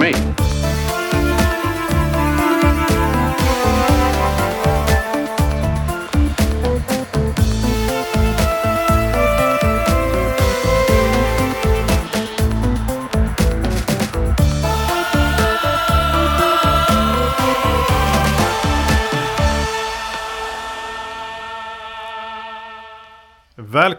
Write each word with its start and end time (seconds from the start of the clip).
me. 0.00 0.49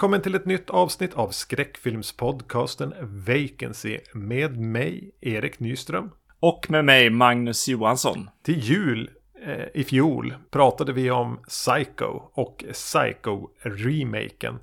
Välkommen 0.01 0.21
till 0.21 0.35
ett 0.35 0.45
nytt 0.45 0.69
avsnitt 0.69 1.13
av 1.13 1.29
skräckfilmspodcasten 1.29 2.93
Vacancy 3.01 3.99
med 4.13 4.57
mig, 4.57 5.11
Erik 5.21 5.59
Nyström. 5.59 6.11
Och 6.39 6.65
med 6.69 6.85
mig, 6.85 7.09
Magnus 7.09 7.67
Johansson. 7.67 8.29
Till 8.43 8.59
jul 8.59 9.09
eh, 9.45 9.65
i 9.73 9.83
fjol 9.83 10.35
pratade 10.51 10.93
vi 10.93 11.11
om 11.11 11.39
Psycho 11.47 12.21
och 12.33 12.63
Psycho-remaken. 12.71 14.59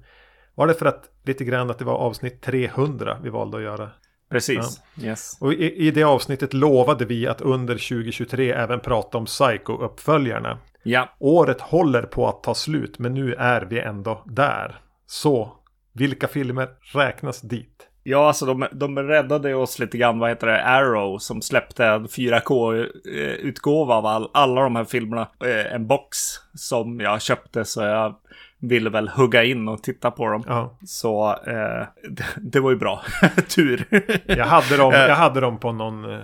Var 0.55 0.67
det 0.67 0.75
för 0.75 0.87
att 0.87 1.05
lite 1.25 1.45
grann 1.45 1.71
att 1.71 1.79
det 1.79 1.85
var 1.85 1.99
avsnitt 1.99 2.43
300 2.43 3.19
vi 3.23 3.31
valde 3.31 3.57
att 3.57 3.63
göra? 3.63 3.91
Precis, 4.31 4.83
ja. 4.95 5.05
yes. 5.05 5.39
Och 5.41 5.53
i, 5.53 5.87
i 5.87 5.91
det 5.91 6.03
avsnittet 6.03 6.55
lovade 6.55 7.05
vi 7.05 7.27
att 7.27 7.41
under 7.41 7.75
2023 7.75 8.53
även 8.53 8.81
prata 8.81 9.19
om 9.19 9.27
Psycho-uppföljarna. 9.27 10.59
Ja. 10.83 11.17
Året 11.19 11.61
håller 11.61 12.03
på 12.03 12.29
att 12.29 12.43
ta 12.43 12.55
slut, 12.55 12.99
men 12.99 13.15
nu 13.15 13.35
är 13.35 13.63
vi 13.63 13.81
ändå 13.81 14.25
där. 14.27 14.81
Så, 15.11 15.53
vilka 15.93 16.29
filmer 16.29 16.69
räknas 16.93 17.41
dit? 17.41 17.89
Ja, 18.03 18.27
alltså 18.27 18.47
de, 18.47 18.67
de 18.73 18.99
räddade 18.99 19.55
oss 19.55 19.79
lite 19.79 19.99
grann, 19.99 20.19
vad 20.19 20.29
heter 20.29 20.47
det, 20.47 20.65
Arrow 20.65 21.19
som 21.19 21.43
släppte 21.43 21.87
en 21.87 22.07
4K-utgåva 22.07 23.95
av 23.95 24.07
all, 24.07 24.31
alla 24.35 24.63
de 24.63 24.77
här 24.77 24.85
filmerna. 24.85 25.29
Eh, 25.45 25.75
en 25.75 25.87
box 25.87 26.19
som 26.55 27.01
jag 27.01 27.23
köpte 27.23 27.65
så 27.65 27.83
jag 27.83 28.15
ville 28.59 28.91
väl 28.91 29.09
hugga 29.09 29.45
in 29.45 29.69
och 29.69 29.83
titta 29.83 30.11
på 30.11 30.29
dem. 30.29 30.45
Ja. 30.47 30.79
Så 30.87 31.31
eh, 31.31 31.87
det, 32.11 32.25
det, 32.37 32.61
var 32.61 32.71
ju 32.71 32.77
bra. 32.77 33.03
Tur. 33.55 33.85
jag, 34.27 34.47
hade 34.47 34.77
dem, 34.77 34.93
jag 34.93 35.17
hade 35.17 35.41
dem 35.41 35.59
på 35.59 35.73
någon 35.73 36.05
eh, 36.15 36.21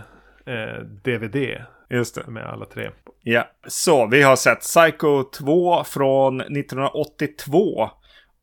DVD. 1.04 1.36
Just 1.91 2.14
det. 2.14 2.26
Med 2.26 2.46
alla 2.46 2.64
tre. 2.64 2.91
Ja, 3.22 3.48
så 3.66 4.06
vi 4.06 4.22
har 4.22 4.36
sett 4.36 4.60
Psycho 4.60 5.22
2 5.22 5.84
från 5.84 6.41
1982. 6.41 7.91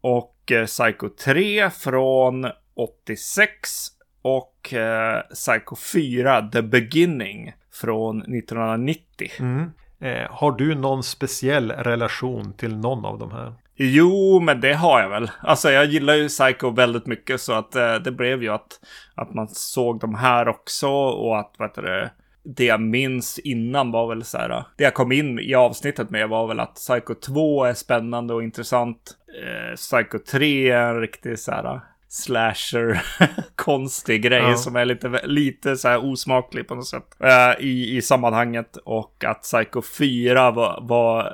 Och 0.02 0.52
eh, 0.52 0.66
Psycho 0.66 1.10
3 1.10 1.70
från 1.70 2.48
86. 2.76 3.88
Och 4.22 4.74
eh, 4.74 5.22
Psycho 5.34 5.76
4 5.94 6.42
The 6.42 6.62
Beginning 6.62 7.54
från 7.74 8.22
1990. 8.22 9.32
Mm. 9.40 9.72
Eh, 10.02 10.32
har 10.32 10.52
du 10.52 10.76
någon 10.76 11.04
speciell 11.04 11.72
relation 11.72 12.54
till 12.54 12.78
någon 12.78 13.06
av 13.06 13.20
de 13.20 13.32
här? 13.32 13.54
Jo, 13.76 14.40
men 14.40 14.62
det 14.62 14.74
har 14.74 15.02
jag 15.02 15.10
väl. 15.10 15.32
Alltså 15.40 15.72
jag 15.72 15.86
gillar 15.86 16.14
ju 16.14 16.28
Psycho 16.28 16.70
väldigt 16.70 17.06
mycket 17.06 17.42
så 17.42 17.54
att 17.54 17.76
eh, 17.76 17.96
det 17.96 18.12
blev 18.12 18.44
ju 18.44 18.50
att, 18.50 18.80
att 19.16 19.34
man 19.34 19.48
såg 19.48 20.00
de 20.00 20.16
här 20.16 20.48
också 20.48 20.90
och 20.90 21.40
att, 21.40 21.56
vad 21.58 21.70
heter 21.70 21.82
det, 21.82 22.12
det 22.44 22.66
jag 22.66 22.82
minns 22.82 23.40
innan 23.40 23.92
var 23.92 24.08
väl 24.08 24.24
så 24.24 24.38
här. 24.38 24.64
Det 24.78 24.84
jag 24.84 24.94
kom 24.94 25.12
in 25.12 25.40
i 25.40 25.56
avsnittet 25.56 26.10
med 26.10 26.30
var 26.30 26.48
väl 26.48 26.60
att 26.60 26.76
Psycho 26.76 27.14
2 27.14 27.64
är 27.64 27.74
spännande 27.74 28.34
och 28.34 28.44
intressant. 28.44 29.18
Eh, 29.44 29.76
Psycho 29.76 30.20
3 30.20 30.70
är 30.70 30.94
en 30.94 31.02
riktig 31.02 31.40
så 31.40 31.52
här 31.52 31.82
slasher 32.12 33.02
konstig 33.56 34.22
grej 34.22 34.42
ja. 34.42 34.56
som 34.56 34.76
är 34.76 34.86
lite, 34.86 35.22
lite 35.24 35.76
så 35.76 35.88
här 35.88 36.06
osmaklig 36.06 36.68
på 36.68 36.76
något 36.76 36.88
sätt 36.88 37.18
uh, 37.24 37.66
i, 37.66 37.98
i 37.98 38.02
sammanhanget. 38.02 38.78
Och 38.78 39.24
att 39.24 39.42
Psycho 39.42 39.82
4 39.82 40.52
var, 40.52 40.80
var, 40.82 41.32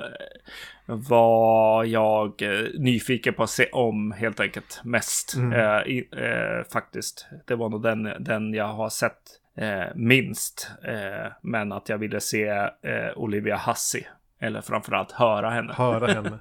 var 0.86 1.84
jag 1.84 2.42
uh, 2.42 2.80
nyfiken 2.80 3.34
på 3.34 3.42
att 3.42 3.50
se 3.50 3.66
om 3.72 4.12
helt 4.12 4.40
enkelt 4.40 4.80
mest. 4.84 5.36
Mm. 5.36 5.52
Uh, 5.52 5.86
i, 5.86 6.08
faktiskt. 6.72 7.26
Det 7.46 7.54
var 7.54 7.68
nog 7.68 7.82
den, 7.82 8.02
den 8.20 8.54
jag 8.54 8.68
har 8.68 8.88
sett 8.88 9.22
minst. 9.94 10.70
men 11.42 11.72
att 11.72 11.88
jag 11.88 11.98
ville 11.98 12.20
se 12.20 12.70
Olivia 13.16 13.56
Hussey 13.56 14.04
eller 14.40 14.60
framförallt 14.60 15.12
höra 15.12 15.50
henne. 15.50 15.72
Höra 15.72 16.06
henne. 16.06 16.38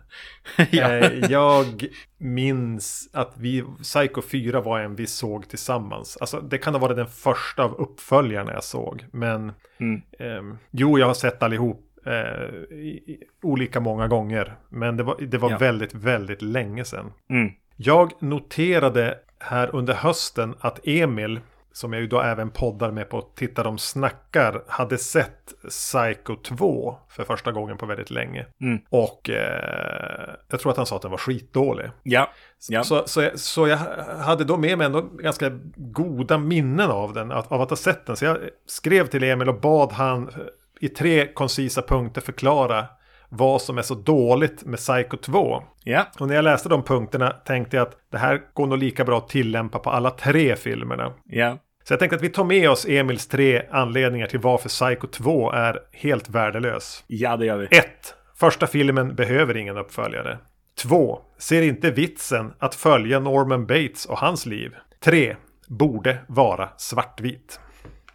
ja. 0.72 0.92
eh, 0.92 1.32
jag 1.32 1.86
minns 2.18 3.10
att 3.14 3.34
vi, 3.38 3.64
Psycho 3.82 4.22
4 4.22 4.62
var 4.62 4.80
en 4.80 4.96
vi 4.96 5.08
såg 5.08 5.50
tillsammans. 5.50 6.18
Alltså 6.18 6.42
det 6.42 6.58
kan 6.58 6.74
ha 6.74 6.82
varit 6.82 6.98
den 6.98 7.08
första 7.08 7.64
av 7.64 7.74
uppföljarna 7.74 8.54
jag 8.54 8.64
såg. 8.64 9.06
Men 9.12 9.52
mm. 9.80 10.02
eh, 10.20 10.58
jo, 10.72 11.00
jag 11.00 11.08
har 11.08 11.14
sett 11.14 11.44
allihop. 11.44 11.84
Eh, 12.06 12.74
i, 12.78 13.24
olika 13.42 13.80
många 13.80 14.08
gånger. 14.08 14.56
Men 14.70 14.98
det 14.98 15.04
var, 15.04 15.18
det 15.22 15.38
var 15.38 15.52
ja. 15.52 15.58
väldigt, 15.58 15.94
väldigt 15.94 16.42
länge 16.42 16.86
sedan. 16.86 17.14
Mm. 17.30 17.52
Jag 17.76 18.24
noterade 18.24 19.18
här 19.40 19.76
under 19.76 19.94
hösten 19.94 20.56
att 20.60 20.88
Emil 20.88 21.40
som 21.78 21.94
jag 21.94 22.02
ju 22.02 22.08
då 22.08 22.22
även 22.22 22.50
poddar 22.50 22.92
med 22.92 23.10
på 23.10 23.22
Titta 23.22 23.64
de 23.64 23.78
snackar, 23.78 24.64
hade 24.68 24.98
sett 24.98 25.54
Psycho 25.70 26.36
2 26.36 26.98
för 27.10 27.24
första 27.24 27.52
gången 27.52 27.78
på 27.78 27.86
väldigt 27.86 28.10
länge. 28.10 28.46
Mm. 28.62 28.80
Och 28.90 29.30
eh, 29.30 30.34
jag 30.50 30.60
tror 30.60 30.72
att 30.72 30.78
han 30.78 30.86
sa 30.86 30.96
att 30.96 31.02
den 31.02 31.12
var 31.12 31.18
skitdålig. 31.18 31.92
Ja. 32.04 32.30
ja. 32.70 32.84
Så, 32.84 33.04
så, 33.08 33.22
jag, 33.22 33.40
så 33.40 33.68
jag 33.68 33.78
hade 34.20 34.44
då 34.44 34.58
med 34.58 34.78
mig 34.78 34.86
ändå 34.86 35.02
ganska 35.02 35.50
goda 35.76 36.38
minnen 36.38 36.92
av 36.92 37.14
den, 37.14 37.32
av, 37.32 37.46
av 37.48 37.62
att 37.62 37.70
ha 37.70 37.78
sett 37.78 38.06
den. 38.06 38.16
Så 38.16 38.26
jag 38.26 38.38
skrev 38.66 39.08
till 39.08 39.24
Emil 39.24 39.50
och 39.50 39.62
bad 39.62 39.92
han 39.92 40.32
i 40.80 40.90
tre 40.90 41.28
koncisa 41.34 41.82
punkter 41.82 42.22
förklara 42.22 42.86
vad 43.30 43.62
som 43.62 43.78
är 43.78 43.82
så 43.82 43.96
dåligt 43.96 44.66
med 44.66 44.80
Psycho 44.80 45.18
2. 45.18 45.64
Ja. 45.84 46.06
Och 46.20 46.28
när 46.28 46.36
jag 46.36 46.44
läste 46.44 46.70
de 46.70 46.84
punkterna 46.84 47.30
tänkte 47.30 47.78
jag 47.78 47.88
att 47.88 47.98
det 48.12 48.18
här 48.18 48.42
går 48.54 48.68
nog 48.68 48.78
lika 48.78 49.06
bra 49.06 49.18
att 49.18 49.30
tillämpa 49.30 49.80
på 49.80 49.90
alla 49.90 50.12
tre 50.12 50.56
filmerna. 50.56 51.14
Ja. 51.26 51.58
Så 51.88 51.94
jag 51.94 52.00
tänkte 52.00 52.16
att 52.16 52.22
vi 52.22 52.30
tar 52.30 52.44
med 52.44 52.70
oss 52.70 52.86
Emils 52.86 53.28
tre 53.28 53.62
anledningar 53.72 54.28
till 54.28 54.40
varför 54.40 54.70
Psycho 54.70 55.08
2 55.08 55.52
är 55.52 55.80
helt 55.92 56.30
värdelös. 56.30 57.04
Ja, 57.08 57.38
det 57.38 57.46
gör 57.46 57.58
vi. 57.58 57.78
1. 57.78 57.88
Första 58.36 58.68
filmen 58.68 59.16
behöver 59.16 59.58
ingen 59.58 59.78
uppföljare. 59.78 60.38
2. 60.82 61.20
Ser 61.38 61.62
inte 61.62 61.92
vitsen 61.92 62.54
att 62.60 62.76
följa 62.76 63.20
Norman 63.20 63.66
Bates 63.66 64.06
och 64.06 64.18
hans 64.18 64.46
liv. 64.46 64.76
3. 65.04 65.36
Borde 65.68 66.18
vara 66.28 66.70
svartvit. 66.78 67.60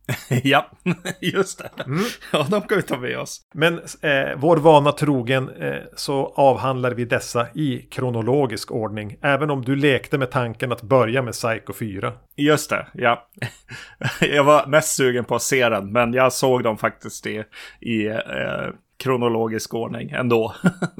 ja, 0.43 0.71
just 1.21 1.59
det. 1.59 1.71
Mm. 1.87 2.05
Ja, 2.33 2.47
de 2.51 2.63
kan 2.63 2.77
vi 2.77 2.83
ta 2.83 2.99
med 2.99 3.19
oss. 3.19 3.41
Men 3.55 3.79
eh, 3.79 4.37
vår 4.37 4.57
vana 4.57 4.93
trogen 4.93 5.49
eh, 5.49 5.83
så 5.97 6.33
avhandlar 6.37 6.91
vi 6.91 7.05
dessa 7.05 7.47
i 7.55 7.87
kronologisk 7.91 8.73
ordning. 8.73 9.17
Även 9.23 9.51
om 9.51 9.63
du 9.63 9.77
lekte 9.77 10.19
med 10.19 10.31
tanken 10.31 10.73
att 10.73 10.83
börja 10.83 11.23
med 11.23 11.33
Psycho 11.33 11.73
4. 11.73 12.13
Just 12.37 12.71
det, 12.71 12.87
ja. 12.95 13.29
jag 14.21 14.45
var 14.45 14.67
mest 14.67 14.97
sugen 14.97 15.25
på 15.25 15.35
att 15.35 15.43
se 15.43 15.69
den, 15.69 15.93
men 15.93 16.13
jag 16.13 16.33
såg 16.33 16.63
dem 16.63 16.79
faktiskt 16.79 17.27
i, 17.27 17.45
i 17.81 18.07
eh, 18.07 18.69
kronologisk 19.03 19.75
ordning 19.75 20.11
ändå. 20.11 20.55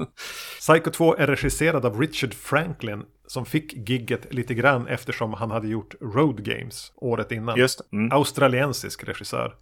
Psycho 0.59 0.91
2 0.91 1.15
är 1.15 1.27
regisserad 1.27 1.85
av 1.85 2.01
Richard 2.01 2.33
Franklin 2.33 3.03
som 3.27 3.45
fick 3.45 3.89
gigget 3.89 4.33
lite 4.33 4.53
grann 4.53 4.87
eftersom 4.87 5.33
han 5.33 5.51
hade 5.51 5.67
gjort 5.67 5.95
Road 6.01 6.43
Games 6.45 6.91
året 6.95 7.31
innan. 7.31 7.57
Just 7.57 7.93
mm. 7.93 8.11
Australiensisk 8.11 9.03
regissör. 9.03 9.55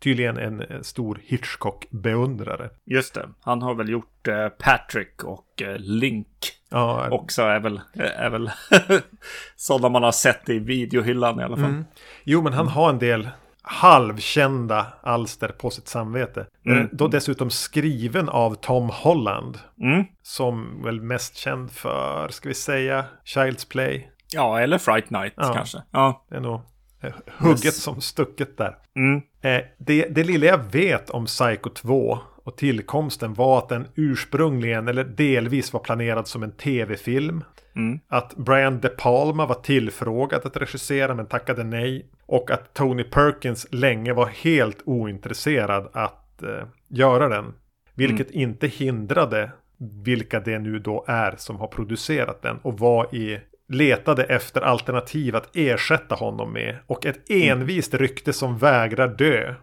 Tydligen 0.00 0.38
en 0.38 0.84
stor 0.84 1.20
Hitchcock-beundrare. 1.24 2.70
Just 2.84 3.14
det. 3.14 3.28
Han 3.40 3.62
har 3.62 3.74
väl 3.74 3.88
gjort 3.88 4.28
eh, 4.28 4.48
Patrick 4.48 5.24
och 5.24 5.62
eh, 5.62 5.76
Link. 5.78 6.28
Ja, 6.70 7.08
också 7.10 7.42
är 7.42 7.60
väl, 7.60 7.80
är 7.94 8.30
väl 8.30 8.50
sådana 9.56 9.88
man 9.88 10.02
har 10.02 10.12
sett 10.12 10.48
i 10.48 10.58
videohyllan 10.58 11.40
i 11.40 11.42
alla 11.42 11.56
fall. 11.56 11.70
Mm. 11.70 11.84
Jo, 12.24 12.42
men 12.42 12.52
han 12.52 12.68
har 12.68 12.90
en 12.90 12.98
del 12.98 13.28
halvkända 13.62 14.86
alster 15.02 15.48
på 15.48 15.70
sitt 15.70 15.88
samvete. 15.88 16.46
Mm. 16.66 16.88
Då 16.92 17.08
dessutom 17.08 17.50
skriven 17.50 18.28
av 18.28 18.54
Tom 18.54 18.90
Holland. 18.92 19.58
Mm. 19.80 20.04
Som 20.22 20.82
väl 20.82 21.00
mest 21.00 21.36
känd 21.36 21.70
för, 21.70 22.28
ska 22.28 22.48
vi 22.48 22.54
säga, 22.54 23.04
Child's 23.24 23.68
Play. 23.68 24.10
Ja, 24.32 24.60
eller 24.60 24.78
Fright 24.78 25.10
Night 25.10 25.32
ja. 25.36 25.54
kanske. 25.54 25.82
Ja. 25.90 26.24
Det 26.28 26.36
är 26.36 26.40
nog 26.40 26.60
eh, 27.02 27.12
hugget 27.38 27.64
yes. 27.64 27.82
som 27.82 28.00
stucket 28.00 28.56
där. 28.58 28.76
Mm. 28.96 29.22
Eh, 29.42 29.64
det, 29.78 30.06
det 30.10 30.24
lilla 30.24 30.46
jag 30.46 30.72
vet 30.72 31.10
om 31.10 31.26
Psycho 31.26 31.70
2 31.70 32.18
och 32.48 32.56
tillkomsten 32.56 33.34
var 33.34 33.58
att 33.58 33.68
den 33.68 33.86
ursprungligen 33.94 34.88
eller 34.88 35.04
delvis 35.04 35.72
var 35.72 35.80
planerad 35.80 36.28
som 36.28 36.42
en 36.42 36.52
tv-film. 36.52 37.44
Mm. 37.76 38.00
Att 38.08 38.36
Brian 38.36 38.80
De 38.80 38.88
Palma 38.88 39.46
var 39.46 39.54
tillfrågad 39.54 40.46
att 40.46 40.56
regissera 40.56 41.14
men 41.14 41.26
tackade 41.26 41.64
nej. 41.64 42.06
Och 42.26 42.50
att 42.50 42.74
Tony 42.74 43.04
Perkins 43.04 43.66
länge 43.70 44.12
var 44.12 44.26
helt 44.26 44.78
ointresserad 44.84 45.88
att 45.92 46.42
eh, 46.42 46.66
göra 46.88 47.28
den. 47.28 47.54
Vilket 47.94 48.30
mm. 48.30 48.40
inte 48.40 48.66
hindrade 48.66 49.50
vilka 50.04 50.40
det 50.40 50.58
nu 50.58 50.78
då 50.78 51.04
är 51.08 51.34
som 51.36 51.56
har 51.56 51.66
producerat 51.66 52.42
den 52.42 52.56
och 52.62 52.78
var 52.78 53.14
i 53.14 53.40
letade 53.68 54.24
efter 54.24 54.60
alternativ 54.60 55.36
att 55.36 55.56
ersätta 55.56 56.14
honom 56.14 56.52
med. 56.52 56.76
Och 56.86 57.06
ett 57.06 57.30
mm. 57.30 57.60
envist 57.60 57.94
rykte 57.94 58.32
som 58.32 58.58
vägrar 58.58 59.08
dö 59.08 59.54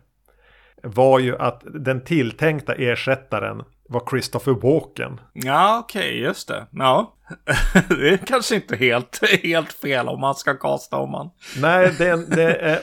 var 0.86 1.20
ju 1.20 1.38
att 1.38 1.64
den 1.66 2.04
tilltänkta 2.04 2.74
ersättaren 2.74 3.64
var 3.90 4.04
Christopher 4.10 4.52
Walken. 4.52 5.20
Ja, 5.34 5.80
okej, 5.80 6.10
okay, 6.10 6.20
just 6.20 6.48
det. 6.48 6.68
Ja, 6.72 7.16
det 7.90 8.10
är 8.10 8.18
kanske 8.18 8.56
inte 8.56 8.76
helt, 8.76 9.20
helt 9.44 9.74
fel 9.74 10.08
om 10.08 10.20
man 10.20 10.36
ska 10.36 10.54
kasta 10.54 10.98
om 10.98 11.12
man. 11.12 11.30
Nej, 11.62 11.94
det 11.98 12.08
är, 12.08 12.36
det 12.36 12.56
är 12.56 12.80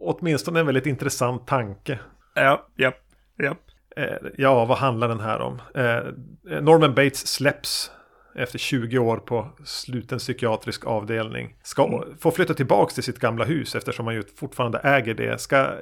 åtminstone 0.00 0.60
en 0.60 0.66
väldigt 0.66 0.86
intressant 0.86 1.46
tanke. 1.46 1.98
Ja, 2.34 2.66
japp, 2.76 3.00
japp. 3.42 3.58
Eh, 3.96 4.28
ja, 4.38 4.64
vad 4.64 4.78
handlar 4.78 5.08
den 5.08 5.20
här 5.20 5.40
om? 5.40 5.62
Eh, 5.74 6.60
Norman 6.60 6.94
Bates 6.94 7.26
släpps 7.26 7.90
efter 8.34 8.58
20 8.58 8.98
år 8.98 9.16
på 9.16 9.48
sluten 9.64 10.18
psykiatrisk 10.18 10.86
avdelning. 10.86 11.56
Ska 11.62 11.86
mm. 11.86 12.18
få 12.18 12.30
flytta 12.30 12.54
tillbaka 12.54 12.94
till 12.94 13.02
sitt 13.02 13.18
gamla 13.18 13.44
hus 13.44 13.74
eftersom 13.74 14.06
han 14.06 14.14
ju 14.14 14.22
fortfarande 14.36 14.78
äger 14.78 15.14
det. 15.14 15.40
Ska 15.40 15.74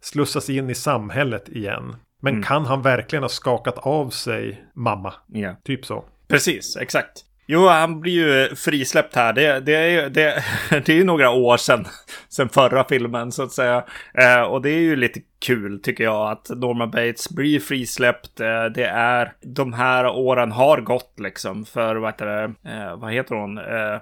slussas 0.00 0.50
in 0.50 0.70
i 0.70 0.74
samhället 0.74 1.48
igen. 1.48 1.96
Men 2.22 2.32
mm. 2.32 2.44
kan 2.44 2.66
han 2.66 2.82
verkligen 2.82 3.22
ha 3.22 3.28
skakat 3.28 3.78
av 3.78 4.10
sig 4.10 4.64
mamma? 4.74 5.14
Yeah. 5.34 5.56
Typ 5.64 5.86
så. 5.86 6.04
Precis, 6.28 6.76
exakt. 6.76 7.22
Jo, 7.48 7.68
han 7.68 8.00
blir 8.00 8.12
ju 8.12 8.54
frisläppt 8.54 9.16
här. 9.16 9.32
Det, 9.32 9.60
det, 9.60 9.74
är, 9.74 10.10
det, 10.10 10.44
det 10.70 10.88
är 10.88 10.96
ju 10.96 11.04
några 11.04 11.30
år 11.30 11.56
sedan, 11.56 11.86
sedan 12.28 12.48
förra 12.48 12.84
filmen 12.84 13.32
så 13.32 13.42
att 13.42 13.52
säga. 13.52 13.84
Eh, 14.14 14.42
och 14.42 14.62
det 14.62 14.70
är 14.70 14.80
ju 14.80 14.96
lite 14.96 15.20
kul 15.38 15.80
tycker 15.82 16.04
jag 16.04 16.30
att 16.30 16.48
Norman 16.48 16.90
Bates 16.90 17.30
blir 17.30 17.60
frisläppt. 17.60 18.40
Eh, 18.40 18.64
det 18.64 18.86
är 18.86 19.32
de 19.42 19.72
här 19.72 20.06
åren 20.06 20.52
har 20.52 20.80
gått 20.80 21.14
liksom 21.20 21.64
för 21.64 21.96
vad 21.96 22.12
heter 22.12 22.26
det? 22.26 22.70
Eh, 22.70 22.96
vad 22.96 23.12
heter 23.12 23.34
hon? 23.34 23.58
Eh, 23.58 24.00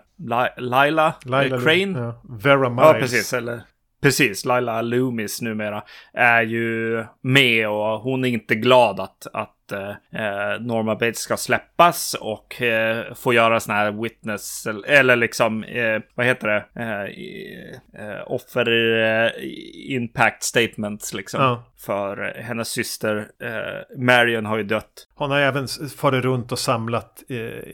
Laila? 0.56 1.14
Laila 1.24 1.60
Crane? 1.60 1.98
Ja. 1.98 2.22
Vera 2.42 2.68
Miles. 2.68 2.84
Ja, 2.84 2.94
precis. 3.00 3.32
Eller 3.32 3.62
Precis, 4.04 4.44
Laila 4.44 4.82
Loomis 4.82 5.42
numera 5.42 5.82
är 6.12 6.42
ju 6.42 7.04
med 7.20 7.68
och 7.68 8.00
hon 8.00 8.24
är 8.24 8.28
inte 8.28 8.54
glad 8.54 9.00
att, 9.00 9.26
att 9.32 9.53
eh, 9.72 10.60
Norma 10.60 10.94
Bates 10.94 11.18
ska 11.18 11.36
släppas 11.36 12.14
och 12.20 12.62
eh, 12.62 13.14
få 13.14 13.32
göra 13.32 13.60
sådana 13.60 13.80
här 13.80 14.02
witness 14.02 14.66
eller 14.86 15.16
liksom 15.16 15.64
eh, 15.64 16.00
vad 16.14 16.26
heter 16.26 16.48
det? 16.48 16.64
Eh, 16.82 18.06
eh 18.06 18.22
offer 18.26 18.68
eh, 19.02 19.30
impact 19.94 20.42
statements 20.42 21.14
liksom. 21.14 21.42
Ja. 21.42 21.64
För 21.76 22.34
hennes 22.40 22.68
syster 22.68 23.28
eh, 23.42 23.98
Marion 23.98 24.46
har 24.46 24.56
ju 24.56 24.62
dött. 24.62 25.08
Hon 25.14 25.30
har 25.30 25.38
även 25.38 25.68
farit 25.96 26.24
runt 26.24 26.52
och 26.52 26.58
samlat 26.58 27.22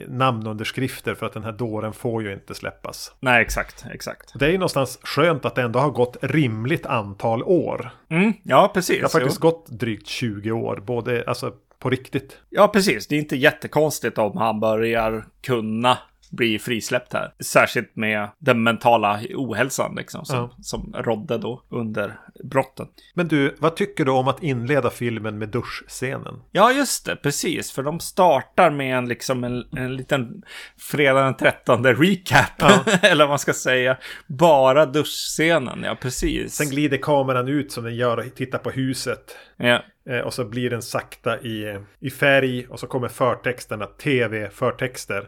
namnunderskrifter 0.07 1.15
för 1.15 1.25
att 1.25 1.33
den 1.33 1.43
här 1.43 1.51
dåren 1.51 1.93
får 1.93 2.23
ju 2.23 2.33
inte 2.33 2.53
släppas. 2.53 3.15
Nej, 3.19 3.41
exakt, 3.41 3.85
exakt. 3.93 4.39
Det 4.39 4.45
är 4.45 4.49
ju 4.49 4.57
någonstans 4.57 4.99
skönt 5.03 5.45
att 5.45 5.55
det 5.55 5.61
ändå 5.61 5.79
har 5.79 5.89
gått 5.89 6.17
rimligt 6.21 6.85
antal 6.85 7.43
år. 7.43 7.89
Mm, 8.09 8.33
ja, 8.43 8.71
precis. 8.73 8.97
Det 8.97 9.03
har 9.03 9.09
faktiskt 9.09 9.39
jo. 9.43 9.49
gått 9.49 9.67
drygt 9.67 10.07
20 10.07 10.51
år, 10.51 10.83
både 10.85 11.23
alltså 11.27 11.53
på 11.81 11.89
riktigt. 11.89 12.37
Ja, 12.49 12.67
precis. 12.67 13.07
Det 13.07 13.15
är 13.15 13.19
inte 13.19 13.35
jättekonstigt 13.35 14.17
om 14.17 14.37
han 14.37 14.59
börjar 14.59 15.25
kunna 15.41 15.97
bli 16.31 16.59
frisläppt 16.59 17.13
här. 17.13 17.33
Särskilt 17.39 17.95
med 17.95 18.29
den 18.39 18.63
mentala 18.63 19.19
ohälsan 19.35 19.95
liksom, 19.95 20.25
som, 20.25 20.37
ja. 20.37 20.51
som 20.61 20.93
rådde 20.97 21.37
då 21.37 21.63
under 21.69 22.19
brotten. 22.43 22.87
Men 23.13 23.27
du, 23.27 23.55
vad 23.59 23.75
tycker 23.75 24.05
du 24.05 24.11
om 24.11 24.27
att 24.27 24.43
inleda 24.43 24.89
filmen 24.89 25.37
med 25.37 25.49
duschscenen? 25.49 26.41
Ja, 26.51 26.71
just 26.71 27.05
det, 27.05 27.15
precis. 27.15 27.71
För 27.71 27.83
de 27.83 27.99
startar 27.99 28.69
med 28.69 28.97
en, 28.97 29.07
liksom 29.07 29.43
en, 29.43 29.63
en 29.77 29.95
liten 29.95 30.43
fredag 30.77 31.23
den 31.23 31.37
13 31.37 31.85
recap. 31.85 32.51
Ja. 32.57 32.83
Eller 33.01 33.23
vad 33.23 33.29
man 33.29 33.39
ska 33.39 33.53
säga. 33.53 33.97
Bara 34.27 34.85
duschscenen, 34.85 35.83
ja 35.83 35.97
precis. 36.01 36.53
Sen 36.53 36.69
glider 36.69 36.97
kameran 36.97 37.47
ut 37.47 37.71
som 37.71 37.83
den 37.83 37.95
gör 37.95 38.17
och 38.17 38.35
tittar 38.35 38.59
på 38.59 38.69
huset. 38.69 39.35
Ja. 39.57 39.83
Eh, 40.09 40.19
och 40.19 40.33
så 40.33 40.45
blir 40.45 40.69
den 40.69 40.81
sakta 40.81 41.39
i, 41.39 41.79
i 41.99 42.09
färg 42.09 42.67
och 42.69 42.79
så 42.79 42.87
kommer 42.87 43.07
förtexterna, 43.07 43.85
tv-förtexter. 43.85 45.27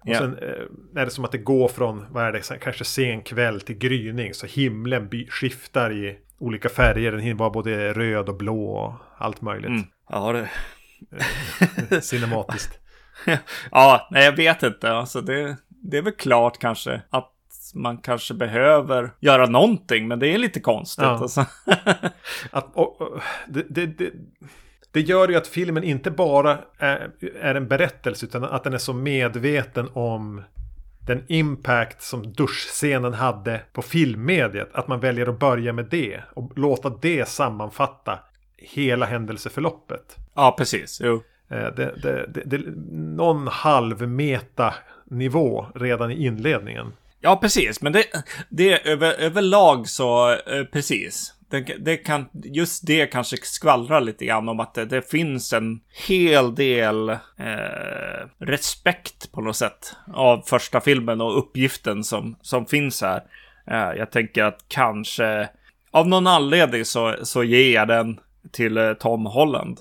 Och 0.00 0.08
yeah. 0.08 0.20
sen 0.20 0.38
eh, 0.38 1.00
är 1.00 1.04
det 1.04 1.10
som 1.10 1.24
att 1.24 1.32
det 1.32 1.38
går 1.38 1.68
från, 1.68 2.06
vad 2.10 2.24
är 2.24 2.32
det, 2.32 2.58
kanske 2.60 2.84
sen 2.84 3.22
kväll 3.22 3.60
till 3.60 3.78
gryning. 3.78 4.34
Så 4.34 4.46
himlen 4.46 5.10
skiftar 5.28 5.92
i 5.92 6.18
olika 6.38 6.68
färger. 6.68 7.12
Den 7.12 7.20
hinner 7.20 7.38
vara 7.38 7.50
både 7.50 7.92
röd 7.92 8.28
och 8.28 8.36
blå 8.36 8.70
och 8.70 8.92
allt 9.18 9.40
möjligt. 9.40 9.68
Mm. 9.68 9.86
Ja, 10.08 10.32
det... 10.32 10.48
Eh, 11.90 12.00
cinematiskt. 12.00 12.78
ja, 13.70 14.08
nej 14.10 14.24
jag 14.24 14.36
vet 14.36 14.62
inte. 14.62 14.92
Alltså 14.92 15.20
det, 15.20 15.56
det 15.68 15.98
är 15.98 16.02
väl 16.02 16.12
klart 16.12 16.58
kanske 16.58 17.02
att 17.10 17.32
man 17.74 17.98
kanske 17.98 18.34
behöver 18.34 19.10
göra 19.20 19.46
någonting, 19.46 20.08
men 20.08 20.18
det 20.18 20.34
är 20.34 20.38
lite 20.38 20.60
konstigt. 20.60 21.04
Ja. 21.04 21.10
Alltså. 21.10 21.46
att, 22.50 22.76
och, 22.76 23.00
och, 23.00 23.20
det, 23.48 23.66
det, 23.68 23.86
det, 23.86 24.12
det, 24.92 25.00
gör 25.00 25.28
ju 25.28 25.36
att 25.36 25.46
filmen 25.46 25.84
inte 25.84 26.10
bara 26.10 26.58
är, 26.78 27.10
är, 27.40 27.54
en 27.54 27.68
berättelse, 27.68 28.26
utan 28.26 28.44
att 28.44 28.64
den 28.64 28.72
är 28.72 28.78
så 28.78 28.92
medveten 28.92 29.88
om 29.92 30.42
den 31.06 31.24
impact 31.26 32.02
som 32.02 32.32
duschscenen 32.32 33.14
hade 33.14 33.60
på 33.72 33.82
filmmediet. 33.82 34.68
Att 34.72 34.88
man 34.88 35.00
väljer 35.00 35.26
att 35.26 35.38
börja 35.38 35.72
med 35.72 35.86
det 35.90 36.20
och 36.34 36.58
låta 36.58 36.90
det 36.90 37.28
sammanfatta 37.28 38.18
hela 38.56 39.06
händelseförloppet. 39.06 40.16
Ja, 40.34 40.54
precis. 40.58 41.00
Jo. 41.04 41.22
Eh, 41.50 41.74
det, 41.76 41.94
det, 42.02 42.26
det, 42.34 42.42
det, 42.44 42.60
någon 42.92 43.46
halv 43.46 44.08
meta 44.08 44.74
nivå 45.04 45.66
redan 45.74 46.10
i 46.10 46.26
inledningen. 46.26 46.92
Ja, 47.20 47.36
precis. 47.36 47.82
Men 47.82 47.92
det, 47.92 48.04
det 48.48 48.88
över, 48.88 49.12
överlag 49.12 49.88
så, 49.88 50.30
eh, 50.30 50.64
precis. 50.72 51.34
Det, 51.50 51.60
det, 51.60 51.96
kan, 51.96 52.28
just 52.32 52.86
det 52.86 53.06
kanske 53.06 53.36
skvallrar 53.42 54.00
lite 54.00 54.24
grann 54.24 54.48
om 54.48 54.60
att 54.60 54.74
det, 54.74 54.84
det 54.84 55.10
finns 55.10 55.52
en 55.52 55.80
hel 56.08 56.54
del 56.54 57.08
eh, 57.08 58.26
respekt 58.38 59.32
på 59.32 59.40
något 59.40 59.56
sätt 59.56 59.96
av 60.14 60.42
första 60.46 60.80
filmen 60.80 61.20
och 61.20 61.38
uppgiften 61.38 62.04
som, 62.04 62.36
som 62.42 62.66
finns 62.66 63.02
här. 63.02 63.22
Eh, 63.70 63.98
jag 63.98 64.10
tänker 64.10 64.44
att 64.44 64.64
kanske 64.68 65.48
av 65.90 66.08
någon 66.08 66.26
anledning 66.26 66.84
så, 66.84 67.14
så 67.22 67.44
ger 67.44 67.74
jag 67.74 67.88
den 67.88 68.20
till 68.52 68.76
eh, 68.76 68.92
Tom 68.92 69.26
Holland 69.26 69.78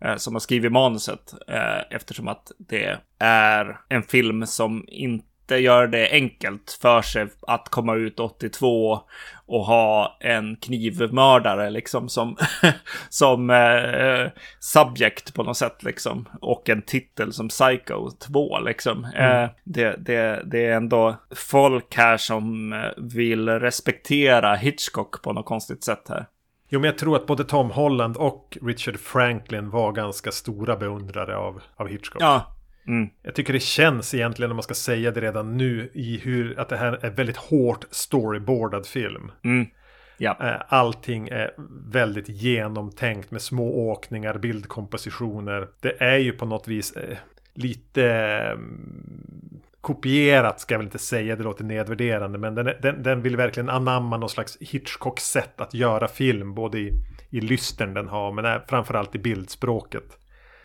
eh, 0.00 0.16
som 0.16 0.34
har 0.34 0.40
skrivit 0.40 0.72
manuset 0.72 1.34
eh, 1.48 1.80
eftersom 1.90 2.28
att 2.28 2.52
det 2.58 2.98
är 3.18 3.80
en 3.88 4.02
film 4.02 4.46
som 4.46 4.84
inte 4.88 5.26
inte 5.46 5.56
gör 5.56 5.86
det 5.86 6.10
enkelt 6.10 6.78
för 6.82 7.02
sig 7.02 7.26
att 7.46 7.68
komma 7.68 7.94
ut 7.94 8.20
82 8.20 9.00
och 9.46 9.64
ha 9.66 10.18
en 10.20 10.56
knivmördare 10.56 11.70
liksom 11.70 12.08
som, 12.08 12.36
som 13.08 13.50
eh, 13.50 14.30
subject 14.60 15.34
på 15.34 15.42
något 15.42 15.56
sätt 15.56 15.82
liksom. 15.82 16.28
Och 16.40 16.68
en 16.68 16.82
titel 16.82 17.32
som 17.32 17.48
Psycho 17.48 18.10
2 18.10 18.60
liksom. 18.60 19.04
Mm. 19.04 19.42
Eh, 19.44 19.50
det, 19.64 19.96
det, 19.98 20.42
det 20.44 20.66
är 20.66 20.76
ändå 20.76 21.16
folk 21.36 21.96
här 21.96 22.16
som 22.16 22.72
eh, 22.72 22.78
vill 22.96 23.48
respektera 23.48 24.54
Hitchcock 24.54 25.22
på 25.22 25.32
något 25.32 25.46
konstigt 25.46 25.84
sätt 25.84 26.08
här. 26.08 26.26
Jo, 26.68 26.80
men 26.80 26.90
jag 26.90 26.98
tror 26.98 27.16
att 27.16 27.26
både 27.26 27.44
Tom 27.44 27.70
Holland 27.70 28.16
och 28.16 28.58
Richard 28.62 28.98
Franklin 28.98 29.70
var 29.70 29.92
ganska 29.92 30.32
stora 30.32 30.76
beundrare 30.76 31.36
av, 31.36 31.62
av 31.76 31.88
Hitchcock. 31.88 32.22
Ja, 32.22 32.55
Mm. 32.86 33.08
Jag 33.22 33.34
tycker 33.34 33.52
det 33.52 33.60
känns 33.60 34.14
egentligen 34.14 34.50
om 34.50 34.56
man 34.56 34.62
ska 34.62 34.74
säga 34.74 35.10
det 35.10 35.20
redan 35.20 35.56
nu 35.56 35.90
i 35.94 36.18
hur 36.18 36.60
att 36.60 36.68
det 36.68 36.76
här 36.76 36.98
är 37.02 37.10
väldigt 37.10 37.36
hårt 37.36 37.84
storyboardad 37.90 38.86
film. 38.86 39.32
Mm. 39.44 39.66
Ja. 40.18 40.36
Eh, 40.40 40.62
allting 40.68 41.28
är 41.28 41.50
väldigt 41.90 42.28
genomtänkt 42.28 43.30
med 43.30 43.42
små 43.42 43.90
åkningar, 43.90 44.38
bildkompositioner. 44.38 45.68
Det 45.80 46.02
är 46.02 46.16
ju 46.16 46.32
på 46.32 46.46
något 46.46 46.68
vis 46.68 46.92
eh, 46.92 47.16
lite 47.54 48.04
mm, 48.52 49.60
kopierat 49.80 50.60
ska 50.60 50.74
jag 50.74 50.78
väl 50.78 50.86
inte 50.86 50.98
säga, 50.98 51.36
det 51.36 51.42
låter 51.42 51.64
nedvärderande. 51.64 52.38
Men 52.38 52.54
den, 52.54 52.72
den, 52.82 53.02
den 53.02 53.22
vill 53.22 53.36
verkligen 53.36 53.68
anamma 53.68 54.16
någon 54.16 54.28
slags 54.28 54.56
Hitchcock-sätt 54.60 55.60
att 55.60 55.74
göra 55.74 56.08
film. 56.08 56.54
Både 56.54 56.78
i, 56.78 56.92
i 57.30 57.40
lystern 57.40 57.94
den 57.94 58.08
har, 58.08 58.32
men 58.32 58.60
framförallt 58.68 59.14
i 59.14 59.18
bildspråket. 59.18 60.18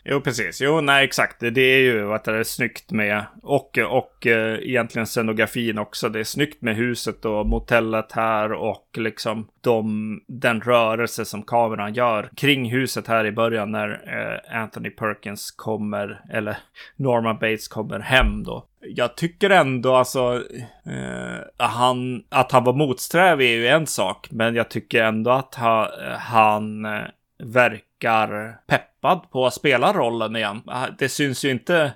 Jo, 0.03 0.21
precis. 0.21 0.61
Jo, 0.61 0.81
nej, 0.81 1.05
exakt. 1.05 1.39
Det 1.39 1.61
är 1.61 1.79
ju 1.79 2.13
att 2.13 2.23
det 2.23 2.37
är 2.37 2.43
snyggt 2.43 2.91
med 2.91 3.25
och, 3.43 3.77
och 3.77 4.27
eh, 4.27 4.59
egentligen 4.59 5.05
scenografin 5.05 5.77
också. 5.77 6.09
Det 6.09 6.19
är 6.19 6.23
snyggt 6.23 6.61
med 6.61 6.75
huset 6.75 7.25
och 7.25 7.45
motellet 7.45 8.11
här 8.11 8.51
och 8.53 8.87
liksom 8.97 9.47
de, 9.61 10.21
den 10.27 10.61
rörelse 10.61 11.25
som 11.25 11.43
kameran 11.43 11.93
gör 11.93 12.29
kring 12.35 12.71
huset 12.71 13.07
här 13.07 13.25
i 13.25 13.31
början 13.31 13.71
när 13.71 13.89
eh, 13.89 14.61
Anthony 14.61 14.89
Perkins 14.89 15.51
kommer, 15.51 16.21
eller 16.29 16.57
Norman 16.95 17.37
Bates 17.37 17.67
kommer 17.67 17.99
hem 17.99 18.43
då. 18.43 18.67
Jag 18.79 19.17
tycker 19.17 19.49
ändå 19.49 19.95
alltså 19.95 20.43
eh, 20.85 21.67
han, 21.67 22.23
att 22.29 22.51
han 22.51 22.63
var 22.63 22.73
motsträvig 22.73 23.53
är 23.53 23.55
ju 23.55 23.67
en 23.67 23.87
sak, 23.87 24.27
men 24.31 24.55
jag 24.55 24.69
tycker 24.69 25.03
ändå 25.03 25.31
att 25.31 25.55
ha, 25.55 25.83
eh, 25.83 26.17
han 26.17 26.85
eh, 26.85 27.01
verkar 27.43 27.90
verkar 28.01 28.57
peppad 28.67 29.31
på 29.31 29.45
att 29.45 29.53
spela 29.53 29.93
rollen 29.93 30.35
igen. 30.35 30.61
Det 30.99 31.09
syns 31.09 31.45
ju 31.45 31.51
inte 31.51 31.93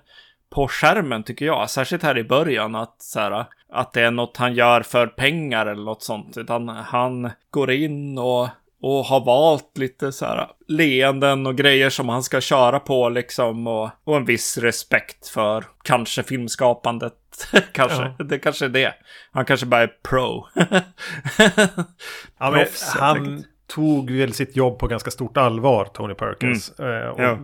på 0.50 0.68
skärmen 0.68 1.24
tycker 1.24 1.46
jag, 1.46 1.70
särskilt 1.70 2.04
här 2.04 2.18
i 2.18 2.24
början 2.24 2.76
att 2.76 3.02
så 3.02 3.20
här, 3.20 3.46
att 3.70 3.94
det 3.94 4.02
är 4.02 4.12
något 4.12 4.38
han 4.38 4.54
gör 4.54 4.82
för 4.82 5.08
pengar 5.08 5.66
eller 5.66 5.84
något 5.84 6.04
sånt, 6.04 6.38
utan 6.38 6.68
han 6.70 7.32
går 7.52 7.72
in 7.72 8.18
och 8.18 8.50
och 8.82 9.06
har 9.06 9.26
valt 9.26 9.78
lite 9.78 10.12
så 10.12 10.26
här 10.26 10.48
leenden 10.68 11.48
och 11.48 11.56
grejer 11.56 11.90
som 11.90 12.10
han 12.10 12.24
ska 12.24 12.42
köra 12.42 12.80
på 12.80 13.10
liksom 13.10 13.68
och, 13.68 13.90
och 14.04 14.18
en 14.18 14.26
viss 14.26 14.58
respekt 14.58 15.28
för 15.28 15.66
kanske 15.84 16.24
filmskapandet. 16.24 17.14
kanske, 17.72 18.14
ja. 18.18 18.26
det 18.26 18.40
kanske 18.40 18.66
är 18.66 18.70
det. 18.70 18.94
Han 19.32 19.46
kanske 19.46 19.66
bara 19.66 19.82
är 19.82 19.88
pro. 19.88 20.48
ja, 22.40 22.52
men 22.52 22.66
han 23.00 23.44
tog 23.67 24.12
väl 24.12 24.34
sitt 24.34 24.55
jobb 24.55 24.79
på 24.79 24.88
ganska 24.88 25.12
stort 25.12 25.38
allvar, 25.38 25.86
Tony 25.86 26.13
Perkins. 26.13 26.79
Mm. 26.79 27.03
Eh, 27.03 27.07
och, 27.07 27.19
ja 27.19 27.38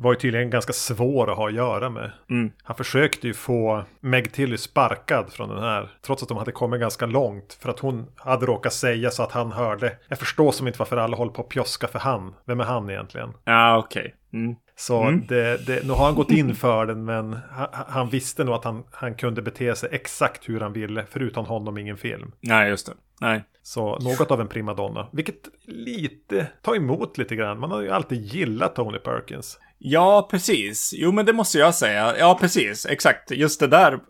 var 0.00 0.12
ju 0.12 0.18
tydligen 0.18 0.50
ganska 0.50 0.72
svår 0.72 1.30
att 1.30 1.36
ha 1.36 1.48
att 1.48 1.54
göra 1.54 1.90
med. 1.90 2.10
Mm. 2.30 2.52
Han 2.62 2.76
försökte 2.76 3.26
ju 3.26 3.34
få 3.34 3.84
Meg 4.00 4.32
Tilly 4.32 4.56
sparkad 4.56 5.32
från 5.32 5.48
den 5.48 5.62
här. 5.62 5.90
Trots 6.06 6.22
att 6.22 6.28
de 6.28 6.38
hade 6.38 6.52
kommit 6.52 6.80
ganska 6.80 7.06
långt. 7.06 7.58
För 7.62 7.68
att 7.68 7.78
hon 7.78 8.06
hade 8.16 8.46
råkat 8.46 8.72
säga 8.72 9.10
så 9.10 9.22
att 9.22 9.32
han 9.32 9.52
hörde. 9.52 9.96
Jag 10.08 10.18
förstår 10.18 10.52
som 10.52 10.66
inte 10.66 10.78
varför 10.78 10.96
alla 10.96 11.16
håller 11.16 11.32
på 11.32 11.42
att 11.42 11.48
pjoska 11.48 11.88
för 11.88 11.98
han. 11.98 12.34
Vem 12.44 12.60
är 12.60 12.64
han 12.64 12.90
egentligen? 12.90 13.32
Ja, 13.44 13.78
okej. 13.78 14.00
Okay. 14.00 14.40
Mm. 14.40 14.56
Så 14.76 15.02
mm. 15.02 15.26
Det, 15.28 15.66
det, 15.66 15.84
nu 15.84 15.92
har 15.92 16.04
han 16.04 16.14
gått 16.14 16.30
in 16.30 16.54
för 16.54 16.86
den 16.86 17.04
men 17.04 17.38
han, 17.50 17.68
han, 17.72 18.08
visste 18.08 18.44
nog 18.44 18.54
att 18.54 18.64
han, 18.64 18.82
han 18.90 19.14
kunde 19.14 19.42
bete 19.42 19.74
sig 19.74 19.88
exakt 19.92 20.48
hur 20.48 20.60
han 20.60 20.72
ville. 20.72 21.04
Förutom 21.10 21.46
honom 21.46 21.78
ingen 21.78 21.96
film. 21.96 22.32
Nej, 22.40 22.68
just 22.68 22.86
det. 22.86 22.92
Nej. 23.20 23.44
Så 23.62 23.98
något 23.98 24.30
av 24.30 24.40
en 24.40 24.48
primadonna. 24.48 25.08
Vilket 25.12 25.48
lite 25.66 26.46
tar 26.62 26.76
emot 26.76 27.18
lite 27.18 27.36
grann. 27.36 27.60
Man 27.60 27.70
har 27.70 27.80
ju 27.80 27.90
alltid 27.90 28.20
gillat 28.20 28.74
Tony 28.74 28.98
Perkins. 28.98 29.58
Ja, 29.78 30.28
precis. 30.30 30.92
Jo, 30.96 31.12
men 31.12 31.26
det 31.26 31.32
måste 31.32 31.58
jag 31.58 31.74
säga. 31.74 32.18
Ja, 32.18 32.38
precis. 32.40 32.86
Exakt. 32.86 33.30
Just 33.30 33.60
det 33.60 33.66
där 33.66 34.00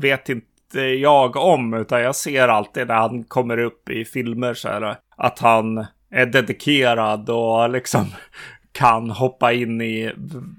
vet 0.00 0.28
inte 0.28 0.80
jag 0.80 1.36
om, 1.36 1.74
utan 1.74 2.00
jag 2.00 2.16
ser 2.16 2.48
alltid 2.48 2.88
när 2.88 2.94
han 2.94 3.24
kommer 3.24 3.58
upp 3.58 3.90
i 3.90 4.04
filmer 4.04 4.54
så 4.54 4.68
här, 4.68 4.96
att 5.16 5.38
han 5.38 5.86
är 6.10 6.26
dedikerad 6.26 7.30
och 7.30 7.70
liksom 7.70 8.06
kan 8.72 9.10
hoppa 9.10 9.52
in 9.52 9.80
i 9.80 10.12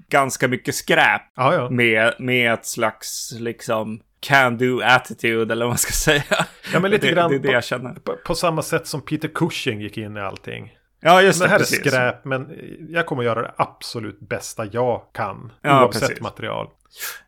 ganska 0.08 0.48
mycket 0.48 0.74
skräp 0.74 1.22
ah, 1.34 1.54
ja. 1.54 1.70
med, 1.70 2.14
med 2.18 2.52
ett 2.52 2.66
slags 2.66 3.32
liksom 3.38 4.00
can-do 4.26 4.80
attitude 4.82 5.52
eller 5.52 5.64
vad 5.64 5.70
man 5.70 5.78
ska 5.78 5.92
säga. 5.92 6.46
Ja, 6.72 6.80
men 6.80 6.90
lite 6.90 7.06
det, 7.06 7.12
grann 7.12 7.30
det, 7.30 7.38
det 7.38 7.52
jag 7.52 7.64
känner. 7.64 7.94
På, 7.94 8.16
på, 8.26 8.34
samma 8.34 8.62
sätt 8.62 8.86
som 8.86 9.00
Peter 9.00 9.28
Cushing 9.28 9.80
gick 9.80 9.98
in 9.98 10.16
i 10.16 10.20
allting. 10.20 10.76
Ja, 11.00 11.22
just 11.22 11.40
det. 11.40 11.44
Det 11.44 11.50
här 11.50 11.58
precis. 11.58 11.86
är 11.86 11.90
skräp, 11.90 12.24
men 12.24 12.58
jag 12.88 13.06
kommer 13.06 13.22
att 13.22 13.26
göra 13.26 13.42
det 13.42 13.54
absolut 13.56 14.20
bästa 14.20 14.64
jag 14.64 15.02
kan. 15.12 15.52
Ja, 15.62 15.84
oavsett 15.84 16.08
precis. 16.08 16.20
material. 16.20 16.68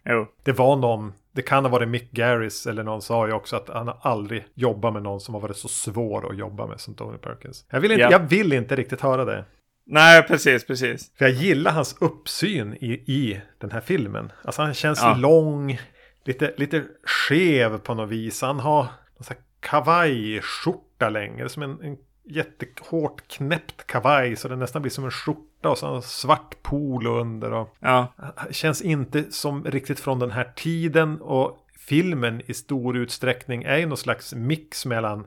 Jo. 0.08 0.26
Det 0.42 0.52
var 0.52 0.76
någon, 0.76 1.12
det 1.32 1.42
kan 1.42 1.64
ha 1.64 1.70
varit 1.70 1.88
Mick 1.88 2.10
Garris 2.10 2.66
eller 2.66 2.82
någon 2.82 3.02
sa 3.02 3.26
ju 3.26 3.32
också 3.32 3.56
att 3.56 3.68
han 3.68 3.86
har 3.86 3.98
aldrig 4.02 4.46
jobbat 4.54 4.92
med 4.92 5.02
någon 5.02 5.20
som 5.20 5.34
har 5.34 5.40
varit 5.40 5.56
så 5.56 5.68
svår 5.68 6.30
att 6.30 6.38
jobba 6.38 6.66
med 6.66 6.80
som 6.80 6.94
Tony 6.94 7.18
Perkins. 7.18 7.64
Jag 7.70 7.80
vill 7.80 7.92
inte, 7.92 8.02
ja. 8.02 8.10
jag 8.10 8.28
vill 8.28 8.52
inte 8.52 8.76
riktigt 8.76 9.00
höra 9.00 9.24
det. 9.24 9.44
Nej, 9.90 10.22
precis, 10.22 10.66
precis. 10.66 11.12
För 11.18 11.24
jag 11.24 11.34
gillar 11.34 11.72
hans 11.72 11.96
uppsyn 12.00 12.74
i, 12.74 12.92
i 12.92 13.40
den 13.58 13.70
här 13.70 13.80
filmen. 13.80 14.32
Alltså 14.44 14.62
han 14.62 14.74
känns 14.74 15.02
ja. 15.02 15.14
lång, 15.14 15.80
lite, 16.28 16.54
lite 16.56 16.84
skev 17.04 17.78
på 17.78 17.94
något 17.94 18.08
vis. 18.08 18.42
Han 18.42 18.60
har 18.60 18.82
någon 18.82 19.38
kavajskjorta 19.60 21.08
längre, 21.08 21.48
som 21.48 21.62
en, 21.62 21.82
en 21.82 21.96
jättehårt 22.24 23.28
knäppt 23.28 23.86
kavaj 23.86 24.36
så 24.36 24.48
det 24.48 24.56
nästan 24.56 24.82
blir 24.82 24.90
som 24.90 25.04
en 25.04 25.10
skjorta 25.10 25.70
och 25.70 25.78
så 25.78 25.94
en 25.94 26.02
svart 26.02 26.62
polo 26.62 27.20
under. 27.20 27.52
Och 27.52 27.76
ja. 27.80 28.14
Känns 28.50 28.82
inte 28.82 29.32
som 29.32 29.64
riktigt 29.64 30.00
från 30.00 30.18
den 30.18 30.30
här 30.30 30.52
tiden 30.56 31.20
och 31.20 31.66
filmen 31.78 32.42
i 32.46 32.54
stor 32.54 32.96
utsträckning 32.96 33.62
är 33.62 33.76
ju 33.76 33.86
någon 33.86 33.96
slags 33.96 34.34
mix 34.34 34.86
mellan 34.86 35.26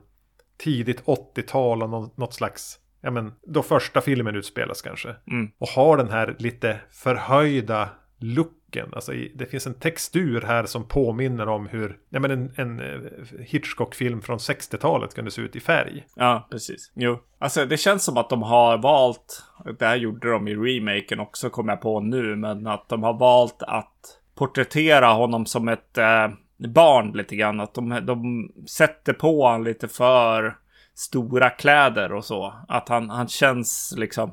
tidigt 0.56 1.04
80-tal 1.04 1.82
och 1.82 2.18
något 2.18 2.34
slags 2.34 2.78
ja 3.00 3.10
men, 3.10 3.32
då 3.42 3.62
första 3.62 4.00
filmen 4.00 4.36
utspelas 4.36 4.82
kanske. 4.82 5.14
Mm. 5.26 5.50
Och 5.58 5.68
har 5.68 5.96
den 5.96 6.10
här 6.10 6.36
lite 6.38 6.80
förhöjda 6.90 7.88
looken. 8.22 8.88
Alltså 8.92 9.12
det 9.34 9.46
finns 9.46 9.66
en 9.66 9.74
textur 9.74 10.40
här 10.40 10.66
som 10.66 10.88
påminner 10.88 11.48
om 11.48 11.66
hur 11.66 11.98
ja, 12.10 12.20
men 12.20 12.30
en, 12.30 12.52
en 12.56 12.80
eh, 12.80 13.10
Hitchcock-film 13.40 14.22
från 14.22 14.38
60-talet 14.38 15.14
kunde 15.14 15.30
se 15.30 15.42
ut 15.42 15.56
i 15.56 15.60
färg. 15.60 16.06
Ja, 16.16 16.48
precis. 16.50 16.92
Jo, 16.94 17.18
alltså 17.38 17.66
det 17.66 17.76
känns 17.76 18.04
som 18.04 18.16
att 18.16 18.30
de 18.30 18.42
har 18.42 18.78
valt, 18.78 19.42
det 19.78 19.86
här 19.86 19.96
gjorde 19.96 20.30
de 20.30 20.48
i 20.48 20.54
remaken 20.54 21.20
också 21.20 21.50
kom 21.50 21.68
jag 21.68 21.80
på 21.80 22.00
nu, 22.00 22.36
men 22.36 22.66
att 22.66 22.88
de 22.88 23.02
har 23.02 23.18
valt 23.18 23.62
att 23.62 24.18
porträttera 24.34 25.06
honom 25.06 25.46
som 25.46 25.68
ett 25.68 25.98
eh, 25.98 26.28
barn 26.68 27.12
lite 27.12 27.36
grann. 27.36 27.60
Att 27.60 27.74
de, 27.74 28.06
de 28.06 28.50
sätter 28.68 29.12
på 29.12 29.42
honom 29.42 29.64
lite 29.64 29.88
för 29.88 30.56
stora 30.94 31.50
kläder 31.50 32.12
och 32.12 32.24
så. 32.24 32.54
Att 32.68 32.88
han, 32.88 33.10
han 33.10 33.28
känns 33.28 33.94
liksom 33.96 34.32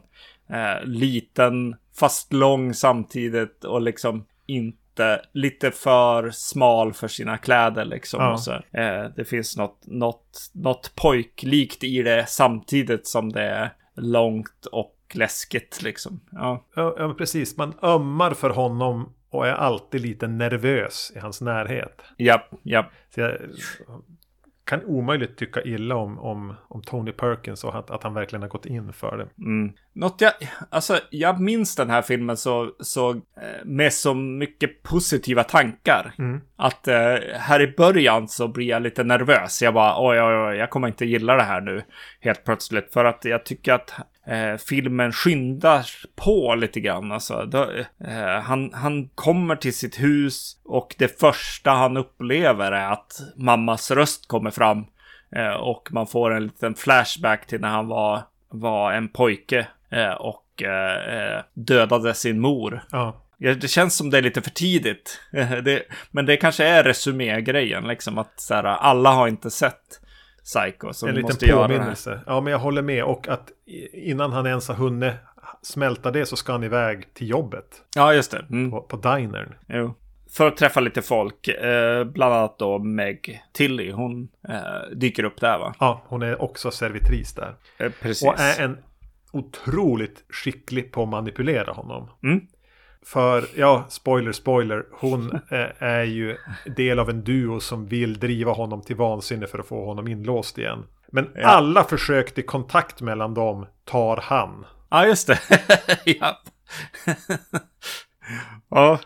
eh, 0.50 0.86
liten 0.86 1.76
fast 2.00 2.34
lång 2.34 2.74
samtidigt 2.74 3.64
och 3.64 3.82
liksom 3.82 4.26
inte 4.46 5.22
lite 5.32 5.72
för 5.72 6.32
smal 6.32 6.94
för 6.94 7.08
sina 7.08 7.38
kläder 7.38 7.86
liksom. 7.86 8.22
Ja. 8.22 8.38
Så, 8.38 8.52
eh, 8.54 9.06
det 9.16 9.26
finns 9.26 9.58
något, 9.58 9.82
något, 9.86 10.52
något 10.54 10.96
pojklikt 10.96 11.84
i 11.84 12.04
det 12.04 12.26
samtidigt 12.30 13.08
som 13.08 13.32
det 13.32 13.44
är 13.44 13.74
långt 13.96 14.66
och 14.72 14.96
läskigt 15.14 15.82
liksom. 15.82 16.20
Ja. 16.32 16.66
ja, 16.76 16.96
ja 16.98 17.14
precis. 17.18 17.58
Man 17.58 17.74
ömmar 17.82 18.34
för 18.34 18.50
honom 18.50 19.14
och 19.30 19.48
är 19.48 19.54
alltid 19.54 20.02
lite 20.02 20.28
nervös 20.28 21.12
i 21.16 21.20
hans 21.20 21.42
närhet. 21.42 22.02
Japp, 22.18 22.54
japp. 22.64 22.92
Så 23.14 23.20
jag 23.22 23.38
kan 24.70 24.86
omöjligt 24.86 25.38
tycka 25.38 25.62
illa 25.62 25.96
om, 25.96 26.20
om, 26.20 26.56
om 26.68 26.82
Tony 26.82 27.12
Perkins 27.12 27.64
och 27.64 27.76
att, 27.76 27.92
att 27.92 28.04
han 28.04 28.14
verkligen 28.14 28.42
har 28.42 28.50
gått 28.50 28.66
in 28.66 28.94
för 28.94 29.18
det. 29.18 29.44
Mm. 29.44 29.74
Något 29.94 30.22
jag, 30.22 30.32
alltså 30.70 31.00
jag 31.10 31.40
minns 31.40 31.76
den 31.76 31.90
här 31.90 32.02
filmen 32.02 32.38
så, 32.38 32.72
så 32.80 33.12
eh, 33.12 33.66
med 33.66 33.94
så 33.94 34.14
mycket 34.14 34.84
positiva 34.84 35.44
tankar. 35.44 36.14
Mm. 36.18 36.42
Att 36.56 36.88
eh, 36.88 37.16
här 37.34 37.62
i 37.62 37.74
början 37.78 38.28
så 38.28 38.48
blir 38.48 38.68
jag 38.68 38.82
lite 38.82 39.04
nervös. 39.04 39.62
Jag 39.62 39.74
bara 39.74 40.10
oj, 40.10 40.22
oj, 40.22 40.36
oj, 40.36 40.58
jag 40.58 40.70
kommer 40.70 40.88
inte 40.88 41.06
gilla 41.06 41.36
det 41.36 41.44
här 41.44 41.62
nu 41.62 41.82
helt 42.20 42.46
plötsligt. 42.46 42.94
För 42.94 43.06
att 43.06 43.26
jag 43.26 43.46
tycker 43.46 43.74
att 43.74 43.94
eh, 44.30 44.58
filmen 44.58 45.12
skyndar 45.12 45.86
på 46.16 46.56
lite 46.56 46.80
grann. 46.80 47.12
Alltså, 47.12 47.46
då, 47.46 47.72
eh, 48.08 48.42
han, 48.42 48.74
han 48.74 49.10
kommer 49.16 49.56
till 49.56 49.74
sitt 49.74 50.00
hus 50.00 50.62
och 50.66 50.96
det 50.98 51.20
första 51.20 51.72
han 51.72 51.98
upplever 51.98 52.72
är 52.72 52.92
att 52.92 53.14
mammas 53.36 53.92
röst 53.92 54.28
kommer 54.28 54.52
fram. 54.52 54.86
Eh, 55.36 55.54
och 55.54 55.88
man 55.92 56.08
får 56.08 56.32
en 56.32 56.44
liten 56.44 56.76
flashback 56.76 57.48
till 57.48 57.62
när 57.62 57.70
han 57.70 57.88
var, 57.88 58.22
var 58.50 58.94
en 58.94 59.08
pojke 59.08 59.68
eh, 59.92 60.12
och 60.12 60.64
eh, 60.64 61.16
eh, 61.16 61.44
dödade 61.54 62.14
sin 62.14 62.40
mor. 62.40 62.84
Ja. 62.92 63.26
Det 63.38 63.70
känns 63.70 63.98
som 63.98 64.10
det 64.10 64.18
är 64.18 64.22
lite 64.22 64.42
för 64.42 64.50
tidigt. 64.50 65.20
det, 65.64 65.84
men 66.12 66.26
det 66.26 66.38
kanske 66.38 66.66
är 66.66 66.84
resumé-grejen, 66.84 67.88
liksom 67.88 68.18
att 68.18 68.40
så 68.40 68.54
här, 68.54 68.64
alla 68.64 69.12
har 69.12 69.28
inte 69.28 69.52
sett 69.52 70.02
Psycho. 70.44 70.94
Så 70.94 71.08
en 71.08 71.16
liten 71.16 71.50
påminnelse. 71.50 72.20
Ja, 72.26 72.42
men 72.42 72.52
jag 72.52 72.60
håller 72.60 72.82
med. 72.82 73.04
Och 73.04 73.28
att 73.28 73.52
innan 73.94 74.32
han 74.32 74.46
ens 74.46 74.68
har 74.68 74.76
hunnit 74.76 75.14
smälta 75.62 76.12
det 76.12 76.26
så 76.26 76.36
ska 76.36 76.52
han 76.52 76.64
iväg 76.64 77.14
till 77.14 77.30
jobbet. 77.30 77.82
Ja, 77.96 78.14
just 78.14 78.32
det. 78.32 78.46
Mm. 78.50 78.72
På, 78.72 78.82
på 78.82 78.98
dinern. 78.98 79.54
Jo. 79.68 79.94
För 80.32 80.48
att 80.48 80.58
träffa 80.58 80.80
lite 80.80 81.02
folk. 81.02 81.48
Eh, 81.48 82.04
bland 82.04 82.34
annat 82.34 82.60
då 82.60 82.80
Meg 82.80 83.44
Tilly. 83.54 83.92
Hon 83.92 84.30
eh, 84.50 84.96
dyker 84.96 85.24
upp 85.24 85.42
där 85.42 85.60
va? 85.60 85.76
Ja, 85.80 86.02
hon 86.08 86.22
är 86.22 86.42
också 86.42 86.72
servitris 86.72 87.34
där. 87.34 87.56
Eh, 87.78 87.92
precis. 88.02 88.28
Och 88.28 88.40
är 88.40 88.64
en 88.64 88.78
otroligt 89.32 90.24
skicklig 90.30 90.92
på 90.92 91.04
att 91.04 91.10
manipulera 91.10 91.72
honom. 91.74 92.10
Mm. 92.24 92.42
För, 93.06 93.46
ja, 93.56 93.86
spoiler, 93.90 94.32
spoiler. 94.32 94.86
Hon 94.92 95.32
eh, 95.52 95.84
är 95.84 96.04
ju 96.04 96.38
del 96.66 97.00
av 97.00 97.10
en 97.10 97.24
duo 97.24 97.60
som 97.60 97.88
vill 97.88 98.20
driva 98.20 98.52
honom 98.52 98.82
till 98.82 98.96
vansinne 98.96 99.48
för 99.48 99.60
att 99.60 99.68
få 99.68 99.86
honom 99.86 100.08
inlåst 100.08 100.58
igen. 100.58 100.86
Men 101.12 101.30
ja. 101.36 101.48
alla 101.48 101.84
försök 101.84 102.34
till 102.34 102.46
kontakt 102.46 103.02
mellan 103.02 103.34
dem 103.34 103.66
tar 103.86 104.18
han. 104.18 104.66
Ja, 104.90 105.06
just 105.06 105.28
det. 105.28 105.40
ja. 106.06 106.42
ja. 108.70 109.00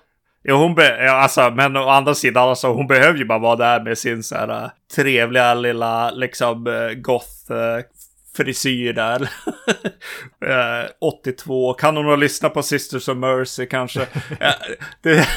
Jo, 0.44 0.56
hon 0.56 0.76
be- 0.76 1.04
ja, 1.06 1.12
alltså, 1.12 1.52
men 1.52 1.78
å 1.78 1.90
andra 1.90 2.16
sidan, 2.16 2.50
alltså, 2.50 2.74
hon 2.74 2.88
behöver 2.88 3.20
ju 3.20 3.26
bara 3.26 3.40
vara 3.40 3.56
där 3.56 3.84
med 3.84 3.98
sin 3.98 4.24
så 4.24 4.36
här, 4.36 4.64
uh, 4.64 4.70
trevliga 4.96 5.54
lilla 5.54 6.12
liksom 6.12 6.68
uh, 6.68 6.94
goth 6.94 7.52
uh, 7.52 7.80
frisyr 8.38 8.94
där. 8.94 9.30
82. 11.02 11.70
Eh, 11.74 11.76
kan 11.76 11.98
hon 11.98 12.06
ha 12.06 12.16
lyssnat 12.16 12.54
på 12.54 12.64
Sisters 12.64 13.08
of 13.08 13.18
Mercy 13.18 13.66
kanske? 13.66 14.08
det... 15.02 15.28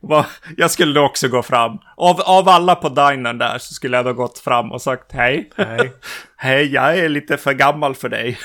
jag 0.56 0.70
skulle 0.70 1.00
också 1.00 1.28
gå 1.28 1.42
fram. 1.42 1.78
Av, 1.96 2.20
av 2.20 2.48
alla 2.48 2.74
på 2.74 2.88
dinern 2.88 3.38
där 3.38 3.58
så 3.58 3.74
skulle 3.74 3.96
jag 3.96 4.04
då 4.04 4.12
gått 4.12 4.38
fram 4.38 4.72
och 4.72 4.82
sagt 4.82 5.12
hej. 5.12 5.50
Hej, 5.56 5.92
hej 6.36 6.72
jag 6.72 6.98
är 6.98 7.08
lite 7.08 7.36
för 7.36 7.52
gammal 7.52 7.94
för 7.94 8.08
dig. 8.08 8.38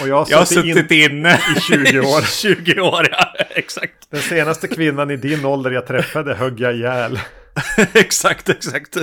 Och 0.00 0.08
jag 0.08 0.16
har 0.16 0.26
jag 0.28 0.38
har 0.38 0.44
suttit 0.44 0.90
in, 0.90 1.10
inne 1.10 1.38
i 1.56 1.60
20 1.60 2.00
år. 2.00 2.22
20 2.22 2.80
år, 2.80 3.08
ja. 3.10 3.34
Exakt. 3.50 4.10
Den 4.10 4.20
senaste 4.20 4.68
kvinnan 4.68 5.10
i 5.10 5.16
din 5.16 5.44
ålder 5.44 5.70
jag 5.70 5.86
träffade 5.86 6.34
högg 6.34 6.60
jag 6.60 6.74
ihjäl. 6.74 7.18
exakt, 7.94 8.48
exakt. 8.48 8.96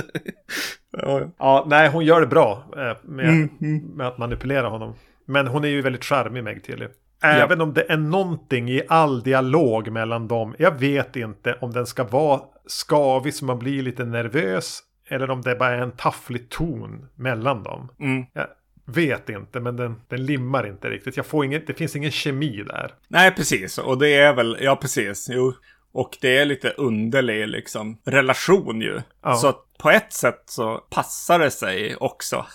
ja, 0.90 1.30
ja, 1.38 1.64
nej, 1.68 1.88
hon 1.88 2.04
gör 2.04 2.20
det 2.20 2.26
bra 2.26 2.64
eh, 2.76 2.96
med, 3.02 3.28
mm, 3.28 3.48
mm. 3.60 3.78
med 3.78 4.06
att 4.06 4.18
manipulera 4.18 4.68
honom. 4.68 4.94
Men 5.26 5.46
hon 5.46 5.64
är 5.64 5.68
ju 5.68 5.82
väldigt 5.82 6.04
charmig, 6.04 6.44
Meg 6.44 6.62
Tilly. 6.62 6.86
Även 7.22 7.58
ja. 7.58 7.64
om 7.64 7.74
det 7.74 7.92
är 7.92 7.96
någonting 7.96 8.70
i 8.70 8.82
all 8.88 9.22
dialog 9.22 9.90
mellan 9.90 10.28
dem. 10.28 10.54
Jag 10.58 10.78
vet 10.78 11.16
inte 11.16 11.58
om 11.60 11.72
den 11.72 11.86
ska 11.86 12.04
vara 12.04 12.40
skavig 12.66 13.34
så 13.34 13.44
man 13.44 13.58
blir 13.58 13.82
lite 13.82 14.04
nervös. 14.04 14.82
Eller 15.08 15.30
om 15.30 15.42
det 15.42 15.54
bara 15.54 15.70
är 15.70 15.78
en 15.78 15.92
tafflig 15.92 16.48
ton 16.48 17.08
mellan 17.14 17.62
dem. 17.62 17.88
Mm. 18.00 18.24
Jag 18.32 18.46
vet 18.84 19.28
inte, 19.28 19.60
men 19.60 19.76
den, 19.76 20.00
den 20.08 20.26
limmar 20.26 20.66
inte 20.66 20.90
riktigt. 20.90 21.16
Jag 21.16 21.26
får 21.26 21.44
inget, 21.44 21.66
det 21.66 21.74
finns 21.74 21.96
ingen 21.96 22.10
kemi 22.10 22.64
där. 22.66 22.94
Nej, 23.08 23.34
precis. 23.34 23.78
Och 23.78 23.98
det 23.98 24.14
är 24.14 24.34
väl, 24.34 24.58
ja 24.60 24.76
precis. 24.76 25.28
Jo. 25.30 25.52
Och 25.98 26.18
det 26.20 26.38
är 26.38 26.44
lite 26.44 26.70
underlig 26.70 27.48
liksom 27.48 27.98
relation 28.04 28.80
ju. 28.80 29.02
Ja. 29.22 29.36
Så 29.36 29.52
på 29.78 29.90
ett 29.90 30.12
sätt 30.12 30.42
så 30.46 30.76
passar 30.76 31.38
det 31.38 31.50
sig 31.50 31.96
också 31.96 32.46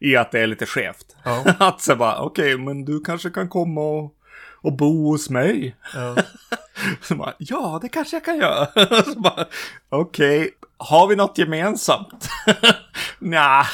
i 0.00 0.16
att 0.16 0.32
det 0.32 0.40
är 0.40 0.46
lite 0.46 0.66
skevt. 0.66 1.16
Ja. 1.24 1.44
att 1.58 1.80
så 1.80 1.96
bara, 1.96 2.20
okej, 2.20 2.54
okay, 2.54 2.64
men 2.64 2.84
du 2.84 3.00
kanske 3.00 3.30
kan 3.30 3.48
komma 3.48 3.80
och, 3.80 4.14
och 4.62 4.72
bo 4.72 5.10
hos 5.10 5.30
mig. 5.30 5.76
Ja. 5.94 6.16
så 7.02 7.14
bara, 7.14 7.34
ja, 7.38 7.78
det 7.82 7.88
kanske 7.88 8.16
jag 8.16 8.24
kan 8.24 8.38
göra. 8.38 8.68
okej, 9.88 10.40
okay, 10.40 10.50
har 10.76 11.06
vi 11.06 11.16
något 11.16 11.38
gemensamt? 11.38 12.28
Nja. 13.18 13.66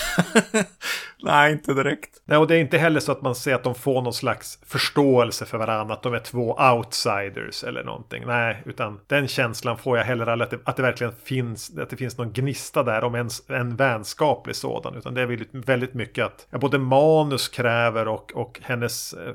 Nej, 1.24 1.52
inte 1.52 1.74
direkt. 1.74 2.22
Nej, 2.24 2.38
och 2.38 2.46
det 2.46 2.56
är 2.56 2.60
inte 2.60 2.78
heller 2.78 3.00
så 3.00 3.12
att 3.12 3.22
man 3.22 3.34
ser 3.34 3.54
att 3.54 3.64
de 3.64 3.74
får 3.74 4.02
någon 4.02 4.12
slags 4.12 4.58
förståelse 4.66 5.46
för 5.46 5.58
varandra. 5.58 5.94
Att 5.94 6.02
de 6.02 6.14
är 6.14 6.18
två 6.18 6.56
outsiders 6.74 7.64
eller 7.64 7.84
någonting. 7.84 8.22
Nej, 8.26 8.62
utan 8.64 9.00
den 9.06 9.28
känslan 9.28 9.78
får 9.78 9.98
jag 9.98 10.04
heller 10.04 10.26
aldrig. 10.26 10.44
Att 10.44 10.50
det, 10.50 10.58
att 10.64 10.76
det 10.76 10.82
verkligen 10.82 11.12
finns, 11.24 11.78
att 11.78 11.90
det 11.90 11.96
finns 11.96 12.18
någon 12.18 12.32
gnista 12.32 12.82
där 12.82 13.04
om 13.04 13.14
ens 13.14 13.50
en 13.50 13.76
vänskaplig 13.76 14.56
sådan. 14.56 14.94
Utan 14.94 15.14
det 15.14 15.20
är 15.20 15.26
väldigt, 15.26 15.50
väldigt 15.52 15.94
mycket 15.94 16.24
att 16.24 16.46
ja, 16.50 16.58
både 16.58 16.78
manus 16.78 17.48
kräver 17.48 18.08
och, 18.08 18.32
och 18.34 18.60
hennes... 18.62 19.12
Eh, 19.12 19.34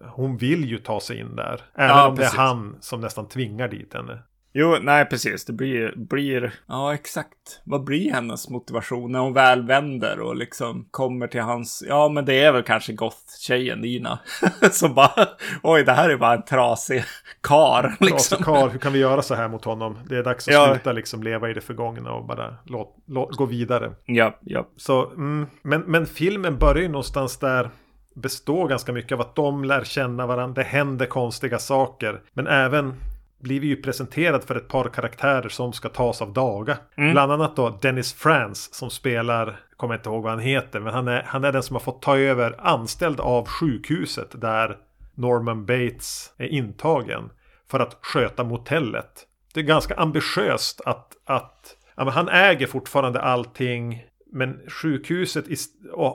hon 0.00 0.36
vill 0.36 0.64
ju 0.64 0.78
ta 0.78 1.00
sig 1.00 1.18
in 1.20 1.36
där. 1.36 1.60
Även 1.74 1.96
ja, 1.96 2.08
om 2.08 2.16
precis. 2.16 2.32
det 2.32 2.38
är 2.38 2.46
han 2.46 2.76
som 2.80 3.00
nästan 3.00 3.28
tvingar 3.28 3.68
dit 3.68 3.94
henne. 3.94 4.18
Jo, 4.52 4.76
nej 4.82 5.04
precis. 5.04 5.44
Det 5.44 5.52
blir, 5.52 5.92
blir, 5.96 6.54
ja 6.66 6.94
exakt. 6.94 7.60
Vad 7.64 7.84
blir 7.84 8.12
hennes 8.12 8.48
motivation 8.48 9.12
när 9.12 9.18
hon 9.18 9.32
väl 9.32 9.66
vänder 9.66 10.20
och 10.20 10.36
liksom 10.36 10.88
kommer 10.90 11.26
till 11.26 11.40
hans, 11.40 11.84
ja 11.88 12.08
men 12.08 12.24
det 12.24 12.40
är 12.40 12.52
väl 12.52 12.62
kanske 12.62 12.92
goth-tjejen 12.92 13.80
Nina. 13.80 14.18
Som 14.70 14.94
bara, 14.94 15.28
oj 15.62 15.84
det 15.84 15.92
här 15.92 16.10
är 16.10 16.16
bara 16.16 16.34
en 16.34 16.44
trasig 16.44 17.02
kar. 17.40 17.96
Liksom. 18.00 18.42
kar, 18.44 18.68
hur 18.68 18.78
kan 18.78 18.92
vi 18.92 18.98
göra 18.98 19.22
så 19.22 19.34
här 19.34 19.48
mot 19.48 19.64
honom? 19.64 19.98
Det 20.08 20.16
är 20.16 20.22
dags 20.22 20.48
att 20.48 20.54
ja. 20.54 20.70
sluta 20.72 20.92
liksom 20.92 21.22
leva 21.22 21.50
i 21.50 21.54
det 21.54 21.60
förgångna 21.60 22.12
och 22.12 22.26
bara 22.26 22.54
låt, 22.64 22.96
låt, 23.06 23.36
gå 23.36 23.46
vidare. 23.46 23.92
Ja, 24.04 24.38
ja. 24.40 24.68
Så, 24.76 25.10
mm, 25.10 25.46
men, 25.62 25.80
men 25.80 26.06
filmen 26.06 26.58
börjar 26.58 26.82
ju 26.82 26.88
någonstans 26.88 27.38
där 27.38 27.70
består 28.14 28.68
ganska 28.68 28.92
mycket 28.92 29.12
av 29.12 29.20
att 29.20 29.34
de 29.34 29.64
lär 29.64 29.84
känna 29.84 30.26
varandra. 30.26 30.62
Det 30.62 30.68
händer 30.68 31.06
konstiga 31.06 31.58
saker. 31.58 32.20
Men 32.32 32.46
även 32.46 32.94
blir 33.38 33.60
vi 33.60 33.66
ju 33.66 33.76
presenterad 33.76 34.44
för 34.44 34.54
ett 34.54 34.68
par 34.68 34.88
karaktärer 34.88 35.48
som 35.48 35.72
ska 35.72 35.88
tas 35.88 36.22
av 36.22 36.32
daga. 36.32 36.78
Mm. 36.96 37.12
Bland 37.12 37.32
annat 37.32 37.56
då 37.56 37.78
Dennis 37.82 38.12
Frans 38.12 38.74
som 38.74 38.90
spelar, 38.90 39.60
kommer 39.76 39.94
inte 39.94 40.08
ihåg 40.08 40.22
vad 40.22 40.32
han 40.32 40.40
heter, 40.40 40.80
men 40.80 40.94
han 40.94 41.08
är, 41.08 41.22
han 41.22 41.44
är 41.44 41.52
den 41.52 41.62
som 41.62 41.76
har 41.76 41.80
fått 41.80 42.02
ta 42.02 42.18
över 42.18 42.56
anställd 42.58 43.20
av 43.20 43.46
sjukhuset 43.46 44.40
där 44.40 44.76
Norman 45.14 45.66
Bates 45.66 46.32
är 46.36 46.46
intagen 46.46 47.30
för 47.70 47.80
att 47.80 47.96
sköta 48.00 48.44
motellet. 48.44 49.26
Det 49.54 49.60
är 49.60 49.64
ganska 49.64 49.94
ambitiöst 49.94 50.80
att, 50.86 51.16
att 51.24 51.76
ja, 51.96 52.10
han 52.10 52.28
äger 52.28 52.66
fortfarande 52.66 53.20
allting. 53.20 54.04
Men 54.32 54.60
sjukhuset 54.68 55.44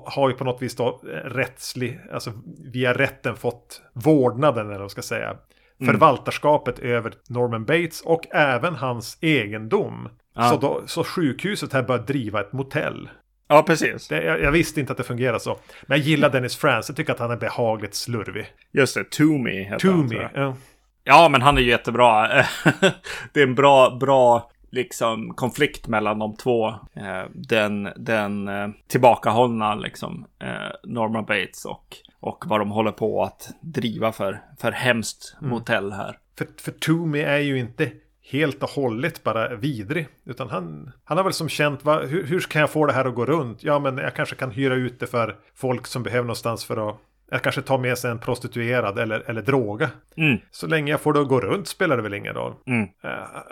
har 0.05 0.29
ju 0.29 0.35
på 0.35 0.43
något 0.43 0.61
vis 0.61 0.75
då 0.75 1.01
rättslig, 1.25 1.99
alltså 2.11 2.31
via 2.73 2.93
rätten 2.93 3.35
fått 3.35 3.81
vårdnaden 3.93 4.65
eller 4.65 4.71
vad 4.71 4.81
man 4.81 4.89
ska 4.89 5.01
säga 5.01 5.37
mm. 5.81 5.93
förvaltarskapet 5.93 6.79
över 6.79 7.13
Norman 7.29 7.65
Bates 7.65 8.01
och 8.01 8.35
även 8.35 8.75
hans 8.75 9.17
egendom. 9.21 10.09
Ja. 10.35 10.49
Så, 10.49 10.57
då, 10.57 10.81
så 10.85 11.03
sjukhuset 11.03 11.73
här 11.73 11.83
börjar 11.83 12.03
driva 12.03 12.41
ett 12.41 12.53
motell. 12.53 13.09
Ja, 13.47 13.63
precis. 13.63 14.07
Det, 14.07 14.23
jag, 14.23 14.41
jag, 14.41 14.51
visste 14.51 14.79
inte 14.79 14.91
att 14.91 14.97
det 14.97 15.03
fungerar 15.03 15.39
så. 15.39 15.57
Men 15.81 15.97
jag 15.97 16.07
gillar 16.07 16.29
Dennis 16.29 16.57
Frans. 16.57 16.89
Jag 16.89 16.95
tycker 16.95 17.13
att 17.13 17.19
han 17.19 17.31
är 17.31 17.37
behagligt 17.37 17.95
slurvig. 17.95 18.45
Just 18.71 18.95
det, 18.95 19.03
Toomey 19.03 19.63
heter 19.63 19.79
Toomey, 19.79 20.19
han. 20.19 20.29
Ja. 20.33 20.55
ja, 21.03 21.29
men 21.29 21.41
han 21.41 21.57
är 21.57 21.61
ju 21.61 21.69
jättebra. 21.69 22.27
det 23.33 23.39
är 23.39 23.43
en 23.43 23.55
bra, 23.55 23.97
bra 23.99 24.51
liksom 24.71 25.33
konflikt 25.33 25.87
mellan 25.87 26.19
de 26.19 26.35
två. 26.35 26.67
Eh, 26.93 27.23
den 27.33 27.89
den 27.95 28.47
eh, 28.47 28.69
tillbakahållna 28.87 29.75
liksom 29.75 30.25
eh, 30.39 30.71
Norman 30.83 31.25
Bates 31.25 31.65
och 31.65 31.97
och 32.23 32.43
vad 32.47 32.61
de 32.61 32.71
håller 32.71 32.91
på 32.91 33.23
att 33.23 33.49
driva 33.61 34.11
för, 34.11 34.41
för 34.59 34.71
hemskt 34.71 35.35
mm. 35.41 35.49
motell 35.49 35.91
här. 35.91 36.17
För, 36.37 36.47
för 36.61 36.71
Toomey 36.71 37.21
är 37.21 37.37
ju 37.37 37.59
inte 37.59 37.91
helt 38.31 38.63
och 38.63 38.69
hållet 38.69 39.23
bara 39.23 39.55
vidrig. 39.55 40.07
Utan 40.25 40.49
han, 40.49 40.91
han 41.03 41.17
har 41.17 41.23
väl 41.23 41.33
som 41.33 41.49
känt, 41.49 41.85
va, 41.85 42.01
hur, 42.01 42.23
hur 42.27 42.39
kan 42.39 42.59
jag 42.59 42.69
få 42.69 42.85
det 42.85 42.93
här 42.93 43.05
att 43.05 43.15
gå 43.15 43.25
runt? 43.25 43.63
Ja, 43.63 43.79
men 43.79 43.97
jag 43.97 44.15
kanske 44.15 44.35
kan 44.35 44.51
hyra 44.51 44.75
ut 44.75 44.99
det 44.99 45.07
för 45.07 45.35
folk 45.55 45.87
som 45.87 46.03
behöver 46.03 46.23
någonstans 46.23 46.65
för 46.65 46.89
att 46.89 46.97
jag 47.31 47.41
kanske 47.41 47.61
tar 47.61 47.77
med 47.77 47.97
sig 47.97 48.11
en 48.11 48.19
prostituerad 48.19 48.99
eller, 48.99 49.23
eller 49.29 49.41
droga. 49.41 49.89
Mm. 50.17 50.37
Så 50.51 50.67
länge 50.67 50.91
jag 50.91 51.01
får 51.01 51.13
det 51.13 51.21
att 51.21 51.27
gå 51.27 51.39
runt 51.39 51.67
spelar 51.67 51.97
det 51.97 52.03
väl 52.03 52.13
ingen 52.13 52.33
roll. 52.33 52.53
Mm. 52.67 52.81
Uh, 52.81 52.89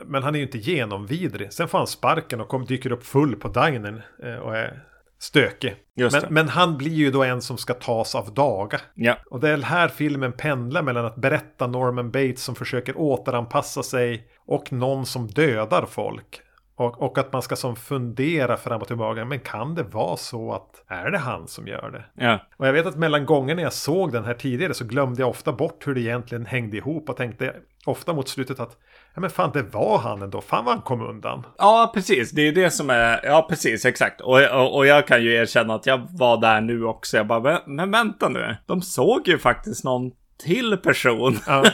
men 0.05 0.23
han 0.23 0.35
är 0.35 0.39
ju 0.39 0.45
inte 0.45 0.57
genomvidrig. 0.57 1.53
Sen 1.53 1.67
får 1.67 1.77
han 1.77 1.87
sparken 1.87 2.41
och 2.41 2.47
kom, 2.47 2.65
dyker 2.65 2.91
upp 2.91 3.05
full 3.05 3.35
på 3.35 3.47
dinern 3.47 4.01
uh, 4.23 4.35
och 4.35 4.57
är 4.57 4.83
stökig. 5.21 5.75
Men, 5.95 6.23
men, 6.29 6.49
han 6.49 6.77
blir 6.77 6.91
ju 6.91 7.11
då 7.11 7.23
en 7.23 7.41
som 7.41 7.57
ska 7.57 7.73
tas 7.73 8.15
av 8.15 8.33
daga. 8.33 8.81
Ja. 8.95 9.17
Och 9.29 9.39
det 9.39 9.49
är 9.49 9.57
här 9.57 9.87
filmen 9.87 10.33
pendlar 10.33 10.81
mellan 10.81 11.05
att 11.05 11.15
berätta 11.15 11.67
Norman 11.67 12.11
Bates 12.11 12.43
som 12.43 12.55
försöker 12.55 12.97
återanpassa 12.97 13.83
sig 13.83 14.27
och 14.45 14.73
någon 14.73 15.05
som 15.05 15.27
dödar 15.27 15.85
folk. 15.85 16.41
Och, 16.75 17.01
och, 17.01 17.17
att 17.17 17.33
man 17.33 17.41
ska 17.41 17.55
som 17.55 17.75
fundera 17.75 18.57
fram 18.57 18.81
och 18.81 18.87
tillbaka. 18.87 19.25
Men 19.25 19.39
kan 19.39 19.75
det 19.75 19.83
vara 19.83 20.17
så 20.17 20.53
att 20.53 20.83
är 20.87 21.11
det 21.11 21.17
han 21.17 21.47
som 21.47 21.67
gör 21.67 21.91
det? 21.91 22.25
Ja. 22.25 22.39
Och 22.57 22.67
jag 22.67 22.73
vet 22.73 22.85
att 22.85 22.95
mellan 22.95 23.25
gångerna 23.25 23.61
jag 23.61 23.73
såg 23.73 24.11
den 24.11 24.25
här 24.25 24.33
tidigare 24.33 24.73
så 24.73 24.85
glömde 24.85 25.21
jag 25.21 25.29
ofta 25.29 25.53
bort 25.53 25.87
hur 25.87 25.95
det 25.95 26.01
egentligen 26.01 26.45
hängde 26.45 26.77
ihop. 26.77 27.09
Och 27.09 27.17
tänkte 27.17 27.55
ofta 27.85 28.13
mot 28.13 28.29
slutet 28.29 28.59
att 28.59 28.77
Ja 29.13 29.21
men 29.21 29.29
fan 29.29 29.51
det 29.53 29.63
var 29.63 29.97
han 29.97 30.21
ändå. 30.21 30.41
Fan 30.41 30.65
vad 30.65 30.73
han 30.73 30.83
kom 30.83 31.01
undan. 31.01 31.45
Ja 31.57 31.91
precis. 31.93 32.31
Det 32.31 32.47
är 32.47 32.51
det 32.51 32.71
som 32.71 32.89
är. 32.89 33.19
Ja 33.23 33.45
precis 33.49 33.85
exakt. 33.85 34.21
Och, 34.21 34.41
och, 34.41 34.75
och 34.75 34.85
jag 34.85 35.07
kan 35.07 35.23
ju 35.23 35.33
erkänna 35.33 35.75
att 35.75 35.85
jag 35.85 36.07
var 36.11 36.41
där 36.41 36.61
nu 36.61 36.85
också. 36.85 37.17
Jag 37.17 37.27
bara 37.27 37.61
men 37.65 37.91
vänta 37.91 38.29
nu. 38.29 38.55
De 38.65 38.81
såg 38.81 39.27
ju 39.27 39.37
faktiskt 39.37 39.83
någon 39.83 40.11
till 40.43 40.77
person. 40.77 41.39
Ja. 41.47 41.65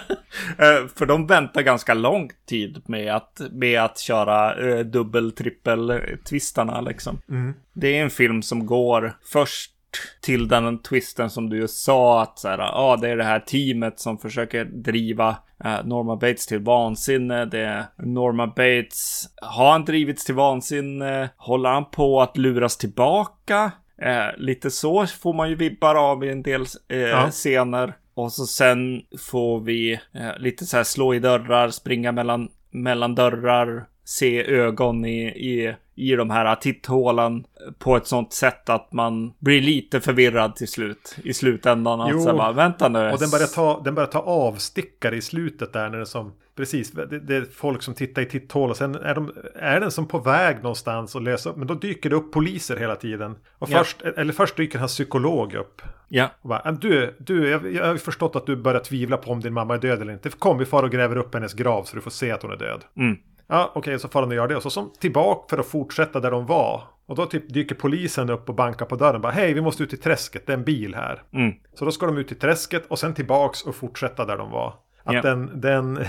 Eh, 0.57 0.87
för 0.95 1.05
de 1.05 1.27
väntar 1.27 1.61
ganska 1.61 1.93
lång 1.93 2.29
tid 2.49 2.83
med 2.85 3.15
att, 3.15 3.41
med 3.51 3.81
att 3.81 3.99
köra 3.99 4.55
uh, 4.55 4.79
dubbel, 4.79 5.31
trippel 5.31 6.01
twistarna 6.29 6.81
liksom. 6.81 7.21
Mm. 7.29 7.53
Det 7.73 7.97
är 7.97 8.03
en 8.03 8.09
film 8.09 8.41
som 8.41 8.65
går 8.65 9.17
först 9.31 9.71
till 10.21 10.47
den 10.47 10.81
twisten 10.81 11.29
som 11.29 11.49
du 11.49 11.57
just 11.57 11.83
sa 11.83 12.21
att 12.21 12.39
så 12.39 12.47
här, 12.47 12.59
ah, 12.59 12.97
det 12.97 13.09
är 13.09 13.17
det 13.17 13.23
här 13.23 13.39
teamet 13.39 13.99
som 13.99 14.17
försöker 14.17 14.65
driva 14.65 15.29
uh, 15.65 15.85
Norma 15.85 16.15
Bates 16.15 16.47
till 16.47 16.59
vansinne. 16.59 17.45
Det 17.45 17.59
är 17.59 17.85
Norma 17.97 18.47
Bates. 18.47 19.29
Har 19.41 19.71
han 19.71 19.85
drivits 19.85 20.25
till 20.25 20.35
vansinne? 20.35 21.29
Håller 21.37 21.69
han 21.69 21.85
på 21.85 22.21
att 22.21 22.37
luras 22.37 22.77
tillbaka? 22.77 23.71
Uh, 24.05 24.37
lite 24.37 24.71
så 24.71 25.07
får 25.07 25.33
man 25.33 25.49
ju 25.49 25.55
vibbar 25.55 25.95
av 25.95 26.23
i 26.25 26.31
en 26.31 26.43
del 26.43 26.61
uh, 26.93 26.97
ja. 26.97 27.29
scener. 27.31 27.93
Och 28.13 28.31
så 28.31 28.45
sen 28.45 29.01
får 29.31 29.59
vi 29.59 29.99
lite 30.37 30.65
så 30.65 30.77
här 30.77 30.83
slå 30.83 31.13
i 31.13 31.19
dörrar, 31.19 31.69
springa 31.69 32.11
mellan, 32.11 32.49
mellan 32.71 33.15
dörrar, 33.15 33.85
se 34.03 34.45
ögon 34.45 35.05
i, 35.05 35.27
i, 35.27 35.75
i 35.97 36.15
de 36.15 36.29
här 36.29 36.55
titthålen 36.55 37.45
på 37.79 37.97
ett 37.97 38.07
sånt 38.07 38.33
sätt 38.33 38.69
att 38.69 38.93
man 38.93 39.33
blir 39.39 39.61
lite 39.61 40.01
förvirrad 40.01 40.55
till 40.55 40.67
slut 40.67 41.17
i 41.23 41.33
slutändan. 41.33 42.07
Jo, 42.09 42.17
alltså 42.17 42.37
bara, 42.37 42.51
vänta 42.51 42.89
nu. 42.89 43.11
Och 43.11 43.19
den 43.19 43.29
börjar, 43.29 43.47
ta, 43.47 43.81
den 43.83 43.95
börjar 43.95 44.09
ta 44.09 44.19
avstickare 44.19 45.15
i 45.15 45.21
slutet 45.21 45.73
där 45.73 45.89
när 45.89 45.97
det 45.97 46.05
som 46.05 46.33
Precis, 46.57 46.91
det, 46.91 47.19
det, 47.19 47.35
är 47.35 47.45
folk 47.53 47.81
som 47.81 47.93
tittar 47.93 48.21
i 48.21 48.25
titthål 48.25 48.69
och 48.69 48.77
sen 48.77 48.95
är, 48.95 49.15
de, 49.15 49.31
är 49.55 49.79
den 49.79 49.91
som 49.91 50.07
på 50.07 50.19
väg 50.19 50.55
någonstans 50.55 51.15
och 51.15 51.21
lösa 51.21 51.49
upp. 51.49 51.55
Men 51.55 51.67
då 51.67 51.73
dyker 51.73 52.09
det 52.09 52.15
upp 52.15 52.31
poliser 52.31 52.77
hela 52.77 52.95
tiden. 52.95 53.35
Och 53.59 53.69
först, 53.69 53.97
ja. 54.03 54.11
Eller 54.17 54.33
först 54.33 54.55
dyker 54.55 54.79
hans 54.79 54.93
psykolog 54.93 55.53
upp. 55.53 55.81
Ja. 56.07 56.29
Och 56.41 56.49
bara, 56.49 56.71
du, 56.71 57.15
du 57.19 57.49
jag, 57.49 57.73
jag 57.73 57.85
har 57.85 57.97
förstått 57.97 58.35
att 58.35 58.45
du 58.45 58.55
börjar 58.55 58.79
tvivla 58.79 59.17
på 59.17 59.31
om 59.31 59.39
din 59.39 59.53
mamma 59.53 59.73
är 59.73 59.79
död 59.79 60.01
eller 60.01 60.13
inte. 60.13 60.29
Kom, 60.29 60.57
vi 60.57 60.65
far 60.65 60.83
och 60.83 60.91
gräver 60.91 61.17
upp 61.17 61.33
hennes 61.33 61.53
grav 61.53 61.83
så 61.83 61.95
du 61.95 62.01
får 62.01 62.11
se 62.11 62.31
att 62.31 62.41
hon 62.41 62.51
är 62.51 62.57
död. 62.57 62.83
Mm. 62.97 63.17
Ja, 63.47 63.71
okej, 63.75 63.95
okay, 63.95 63.99
så 63.99 64.07
de 64.21 64.29
och 64.29 64.35
gör 64.35 64.47
det. 64.47 64.55
Och 64.55 64.63
så 64.63 64.69
som 64.69 64.91
tillbaka 64.99 65.45
för 65.49 65.57
att 65.57 65.67
fortsätta 65.67 66.19
där 66.19 66.31
de 66.31 66.45
var. 66.45 66.83
Och 67.05 67.15
då 67.15 67.25
typ 67.25 67.53
dyker 67.53 67.75
polisen 67.75 68.29
upp 68.29 68.49
och 68.49 68.55
bankar 68.55 68.85
på 68.85 68.95
dörren. 68.95 69.21
Bara, 69.21 69.31
hej, 69.31 69.53
vi 69.53 69.61
måste 69.61 69.83
ut 69.83 69.93
i 69.93 69.97
träsket, 69.97 70.47
det 70.47 70.53
är 70.53 70.57
en 70.57 70.63
bil 70.63 70.95
här. 70.95 71.23
Mm. 71.33 71.53
Så 71.73 71.85
då 71.85 71.91
ska 71.91 72.05
de 72.05 72.17
ut 72.17 72.31
i 72.31 72.35
träsket 72.35 72.85
och 72.87 72.99
sen 72.99 73.13
tillbaks 73.13 73.63
och 73.63 73.75
fortsätta 73.75 74.25
där 74.25 74.37
de 74.37 74.51
var. 74.51 74.73
Att 75.03 75.13
yeah. 75.13 75.23
den, 75.23 75.61
den, 75.61 75.99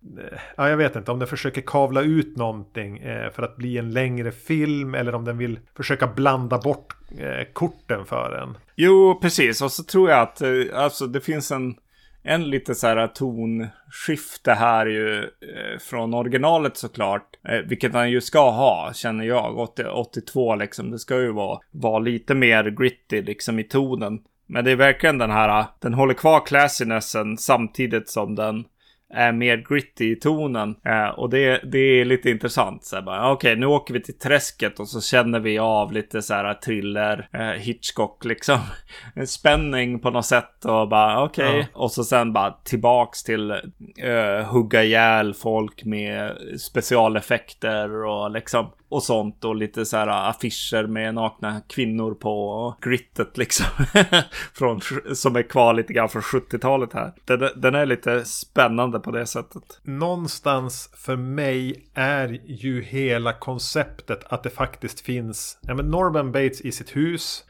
ja, 0.56 0.68
jag 0.68 0.76
vet 0.76 0.96
inte 0.96 1.10
om 1.10 1.18
den 1.18 1.28
försöker 1.28 1.60
kavla 1.60 2.02
ut 2.02 2.36
någonting 2.36 2.98
eh, 2.98 3.30
för 3.30 3.42
att 3.42 3.56
bli 3.56 3.78
en 3.78 3.92
längre 3.92 4.32
film 4.32 4.94
eller 4.94 5.14
om 5.14 5.24
den 5.24 5.38
vill 5.38 5.60
försöka 5.76 6.06
blanda 6.06 6.58
bort 6.58 6.96
eh, 7.18 7.52
korten 7.52 8.04
för 8.06 8.38
en. 8.42 8.58
Jo, 8.76 9.18
precis. 9.22 9.62
Och 9.62 9.72
så 9.72 9.82
tror 9.82 10.10
jag 10.10 10.20
att 10.20 10.42
eh, 10.42 10.50
alltså, 10.74 11.06
det 11.06 11.20
finns 11.20 11.52
en, 11.52 11.74
en 12.22 12.50
lite 12.50 12.74
så 12.74 12.86
här 12.86 13.06
tonskifte 13.06 14.52
här 14.52 14.86
ju 14.86 15.18
eh, 15.18 15.78
från 15.80 16.14
originalet 16.14 16.76
såklart. 16.76 17.38
Eh, 17.48 17.58
vilket 17.58 17.94
han 17.94 18.10
ju 18.10 18.20
ska 18.20 18.50
ha, 18.50 18.92
känner 18.94 19.24
jag. 19.24 19.58
80, 19.58 19.84
82 19.84 20.54
liksom. 20.54 20.90
Det 20.90 20.98
ska 20.98 21.20
ju 21.20 21.32
vara, 21.32 21.60
vara 21.70 21.98
lite 21.98 22.34
mer 22.34 22.64
gritty 22.70 23.22
liksom 23.22 23.58
i 23.58 23.64
tonen. 23.64 24.20
Men 24.46 24.64
det 24.64 24.70
är 24.70 24.76
verkligen 24.76 25.18
den 25.18 25.30
här, 25.30 25.64
den 25.80 25.94
håller 25.94 26.14
kvar 26.14 26.46
classinessen 26.46 27.38
samtidigt 27.38 28.08
som 28.08 28.34
den 28.34 28.64
är 29.12 29.32
mer 29.32 29.56
gritty 29.68 30.12
i 30.12 30.16
tonen. 30.16 30.76
Eh, 30.84 31.08
och 31.08 31.30
det, 31.30 31.60
det 31.72 31.78
är 31.78 32.04
lite 32.04 32.30
intressant. 32.30 32.90
Okej, 32.94 33.32
okay, 33.32 33.56
nu 33.56 33.66
åker 33.66 33.94
vi 33.94 34.02
till 34.02 34.18
träsket 34.18 34.80
och 34.80 34.88
så 34.88 35.00
känner 35.00 35.40
vi 35.40 35.58
av 35.58 35.92
lite 35.92 36.22
så 36.22 36.34
här 36.34 36.54
thriller, 36.54 37.28
eh, 37.32 37.40
Hitchcock 37.40 38.24
liksom. 38.24 38.58
En 39.14 39.26
spänning 39.26 40.00
på 40.00 40.10
något 40.10 40.26
sätt 40.26 40.64
och 40.64 40.88
bara 40.88 41.24
okej. 41.24 41.48
Okay. 41.48 41.58
Ja. 41.58 41.66
Och 41.72 41.92
så 41.92 42.04
sen 42.04 42.32
bara 42.32 42.58
tillbaks 42.64 43.22
till 43.22 43.50
eh, 43.50 44.46
hugga 44.46 44.84
ihjäl 44.84 45.34
folk 45.34 45.84
med 45.84 46.36
specialeffekter 46.58 48.04
och 48.04 48.30
liksom 48.30 48.70
och 48.92 49.02
sånt 49.02 49.44
och 49.44 49.56
lite 49.56 49.86
så 49.86 49.96
här 49.96 50.30
affischer 50.30 50.86
med 50.86 51.14
nakna 51.14 51.60
kvinnor 51.68 52.14
på 52.14 52.48
och 52.48 52.82
grittet 52.82 53.38
liksom. 53.38 53.66
från, 54.54 54.80
som 55.14 55.36
är 55.36 55.42
kvar 55.42 55.74
lite 55.74 55.92
grann 55.92 56.08
från 56.08 56.22
70-talet 56.22 56.92
här. 56.92 57.12
Den, 57.24 57.48
den, 57.56 57.74
är 57.74 57.86
lite 57.86 58.24
spännande 58.24 59.00
på 59.00 59.10
det 59.10 59.26
sättet. 59.26 59.80
Någonstans 59.82 60.90
för 60.96 61.16
mig 61.16 61.90
är 61.94 62.40
ju 62.44 62.82
hela 62.82 63.32
konceptet 63.32 64.24
att 64.24 64.42
det 64.42 64.50
faktiskt 64.50 65.00
finns 65.00 65.58
ja, 65.62 65.74
men 65.74 65.86
Norman 65.86 66.32
Bates 66.32 66.60
i 66.60 66.72
sitt 66.72 66.96
hus. 66.96 67.44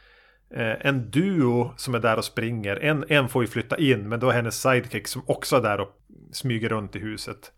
Eh, 0.54 0.86
en 0.86 1.10
duo 1.10 1.72
som 1.76 1.94
är 1.94 1.98
där 1.98 2.16
och 2.16 2.24
springer. 2.24 2.76
En, 2.76 3.04
en 3.08 3.28
får 3.28 3.42
ju 3.42 3.48
flytta 3.48 3.78
in 3.78 4.08
men 4.08 4.20
då 4.20 4.30
är 4.30 4.34
hennes 4.34 4.60
sidekick 4.60 5.08
som 5.08 5.22
också 5.26 5.56
är 5.56 5.62
där 5.62 5.80
och 5.80 5.88
smyger 6.32 6.68
runt 6.68 6.96
i 6.96 6.98
huset. 6.98 7.52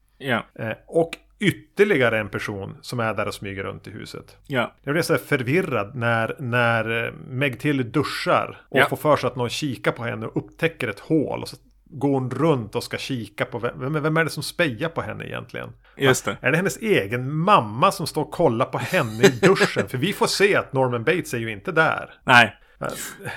Eh, 0.59 0.73
och 0.87 1.19
ytterligare 1.39 2.19
en 2.19 2.29
person 2.29 2.77
som 2.81 3.01
är 3.01 3.15
där 3.15 3.29
och 3.29 3.35
smyger 3.35 3.63
runt 3.63 3.87
i 3.87 3.91
huset. 3.91 4.37
Ja. 4.47 4.75
Jag 4.83 4.95
blir 4.95 5.03
så 5.03 5.19
förvirrad 5.19 5.95
när, 5.95 6.37
när 6.39 7.13
Meg 7.29 7.61
Till 7.61 7.93
duschar 7.93 8.61
och 8.69 8.79
ja. 8.79 8.87
får 8.89 8.97
för 8.97 9.17
sig 9.17 9.27
att 9.27 9.37
någon 9.37 9.49
kikar 9.49 9.93
på 9.93 10.05
henne 10.05 10.27
och 10.27 10.37
upptäcker 10.37 10.89
ett 10.89 11.01
hål. 11.01 11.43
Och 11.43 11.49
så 11.49 11.57
går 11.85 12.13
hon 12.13 12.31
runt 12.31 12.75
och 12.75 12.83
ska 12.83 12.97
kika 12.97 13.45
på 13.45 13.59
vem, 13.59 14.03
vem 14.03 14.17
är 14.17 14.25
det 14.25 14.31
som 14.31 14.43
spejar 14.43 14.89
på 14.89 15.01
henne 15.01 15.25
egentligen? 15.25 15.69
Just 15.97 16.25
det. 16.25 16.37
Är 16.41 16.51
det 16.51 16.57
hennes 16.57 16.77
egen 16.77 17.35
mamma 17.35 17.93
som 17.93 18.07
står 18.07 18.23
och 18.23 18.31
kollar 18.31 18.67
på 18.67 18.79
henne 18.79 19.23
i 19.23 19.29
duschen? 19.29 19.89
För 19.89 19.99
vi 19.99 20.13
får 20.13 20.27
se 20.27 20.57
att 20.57 20.73
Norman 20.73 21.05
Bates 21.05 21.35
är 21.35 21.39
ju 21.39 21.53
inte 21.53 21.73
där. 21.73 22.15
Nej. 22.25 22.57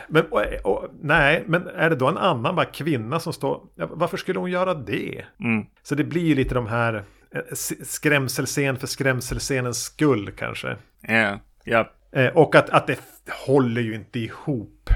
Men, 0.08 0.26
och, 0.26 0.42
och, 0.64 0.90
nej, 1.02 1.44
men 1.48 1.68
är 1.68 1.90
det 1.90 1.96
då 1.96 2.08
en 2.08 2.18
annan 2.18 2.56
bara 2.56 2.66
kvinna 2.66 3.20
som 3.20 3.34
står... 3.34 3.62
Varför 3.76 4.18
skulle 4.18 4.40
hon 4.40 4.52
göra 4.52 4.74
det? 4.74 5.26
Mm. 5.40 5.66
Så 5.84 5.96
det 5.96 6.04
blir 6.04 6.26
ju 6.26 6.36
lite 6.36 6.56
de 6.56 6.68
här 6.68 6.94
Eh, 6.94 7.17
skrämselscen 7.84 8.78
för 8.78 8.88
skrämselscenens 8.88 9.84
skull 9.84 10.32
kanske. 10.32 10.78
Ja, 11.02 11.40
ja. 11.64 11.92
Eh, 12.12 12.28
och 12.28 12.56
att, 12.56 12.70
att 12.70 12.88
det 12.88 13.00
håller 13.48 13.82
ju 13.82 13.96
inte 13.96 14.20
ihop. 14.20 14.90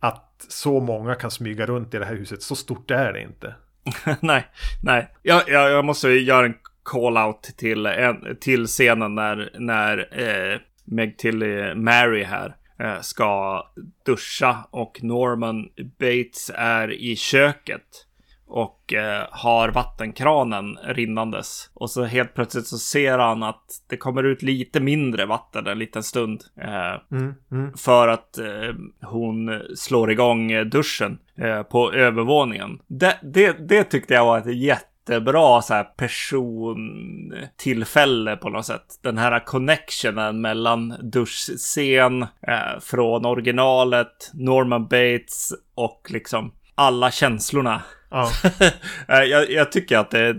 Att 0.00 0.46
så 0.48 0.80
många 0.80 1.14
kan 1.14 1.30
smyga 1.30 1.66
runt 1.66 1.94
i 1.94 1.98
det 1.98 2.04
här 2.04 2.14
huset. 2.14 2.42
Så 2.42 2.56
stort 2.56 2.90
är 2.90 3.12
det 3.12 3.20
inte. 3.20 3.54
nej, 4.20 4.46
nej. 4.82 5.08
Jag, 5.22 5.48
jag, 5.48 5.70
jag 5.70 5.84
måste 5.84 6.08
göra 6.08 6.46
en 6.46 6.54
call-out 6.82 7.42
till, 7.56 7.86
en, 7.86 8.36
till 8.40 8.66
scenen 8.66 9.14
när, 9.14 9.50
när 9.58 10.08
eh, 10.20 10.58
Meg 10.84 11.18
till 11.18 11.42
eh, 11.42 11.74
Mary 11.74 12.22
här 12.22 12.56
eh, 12.78 13.00
ska 13.00 13.62
duscha 14.06 14.56
och 14.70 14.98
Norman 15.02 15.68
Bates 15.98 16.50
är 16.54 16.92
i 16.92 17.16
köket 17.16 18.06
och 18.48 18.92
eh, 18.92 19.26
har 19.30 19.68
vattenkranen 19.68 20.78
rinnandes. 20.84 21.70
Och 21.74 21.90
så 21.90 22.04
helt 22.04 22.34
plötsligt 22.34 22.66
så 22.66 22.78
ser 22.78 23.18
han 23.18 23.42
att 23.42 23.64
det 23.88 23.96
kommer 23.96 24.24
ut 24.24 24.42
lite 24.42 24.80
mindre 24.80 25.26
vatten 25.26 25.66
en 25.66 25.78
liten 25.78 26.02
stund. 26.02 26.44
Eh, 26.60 27.16
mm, 27.18 27.34
mm. 27.52 27.72
För 27.76 28.08
att 28.08 28.38
eh, 28.38 28.74
hon 29.02 29.62
slår 29.76 30.10
igång 30.10 30.70
duschen 30.70 31.18
eh, 31.38 31.62
på 31.62 31.92
övervåningen. 31.92 32.78
Det, 32.86 33.18
det, 33.22 33.68
det 33.68 33.84
tyckte 33.84 34.14
jag 34.14 34.24
var 34.24 34.38
ett 34.38 34.56
jättebra 34.56 35.62
så 35.62 35.74
här 35.74 35.84
persontillfälle 35.84 38.36
på 38.36 38.48
något 38.48 38.66
sätt. 38.66 38.98
Den 39.02 39.18
här 39.18 39.44
connectionen 39.44 40.40
mellan 40.40 40.94
duschscen 41.02 42.22
eh, 42.22 42.78
från 42.80 43.26
originalet, 43.26 44.30
Norman 44.34 44.82
Bates 44.82 45.52
och 45.74 46.06
liksom 46.10 46.52
alla 46.74 47.10
känslorna 47.10 47.82
Ja. 48.10 48.30
Eh, 49.08 49.22
jag, 49.22 49.50
jag, 49.50 49.72
tycker 49.72 49.98
att 49.98 50.10
det, 50.10 50.32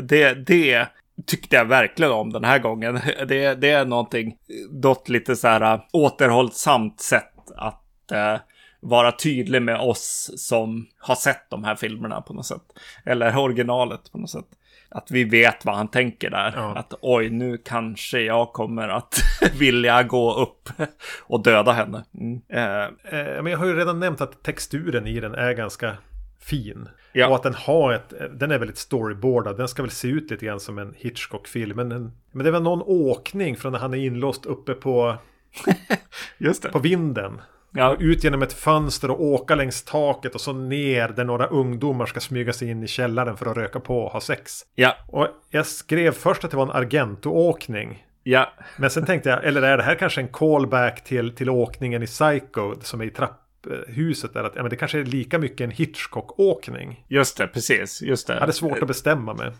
det, 0.00 0.34
det 0.34 0.88
tyckte 1.26 1.56
jag 1.56 1.64
verkligen 1.64 2.12
om 2.12 2.32
den 2.32 2.44
här 2.44 2.58
gången. 2.58 2.94
Det, 3.28 3.54
det 3.54 3.70
är 3.70 3.84
någonting, 3.84 4.36
något 4.70 5.08
lite 5.08 5.36
så 5.36 5.48
här 5.48 5.74
äh, 5.74 5.80
återhållsamt 5.92 7.00
sätt 7.00 7.32
att 7.56 7.82
uh, 8.12 8.40
vara 8.80 9.12
tydlig 9.12 9.62
med 9.62 9.80
oss 9.80 10.30
som 10.36 10.86
har 10.98 11.14
sett 11.14 11.50
de 11.50 11.64
här 11.64 11.76
filmerna 11.76 12.20
på 12.20 12.32
något 12.32 12.46
sätt. 12.46 12.62
Eller 13.04 13.38
originalet 13.38 14.12
på 14.12 14.18
något 14.18 14.30
sätt. 14.30 14.46
Att 14.88 15.10
vi 15.10 15.24
vet 15.24 15.64
vad 15.64 15.76
han 15.76 15.88
tänker 15.88 16.30
där. 16.30 16.52
Ja. 16.56 16.76
Att 16.76 16.94
oj, 17.00 17.30
nu 17.30 17.58
kanske 17.58 18.20
jag 18.20 18.52
kommer 18.52 18.88
att 18.88 19.20
vilja 19.58 20.02
gå 20.02 20.34
upp 20.34 20.68
och 21.20 21.42
döda 21.42 21.72
henne. 21.72 22.04
Mm. 22.14 22.34
Uh, 22.34 23.42
men 23.42 23.46
jag 23.46 23.58
har 23.58 23.66
ju 23.66 23.76
redan 23.76 24.00
nämnt 24.00 24.20
att 24.20 24.42
texturen 24.42 25.06
i 25.06 25.20
den 25.20 25.34
är 25.34 25.52
ganska 25.52 25.96
fin. 26.46 26.88
Ja. 27.12 27.28
Och 27.28 27.34
att 27.34 27.42
den 27.42 27.54
har 27.54 27.92
ett, 27.92 28.12
den 28.30 28.50
är 28.50 28.58
väldigt 28.58 28.78
storyboardad. 28.78 29.56
Den 29.56 29.68
ska 29.68 29.82
väl 29.82 29.90
se 29.90 30.08
ut 30.08 30.30
lite 30.30 30.46
grann 30.46 30.60
som 30.60 30.78
en 30.78 30.94
Hitchcock-film. 30.96 31.76
Men, 31.76 32.12
men 32.32 32.44
det 32.44 32.50
väl 32.50 32.62
någon 32.62 32.82
åkning 32.82 33.56
från 33.56 33.72
när 33.72 33.78
han 33.78 33.94
är 33.94 33.98
inlåst 33.98 34.46
uppe 34.46 34.74
på, 34.74 35.16
på 36.72 36.78
vinden. 36.78 37.40
Ja. 37.70 37.96
Ut 38.00 38.24
genom 38.24 38.42
ett 38.42 38.52
fönster 38.52 39.10
och 39.10 39.22
åka 39.22 39.54
längs 39.54 39.82
taket 39.82 40.34
och 40.34 40.40
så 40.40 40.52
ner 40.52 41.08
där 41.08 41.24
några 41.24 41.46
ungdomar 41.46 42.06
ska 42.06 42.20
smyga 42.20 42.52
sig 42.52 42.70
in 42.70 42.82
i 42.82 42.86
källaren 42.86 43.36
för 43.36 43.46
att 43.46 43.56
röka 43.56 43.80
på 43.80 43.98
och 43.98 44.10
ha 44.10 44.20
sex. 44.20 44.62
Ja. 44.74 44.96
Och 45.06 45.28
jag 45.50 45.66
skrev 45.66 46.12
först 46.12 46.44
att 46.44 46.50
det 46.50 46.56
var 46.56 46.64
en 46.64 46.84
Argento-åkning. 46.84 48.06
Ja. 48.22 48.52
Men 48.76 48.90
sen 48.90 49.06
tänkte 49.06 49.28
jag, 49.28 49.44
eller 49.44 49.62
är 49.62 49.76
det 49.76 49.82
här 49.82 49.94
kanske 49.94 50.20
en 50.20 50.28
callback 50.28 51.04
till, 51.04 51.34
till 51.34 51.50
åkningen 51.50 52.02
i 52.02 52.06
Psycho 52.06 52.74
som 52.80 53.00
är 53.00 53.04
i 53.04 53.10
trapp 53.10 53.45
huset 53.86 54.36
är 54.36 54.44
att 54.44 54.52
ja, 54.56 54.62
men 54.62 54.70
det 54.70 54.76
kanske 54.76 55.00
är 55.00 55.04
lika 55.04 55.38
mycket 55.38 55.60
en 55.60 55.70
Hitchcock-åkning. 55.70 57.04
Just 57.08 57.36
det, 57.36 57.46
precis. 57.46 58.02
Just 58.02 58.26
det. 58.26 58.32
Jag 58.32 58.40
hade 58.40 58.52
svårt 58.52 58.78
att 58.82 58.88
bestämma 58.88 59.34
mig. 59.34 59.52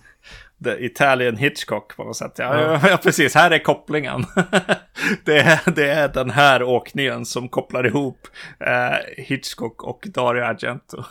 The 0.65 0.85
Italian 0.85 1.37
Hitchcock 1.37 1.97
på 1.97 2.05
något 2.05 2.17
sätt. 2.17 2.33
Ja, 2.37 2.61
ja. 2.61 2.81
ja 2.91 2.97
precis. 3.03 3.35
Här 3.35 3.51
är 3.51 3.59
kopplingen. 3.59 4.25
det, 5.25 5.39
är, 5.39 5.71
det 5.71 5.91
är 5.91 6.09
den 6.09 6.31
här 6.31 6.63
åkningen 6.63 7.25
som 7.25 7.49
kopplar 7.49 7.87
ihop 7.87 8.29
eh, 8.61 9.25
Hitchcock 9.25 9.83
och 9.83 10.05
Dario 10.07 10.43
Argento. 10.43 11.05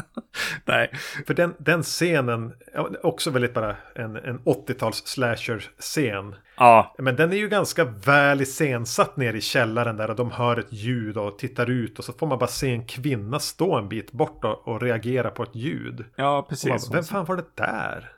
Nej. 0.64 0.90
För 1.26 1.34
den, 1.34 1.54
den 1.58 1.82
scenen, 1.82 2.52
också 3.02 3.30
väldigt 3.30 3.54
bara 3.54 3.76
en, 3.94 4.16
en 4.16 4.38
80-tals 4.38 5.06
slasher-scen. 5.06 6.34
Ja. 6.56 6.94
Men 6.98 7.16
den 7.16 7.32
är 7.32 7.36
ju 7.36 7.48
ganska 7.48 7.84
väl 7.84 8.40
iscensatt 8.40 9.16
ner 9.16 9.34
i 9.34 9.40
källaren 9.40 9.96
där 9.96 10.10
och 10.10 10.16
de 10.16 10.30
hör 10.30 10.56
ett 10.56 10.72
ljud 10.72 11.16
och 11.16 11.38
tittar 11.38 11.70
ut 11.70 11.98
och 11.98 12.04
så 12.04 12.12
får 12.12 12.26
man 12.26 12.38
bara 12.38 12.46
se 12.46 12.70
en 12.70 12.86
kvinna 12.86 13.38
stå 13.38 13.78
en 13.78 13.88
bit 13.88 14.12
bort 14.12 14.44
och, 14.44 14.68
och 14.68 14.82
reagera 14.82 15.30
på 15.30 15.42
ett 15.42 15.54
ljud. 15.54 16.04
Ja, 16.16 16.46
precis. 16.48 16.88
Bara, 16.88 16.96
Vem 16.96 17.04
fan 17.04 17.24
var 17.24 17.36
det 17.36 17.56
där? 17.56 18.12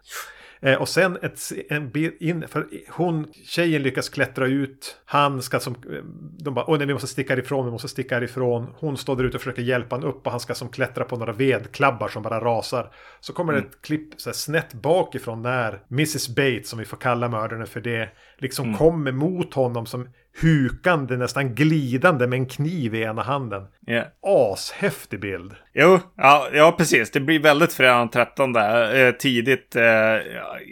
Eh, 0.65 0.81
och 0.81 0.89
sen 0.89 1.19
ett, 1.23 1.53
en 1.69 1.91
bit 1.91 2.21
in, 2.21 2.49
för 2.49 2.67
hon, 2.89 3.33
tjejen 3.45 3.83
lyckas 3.83 4.09
klättra 4.09 4.47
ut. 4.47 4.97
Han 5.05 5.43
ska 5.43 5.61
som, 5.61 5.75
eh, 5.75 6.05
de 6.39 6.55
bara, 6.55 6.71
åh 6.71 6.79
nej 6.79 6.87
vi 6.87 6.93
måste 6.93 7.09
sticka 7.09 7.39
ifrån, 7.39 7.65
vi 7.65 7.71
måste 7.73 7.89
sticka 7.89 8.23
ifrån. 8.23 8.75
Hon 8.79 8.97
står 8.97 9.17
där 9.17 9.25
ute 9.25 9.37
och 9.37 9.43
försöker 9.43 9.63
hjälpa 9.63 9.97
honom 9.97 10.11
upp 10.11 10.27
och 10.27 10.31
han 10.31 10.41
ska 10.41 10.55
som 10.55 10.69
klättra 10.69 11.05
på 11.05 11.17
några 11.17 11.33
vedklabbar 11.33 12.09
som 12.09 12.23
bara 12.23 12.41
rasar. 12.41 12.93
Så 13.21 13.33
kommer 13.33 13.53
mm. 13.53 13.65
det 13.65 13.69
ett 13.69 13.83
klipp 13.83 14.21
så 14.21 14.29
här, 14.29 14.35
snett 14.35 14.75
bakifrån 14.75 15.43
när 15.43 15.83
Mrs 15.91 16.29
Bates, 16.29 16.69
som 16.69 16.79
vi 16.79 16.85
får 16.85 16.97
kalla 16.97 17.29
mördaren 17.29 17.67
för 17.67 17.81
det, 17.81 18.09
liksom 18.39 18.65
mm. 18.65 18.79
kommer 18.79 19.13
mot 19.13 19.55
honom 19.55 19.87
som 19.87 20.09
hukande, 20.43 21.17
nästan 21.17 21.55
glidande 21.55 22.27
med 22.27 22.39
en 22.39 22.47
kniv 22.47 22.95
i 22.95 23.03
ena 23.03 23.23
handen. 23.23 23.63
Yeah. 23.87 24.07
Ashäftig 24.23 25.21
bild. 25.21 25.53
Jo, 25.75 26.01
ja, 26.17 26.49
ja 26.53 26.75
precis. 26.79 27.11
Det 27.11 27.21
blir 27.21 27.41
väldigt 27.41 27.73
fredag 27.73 28.09
13 28.13 28.53
där, 28.53 29.07
eh, 29.07 29.13
tidigt 29.13 29.77
eh, 29.77 30.17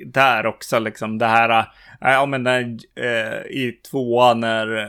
där 0.07 0.46
också 0.46 0.79
liksom. 0.79 1.18
Det 1.18 1.27
här, 1.27 1.51
eh, 1.51 1.64
ja 2.01 2.27
men 2.27 2.42
när, 2.42 2.61
eh, 2.96 3.42
i 3.51 3.81
tvåan 3.90 4.40
när 4.40 4.77
eh, 4.77 4.88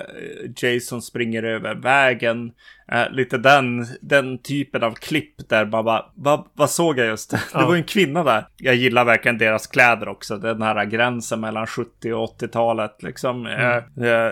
Jason 0.56 1.02
springer 1.02 1.44
över 1.44 1.76
vägen 1.76 2.52
Eh, 2.92 3.10
lite 3.10 3.38
den, 3.38 3.86
den 4.02 4.38
typen 4.38 4.84
av 4.84 4.92
klipp 4.94 5.50
där 5.50 5.66
man 5.66 5.86
bara, 5.86 6.06
vad, 6.16 6.48
vad 6.54 6.70
såg 6.70 6.98
jag 7.00 7.08
just? 7.08 7.32
Det 7.32 7.40
Ja. 7.54 7.66
var 7.66 7.74
ju 7.74 7.78
en 7.80 7.84
kvinna 7.88 8.24
där. 8.24 8.48
Jag 8.58 8.76
gillar 8.76 9.06
verkligen 9.06 9.38
deras 9.38 9.68
kläder 9.68 10.08
också. 10.08 10.38
Den 10.38 10.62
här 10.62 10.86
gränsen 10.86 11.40
mellan 11.40 11.68
70 11.68 12.14
och 12.14 12.42
80-talet 12.42 13.04
liksom. 13.04 13.48
Eh, 13.48 13.76
eh, 13.76 13.84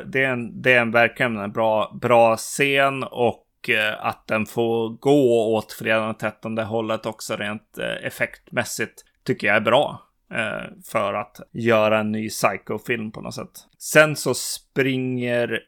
det, 0.06 0.24
är 0.24 0.30
en, 0.30 0.62
det 0.62 0.74
är 0.74 0.82
en 0.82 0.92
verkligen 0.92 1.38
en 1.38 1.52
bra, 1.52 1.98
bra 2.02 2.38
scen 2.38 3.04
och 3.04 3.48
att 4.00 4.28
den 4.28 4.46
får 4.46 4.90
gå 4.90 5.54
åt 5.56 5.74
fredagen 5.74 6.06
den 6.06 6.16
13 6.16 6.58
hållet 6.58 7.06
också 7.06 7.36
rent 7.36 7.78
effektmässigt 8.04 8.94
tycker 9.26 9.48
jag 9.48 9.56
är 9.56 9.62
bra. 9.62 10.02
För 10.92 11.14
att 11.14 11.40
göra 11.54 12.00
en 12.00 12.12
ny 12.12 12.30
Psycho-film 12.30 13.12
på 13.12 13.22
något 13.22 13.34
sätt. 13.36 13.52
Sen 13.78 14.16
så 14.16 14.34
springer 14.34 15.60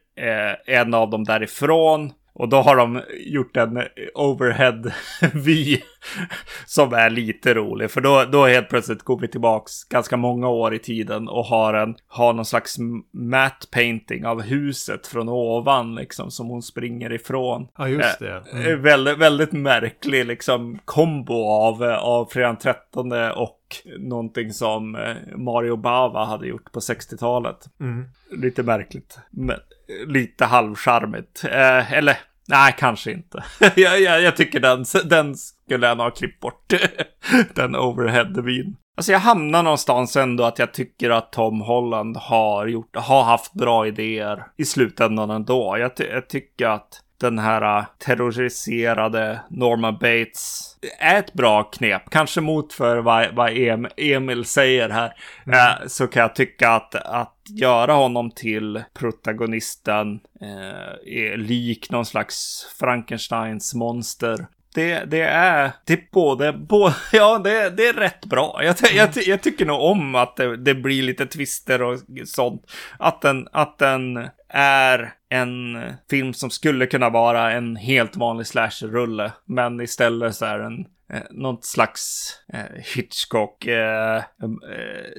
en 0.66 0.94
av 0.94 1.10
dem 1.10 1.24
därifrån. 1.24 2.12
Och 2.34 2.48
då 2.48 2.56
har 2.56 2.76
de 2.76 3.02
gjort 3.26 3.56
en 3.56 3.82
overhead-vy 4.14 5.82
som 6.66 6.92
är 6.92 7.10
lite 7.10 7.54
rolig. 7.54 7.90
För 7.90 8.00
då, 8.00 8.24
då 8.32 8.46
helt 8.46 8.68
plötsligt 8.68 9.02
går 9.02 9.20
vi 9.20 9.28
tillbaks 9.28 9.84
ganska 9.84 10.16
många 10.16 10.48
år 10.48 10.74
i 10.74 10.78
tiden 10.78 11.28
och 11.28 11.44
har, 11.44 11.74
en, 11.74 11.94
har 12.06 12.32
någon 12.32 12.44
slags 12.44 12.76
matte 13.12 13.66
painting 13.72 14.26
av 14.26 14.42
huset 14.42 15.06
från 15.06 15.28
ovan 15.28 15.94
liksom 15.94 16.30
som 16.30 16.46
hon 16.46 16.62
springer 16.62 17.12
ifrån. 17.12 17.68
Ja, 17.78 17.88
just 17.88 18.18
det. 18.18 18.42
Eh, 18.52 18.64
Mm. 18.64 18.82
Väldigt, 18.82 19.18
väldigt 19.18 19.52
märklig 19.52 20.26
liksom 20.26 20.78
kombo 20.84 21.48
av, 21.48 21.82
av 21.82 22.26
fredagen 22.26 22.56
13 22.56 23.12
och 23.12 23.60
någonting 23.98 24.52
som 24.52 24.94
eh, 24.96 25.36
Mario 25.36 25.76
Bava 25.76 26.24
hade 26.24 26.46
gjort 26.46 26.72
på 26.72 26.80
60-talet. 26.80 27.56
Mm. 27.80 28.04
Lite 28.30 28.62
märkligt. 28.62 29.18
Men 29.30 29.58
lite 30.06 30.44
halvcharmigt. 30.44 31.44
Eh, 31.44 31.92
eller 31.92 32.16
nej, 32.48 32.74
kanske 32.78 33.12
inte. 33.12 33.44
jag, 33.76 34.00
jag, 34.00 34.22
jag 34.22 34.36
tycker 34.36 34.60
den, 34.60 34.84
den 35.04 35.34
skulle 35.36 35.86
jag 35.86 35.96
nog 35.96 36.06
ha 36.06 36.10
klippt 36.10 36.40
bort. 36.40 36.72
den 37.54 37.76
overhead-vyn. 37.76 38.76
Alltså 38.96 39.12
jag 39.12 39.18
hamnar 39.18 39.62
någonstans 39.62 40.16
ändå 40.16 40.44
att 40.44 40.58
jag 40.58 40.74
tycker 40.74 41.10
att 41.10 41.32
Tom 41.32 41.60
Holland 41.60 42.16
har 42.16 42.66
gjort, 42.66 42.96
har 42.96 43.24
haft 43.24 43.52
bra 43.52 43.86
idéer 43.86 44.46
i 44.56 44.64
slutändan 44.64 45.30
ändå. 45.30 45.76
Jag, 45.78 45.96
ty- 45.96 46.06
jag 46.06 46.28
tycker 46.28 46.66
att 46.68 47.00
den 47.24 47.38
här 47.38 47.78
uh, 47.78 47.84
terroriserade 47.98 49.40
Norma 49.48 49.92
Bates 49.92 50.76
är 50.98 51.18
ett 51.18 51.32
bra 51.32 51.62
knep. 51.62 52.10
Kanske 52.10 52.40
mot 52.40 52.72
för 52.72 52.96
vad, 52.96 53.34
vad 53.34 53.58
em, 53.58 53.88
Emil 53.96 54.44
säger 54.44 54.88
här. 54.88 55.14
Eh, 55.46 55.86
så 55.86 56.06
kan 56.06 56.22
jag 56.22 56.34
tycka 56.34 56.70
att, 56.70 56.94
att 56.94 57.36
göra 57.48 57.92
honom 57.92 58.30
till 58.30 58.82
protagonisten 58.94 60.20
eh, 60.40 61.14
är 61.14 61.36
lik 61.36 61.90
någon 61.90 62.06
slags 62.06 62.66
Frankensteins 62.78 63.74
monster. 63.74 64.46
Det, 64.74 65.04
det 65.04 65.20
är 65.20 65.70
det 65.84 65.92
är 65.92 66.06
både, 66.12 66.52
både 66.52 66.94
ja 67.12 67.38
det, 67.38 67.70
det 67.70 67.86
är 67.86 67.92
rätt 67.92 68.24
bra. 68.24 68.60
Jag, 68.64 68.76
jag, 68.94 69.08
jag 69.26 69.42
tycker 69.42 69.66
nog 69.66 69.80
om 69.82 70.14
att 70.14 70.36
det, 70.36 70.56
det 70.56 70.74
blir 70.74 71.02
lite 71.02 71.26
twister 71.26 71.82
och 71.82 72.00
sånt. 72.24 72.62
Att 72.98 73.20
den, 73.20 73.48
att 73.52 73.78
den 73.78 74.28
är 74.48 75.12
en 75.28 75.82
film 76.10 76.34
som 76.34 76.50
skulle 76.50 76.86
kunna 76.86 77.10
vara 77.10 77.52
en 77.52 77.76
helt 77.76 78.16
vanlig 78.16 78.46
slasher-rulle. 78.46 79.32
Men 79.44 79.80
istället 79.80 80.36
så 80.36 80.44
är 80.44 80.58
den 80.58 80.86
eh, 81.08 81.22
något 81.30 81.64
slags 81.64 82.30
eh, 82.52 82.60
Hitchcock 82.94 83.66
eh, 83.66 84.16
eh, 84.16 84.22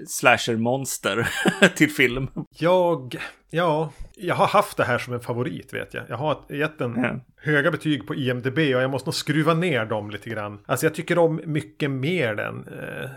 slasher-monster 0.08 1.28
till 1.76 1.92
film. 1.92 2.28
Jag, 2.50 3.16
ja, 3.50 3.92
jag 4.16 4.36
har 4.36 4.48
haft 4.48 4.78
det 4.78 4.84
här 4.84 4.98
som 4.98 5.14
en 5.14 5.20
favorit 5.20 5.74
vet 5.74 5.94
jag. 5.94 6.04
Jag 6.10 6.18
har 6.18 6.42
gett 6.50 6.78
den 6.80 6.96
Ja. 7.04 7.20
höga 7.38 7.72
betyg 7.72 8.08
på 8.08 8.16
IMDB 8.16 8.58
och 8.58 8.64
jag 8.82 8.90
måste 8.92 9.08
nog 9.08 9.16
skruva 9.16 9.54
ner 9.54 9.86
dem 9.86 10.10
lite 10.12 10.30
grann. 10.30 10.60
Alltså 10.66 10.86
jag 10.86 10.96
tycker 10.96 11.18
om 11.18 11.42
mycket 11.46 11.92
mer 11.92 12.36
den. 12.36 12.68
Eh, 12.68 13.10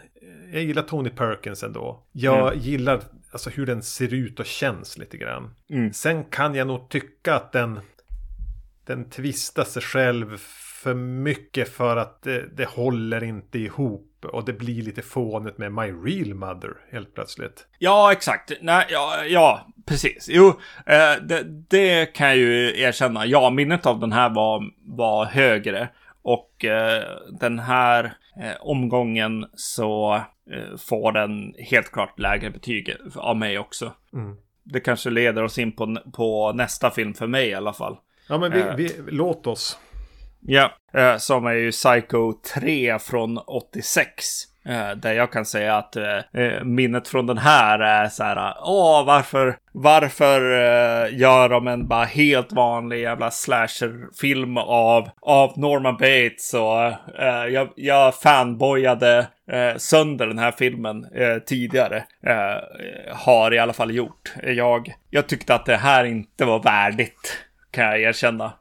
Jag 0.53 0.63
gillar 0.63 0.83
Tony 0.83 1.11
Perkins 1.11 1.63
ändå. 1.63 2.03
Jag 2.13 2.57
gillar 2.57 3.01
alltså 3.33 3.51
hur 3.51 3.67
den 3.67 3.83
ser 3.83 4.15
ut 4.15 4.41
och 4.41 4.47
känns 4.47 4.99
lite 4.99 5.17
grann. 5.17 5.55
Mm. 5.71 5.93
Sen 5.93 6.25
kan 6.25 6.55
jag 6.55 6.67
nog 6.67 6.89
tycka 6.89 7.35
att 7.35 7.53
den, 7.53 7.81
den 8.87 9.11
tvistar 9.11 9.65
sig 9.65 9.83
själv 9.83 10.39
för 10.83 10.95
mycket 10.95 11.69
för 11.69 11.97
att 11.97 12.23
det, 12.23 12.57
det 12.57 12.69
håller 12.69 13.25
inte 13.25 13.59
ihop. 13.59 14.05
Och 14.33 14.45
det 14.45 14.53
blir 14.53 14.83
lite 14.83 15.03
fånigt 15.03 15.59
med 15.59 15.73
My 15.73 15.83
Real 15.83 16.35
Mother 16.35 16.71
helt 16.93 17.15
plötsligt. 17.15 17.67
Ja, 17.79 18.13
exakt. 18.13 18.53
Nej, 18.61 18.87
ja, 18.91 19.25
ja 19.25 19.67
precis. 19.87 20.29
Jo, 20.31 20.49
eh, 20.87 21.23
det, 21.23 21.43
det 21.69 22.07
kan 22.07 22.29
jag 22.29 22.37
ju 22.37 22.81
erkänna. 22.81 23.27
Ja, 23.27 23.51
minnet 23.51 23.87
av 23.87 24.01
den 24.01 24.13
här 24.13 24.31
var, 24.35 24.65
var 24.97 25.25
högre. 25.25 25.89
Och 26.23 26.65
eh, 26.65 27.03
den 27.41 27.59
här 27.59 28.05
eh, 28.43 28.57
omgången 28.61 29.47
så 29.55 30.15
eh, 30.51 30.77
får 30.79 31.13
den 31.13 31.55
helt 31.59 31.93
klart 31.93 32.19
lägre 32.19 32.51
betyg 32.51 32.97
av 33.17 33.37
mig 33.37 33.59
också. 33.59 33.93
Mm. 34.13 34.37
Det 34.65 34.81
kanske 34.81 35.11
leder 35.11 35.43
oss 35.43 35.59
in 35.59 35.73
på, 35.73 35.97
på 36.13 36.53
nästa 36.53 36.91
film 36.91 37.15
för 37.15 37.27
mig 37.27 37.49
i 37.49 37.55
alla 37.55 37.73
fall. 37.73 37.97
Ja 38.29 38.39
men 38.39 38.53
vi, 38.53 38.61
Eh. 38.61 38.75
vi, 38.77 38.93
låt 39.09 39.47
oss. 39.47 39.79
Ja, 40.41 40.73
eh, 40.95 41.17
som 41.17 41.47
är 41.47 41.53
ju 41.53 41.71
Psycho 41.71 42.33
3 42.55 42.99
från 42.99 43.39
86. 43.39 44.49
Eh, 44.69 44.91
där 44.91 45.13
jag 45.13 45.33
kan 45.33 45.45
säga 45.45 45.77
att 45.77 45.97
eh, 45.97 46.43
eh, 46.43 46.65
minnet 46.65 47.09
från 47.09 47.27
den 47.27 47.39
här 47.39 47.79
är 47.79 48.09
så 48.09 48.25
här, 48.25 48.55
åh 48.63 49.05
varför, 49.07 49.57
varför 49.73 50.41
gör 51.07 51.49
de 51.49 51.69
en 51.69 51.89
bara 51.89 52.05
helt 52.05 52.53
vanlig 52.53 53.01
jävla 53.01 53.31
slasherfilm 53.31 54.57
av, 54.59 55.09
av 55.21 55.59
Norman 55.59 55.97
Bates 55.97 56.55
och 56.55 56.93
jag, 57.53 57.69
jag 57.77 58.15
fanboyade 58.15 59.27
sönder 59.77 60.27
den 60.27 60.39
här 60.39 60.53
filmen 60.53 61.07
tidigare. 61.47 62.05
Har 63.13 63.55
i 63.55 63.59
alla 63.59 63.73
fall 63.73 63.95
gjort. 63.95 64.33
Jag, 64.43 64.95
jag 65.11 65.27
tyckte 65.29 65.55
att 65.55 65.67
det 65.67 65.77
här 65.77 66.05
inte 66.05 66.45
var 66.45 66.63
värdigt, 66.63 67.39
kan 67.71 67.85
jag 67.85 68.01
erkänna, 68.01 68.53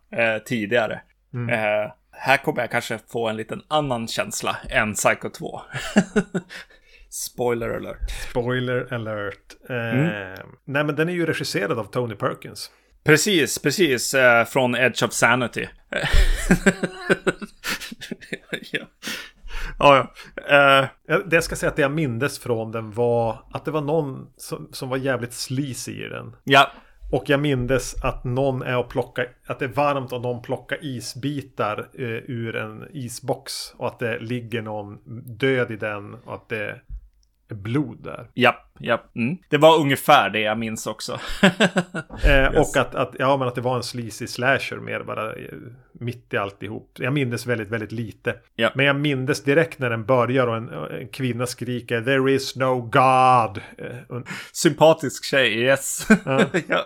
tidigare 0.46 1.02
tidigare. 1.32 1.84
Eh, 1.86 1.92
här 2.12 2.38
kommer 2.38 2.62
jag 2.62 2.72
kanske 2.72 3.00
få 3.12 3.28
en 3.28 3.38
liten 3.38 3.62
annan 3.68 4.08
känsla 4.08 4.58
än 4.70 4.94
Psycho 4.94 5.30
2. 5.30 5.62
Spoiler 7.10 7.70
alert. 7.70 8.12
Spoiler 8.30 8.94
alert. 8.94 9.56
Eh, 9.70 9.76
Mm. 10.00 10.38
Nej 10.66 10.84
men 10.84 10.96
den 10.96 11.10
är 11.10 11.14
ju 11.14 11.26
regisserad 11.26 11.80
av 11.80 11.84
Tony 11.84 12.16
Perkins. 12.16 12.72
Precis, 13.04 13.60
precis. 13.60 14.14
Eh, 14.14 14.46
från 14.46 14.76
Edge 14.76 15.04
of 15.04 15.12
Sanity. 15.14 15.68
ja. 18.72 18.86
Ja, 19.80 20.08
ja. 20.50 20.88
Ja, 21.08 21.18
Det 21.26 21.36
jag 21.36 21.44
ska 21.44 21.56
säga 21.56 21.70
att 21.70 21.76
det 21.76 21.82
jag 21.82 21.92
mindes 21.92 22.40
från 22.40 22.72
den 22.72 22.92
var 22.92 23.40
att 23.54 23.66
det 23.66 23.72
var 23.72 23.82
någon 23.82 24.28
som, 24.38 24.70
som 24.72 24.90
var 24.90 24.98
jävligt 24.98 25.34
sleazy 25.34 26.06
i 26.06 26.10
den. 26.10 26.36
ja, 26.44 26.72
och 27.12 27.30
jag 27.30 27.40
mindes 27.40 28.04
att 28.04 28.24
någon 28.24 28.62
är 28.62 28.78
och 28.78 28.90
plockar, 28.90 29.28
att 29.46 29.60
det 29.60 29.66
är 29.66 29.70
varmt 29.70 30.14
och 30.14 30.22
någon 30.22 30.42
plockar 30.42 30.78
isbitar 30.82 31.88
eh, 31.94 32.06
ur 32.08 32.56
en 32.56 32.88
isbox. 32.94 33.74
Och 33.78 33.88
att 33.88 34.00
det 34.00 34.20
ligger 34.20 34.62
någon 34.62 35.00
död 35.26 35.72
i 35.72 35.76
den 35.76 36.14
och 36.14 36.34
att 36.34 36.50
det 36.50 36.82
blod 37.56 38.04
där. 38.04 38.28
ja, 38.34 38.66
ja. 38.80 39.04
Mm. 39.16 39.38
Det 39.50 39.58
var 39.58 39.80
ungefär 39.80 40.30
det 40.30 40.40
jag 40.40 40.58
minns 40.58 40.88
också. 40.88 41.20
Eh, 42.26 42.44
Yes. 42.54 42.76
Och 42.76 42.82
att, 42.82 42.96
att, 42.96 43.16
ja, 43.20 43.38
men 43.38 43.48
att 43.48 43.56
det 43.56 43.62
var 43.62 43.76
en 43.76 43.84
sleazy 43.84 44.28
slasher 44.28 44.78
mer 44.78 45.04
bara 45.04 45.34
eh, 45.34 45.54
mitt 45.92 46.34
i 46.34 46.38
alltihop. 46.38 46.92
Jag 47.00 47.14
mindes 47.14 47.46
väldigt, 47.46 47.70
väldigt 47.70 47.92
lite. 47.92 48.36
Ja. 48.56 48.72
Men 48.76 48.86
jag 48.86 48.96
mindes 48.96 49.44
direkt 49.44 49.80
när 49.80 49.90
den 49.90 50.06
börjar 50.06 50.48
och 50.48 50.58
en, 50.58 50.70
en 50.70 51.08
kvinna 51.08 51.46
skriker 51.46 52.02
There 52.02 52.32
is 52.32 52.56
no 52.56 52.82
God. 52.82 53.62
Eh, 53.78 54.22
Sympatisk 54.52 55.26
tjej, 55.26 55.60
yes. 55.60 56.08
Ja. 56.26 56.86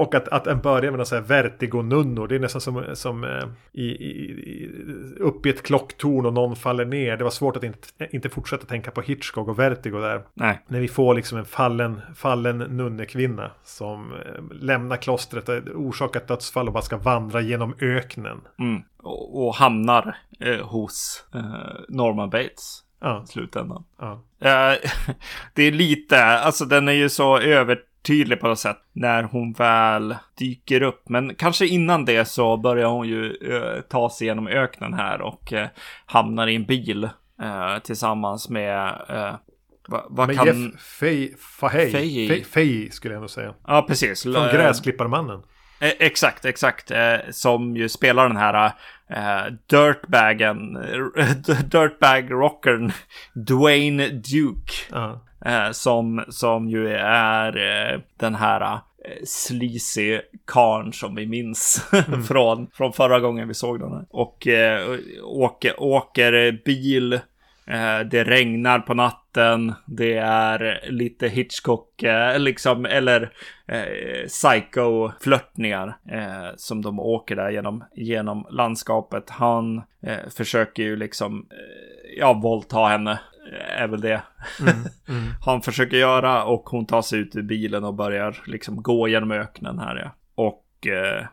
Och 0.00 0.14
att, 0.14 0.28
att 0.28 0.44
den 0.44 0.60
börjar 0.60 0.90
med 0.90 0.98
någon 0.98 1.06
sån 1.06 1.18
här 1.18 1.24
vertigo-nunnor. 1.24 2.28
Det 2.28 2.34
är 2.34 2.38
nästan 2.38 2.60
som, 2.60 2.84
som 2.94 3.24
eh, 3.24 3.48
i, 3.72 3.84
i, 3.84 4.70
upp 5.18 5.46
i 5.46 5.50
ett 5.50 5.62
klocktorn 5.62 6.26
och 6.26 6.32
någon 6.32 6.56
faller 6.56 6.84
ner. 6.84 7.16
Det 7.16 7.24
var 7.24 7.30
svårt 7.30 7.56
att 7.56 7.62
inte, 7.64 7.88
inte 8.10 8.28
fortsätta 8.28 8.66
tänka 8.66 8.90
på 8.90 9.00
Hitchcock 9.00 9.48
och 9.48 9.58
vertigo 9.58 10.00
där. 10.00 10.22
Nej. 10.34 10.60
När 10.66 10.80
vi 10.80 10.88
får 10.88 11.14
liksom 11.14 11.38
en 11.38 11.44
fallen, 11.44 12.00
fallen 12.16 12.58
nunnekvinna 12.58 13.50
som 13.64 14.12
eh, 14.12 14.56
lämnar 14.60 14.96
klostret 14.96 15.48
orsakar 15.74 16.20
ett 16.20 16.28
dödsfall 16.28 16.66
och 16.66 16.72
bara 16.72 16.82
ska 16.82 16.96
vandra 16.96 17.40
genom 17.40 17.74
öknen. 17.80 18.40
Mm. 18.58 18.82
Och, 18.96 19.46
och 19.46 19.54
hamnar 19.54 20.16
eh, 20.40 20.66
hos 20.66 21.24
eh, 21.34 21.40
Norman 21.88 22.30
Bates 22.30 22.84
Ja, 23.00 23.24
slutändan. 23.26 23.84
ja. 23.98 24.22
Eh, 24.40 24.78
det 25.54 25.62
är 25.62 25.72
lite, 25.72 26.24
alltså 26.24 26.64
den 26.64 26.88
är 26.88 26.92
ju 26.92 27.08
så 27.08 27.38
övertydlig 28.00 28.40
på 28.40 28.48
något 28.48 28.58
sätt 28.58 28.78
när 28.92 29.22
hon 29.22 29.52
väl 29.52 30.16
dyker 30.38 30.82
upp. 30.82 31.08
Men 31.08 31.34
kanske 31.34 31.66
innan 31.66 32.04
det 32.04 32.24
så 32.24 32.56
börjar 32.56 32.88
hon 32.88 33.08
ju 33.08 33.32
eh, 33.32 33.80
ta 33.80 34.10
sig 34.10 34.26
genom 34.26 34.46
öknen 34.46 34.94
här 34.94 35.20
och 35.20 35.52
eh, 35.52 35.68
hamnar 36.06 36.46
i 36.46 36.56
en 36.56 36.64
bil 36.64 37.04
eh, 37.42 37.78
tillsammans 37.82 38.48
med, 38.48 38.88
eh, 39.08 39.34
vad, 39.88 40.26
Men 40.28 40.36
kan... 40.36 40.46
Jeff 40.46 40.80
Fay, 41.00 41.34
Fahey, 41.60 42.44
Fahey. 42.44 42.90
Skulle 42.90 43.14
jag 43.14 43.20
nog 43.20 43.30
säga. 43.30 43.54
Ja, 43.66 43.84
precis. 43.88 44.22
Från 44.22 44.34
Eh, 44.36 44.52
Gräsklipparmannen. 44.52 45.42
Eh, 45.80 45.92
exakt, 45.98 46.44
exakt. 46.44 46.92
Som 47.30 47.76
ju 47.76 47.88
spelar 47.88 48.28
den 48.28 48.36
här 48.36 48.72
eh, 49.10 49.52
dirtbagen, 49.70 50.74
dirtbag-rockern 51.64 52.92
Dwayne 53.34 54.08
Duke. 54.08 54.72
Ja. 54.90 55.20
Eh, 55.44 55.70
som, 55.70 56.24
som 56.28 56.68
ju 56.68 56.88
är 56.96 57.56
eh, 57.56 58.00
den 58.20 58.34
här 58.34 58.60
eh, 58.72 58.78
sleazy 59.24 60.20
karn 60.46 60.92
som 60.92 61.14
vi 61.14 61.26
minns 61.26 61.88
Mm. 62.08 62.24
från, 62.24 62.66
från 62.74 62.92
förra 62.92 63.20
gången 63.20 63.48
vi 63.48 63.54
såg 63.54 63.80
den 63.80 63.92
här. 63.92 64.04
Och 64.10 64.46
eh, 64.46 64.96
åker, 65.24 65.80
åker 65.82 66.62
bil, 66.64 67.12
eh, 67.66 68.00
det 68.10 68.24
regnar 68.24 68.78
på 68.78 68.94
natten, 68.94 69.19
det 69.86 70.16
är 70.16 70.90
lite 70.90 71.28
Hitchcock, 71.28 72.02
eh, 72.02 72.38
liksom, 72.38 72.84
eller 72.84 73.32
eh, 73.68 74.26
psycho-flörtningar 74.26 75.96
eh, 76.10 76.48
som 76.56 76.82
de 76.82 77.00
åker 77.00 77.36
där 77.36 77.50
genom, 77.50 77.84
genom 77.94 78.46
landskapet. 78.50 79.30
Han 79.30 79.82
eh, 80.02 80.28
försöker 80.36 80.82
ju 80.82 80.96
liksom, 80.96 81.46
eh, 81.50 82.18
ja, 82.18 82.32
våldta 82.32 82.86
henne 82.86 83.20
är 83.76 83.88
väl 83.88 84.00
det 84.00 84.22
Mm. 84.60 84.74
Mm. 85.08 85.30
han 85.40 85.62
försöker 85.62 85.96
göra 85.96 86.44
och 86.44 86.62
hon 86.70 86.86
tar 86.86 87.02
sig 87.02 87.18
ut 87.18 87.36
ur 87.36 87.42
bilen 87.42 87.84
och 87.84 87.94
börjar 87.94 88.42
liksom 88.46 88.82
gå 88.82 89.08
genom 89.08 89.30
öknen 89.30 89.78
här. 89.78 89.96
Ja. 89.96 90.10
Och 90.34 90.64
eh, 90.86 91.24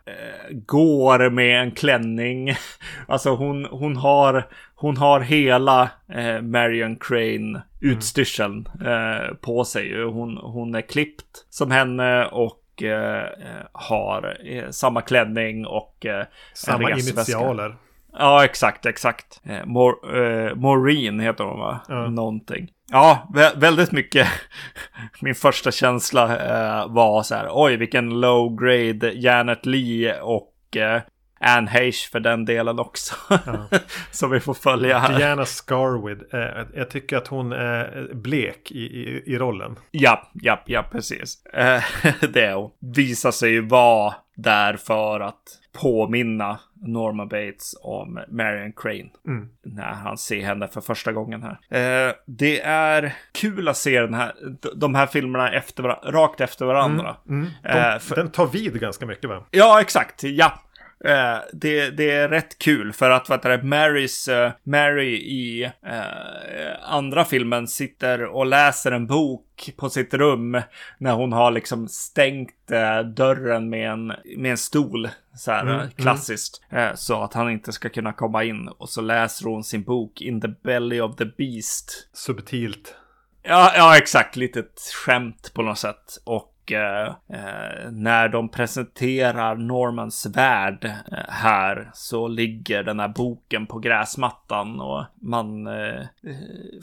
går 0.65 1.29
med 1.29 1.62
en 1.62 1.71
klänning. 1.71 2.53
Alltså 3.07 3.29
hon, 3.36 3.65
hon 3.65 3.97
har, 3.97 4.43
hon 4.75 4.97
har 4.97 5.19
hela 5.19 5.89
eh, 6.13 6.41
Marion 6.41 6.95
Crane 6.95 7.62
utstyrseln 7.81 8.69
eh, 8.86 9.36
på 9.41 9.63
sig. 9.65 10.03
Hon, 10.03 10.38
hon 10.38 10.75
är 10.75 10.81
klippt 10.81 11.45
som 11.49 11.71
henne 11.71 12.25
och 12.25 12.83
eh, 12.83 13.23
eh, 13.23 13.65
har 13.71 14.38
eh, 14.45 14.69
samma 14.69 15.01
klänning 15.01 15.65
och 15.65 16.05
Samma 16.53 16.89
resväska. 16.89 17.13
initialer. 17.19 17.75
Ja, 18.19 18.45
exakt, 18.45 18.86
exakt. 18.86 19.41
Eh, 19.43 19.65
Mor 19.65 20.17
eh, 20.17 20.56
Maureen 20.56 21.19
heter 21.19 21.43
hon 21.43 21.60
va? 21.60 21.80
Ja. 21.88 22.10
Någonting. 22.10 22.67
Ja, 22.91 23.30
vä 23.34 23.51
väldigt 23.56 23.91
mycket. 23.91 24.27
Min 25.21 25.36
första 25.36 25.71
känsla 25.71 26.23
eh, 26.23 26.88
var 26.88 27.23
så 27.23 27.36
här, 27.36 27.47
oj 27.51 27.77
vilken 27.77 28.19
low 28.19 28.56
grade 28.56 29.12
Janet 29.12 29.65
Lee 29.65 30.21
och 30.21 30.77
eh, 30.77 31.01
Anne 31.39 31.69
Heche 31.69 32.10
för 32.12 32.19
den 32.19 32.45
delen 32.45 32.80
också. 32.80 33.15
Ja. 33.30 33.67
Som 34.12 34.32
vi 34.32 34.39
får 34.39 34.53
följa 34.53 34.99
här. 34.99 35.17
Diana 35.17 35.45
Scarwid. 35.45 36.23
Eh, 36.34 36.65
jag 36.75 36.89
tycker 36.89 37.17
att 37.17 37.27
hon 37.27 37.51
är 37.51 38.10
blek 38.13 38.71
i, 38.71 38.80
i, 38.80 39.23
i 39.25 39.38
rollen. 39.38 39.75
Ja, 39.91 40.32
ja, 40.34 40.63
ja, 40.65 40.84
precis. 40.91 41.45
Eh, 41.45 41.84
det 42.30 42.53
och 42.53 42.77
visar 42.95 43.32
sig 43.32 43.51
ju 43.51 43.67
vara 43.67 44.13
där 44.36 44.73
för 44.73 45.19
att 45.19 45.43
påminna 45.81 46.59
Norma 46.81 47.25
Bates 47.25 47.75
om 47.81 48.19
Marion 48.29 48.73
Crane. 48.73 49.09
Mm. 49.27 49.49
När 49.65 49.93
han 49.93 50.17
ser 50.17 50.41
henne 50.41 50.67
för 50.67 50.81
första 50.81 51.11
gången 51.11 51.43
här. 51.43 52.07
Eh, 52.07 52.13
det 52.25 52.61
är 52.61 53.13
kul 53.33 53.67
att 53.67 53.77
se 53.77 54.01
den 54.01 54.13
här, 54.13 54.33
de 54.75 54.95
här 54.95 55.07
filmerna 55.07 55.51
efter, 55.53 55.83
rakt 56.11 56.41
efter 56.41 56.65
varandra. 56.65 57.15
Mm. 57.29 57.47
De, 57.63 57.69
Eh, 57.69 57.99
för- 57.99 58.15
Den 58.15 58.31
tar 58.31 58.47
vid 58.47 58.79
ganska 58.79 59.05
mycket 59.05 59.29
va? 59.29 59.43
Ja, 59.51 59.81
exakt. 59.81 60.23
Ja. 60.23 60.59
Eh, 61.05 61.37
det, 61.53 61.89
det 61.89 62.11
är 62.11 62.29
rätt 62.29 62.57
kul 62.59 62.93
för 62.93 63.09
att 63.09 63.29
vad 63.29 63.41
det, 63.41 63.63
Marys, 63.63 64.27
eh, 64.27 64.51
Mary 64.63 65.15
i 65.15 65.63
eh, 65.63 66.91
andra 66.93 67.25
filmen 67.25 67.67
sitter 67.67 68.23
och 68.25 68.45
läser 68.45 68.91
en 68.91 69.07
bok 69.07 69.69
på 69.77 69.89
sitt 69.89 70.13
rum 70.13 70.61
när 70.97 71.13
hon 71.13 71.33
har 71.33 71.51
liksom 71.51 71.87
stängt 71.87 72.71
eh, 72.71 72.99
dörren 72.99 73.69
med 73.69 73.89
en, 73.91 74.07
med 74.37 74.51
en 74.51 74.57
stol. 74.57 75.09
Så 75.38 75.52
här 75.52 75.62
Mm, 75.62 75.80
eh, 75.80 75.89
klassiskt. 75.89 76.62
Eh, 76.69 76.93
så 76.95 77.23
att 77.23 77.34
han 77.34 77.52
inte 77.52 77.71
ska 77.71 77.89
kunna 77.89 78.13
komma 78.13 78.43
in. 78.43 78.67
Och 78.67 78.89
så 78.89 79.02
läser 79.02 79.45
hon 79.45 79.63
sin 79.63 79.84
bok 79.84 80.21
In 80.21 80.41
the 80.41 80.47
belly 80.63 81.02
of 81.02 81.15
the 81.15 81.26
beast. 81.26 82.10
Subtilt. 82.13 82.95
Ja, 83.43 83.71
ja, 83.76 83.97
exakt. 83.97 84.36
Litet 84.36 84.80
skämt 85.06 85.52
på 85.54 85.62
något 85.62 85.78
sätt. 85.78 86.17
Och 86.26 86.71
eh, 86.71 87.08
eh, 87.08 87.91
när 87.91 88.30
de 88.30 88.50
presenterar 88.50 89.56
Normans 89.56 90.26
värld 90.26 90.86
eh, 90.86 91.17
här 91.30 91.89
så 91.93 92.28
ligger 92.28 92.84
den 92.84 93.00
här 93.00 93.08
boken 93.08 93.67
på 93.67 93.80
gräsmattan 93.80 94.82
och 94.82 95.06
man 95.21 95.67
eh, 95.67 96.06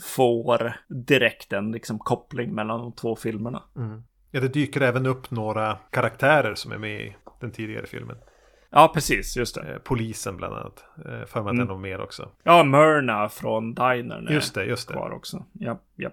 får 0.01 0.75
direkt 0.87 1.53
en 1.53 1.71
liksom, 1.71 1.99
koppling 1.99 2.55
mellan 2.55 2.79
de 2.79 2.91
två 2.91 3.15
filmerna. 3.15 3.63
Mm. 3.75 4.03
Ja, 4.31 4.41
det 4.41 4.47
dyker 4.47 4.81
även 4.81 5.05
upp 5.05 5.31
några 5.31 5.77
karaktärer 5.89 6.55
som 6.55 6.71
är 6.71 6.77
med 6.77 7.01
i 7.01 7.15
den 7.39 7.51
tidigare 7.51 7.87
filmen. 7.87 8.17
Ja, 8.77 8.91
precis. 8.93 9.37
Just 9.37 9.55
det. 9.55 9.61
Eh, 9.73 9.77
polisen 9.77 10.37
bland 10.37 10.53
annat. 10.55 10.83
Eh, 10.97 11.25
för 11.27 11.41
mig 11.43 11.49
att 11.49 11.55
Mm. 11.55 11.67
det 11.67 11.73
är 11.73 11.77
mer 11.77 12.01
också. 12.01 12.29
Ja, 12.43 12.63
Myrna 12.63 13.29
från 13.29 13.73
Dinern 13.73 14.27
Just 14.31 14.53
det, 14.55 14.65
just 14.65 14.87
det. 14.87 14.93
kvar 14.93 15.11
också. 15.11 15.45
Ja, 15.53 15.79
ja. 15.95 16.09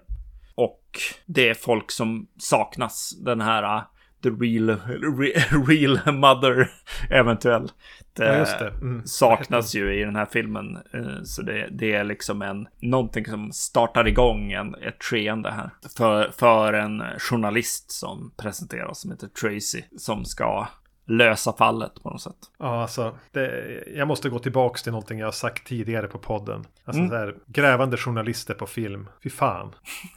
Och 0.55 0.99
det 1.25 1.49
är 1.49 1.53
folk 1.53 1.91
som 1.91 2.27
saknas. 2.37 3.13
Den 3.25 3.41
här 3.41 3.63
uh, 3.77 3.81
The 4.23 4.29
Real, 4.29 4.69
re, 5.17 5.33
real 5.67 6.13
Mother 6.13 6.71
eventuellt. 7.09 7.73
Ja, 8.15 8.37
just 8.37 8.59
det. 8.59 8.67
Mm. 8.69 8.97
Eh, 8.97 9.03
saknas 9.05 9.75
ju 9.75 9.99
i 10.01 10.03
den 10.03 10.15
här 10.15 10.25
filmen. 10.31 10.75
Eh, 10.93 11.23
Så 11.23 11.41
det, 11.41 11.67
det 11.71 11.93
är 11.93 12.03
liksom 12.03 12.41
en, 12.41 12.67
någonting 12.81 13.25
som 13.25 13.51
startar 13.51 14.07
igång 14.07 14.51
en, 14.51 14.75
ett 14.75 15.03
skeende 15.03 15.51
här. 15.51 15.69
För, 15.97 16.31
för 16.31 16.73
en 16.73 17.03
journalist 17.19 17.91
som 17.91 18.33
presenteras 18.37 19.01
som 19.01 19.11
heter 19.11 19.27
Tracy. 19.27 19.81
Som 19.97 20.25
ska 20.25 20.67
lösa 21.05 21.53
fallet 21.53 21.91
på 22.03 22.09
något 22.09 22.21
sätt. 22.21 22.35
Ja, 22.59 22.81
alltså. 22.81 23.17
Det, 23.31 23.83
jag 23.95 24.07
måste 24.07 24.29
gå 24.29 24.39
tillbaka 24.39 24.77
till 24.77 24.91
någonting 24.91 25.19
jag 25.19 25.27
har 25.27 25.31
sagt 25.31 25.67
tidigare 25.67 26.07
på 26.07 26.17
podden. 26.17 26.65
Alltså 26.85 26.99
Mm. 26.99 27.09
så 27.09 27.15
här, 27.17 27.35
grävande 27.47 27.97
journalister 27.97 28.53
på 28.53 28.65
film. 28.65 29.09
Fy 29.23 29.29
fan. 29.29 29.75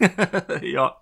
ja. 0.62 1.00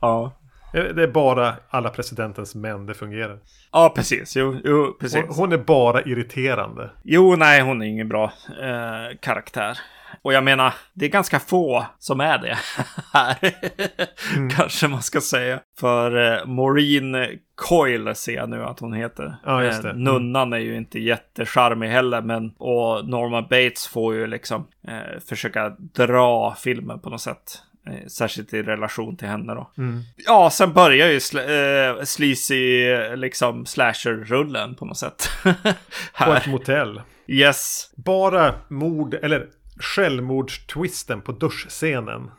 Ja. 0.00 0.32
Eh, 0.74 0.84
Det 0.84 1.02
är 1.02 1.08
bara 1.08 1.54
alla 1.70 1.90
presidentens 1.90 2.54
män 2.54 2.86
det 2.86 2.94
fungerar. 2.94 3.38
Ja, 3.72 3.92
precis. 3.94 4.36
Jo, 4.36 4.56
jo 4.64 4.96
precis. 5.00 5.24
Hon, 5.26 5.34
hon 5.36 5.52
är 5.52 5.58
bara 5.58 6.02
irriterande. 6.02 6.90
Jo, 7.02 7.36
nej, 7.36 7.60
hon 7.62 7.82
är 7.82 7.86
ingen 7.86 8.08
bra 8.08 8.24
eh, 8.60 9.16
karaktär. 9.20 9.78
Och 10.22 10.32
jag 10.32 10.44
menar, 10.44 10.74
det 10.94 11.04
är 11.04 11.08
ganska 11.10 11.40
få 11.40 11.86
som 11.98 12.20
är 12.20 12.38
det 12.38 12.58
här. 13.12 13.36
Kanske 14.56 14.88
man 14.88 15.02
ska 15.02 15.20
säga. 15.20 15.60
För 15.80 16.32
eh, 16.40 16.46
Maureen 16.46 17.16
Coyle 17.56 18.14
ser 18.14 18.34
jag 18.34 18.48
nu 18.48 18.64
att 18.64 18.80
hon 18.80 18.92
heter. 18.92 19.36
Ja, 19.44 19.64
just 19.64 19.82
det. 19.82 19.88
Eh, 19.88 19.94
Mm. 19.94 20.04
nunnan 20.04 20.52
är 20.52 20.58
ju 20.58 20.76
inte 20.76 20.98
jättecharmig 21.00 21.88
heller, 21.88 22.20
men 22.22 22.50
och 22.58 23.08
Norman 23.08 23.42
Bates 23.42 23.86
får 23.86 24.14
ju 24.14 24.26
liksom 24.26 24.66
eh, 24.88 25.20
försöka 25.28 25.68
dra 25.78 26.54
filmen 26.58 27.00
på 27.00 27.10
något 27.10 27.20
sätt. 27.20 27.62
Eh, 27.90 28.06
särskilt 28.06 28.54
i 28.54 28.62
relation 28.62 29.16
till 29.16 29.28
henne 29.28 29.54
då. 29.54 29.70
Mm. 29.78 30.00
Ja, 30.26 30.50
sen 30.50 30.72
börjar 30.72 31.08
ju 31.08 31.20
sl 31.20 31.38
eh, 31.38 32.04
sleazy 32.04 32.86
liksom 33.16 33.66
slasher-rullen 33.66 34.74
på 34.74 34.84
något 34.84 34.98
sätt. 34.98 35.28
På 36.26 36.32
ett 36.32 36.46
motell. 36.46 37.02
Yes. 37.26 37.90
Bara 37.96 38.54
mord, 38.68 39.14
eller 39.14 39.46
självmordstwisten 39.80 41.20
på 41.20 41.32
duschscenen. 41.32 42.30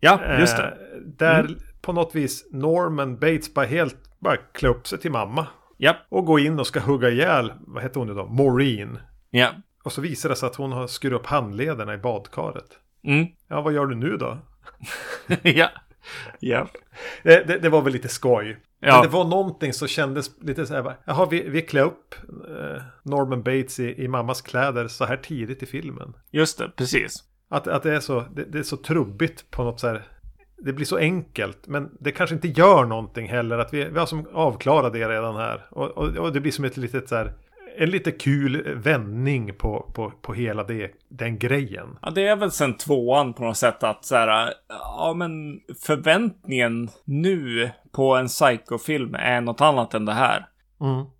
Ja, 0.00 0.38
just 0.38 0.56
det. 0.56 0.62
Eh, 0.64 1.00
där 1.18 1.56
på 1.80 1.92
något 1.92 2.14
vis 2.14 2.48
Norman 2.52 3.14
Bates 3.18 3.54
bara 3.54 3.66
helt 3.66 3.96
bara 4.18 4.36
klä 4.36 4.68
upp 4.68 4.86
sig 4.86 4.98
till 4.98 5.10
mamma. 5.12 5.46
Ja, 5.76 5.96
Och 6.08 6.24
gå 6.26 6.38
in 6.38 6.58
och 6.60 6.66
ska 6.66 6.80
hugga 6.80 7.08
ihjäl, 7.10 7.52
vad 7.60 7.82
heter 7.82 7.98
hon 8.00 8.08
nu 8.08 8.14
då? 8.14 8.26
Maureen. 8.26 8.98
ja. 9.30 9.48
Och 9.82 9.92
så 9.92 10.00
visar 10.00 10.28
det 10.28 10.36
sig 10.36 10.46
att 10.46 10.56
hon 10.56 10.72
har 10.72 10.86
skurit 10.86 11.20
upp 11.20 11.26
handlederna 11.26 11.94
i 11.94 11.98
badkaret. 11.98 12.78
Mm. 13.04 13.26
Ja, 13.48 13.60
vad 13.60 13.72
gör 13.72 13.86
du 13.86 13.96
nu 13.96 14.16
då? 14.16 14.38
ja. 15.42 15.68
Ja. 16.40 16.68
Det, 17.22 17.44
det, 17.46 17.58
det 17.58 17.68
var 17.68 17.82
väl 17.82 17.92
lite 17.92 18.08
skoj. 18.08 18.58
Ja. 18.80 18.94
Men 18.94 19.02
det 19.02 19.08
var 19.08 19.24
någonting 19.24 19.72
som 19.72 19.88
kändes 19.88 20.30
lite 20.40 20.66
så 20.66 20.74
här. 20.74 20.96
Jaha, 21.04 21.28
vi, 21.30 21.48
vi 21.48 21.62
klär 21.62 21.82
upp 21.82 22.14
eh, 22.48 22.82
Norman 23.02 23.42
Bates 23.42 23.80
i, 23.80 24.04
i 24.04 24.08
mammas 24.08 24.42
kläder 24.42 24.88
så 24.88 25.04
här 25.04 25.16
tidigt 25.16 25.62
i 25.62 25.66
filmen. 25.66 26.12
Just 26.30 26.58
det, 26.58 26.70
precis. 26.76 27.24
Att, 27.48 27.68
att 27.68 27.82
det, 27.82 27.94
är 27.94 28.00
så, 28.00 28.24
det, 28.34 28.44
det 28.44 28.58
är 28.58 28.62
så 28.62 28.76
trubbigt 28.76 29.50
på 29.50 29.64
något 29.64 29.80
så 29.80 29.88
här. 29.88 30.02
Det 30.58 30.72
blir 30.72 30.86
så 30.86 30.96
enkelt, 30.96 31.66
men 31.66 31.90
det 32.00 32.12
kanske 32.12 32.34
inte 32.34 32.48
gör 32.48 32.84
någonting 32.84 33.28
heller. 33.28 33.58
Att 33.58 33.74
vi, 33.74 33.84
vi 33.84 33.98
har 33.98 34.06
som 34.06 34.26
avklarat 34.32 34.92
det 34.92 35.08
redan 35.08 35.36
här. 35.36 35.66
Och, 35.70 35.88
och, 35.88 36.16
och 36.16 36.32
det 36.32 36.40
blir 36.40 36.52
som 36.52 36.64
ett 36.64 36.76
litet 36.76 37.08
så 37.08 37.16
här. 37.16 37.32
En 37.78 37.90
lite 37.90 38.12
kul 38.12 38.74
vändning 38.74 39.54
på, 39.54 39.90
på, 39.94 40.12
på 40.22 40.34
hela 40.34 40.64
det, 40.64 40.90
den 41.08 41.38
grejen. 41.38 41.98
Ja, 42.02 42.10
det 42.10 42.26
är 42.26 42.36
väl 42.36 42.50
sen 42.50 42.76
tvåan 42.76 43.34
på 43.34 43.44
något 43.44 43.56
sätt 43.56 43.82
att 43.82 44.04
så 44.04 44.16
här, 44.16 44.54
ja 44.68 45.14
men 45.16 45.60
förväntningen 45.82 46.90
nu 47.04 47.70
på 47.92 48.16
en 48.16 48.26
psykofilm 48.26 49.14
är 49.14 49.40
något 49.40 49.60
annat 49.60 49.94
än 49.94 50.04
det 50.04 50.12
här. 50.12 50.46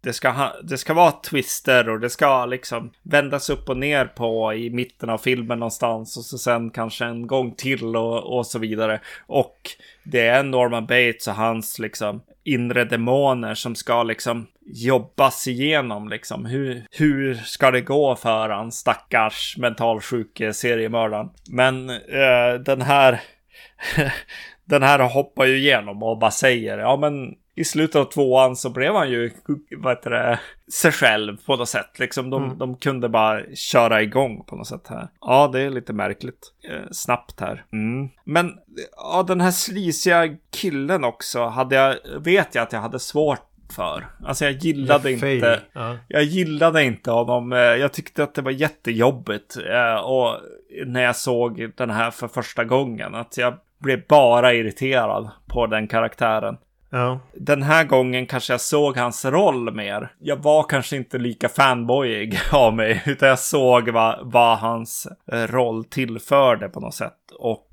Det 0.01 0.13
ska, 0.13 0.31
ha, 0.31 0.53
det 0.63 0.79
ska 0.79 0.95
vara 0.95 1.13
twister 1.13 1.89
och 1.89 2.01
det 2.01 2.11
ska 2.11 2.47
liksom 2.47 2.91
vändas 3.03 3.51
upp 3.51 3.69
och 3.69 3.77
ner 3.77 4.05
på 4.05 4.55
i 4.55 4.71
mitten 4.71 5.11
av 5.11 5.19
filmen 5.19 5.59
någonstans 5.59 6.17
och 6.17 6.25
så 6.25 6.39
sen 6.39 6.71
kanske 6.71 7.05
en 7.05 7.27
gång 7.27 7.55
till 7.55 7.97
och, 7.97 8.39
och 8.39 8.47
så 8.47 8.59
vidare. 8.59 9.01
Och 9.27 9.57
det 10.05 10.27
är 10.27 10.43
Norman 10.43 10.87
Bates 10.87 11.29
och 11.29 11.35
hans 11.35 11.79
liksom 11.79 12.21
inre 12.45 12.85
demoner 12.85 13.55
som 13.55 13.75
ska 13.75 14.03
liksom 14.03 14.47
jobbas 14.73 15.49
igenom 15.49 16.09
liksom. 16.09 16.47
Hur, 16.47 16.87
hur 16.91 17.35
ska 17.35 17.71
det 17.71 17.81
gå 17.81 18.17
för 18.17 18.49
han 18.49 18.73
stackars 18.73 19.57
mentalsjuke 19.59 20.53
seriemördaren? 20.53 21.31
Men 21.51 21.91
eh, 21.91 22.55
den 22.65 22.83
här 22.83 23.21
den 24.65 24.83
här 24.83 24.99
hoppar 24.99 25.45
ju 25.45 25.59
igenom 25.59 26.03
och 26.03 26.19
bara 26.19 26.31
säger 26.31 26.79
ja 26.79 26.97
men 26.97 27.35
i 27.55 27.65
slutet 27.65 27.97
av 27.97 28.05
tvåan 28.05 28.57
så 28.57 28.71
blev 28.71 28.95
han 28.95 29.11
ju, 29.11 29.31
vad 29.77 29.93
heter 29.93 30.11
det, 30.11 30.41
sig 30.73 30.93
själv 30.93 31.37
på 31.47 31.57
något 31.57 31.69
sätt. 31.69 31.99
Liksom 31.99 32.31
de, 32.31 32.45
mm. 32.45 32.59
de 32.59 32.77
kunde 32.77 33.09
bara 33.09 33.43
köra 33.55 34.03
igång 34.03 34.45
på 34.45 34.57
något 34.57 34.67
sätt 34.67 34.87
här. 34.89 35.09
Ja, 35.21 35.51
det 35.53 35.61
är 35.61 35.71
lite 35.71 35.93
märkligt. 35.93 36.53
Eh, 36.71 36.91
snabbt 36.91 37.41
här. 37.41 37.65
Mm. 37.73 38.09
Men 38.25 38.55
ja, 38.97 39.23
den 39.23 39.41
här 39.41 39.51
slisiga 39.51 40.37
killen 40.51 41.05
också 41.05 41.45
hade 41.45 41.77
jag, 41.77 41.97
vet 42.21 42.55
jag 42.55 42.63
att 42.63 42.73
jag 42.73 42.81
hade 42.81 42.99
svårt 42.99 43.50
för. 43.73 44.07
Alltså 44.25 44.45
jag 44.45 44.53
gillade 44.53 45.13
inte. 45.13 45.61
Ja. 45.73 45.97
Jag 46.09 46.23
gillade 46.23 46.85
inte 46.85 47.11
honom. 47.11 47.53
Eh, 47.53 47.59
jag 47.59 47.93
tyckte 47.93 48.23
att 48.23 48.35
det 48.35 48.43
var 48.43 48.51
jättejobbigt. 48.51 49.57
Eh, 49.57 49.95
och 49.95 50.37
när 50.87 51.03
jag 51.03 51.17
såg 51.17 51.73
den 51.77 51.91
här 51.91 52.11
för 52.11 52.29
första 52.29 52.65
gången. 52.65 53.15
Att 53.15 53.37
jag 53.37 53.55
blev 53.79 54.07
bara 54.09 54.55
irriterad 54.55 55.31
på 55.47 55.67
den 55.67 55.89
karaktären. 55.89 56.57
Ja. 56.91 57.21
Den 57.35 57.63
här 57.63 57.85
gången 57.85 58.27
kanske 58.27 58.53
jag 58.53 58.61
såg 58.61 58.97
hans 58.97 59.25
roll 59.25 59.75
mer. 59.75 60.13
Jag 60.19 60.37
var 60.37 60.63
kanske 60.63 60.97
inte 60.97 61.19
lika 61.19 61.49
fanboyig 61.49 62.39
av 62.53 62.75
mig, 62.75 63.03
utan 63.07 63.29
jag 63.29 63.39
såg 63.39 63.89
vad, 63.89 64.19
vad 64.23 64.59
hans 64.59 65.09
eh, 65.33 65.43
roll 65.43 65.85
tillförde 65.85 66.69
på 66.69 66.81
något 66.81 66.95
sätt. 66.95 67.33
Och 67.39 67.69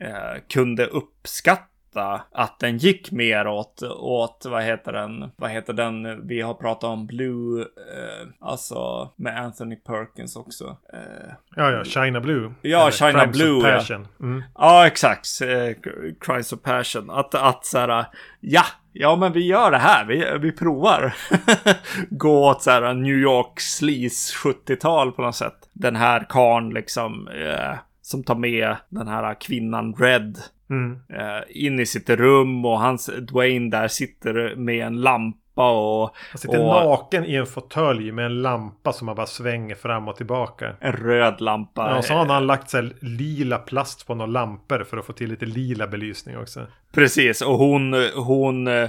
eh, 0.00 0.42
kunde 0.48 0.86
uppskatta 0.86 1.75
fatta 1.96 2.22
att 2.32 2.58
den 2.58 2.78
gick 2.78 3.10
mer 3.10 3.46
åt, 3.46 3.82
åt 3.98 4.46
vad 4.48 4.62
heter 4.62 4.92
den, 4.92 5.30
vad 5.36 5.50
heter 5.50 5.72
den, 5.72 6.26
vi 6.26 6.40
har 6.40 6.54
pratat 6.54 6.84
om 6.84 7.06
Blue, 7.06 7.60
eh, 7.60 8.28
alltså 8.40 9.10
med 9.16 9.40
Anthony 9.40 9.76
Perkins 9.76 10.36
också. 10.36 10.76
Eh, 10.92 11.32
ja, 11.56 11.70
ja, 11.70 11.84
China 11.84 12.20
Blue. 12.20 12.52
Ja, 12.62 12.90
China 12.90 13.12
Crimes 13.12 13.36
Blue. 13.36 13.56
Of 13.56 13.62
passion. 13.62 14.08
Ja, 14.18 14.24
mm. 14.24 14.42
ja 14.54 14.86
exakt. 14.86 15.26
Eh, 15.42 15.92
Crimes 16.20 16.52
of 16.52 16.62
Passion. 16.62 17.10
Att, 17.10 17.34
att 17.34 17.66
så 17.66 17.78
här, 17.78 18.06
ja, 18.40 18.64
ja 18.92 19.16
men 19.16 19.32
vi 19.32 19.46
gör 19.46 19.70
det 19.70 19.78
här, 19.78 20.04
vi, 20.04 20.38
vi 20.40 20.52
provar. 20.52 21.14
Gå 22.10 22.50
åt 22.50 22.62
så 22.62 22.70
här 22.70 22.94
New 22.94 23.16
York 23.16 23.60
sleaze 23.60 24.34
70-tal 24.44 25.12
på 25.12 25.22
något 25.22 25.36
sätt. 25.36 25.70
Den 25.72 25.96
här 25.96 26.26
karn 26.28 26.74
liksom, 26.74 27.28
eh, 27.28 27.74
som 28.02 28.24
tar 28.24 28.34
med 28.34 28.76
den 28.88 29.08
här 29.08 29.40
kvinnan 29.40 29.94
Red 29.94 30.38
Mm. 30.70 30.92
Uh, 30.92 31.42
in 31.48 31.80
i 31.80 31.86
sitt 31.86 32.10
rum 32.10 32.64
och 32.64 32.80
hans 32.80 33.06
Dwayne 33.06 33.70
där 33.70 33.88
sitter 33.88 34.56
med 34.56 34.86
en 34.86 35.00
lampa 35.00 35.70
och... 35.70 36.16
Han 36.30 36.38
sitter 36.38 36.60
och, 36.60 36.66
naken 36.66 37.24
i 37.24 37.34
en 37.34 37.46
fåtölj 37.46 38.12
med 38.12 38.26
en 38.26 38.42
lampa 38.42 38.92
som 38.92 39.06
man 39.06 39.16
bara 39.16 39.26
svänger 39.26 39.74
fram 39.74 40.08
och 40.08 40.16
tillbaka. 40.16 40.76
En 40.80 40.92
röd 40.92 41.40
lampa. 41.40 41.90
Ja, 41.90 41.98
och 41.98 42.04
så 42.04 42.14
har 42.14 42.26
han 42.26 42.46
lagt 42.46 42.70
så 42.70 42.88
lila 43.00 43.58
plast 43.58 44.06
på 44.06 44.14
några 44.14 44.30
lampor 44.30 44.84
för 44.84 44.96
att 44.96 45.06
få 45.06 45.12
till 45.12 45.30
lite 45.30 45.46
lila 45.46 45.86
belysning 45.86 46.38
också. 46.38 46.66
Precis, 46.94 47.42
och 47.42 47.58
hon, 47.58 47.94
hon 48.16 48.66
eh, 48.66 48.88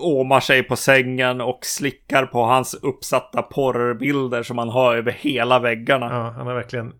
åmar 0.00 0.40
sig 0.40 0.62
på 0.62 0.76
sängen 0.76 1.40
och 1.40 1.58
slickar 1.62 2.26
på 2.26 2.42
hans 2.42 2.74
uppsatta 2.74 3.42
porrbilder 3.42 4.42
som 4.42 4.58
han 4.58 4.68
har 4.68 4.96
över 4.96 5.12
hela 5.12 5.58
väggarna. 5.58 6.06
Ja, 6.06 6.30
han 6.36 6.46
har 6.46 6.54
verkligen 6.54 6.92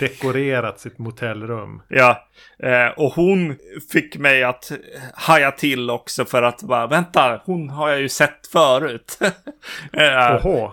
dekorerat 0.00 0.80
sitt 0.80 0.98
motellrum. 0.98 1.82
Ja, 1.88 2.28
eh, 2.62 2.86
och 2.86 3.12
hon 3.12 3.56
fick 3.92 4.16
mig 4.16 4.44
att 4.44 4.72
haja 5.14 5.50
till 5.50 5.90
också 5.90 6.24
för 6.24 6.42
att 6.42 6.62
bara 6.62 6.86
vänta, 6.86 7.40
hon 7.44 7.70
har 7.70 7.88
jag 7.88 8.00
ju 8.00 8.08
sett 8.08 8.46
förut. 8.52 9.18
eh, 9.92 10.46
Oho. 10.46 10.72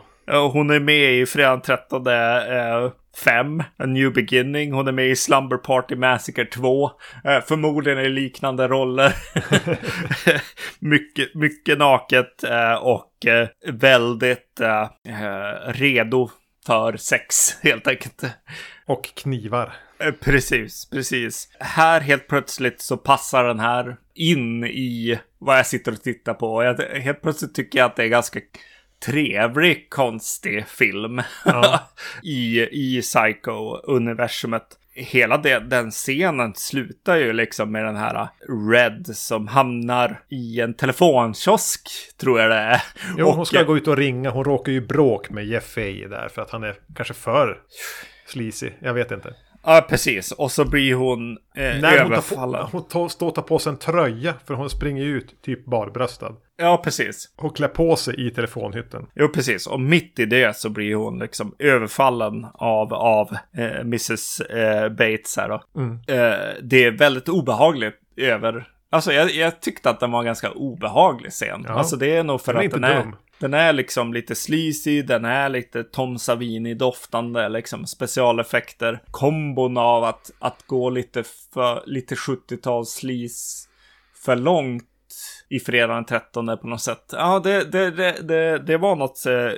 Hon 0.52 0.70
är 0.70 0.80
med 0.80 1.14
i 1.14 1.26
fredag 1.26 1.62
13 1.66 2.08
eh, 2.08 2.92
5, 3.24 3.64
A 3.78 3.86
New 3.86 4.14
Beginning. 4.14 4.74
Hon 4.74 4.88
är 4.88 4.92
med 4.92 5.08
i 5.08 5.16
Slumber 5.16 5.58
Party 5.58 5.96
Massacre 5.96 6.46
2. 6.46 6.92
Eh, 7.24 7.42
förmodligen 7.42 8.00
i 8.00 8.10
liknande 8.10 8.68
roller. 8.68 9.14
mycket, 10.80 11.36
mycket 11.36 11.78
naket 11.78 12.44
eh, 12.44 12.74
och 12.74 13.26
eh, 13.26 13.48
väldigt 13.74 14.60
eh, 14.60 14.88
redo 15.68 16.30
för 16.66 16.98
sex 16.98 17.58
helt 17.64 17.88
enkelt. 17.88 18.24
Och 18.88 19.06
knivar. 19.16 19.74
Eh, 20.00 20.12
precis, 20.12 20.90
precis. 20.90 21.50
Här 21.60 22.02
helt 22.02 22.28
plötsligt 22.28 22.82
så 22.82 22.98
passar 22.98 23.44
den 23.44 23.60
här 23.60 23.98
in 24.14 24.64
i 24.64 25.20
vad 25.38 25.58
jag 25.58 25.68
sitter 25.68 25.92
och 25.92 26.02
tittar 26.02 26.34
på. 26.34 26.64
Jag, 26.64 26.80
helt 27.00 27.22
plötsligt 27.22 27.56
tycker 27.56 27.80
jag 27.80 27.86
att 27.86 27.96
det 27.96 28.04
är 28.04 28.08
ganska 28.08 28.40
trevlig, 29.06 29.90
konstig 29.90 30.68
film 30.68 31.22
ja. 31.46 31.80
i, 32.24 32.62
i 32.62 33.02
Psycho-universumet. 33.02 34.68
Hela 34.94 35.38
det, 35.38 35.60
den 35.60 35.92
scenen 35.92 36.54
slutar 36.56 37.16
ju 37.16 37.34
liksom 37.34 37.72
med 37.72 37.86
den 37.86 37.96
här 37.96 38.28
Red 38.72 39.08
som 39.14 39.48
hamnar 39.48 40.22
i 40.30 40.62
en 40.62 40.74
telefonkiosk, 40.74 41.90
tror 42.18 42.40
jag 42.40 42.50
det 42.50 42.56
är. 42.56 42.82
Jo, 43.18 43.32
hon 43.32 43.46
ska 43.46 43.64
gå 43.64 43.78
ut 43.78 43.88
och 43.88 43.98
ringa. 43.98 44.30
Hon 44.30 44.44
råkar 44.44 44.72
ju 44.72 44.82
bråk 44.82 45.30
med 45.30 45.46
Jeff 45.46 45.74
Fay 45.74 46.08
där 46.08 46.30
för 46.30 46.42
att 46.42 46.52
han 46.52 46.64
är 46.64 46.76
kanske 46.96 47.14
för 47.14 47.58
sleazy. 48.28 48.72
Jag 48.80 48.94
vet 48.94 49.12
inte. 49.12 49.34
Ja, 49.64 49.86
precis. 49.90 50.32
Och 50.32 50.52
så 50.52 50.66
blir 50.66 50.96
hon 50.96 51.32
eh, 51.32 51.38
Nej, 51.82 51.98
överfallen. 51.98 52.68
Hon, 52.72 52.88
tar, 52.88 53.00
hon 53.00 53.10
står 53.10 53.28
och 53.28 53.36
tar 53.36 53.42
på 53.42 53.60
sig 53.60 53.70
en 53.70 53.78
tröja. 53.78 54.34
För 54.46 54.54
hon 54.54 54.70
springer 54.70 55.04
ut 55.04 55.42
typ 55.42 55.66
barbröstad. 55.66 56.36
Ja, 56.58 56.82
precis. 56.84 57.30
Hon 57.36 57.50
klär 57.50 57.68
på 57.68 57.96
sig 57.96 58.28
i 58.28 58.32
telefonhytten. 58.32 59.08
Jo, 59.16 59.28
precis. 59.28 59.68
Och 59.68 59.80
mitt 59.80 60.20
i 60.20 60.26
det 60.26 60.58
så 60.58 60.70
blir 60.70 60.96
hon 60.96 61.20
liksom 61.20 61.56
överfallen 61.60 62.48
av, 62.54 62.94
av 62.94 63.38
eh, 63.58 63.80
Mrs 63.80 64.42
eh, 64.42 64.90
Bates 64.90 65.38
här 65.38 65.50
då. 65.50 65.64
Mm. 65.82 65.92
Eh, 66.08 66.38
det 66.64 66.86
är 66.86 66.92
väldigt 66.92 67.30
obehagligt 67.30 67.96
över... 68.18 68.68
Alltså 68.90 69.14
jag, 69.14 69.32
jag, 69.32 69.62
tyckte 69.62 69.90
att 69.90 70.00
den 70.00 70.12
var 70.12 70.20
en 70.20 70.26
ganska 70.26 70.52
obehaglig 70.52 71.32
scen. 71.32 71.66
Ja. 71.68 71.74
Alltså 71.74 71.96
det 71.96 72.16
är 72.16 72.24
nog 72.24 72.42
för 72.42 72.54
den 72.54 72.66
att 72.66 72.72
den 72.72 72.84
är... 72.84 73.02
Dum. 73.02 73.16
Den 73.40 73.54
är 73.54 73.74
liksom 73.74 74.14
lite 74.14 74.36
sleazy, 74.36 75.02
den 75.02 75.26
är 75.26 75.50
lite 75.50 75.84
Tom 75.84 76.18
Savini-doftande, 76.18 77.50
liksom 77.50 77.86
specialeffekter. 77.86 79.04
Kombon 79.12 79.78
av 79.78 80.04
att, 80.04 80.32
att 80.40 80.64
gå 80.68 80.90
lite 80.90 81.24
för, 81.54 81.84
lite 81.86 82.16
70-tals 82.16 82.90
sleaze 82.90 83.68
för 84.16 84.36
långt 84.36 84.84
i 85.50 85.60
fredag 85.60 85.94
den 85.94 86.06
13 86.06 86.58
på 86.58 86.68
något 86.68 86.82
sätt. 86.82 87.10
Ja, 87.12 87.40
det, 87.40 87.64
det, 87.64 87.92
det, 88.22 88.58
det, 88.58 88.78
var 88.78 88.96
något 88.96 89.26
eh, 89.26 89.52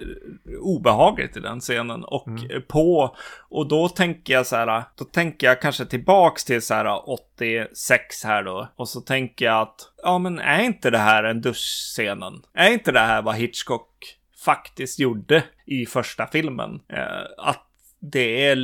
obehagligt 0.62 1.38
i 1.38 1.40
den 1.40 1.60
scenen. 1.60 2.04
Och 2.04 2.28
mm. 2.28 2.62
på, 2.68 3.16
och 3.50 3.68
då 3.68 3.90
tänker 3.90 4.34
jag 4.34 4.48
så 4.48 4.56
här, 4.56 4.84
då 4.96 5.06
tänker 5.06 5.48
jag 5.48 5.62
kanske 5.62 5.86
tillbaks 5.86 6.46
till 6.46 6.62
så 6.62 6.74
här 6.74 7.10
86 7.10 8.24
här 8.24 8.44
då. 8.44 8.68
Och 8.76 8.90
så 8.90 9.02
tänker 9.02 9.46
jag 9.46 9.62
att, 9.62 9.92
ja 10.04 10.18
men 10.18 10.40
är 10.40 10.64
inte 10.64 10.90
det 10.90 10.98
här 10.98 11.24
en 11.24 11.42
duschscenen? 11.42 12.34
Är 12.54 12.72
inte 12.72 12.92
det 12.92 13.00
här 13.00 13.22
vad 13.22 13.36
Hitchcock 13.36 13.90
faktiskt 14.46 15.00
gjorde 15.00 15.44
i 15.66 15.86
första 15.86 16.28
filmen? 16.28 16.80
Eh, 16.88 17.26
att 17.38 17.66
det 18.00 18.48
är 18.48 18.56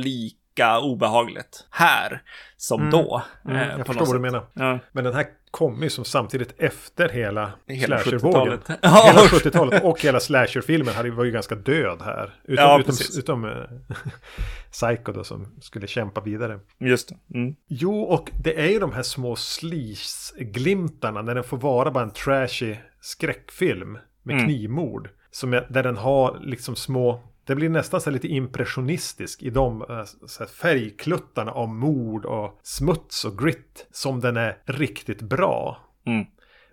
lika 0.56 0.78
obehagligt 0.78 1.66
här 1.70 2.22
som 2.56 2.80
mm. 2.80 2.90
då. 2.90 3.22
Mm, 3.44 3.56
eh, 3.56 3.76
jag 3.78 3.86
förstår 3.86 4.06
vad 4.06 4.14
du 4.14 4.20
menar. 4.20 4.46
Ja. 4.52 4.78
Men 4.92 5.04
den 5.04 5.14
här 5.14 5.26
kom 5.50 5.82
ju 5.82 5.90
som 5.90 6.04
samtidigt 6.04 6.54
efter 6.58 7.08
hela, 7.08 7.52
hela 7.66 7.98
slashervågen. 7.98 8.60
hela 8.82 9.20
70-talet 9.20 9.84
och 9.84 10.00
hela 10.00 10.20
slasherfilmen 10.20 11.16
var 11.16 11.24
ju 11.24 11.30
ganska 11.30 11.54
död 11.54 12.02
här. 12.04 12.34
Utom, 12.44 12.64
ja, 12.64 12.80
utom, 12.80 12.94
utom 13.18 13.44
uh, 13.44 13.64
Psycho 14.70 15.12
då 15.12 15.24
som 15.24 15.46
skulle 15.60 15.86
kämpa 15.86 16.20
vidare. 16.20 16.60
Just 16.78 17.08
det. 17.08 17.38
Mm. 17.38 17.54
Jo, 17.68 18.00
och 18.00 18.30
det 18.44 18.60
är 18.60 18.68
ju 18.68 18.78
de 18.78 18.92
här 18.92 19.02
små 19.02 19.36
sleaze-glimtarna 19.36 21.22
när 21.22 21.34
den 21.34 21.44
får 21.44 21.56
vara 21.56 21.90
bara 21.90 22.04
en 22.04 22.10
trashy 22.10 22.76
skräckfilm 23.00 23.98
med 24.22 24.34
mm. 24.34 24.44
knivmord. 24.44 25.08
Som 25.30 25.52
är, 25.52 25.66
där 25.70 25.82
den 25.82 25.96
har 25.96 26.38
liksom 26.40 26.76
små 26.76 27.22
det 27.46 27.54
blir 27.54 27.68
nästan 27.68 28.00
så 28.00 28.10
lite 28.10 28.28
impressionistisk 28.28 29.42
i 29.42 29.50
de 29.50 29.82
eh, 29.82 30.04
så 30.26 30.46
färgkluttarna 30.46 31.52
av 31.52 31.68
mord 31.68 32.24
och 32.24 32.60
smuts 32.62 33.24
och 33.24 33.38
grit. 33.38 33.86
Som 33.90 34.20
den 34.20 34.36
är 34.36 34.58
riktigt 34.64 35.22
bra. 35.22 35.78
Mm. 36.06 36.26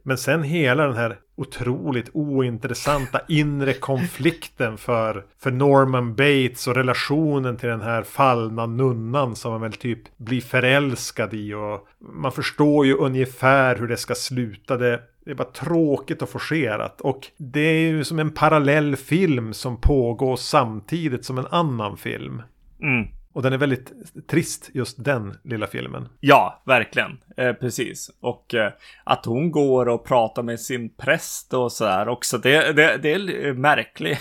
Men 0.04 0.18
sen 0.18 0.44
hela 0.44 0.88
den 0.88 0.96
här 0.96 1.20
otroligt 1.36 2.10
ointressanta 2.14 3.22
inre 3.28 3.74
konflikten 3.74 4.78
för, 4.78 5.26
för 5.40 5.52
Norman 5.52 6.16
Bates 6.16 6.68
och 6.68 6.76
relationen 6.76 7.58
till 7.58 7.70
den 7.70 7.82
här 7.82 8.04
fallna 8.04 8.66
nunnan 8.66 9.36
som 9.36 9.52
man 9.52 9.62
väl 9.62 9.74
typ 9.74 10.18
blir 10.18 10.42
förälskad 10.42 11.34
i. 11.34 11.54
Och 11.54 11.88
man 12.00 12.32
förstår 12.32 12.86
ju 12.86 12.94
ungefär 12.94 13.76
hur 13.76 13.88
det 13.88 13.98
ska 13.98 14.16
sluta. 14.16 14.78
Det, 14.78 15.00
det 15.26 15.32
är 15.32 15.36
bara 15.36 15.52
tråkigt 15.52 16.22
och 16.22 16.30
forcerat. 16.30 17.02
Och 17.02 17.28
det 17.38 17.60
är 17.60 17.92
ju 17.92 18.04
som 18.04 18.20
en 18.20 18.32
parallell 18.32 18.96
film 18.96 19.54
som 19.54 19.78
pågår 19.82 20.36
samtidigt 20.36 21.26
som 21.26 21.38
en 21.38 21.48
annan 21.52 21.98
film. 21.98 22.42
Mm. 22.82 23.08
Och 23.34 23.42
den 23.42 23.54
är 23.54 23.58
väldigt 23.58 23.94
trist, 24.28 24.70
just 24.74 25.04
den 25.04 25.38
lilla 25.44 25.68
filmen. 25.68 26.10
Ja, 26.20 26.64
verkligen. 26.66 27.18
Eh, 27.38 27.54
precis. 27.54 28.12
Och 28.22 28.54
eh, 28.54 28.72
att 29.04 29.26
hon 29.26 29.52
går 29.52 29.90
och 29.90 30.06
pratar 30.06 30.44
med 30.44 30.60
sin 30.60 30.96
präst 30.96 31.54
och 31.54 31.72
sådär 31.72 32.08
också. 32.08 32.38
Det, 32.38 32.74
det, 32.74 32.98
det 32.98 33.12
är 33.12 33.54
märklig. 33.54 34.18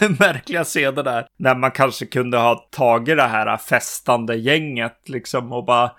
märkliga 0.18 0.64
scener 0.64 1.02
där. 1.02 1.26
När 1.36 1.54
man 1.54 1.70
kanske 1.70 2.06
kunde 2.06 2.38
ha 2.38 2.68
tagit 2.70 3.16
det 3.16 3.22
här 3.22 3.56
festande 3.56 4.36
gänget 4.36 5.08
liksom 5.08 5.52
och 5.52 5.64
bara 5.64 5.90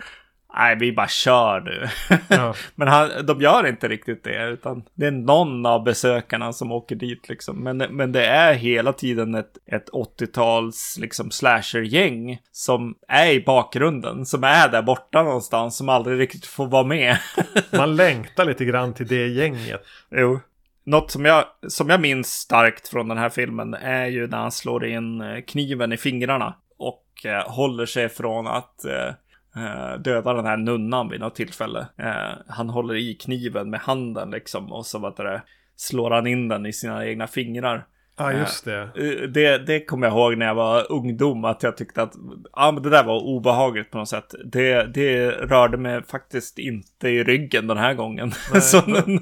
Nej, 0.58 0.76
vi 0.80 0.92
bara 0.92 1.08
kör 1.08 1.62
nu. 1.62 1.88
Ja. 2.28 2.54
Men 2.76 2.88
han, 2.88 3.26
de 3.26 3.42
gör 3.42 3.68
inte 3.68 3.88
riktigt 3.88 4.24
det, 4.24 4.44
utan 4.44 4.84
det 4.94 5.06
är 5.06 5.12
någon 5.12 5.66
av 5.66 5.84
besökarna 5.84 6.54
som 6.54 6.72
åker 6.72 6.96
dit 6.96 7.30
liksom. 7.30 7.64
Men, 7.64 7.78
men 7.78 8.12
det 8.12 8.26
är 8.26 8.54
hela 8.54 8.94
tiden 8.94 9.36
ett, 9.36 9.58
ett 9.66 9.90
80-tals 9.90 10.98
liksom 11.02 11.32
slashergäng 11.32 12.40
som 12.52 12.96
är 13.08 13.32
i 13.32 13.44
bakgrunden, 13.44 14.26
som 14.26 14.44
är 14.44 14.70
där 14.70 14.82
borta 14.82 15.24
någonstans, 15.24 15.78
som 15.78 15.90
aldrig 15.90 16.20
riktigt 16.20 16.46
får 16.46 16.68
vara 16.68 16.84
med. 16.84 17.18
Man 17.72 17.96
längtar 17.96 18.46
lite 18.46 18.66
grann 18.66 18.94
till 18.94 19.08
det 19.08 19.28
gänget. 19.28 19.82
Jo. 20.12 20.40
Något 20.86 21.12
som 21.12 21.26
jag, 21.26 21.46
som 21.68 21.90
jag 21.90 22.02
minns 22.02 22.28
starkt 22.28 22.88
från 22.88 23.08
den 23.08 23.18
här 23.18 23.30
filmen 23.30 23.74
är 23.74 24.06
ju 24.06 24.28
när 24.28 24.38
han 24.38 24.52
slår 24.52 24.86
in 24.86 25.22
eh, 25.22 25.42
kniven 25.42 25.94
i 25.94 25.98
fingrarna 25.98 26.56
och 26.78 27.26
eh, 27.26 27.52
håller 27.52 27.86
sig 27.86 28.10
från 28.10 28.48
att 28.48 28.86
eh, 28.86 29.14
eh, 29.56 30.00
dödar 30.00 30.36
den 30.36 30.46
här 30.46 30.58
nunnan 30.58 31.10
vid 31.10 31.20
något 31.20 31.36
tillfälle. 31.36 31.88
Eh, 31.98 32.38
han 32.48 32.70
håller 32.70 32.96
i 32.96 33.14
kniven 33.14 33.70
med 33.70 33.80
handen 33.80 34.32
liksom 34.32 34.72
och 34.72 34.86
så 34.86 35.00
vad 35.00 35.18
det 35.18 35.42
slår 35.76 36.12
han 36.12 36.28
in 36.28 36.48
den 36.48 36.66
i 36.66 36.74
sina 36.74 37.06
egna 37.06 37.28
fingrar. 37.28 37.88
Ja, 38.18 38.26
ah, 38.26 38.32
just 38.32 38.66
det. 38.66 38.82
Eh, 38.82 39.30
det. 39.30 39.58
Det 39.58 39.86
kommer 39.86 40.08
jag 40.08 40.18
ihåg 40.18 40.38
när 40.38 40.46
jag 40.46 40.56
var 40.56 40.92
ungdom, 40.92 41.46
att 41.46 41.64
jag 41.64 41.78
tyckte 41.78 42.02
att 42.02 42.14
ah, 42.52 42.72
men 42.72 42.84
det 42.84 42.90
där 42.90 43.04
var 43.04 43.24
obehagligt 43.24 43.92
på 43.92 43.98
något 43.98 44.10
sätt. 44.10 44.36
Det, 44.46 44.94
det 44.94 45.32
rörde 45.32 45.78
mig 45.78 46.04
faktiskt 46.04 46.60
inte 46.60 47.10
i 47.10 47.24
ryggen 47.24 47.68
den 47.68 47.78
här 47.78 47.94
gången. 47.94 48.32
Nej, 48.54 49.04
då, 49.08 49.20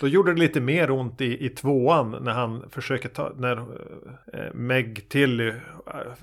då, 0.00 0.08
gjorde 0.08 0.34
det 0.34 0.40
lite 0.40 0.60
mer 0.60 0.90
ont 0.90 1.20
i, 1.20 1.46
i 1.46 1.48
tvåan 1.48 2.16
när 2.20 2.32
han 2.32 2.70
försöker 2.70 3.08
ta, 3.08 3.32
när 3.36 3.56
eh, 4.32 4.54
Meg 4.54 5.08
Tilly 5.08 5.52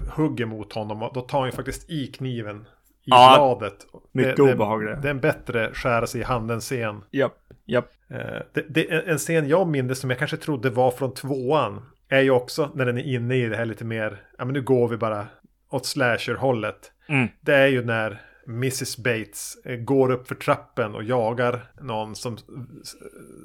hugger 0.10 0.46
mot 0.46 0.74
honom. 0.74 1.12
Då 1.14 1.22
tar 1.22 1.40
han 1.40 1.48
ju 1.48 1.56
faktiskt 1.56 1.90
i 1.90 2.08
kniven 2.08 2.66
i 3.06 3.10
ja, 3.10 3.36
bladet. 3.60 3.88
Mycket 4.12 4.36
det, 4.36 4.54
obehagligt. 4.54 4.96
Det, 4.96 5.02
det 5.02 5.08
är 5.08 5.12
en 5.12 5.20
bättre 5.20 5.74
skära 5.74 6.08
sig 6.08 6.22
i 6.22 6.24
handen-scen. 6.24 7.04
Japp, 7.12 7.38
japp. 7.66 7.92
Eh, 8.10 8.18
det, 8.54 8.66
det, 8.70 9.10
en 9.10 9.18
scen 9.18 9.48
jag 9.48 9.68
minns 9.68 10.00
som 10.00 10.10
jag 10.10 10.20
kanske 10.20 10.38
trodde 10.38 10.70
var 10.70 10.92
från 10.92 11.14
tvåan. 11.14 11.82
Är 12.10 12.22
ju 12.22 12.32
också 12.32 12.72
när 12.76 12.86
den 12.86 12.98
är 12.98 13.04
inne 13.04 13.36
i 13.36 13.50
det 13.50 13.56
här 13.56 13.66
lite 13.66 13.86
mer, 13.86 14.22
ja 14.38 14.46
men 14.46 14.54
nu 14.54 14.62
går 14.62 14.88
vi 14.88 14.98
bara 14.98 15.28
åt 15.70 15.86
slasher-hållet. 15.86 16.92
Mm. 17.08 17.28
Det 17.42 17.56
är 17.56 17.68
ju 17.68 17.86
när 17.86 18.22
Mrs 18.48 18.98
Bates 18.98 19.58
eh, 19.66 19.76
går 19.76 20.12
upp 20.12 20.28
för 20.28 20.36
trappen 20.36 20.96
och 20.96 21.04
jagar 21.04 21.72
någon 21.82 22.16
som 22.16 22.38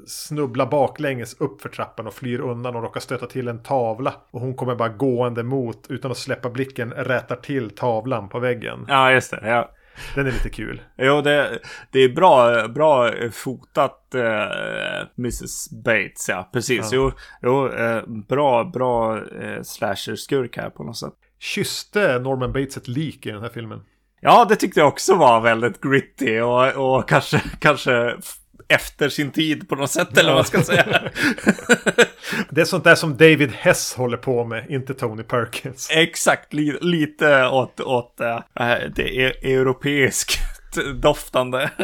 snubblar 0.07 0.65
baklänges 0.65 1.33
upp 1.41 1.61
för 1.61 1.69
trappan 1.69 2.07
och 2.07 2.13
flyr 2.13 2.39
undan 2.39 2.75
och 2.75 2.81
råkar 2.81 2.99
stöta 2.99 3.25
till 3.25 3.47
en 3.47 3.63
tavla. 3.63 4.13
Och 4.31 4.41
hon 4.41 4.55
kommer 4.55 4.75
bara 4.75 4.89
gående 4.89 5.43
mot, 5.43 5.85
utan 5.89 6.11
att 6.11 6.17
släppa 6.17 6.49
blicken, 6.49 6.91
rättar 6.91 7.35
till 7.35 7.69
tavlan 7.69 8.29
på 8.29 8.39
väggen. 8.39 8.85
Ja, 8.87 9.11
just 9.11 9.31
det. 9.31 9.39
Ja. 9.43 9.71
Den 10.15 10.27
är 10.27 10.31
lite 10.31 10.49
kul. 10.49 10.81
Jo, 10.97 11.21
det, 11.21 11.59
det 11.91 11.99
är 11.99 12.09
bra, 12.09 12.67
bra 12.67 13.11
fotat 13.31 14.11
uh, 14.15 14.21
Mrs 15.17 15.69
Bates, 15.69 16.29
ja. 16.29 16.49
Precis. 16.53 16.91
Ja. 16.91 16.97
Jo, 16.97 17.11
jo 17.41 17.67
uh, 17.67 18.23
bra, 18.27 18.63
bra 18.63 19.17
uh, 19.17 19.61
slasher-skurk 19.63 20.57
här 20.57 20.69
på 20.69 20.83
något 20.83 20.97
sätt. 20.97 21.13
Kysste 21.39 22.19
Norman 22.19 22.53
Bates 22.53 22.77
ett 22.77 22.87
lik 22.87 23.25
i 23.25 23.31
den 23.31 23.41
här 23.41 23.49
filmen? 23.49 23.81
Ja, 24.21 24.45
det 24.49 24.55
tyckte 24.55 24.79
jag 24.79 24.87
också 24.87 25.15
var 25.15 25.41
väldigt 25.41 25.81
gritty 25.81 26.39
och, 26.39 26.97
och 26.97 27.09
kanske, 27.09 27.41
kanske 27.59 28.15
efter 28.67 29.09
sin 29.09 29.31
tid 29.31 29.69
på 29.69 29.75
något 29.75 29.91
sätt 29.91 30.17
eller 30.17 30.29
vad 30.29 30.37
man 30.37 30.45
ska 30.45 30.61
säga. 30.61 30.85
det 32.49 32.61
är 32.61 32.65
sånt 32.65 32.83
där 32.83 32.95
som 32.95 33.17
David 33.17 33.51
Hess 33.51 33.93
håller 33.93 34.17
på 34.17 34.45
med, 34.45 34.65
inte 34.69 34.93
Tony 34.93 35.23
Perkins. 35.23 35.89
Exakt, 35.91 36.53
li 36.53 36.77
lite 36.81 37.47
åt, 37.47 37.79
åt 37.79 38.17
uh, 38.21 38.39
det 38.95 39.17
e 39.17 39.33
europeiska 39.41 40.41
doftande 40.95 41.69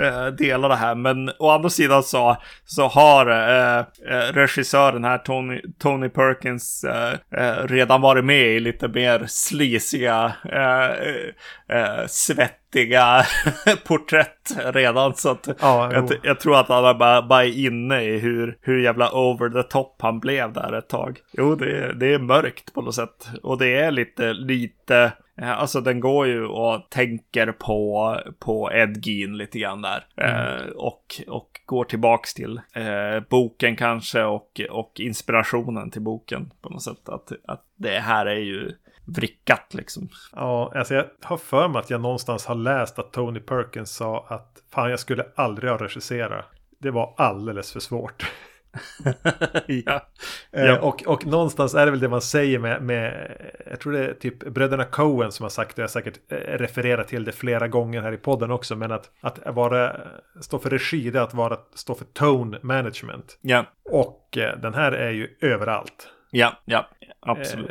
eh, 0.00 0.26
delar 0.26 0.68
det 0.68 0.76
här. 0.76 0.94
Men 0.94 1.30
å 1.38 1.50
andra 1.50 1.70
sidan 1.70 2.02
så, 2.02 2.36
så 2.64 2.88
har 2.88 3.26
eh, 3.26 3.78
eh, 3.78 4.32
regissören 4.32 5.04
här, 5.04 5.18
Tony, 5.18 5.60
Tony 5.78 6.08
Perkins, 6.08 6.84
eh, 6.84 7.14
eh, 7.36 7.66
redan 7.66 8.00
varit 8.00 8.24
med 8.24 8.46
i 8.46 8.60
lite 8.60 8.88
mer 8.88 9.24
slisiga, 9.28 10.32
eh, 10.44 12.06
svettiga 12.06 13.22
porträtt 13.86 14.56
redan. 14.64 15.14
Så 15.14 15.30
att 15.30 15.48
ja, 15.60 15.92
jag, 15.92 16.12
jag, 16.22 16.40
tror 16.40 16.56
att 16.56 16.68
han 16.68 16.84
är 16.84 16.94
bara, 16.94 17.22
bara 17.22 17.44
inne 17.44 18.02
i 18.02 18.18
hur, 18.18 18.56
hur 18.60 18.78
jävla 18.78 19.10
over 19.12 19.62
the 19.62 19.68
top 19.68 19.96
han 20.02 20.20
blev 20.20 20.52
där 20.52 20.72
ett 20.72 20.88
tag. 20.88 21.18
Jo, 21.32 21.54
det, 21.54 21.92
det 21.92 22.14
är 22.14 22.18
mörkt 22.18 22.74
på 22.74 22.82
något 22.82 22.94
sätt. 22.94 23.28
Och 23.42 23.58
det 23.58 23.74
är 23.74 23.90
lite, 23.90 24.32
lite 24.32 25.12
alltså 25.48 25.80
den 25.80 26.00
går 26.00 26.26
ju 26.26 26.46
och 26.46 26.90
tänker 26.90 27.52
på, 27.52 28.16
på 28.38 28.72
Ed 28.72 29.06
Gein 29.06 29.36
lite 29.36 29.58
grann 29.58 29.82
där. 29.82 30.06
Mm. 30.16 30.36
Eh, 30.36 30.66
och, 30.66 31.20
och 31.28 31.60
går 31.66 31.84
tillbaks 31.84 32.34
till 32.34 32.60
eh, 32.74 33.20
boken 33.30 33.76
kanske 33.76 34.22
och, 34.22 34.60
och 34.70 34.92
inspirationen 35.00 35.90
till 35.90 36.02
boken 36.02 36.50
på 36.62 36.68
något 36.68 36.82
sätt. 36.82 37.08
Att, 37.08 37.32
att 37.46 37.64
det 37.76 37.98
här 37.98 38.26
är 38.26 38.40
ju 38.40 38.72
vrickat 39.04 39.74
liksom. 39.74 40.08
Ja, 40.32 40.72
alltså 40.74 40.94
jag 40.94 41.06
har 41.22 41.36
för 41.36 41.68
mig 41.68 41.80
att 41.80 41.90
jag 41.90 42.00
någonstans 42.00 42.46
har 42.46 42.54
läst 42.54 42.98
att 42.98 43.12
Tony 43.12 43.40
Perkins 43.40 43.90
sa 43.90 44.26
att 44.28 44.62
fan 44.70 44.90
jag 44.90 45.00
skulle 45.00 45.26
aldrig 45.34 45.70
ha 45.70 45.78
regisserat. 45.78 46.44
Det 46.78 46.90
var 46.90 47.14
alldeles 47.16 47.72
för 47.72 47.80
svårt. 47.80 48.32
ja. 49.66 50.06
Eh, 50.52 50.64
ja. 50.64 50.78
Och, 50.80 51.02
och 51.06 51.26
någonstans 51.26 51.74
är 51.74 51.84
det 51.84 51.90
väl 51.90 52.00
det 52.00 52.08
man 52.08 52.22
säger 52.22 52.58
med, 52.58 52.82
med 52.82 53.36
jag 53.70 53.80
tror 53.80 53.92
det 53.92 54.06
är 54.06 54.14
typ 54.14 54.38
bröderna 54.38 54.84
Coen 54.84 55.32
som 55.32 55.42
har 55.42 55.50
sagt 55.50 55.76
det, 55.76 55.82
jag 55.82 55.88
har 55.88 55.92
säkert 55.92 56.18
eh, 56.28 56.36
refererat 56.36 57.08
till 57.08 57.24
det 57.24 57.32
flera 57.32 57.68
gånger 57.68 58.02
här 58.02 58.12
i 58.12 58.16
podden 58.16 58.50
också, 58.50 58.76
men 58.76 58.92
att, 58.92 59.10
att 59.20 59.54
vara, 59.54 59.96
stå 60.40 60.58
för 60.58 60.70
regi, 60.70 61.10
det 61.10 61.18
är 61.18 61.22
att 61.22 61.34
vara, 61.34 61.58
stå 61.74 61.94
för 61.94 62.04
tone 62.04 62.58
management. 62.62 63.38
Ja. 63.40 63.64
Och 63.90 64.38
eh, 64.38 64.58
den 64.58 64.74
här 64.74 64.92
är 64.92 65.10
ju 65.10 65.36
överallt. 65.40 66.08
Ja, 66.34 66.62
ja, 66.64 66.88
absolut. 67.20 67.70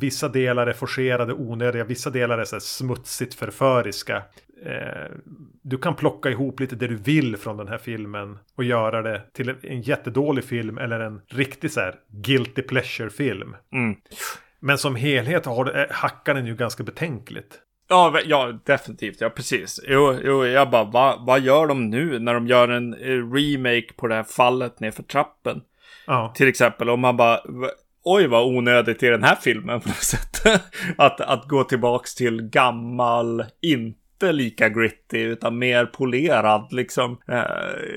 vissa 0.00 0.28
delar 0.28 0.66
är 0.66 0.72
forcerade, 0.72 1.32
onödiga, 1.32 1.84
vissa 1.84 2.10
delar 2.10 2.38
är 2.38 2.44
så 2.44 2.60
smutsigt 2.60 3.34
förföriska 3.34 4.22
eh, 4.64 5.12
du 5.62 5.78
kan 5.78 5.94
plocka 5.94 6.30
ihop 6.30 6.60
lite 6.60 6.76
det 6.76 6.86
du 6.86 6.96
vill 6.96 7.36
från 7.36 7.56
den 7.56 7.68
här 7.68 7.78
filmen 7.78 8.38
och 8.56 8.64
göra 8.64 9.02
det 9.02 9.22
till 9.32 9.54
en 9.62 9.80
jättedålig 9.82 10.44
film 10.44 10.78
eller 10.78 11.00
en 11.00 11.20
riktig 11.26 11.70
så 11.70 11.80
här 11.80 11.94
guilty 12.08 12.62
pleasure 12.62 13.10
film. 13.10 13.56
Mm. 13.72 13.96
Men 14.60 14.78
som 14.78 14.96
helhet 14.96 15.46
har, 15.46 15.78
eh, 15.78 15.86
hackar 15.90 16.34
den 16.34 16.46
ju 16.46 16.54
ganska 16.54 16.82
betänkligt. 16.82 17.60
Ja, 17.88 18.20
ja, 18.24 18.58
definitivt. 18.64 19.20
Ja, 19.20 19.30
precis. 19.30 19.80
Jo, 19.88 20.18
jo 20.24 20.46
jag 20.46 20.70
bara, 20.70 20.84
vad 20.84 21.26
va 21.26 21.38
gör 21.38 21.66
de 21.66 21.90
nu 21.90 22.18
när 22.18 22.34
de 22.34 22.46
gör 22.46 22.68
en 22.68 22.94
eh, 22.94 23.32
remake 23.32 23.92
på 23.96 24.06
det 24.06 24.14
här 24.14 24.22
fallet 24.22 24.80
nerför 24.80 25.02
trappen? 25.02 25.60
Ja. 26.08 26.32
Till 26.34 26.48
exempel, 26.48 26.90
om 26.90 27.00
man 27.00 27.16
bara, 27.16 27.40
oj 28.04 28.26
vad 28.26 28.46
onödigt 28.46 29.02
i 29.02 29.08
den 29.08 29.22
här 29.22 29.34
filmen 29.34 29.80
på 29.80 29.88
något 29.88 29.96
sätt. 29.96 30.62
att, 30.96 31.20
att 31.20 31.48
gå 31.48 31.64
tillbaks 31.64 32.14
till 32.14 32.42
gammal, 32.42 33.44
inte 33.62 34.32
lika 34.32 34.68
gritty 34.68 35.18
utan 35.18 35.58
mer 35.58 35.86
polerad 35.86 36.72
liksom 36.72 37.18
eh, 37.28 37.42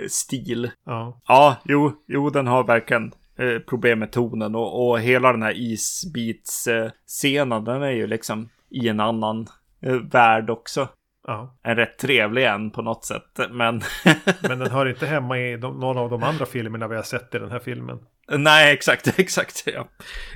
stil. 0.09 0.71
Ja. 0.85 1.21
Ja, 1.27 1.55
jo, 1.65 1.91
jo, 2.07 2.29
den 2.29 2.47
har 2.47 2.63
verkligen 2.63 3.11
eh, 3.37 3.59
problem 3.59 3.99
med 3.99 4.11
tonen 4.11 4.55
och, 4.55 4.89
och 4.89 4.99
hela 4.99 5.31
den 5.31 5.43
här 5.43 5.57
isbits-scenen, 5.57 7.57
eh, 7.57 7.63
den 7.63 7.83
är 7.83 7.91
ju 7.91 8.07
liksom 8.07 8.49
i 8.69 8.87
en 8.87 8.99
annan 8.99 9.47
eh, 9.81 9.95
värld 9.95 10.49
också. 10.49 10.87
Ja. 11.27 11.57
En 11.63 11.75
rätt 11.75 11.97
trevlig 11.97 12.45
en 12.45 12.71
på 12.71 12.81
något 12.81 13.05
sätt, 13.05 13.39
men... 13.51 13.81
men 14.41 14.59
den 14.59 14.71
hör 14.71 14.85
inte 14.89 15.05
hemma 15.05 15.39
i 15.39 15.57
de, 15.57 15.79
någon 15.79 15.97
av 15.97 16.09
de 16.09 16.23
andra 16.23 16.45
filmerna 16.45 16.87
vi 16.87 16.95
har 16.95 17.03
sett 17.03 17.35
i 17.35 17.39
den 17.39 17.51
här 17.51 17.59
filmen. 17.59 17.99
Nej, 18.37 18.73
exakt, 18.73 19.13
exakt. 19.19 19.63
Ja. 19.65 19.87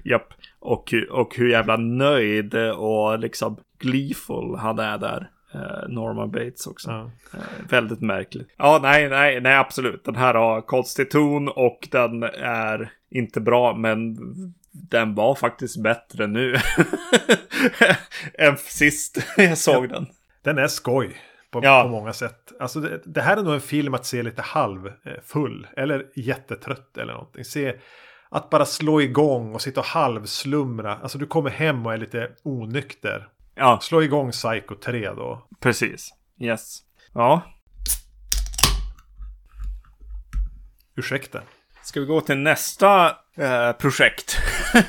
Japp. 0.04 0.34
Och, 0.60 0.94
och 1.12 1.36
hur 1.36 1.50
jävla 1.50 1.78
nöjd 1.78 2.56
och 2.56 3.20
liksom 3.20 3.58
gleeful 3.80 4.56
han 4.60 4.80
är 4.80 4.98
där. 4.98 5.30
Eh, 5.54 5.90
Norman 5.90 6.32
Bates 6.32 6.68
också. 6.68 6.90
Ja. 6.90 7.12
Eh, 7.34 7.70
väldigt 7.70 8.02
märkligt. 8.02 8.48
Ja, 8.58 8.80
nej, 8.82 9.10
nej, 9.10 9.42
nej, 9.42 9.56
absolut. 9.56 10.06
Den 10.06 10.16
här 10.16 10.34
har 10.34 10.62
konstig 10.62 11.10
ton 11.10 11.50
och 11.50 11.88
den 11.92 12.24
är 12.24 12.92
inte 13.10 13.42
bra, 13.42 13.76
men 13.76 14.18
den 14.72 15.16
var 15.16 15.36
faktiskt 15.36 15.84
bättre 15.84 16.28
nu 16.28 16.56
än 18.34 18.58
sist 18.58 19.18
jag 19.38 19.58
såg 19.58 19.90
den. 19.90 20.08
Den 20.46 20.58
är 20.58 20.68
skoj 20.68 21.18
på, 21.52 21.60
ja. 21.64 21.84
på 21.84 21.90
många 21.90 22.14
sätt. 22.14 22.52
Alltså 22.60 22.80
det, 22.80 23.02
det, 23.06 23.22
här 23.22 23.38
är 23.38 23.44
nog 23.44 23.54
en 23.54 23.62
film 23.62 23.94
att 23.94 24.06
se 24.06 24.24
lite 24.24 24.42
halvfull 24.42 25.68
eller 25.78 26.06
jättetrött 26.16 26.98
eller 26.98 27.14
någonting. 27.14 27.46
Se 27.46 27.76
att 28.30 28.50
bara 28.50 28.66
slå 28.66 29.02
igång 29.02 29.54
och 29.54 29.62
sitta 29.62 29.80
och 29.80 29.86
halvslumra. 29.86 30.98
Alltså 30.98 31.18
du 31.18 31.26
kommer 31.26 31.50
hem 31.50 31.86
och 31.86 31.94
är 31.94 31.98
lite 31.98 32.32
onykter. 32.44 33.28
Ja, 33.56 33.80
Slå 33.82 34.04
igång 34.04 34.32
Psycho 34.32 34.76
3 34.76 35.10
då. 35.10 35.48
precis. 35.60 36.14
Yes. 36.40 36.80
Ja, 37.14 37.42
Ursäkta. 40.96 41.42
Ska 41.84 42.00
vi 42.00 42.06
gå 42.06 42.22
till 42.22 42.38
nästa 42.38 43.18
eh, 43.38 43.72
projekt? 43.72 44.38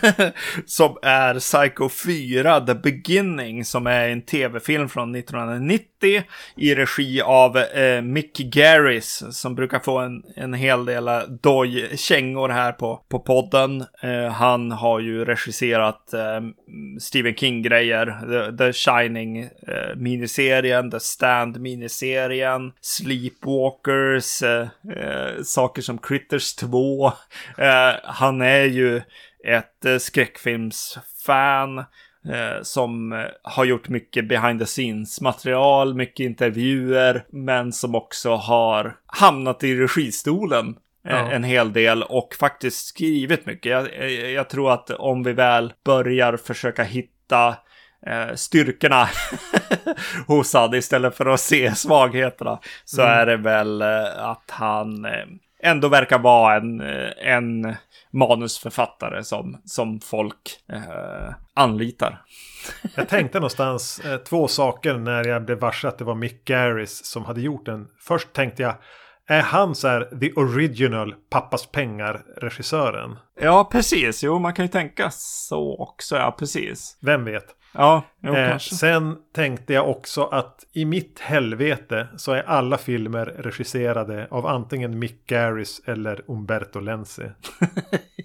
som 0.67 0.99
är 1.03 1.39
Psycho 1.39 1.89
4 1.89 2.61
The 2.61 2.75
Beginning. 2.75 3.65
Som 3.65 3.87
är 3.87 4.09
en 4.09 4.23
tv-film 4.23 4.89
från 4.89 5.15
1990. 5.15 6.23
I 6.57 6.75
regi 6.75 7.23
av 7.23 7.59
eh, 7.59 8.03
Mick 8.03 8.39
Garris. 8.39 9.23
Som 9.31 9.55
brukar 9.55 9.79
få 9.79 9.99
en, 9.99 10.23
en 10.37 10.55
hel 10.55 10.85
del 10.85 11.09
eh, 11.09 11.21
doj-kängor 11.43 12.49
här 12.49 12.73
på, 12.73 13.03
på 13.09 13.19
podden. 13.19 13.85
Eh, 14.03 14.33
han 14.33 14.71
har 14.73 15.01
ju 15.01 15.25
regisserat 15.25 16.13
eh, 16.15 16.41
Stephen 17.01 17.35
King-grejer. 17.35 18.07
The, 18.07 18.57
The 18.57 18.73
Shining 18.73 19.39
eh, 19.39 19.97
miniserien. 19.97 20.91
The 20.91 21.01
Stand 21.01 21.61
miniserien. 21.61 22.73
Sleepwalkers. 22.81 24.43
Eh, 24.43 24.69
eh, 24.97 25.43
saker 25.45 25.83
som 25.83 25.99
Critters 25.99 26.55
2. 26.55 27.07
Eh, 27.59 27.95
han 28.37 28.49
är 28.49 28.65
ju 28.65 29.03
ett 29.45 29.85
eh, 29.85 29.99
skräckfilmsfan 29.99 31.79
eh, 31.79 32.63
som 32.63 33.13
eh, 33.13 33.25
har 33.43 33.65
gjort 33.65 33.89
mycket 33.89 34.29
behind 34.29 34.61
the 34.61 34.67
scenes 34.67 35.21
material, 35.21 35.95
mycket 35.95 36.25
intervjuer, 36.25 37.25
men 37.33 37.73
som 37.73 37.95
också 37.95 38.35
har 38.35 38.97
hamnat 39.07 39.65
i 39.65 39.75
registolen 39.75 40.77
Ja. 41.09 41.17
en 41.17 41.45
hel 41.45 41.73
del 41.73 42.03
och 42.03 42.35
faktiskt 42.41 42.87
skrivit 42.87 43.47
mycket. 43.47 43.73
Jag, 43.73 44.13
jag, 44.13 44.51
tror 44.51 44.73
att 44.73 44.91
om 44.91 45.23
vi 45.23 45.33
väl 45.33 45.73
börjar 45.85 46.37
försöka 46.37 46.83
hitta 46.83 47.57
eh, 48.07 48.35
styrkorna 48.35 49.09
hos 50.27 50.55
han 50.55 50.75
istället 50.75 51.17
för 51.17 51.27
att 51.27 51.41
se 51.41 51.75
svagheterna 51.75 52.59
så 52.85 53.03
är 53.03 53.27
det 53.27 53.37
väl 53.37 53.83
att 53.83 54.51
han 54.51 55.07
ändå 55.67 55.89
verkar 55.89 56.19
vara 56.19 56.57
en, 56.57 56.81
eh, 56.81 57.11
en 57.19 57.75
manusförfattare 58.13 59.25
som, 59.25 59.61
som 59.65 60.01
folk 60.01 60.61
eh, 60.73 61.35
anlitar. 61.55 62.23
Jag 62.95 63.09
tänkte 63.09 63.39
någonstans 63.39 64.01
eh, 64.05 64.17
två 64.17 64.49
saker 64.49 64.95
när 64.95 65.29
jag 65.29 65.45
blev 65.45 65.59
varse 65.59 65.89
att 65.89 65.99
det 65.99 66.05
var 66.05 66.15
Mick 66.15 66.45
Garris 66.45 67.05
som 67.05 67.25
hade 67.25 67.41
gjort 67.41 67.67
den. 67.67 67.89
Först 68.01 68.33
tänkte 68.33 68.63
jag, 68.63 68.75
är 69.29 69.43
han 69.43 69.75
så 69.75 69.89
här 69.89 70.19
the 70.21 70.33
original 70.33 71.15
pappas 71.31 71.67
pengar-regissören? 71.67 73.17
Ja, 73.41 73.69
precis. 73.73 74.25
Jo, 74.25 74.39
man 74.39 74.55
kan 74.55 74.65
ju 74.65 74.69
tänka 74.69 75.11
så 75.11 75.77
också. 75.79 76.17
Ja, 76.17 76.37
precis. 76.39 76.99
Vem 77.03 77.25
vet? 77.25 77.56
Ja, 77.73 78.03
jo, 78.23 78.35
Eh, 78.35 78.59
sen 78.59 79.17
tänkte 79.35 79.73
jag 79.73 79.89
också 79.91 80.25
att 80.25 80.65
i 80.73 80.85
mitt 80.85 81.21
helvete 81.21 82.09
så 82.17 82.33
är 82.33 82.43
alla 82.43 82.79
filmer 82.79 83.27
regisserade 83.27 84.29
av 84.31 84.47
antingen 84.47 84.99
Mick 84.99 85.27
Garris 85.27 85.81
eller 85.87 86.25
Umberto 86.31 86.81
Lenzi. 86.81 87.31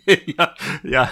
ja, 0.38 0.54
ja. 0.84 1.08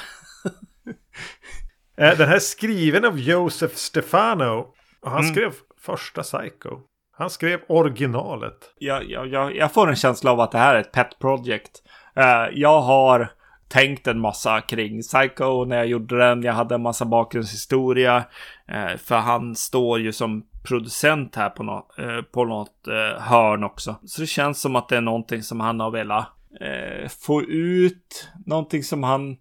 Eh, 1.97 2.17
den 2.17 2.27
här 2.27 2.35
är 2.35 2.39
skriven 2.39 3.05
av 3.05 3.19
Joseph 3.19 3.75
Stefano. 3.75 4.73
Och 5.01 5.11
han 5.11 5.19
Mm. 5.21 5.33
skrev 5.33 5.53
första 5.81 6.23
Psycho. 6.23 6.79
Han 7.17 7.29
skrev 7.29 7.59
originalet. 7.67 8.73
jag, 8.77 9.09
jag, 9.09 9.27
jag, 9.27 9.55
jag 9.55 9.73
får 9.73 9.89
en 9.89 9.95
känsla 9.95 10.31
av 10.31 10.39
att 10.39 10.51
det 10.51 10.57
här 10.57 10.75
är 10.75 10.79
ett 10.79 10.91
pet 10.91 11.19
project. 11.19 11.71
Eh, 12.15 12.45
jag 12.53 12.81
har 12.81 13.31
tänkt 13.69 14.07
en 14.07 14.19
massa 14.19 14.61
kring 14.61 15.01
Psycho 15.01 15.65
när 15.65 15.77
jag 15.77 15.87
gjorde 15.87 16.17
den. 16.17 16.43
Jag 16.43 16.53
hade 16.53 16.75
en 16.75 16.81
massa 16.81 17.05
bakgrundshistoria. 17.05 18.23
eh, 18.67 18.97
för 18.97 19.17
han 19.17 19.55
står 19.55 19.99
ju 19.99 20.11
som 20.11 20.45
producent 20.63 21.35
här 21.35 21.49
på, 21.49 21.63
nå 21.63 21.87
eh, 21.97 22.21
på 22.21 22.45
något 22.45 22.87
eh, 22.87 23.21
hörn 23.21 23.63
också. 23.63 23.95
Så 24.05 24.21
det 24.21 24.27
känns 24.27 24.61
som 24.61 24.75
att 24.75 24.89
det 24.89 24.97
är 24.97 25.01
någonting 25.01 25.43
som 25.43 25.59
han 25.59 25.79
har 25.79 25.91
velat 25.91 26.27
få 27.25 27.41
ut. 27.41 28.29
Någonting 28.45 28.83
som 28.83 29.03
han 29.03 29.37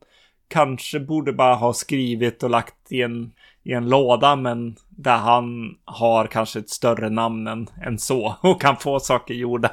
kanske 0.49 1.01
borde 1.01 1.33
bara 1.33 1.55
ha 1.55 1.73
skrivit 1.73 2.43
och 2.43 2.51
lagt 2.51 2.93
i 2.93 3.03
en, 3.03 3.33
i 3.63 3.73
en 3.73 3.89
låda, 3.89 4.37
men 4.37 4.77
där 4.89 5.17
han 5.17 5.75
har 5.85 6.27
kanske 6.27 6.59
ett 6.59 6.71
större 6.71 7.11
namn 7.11 7.47
än, 7.47 7.67
än 7.83 7.99
så 7.99 8.37
och 8.43 8.61
kan 8.61 8.77
få 8.77 9.01
saker 9.01 9.35
gjorda 9.35 9.71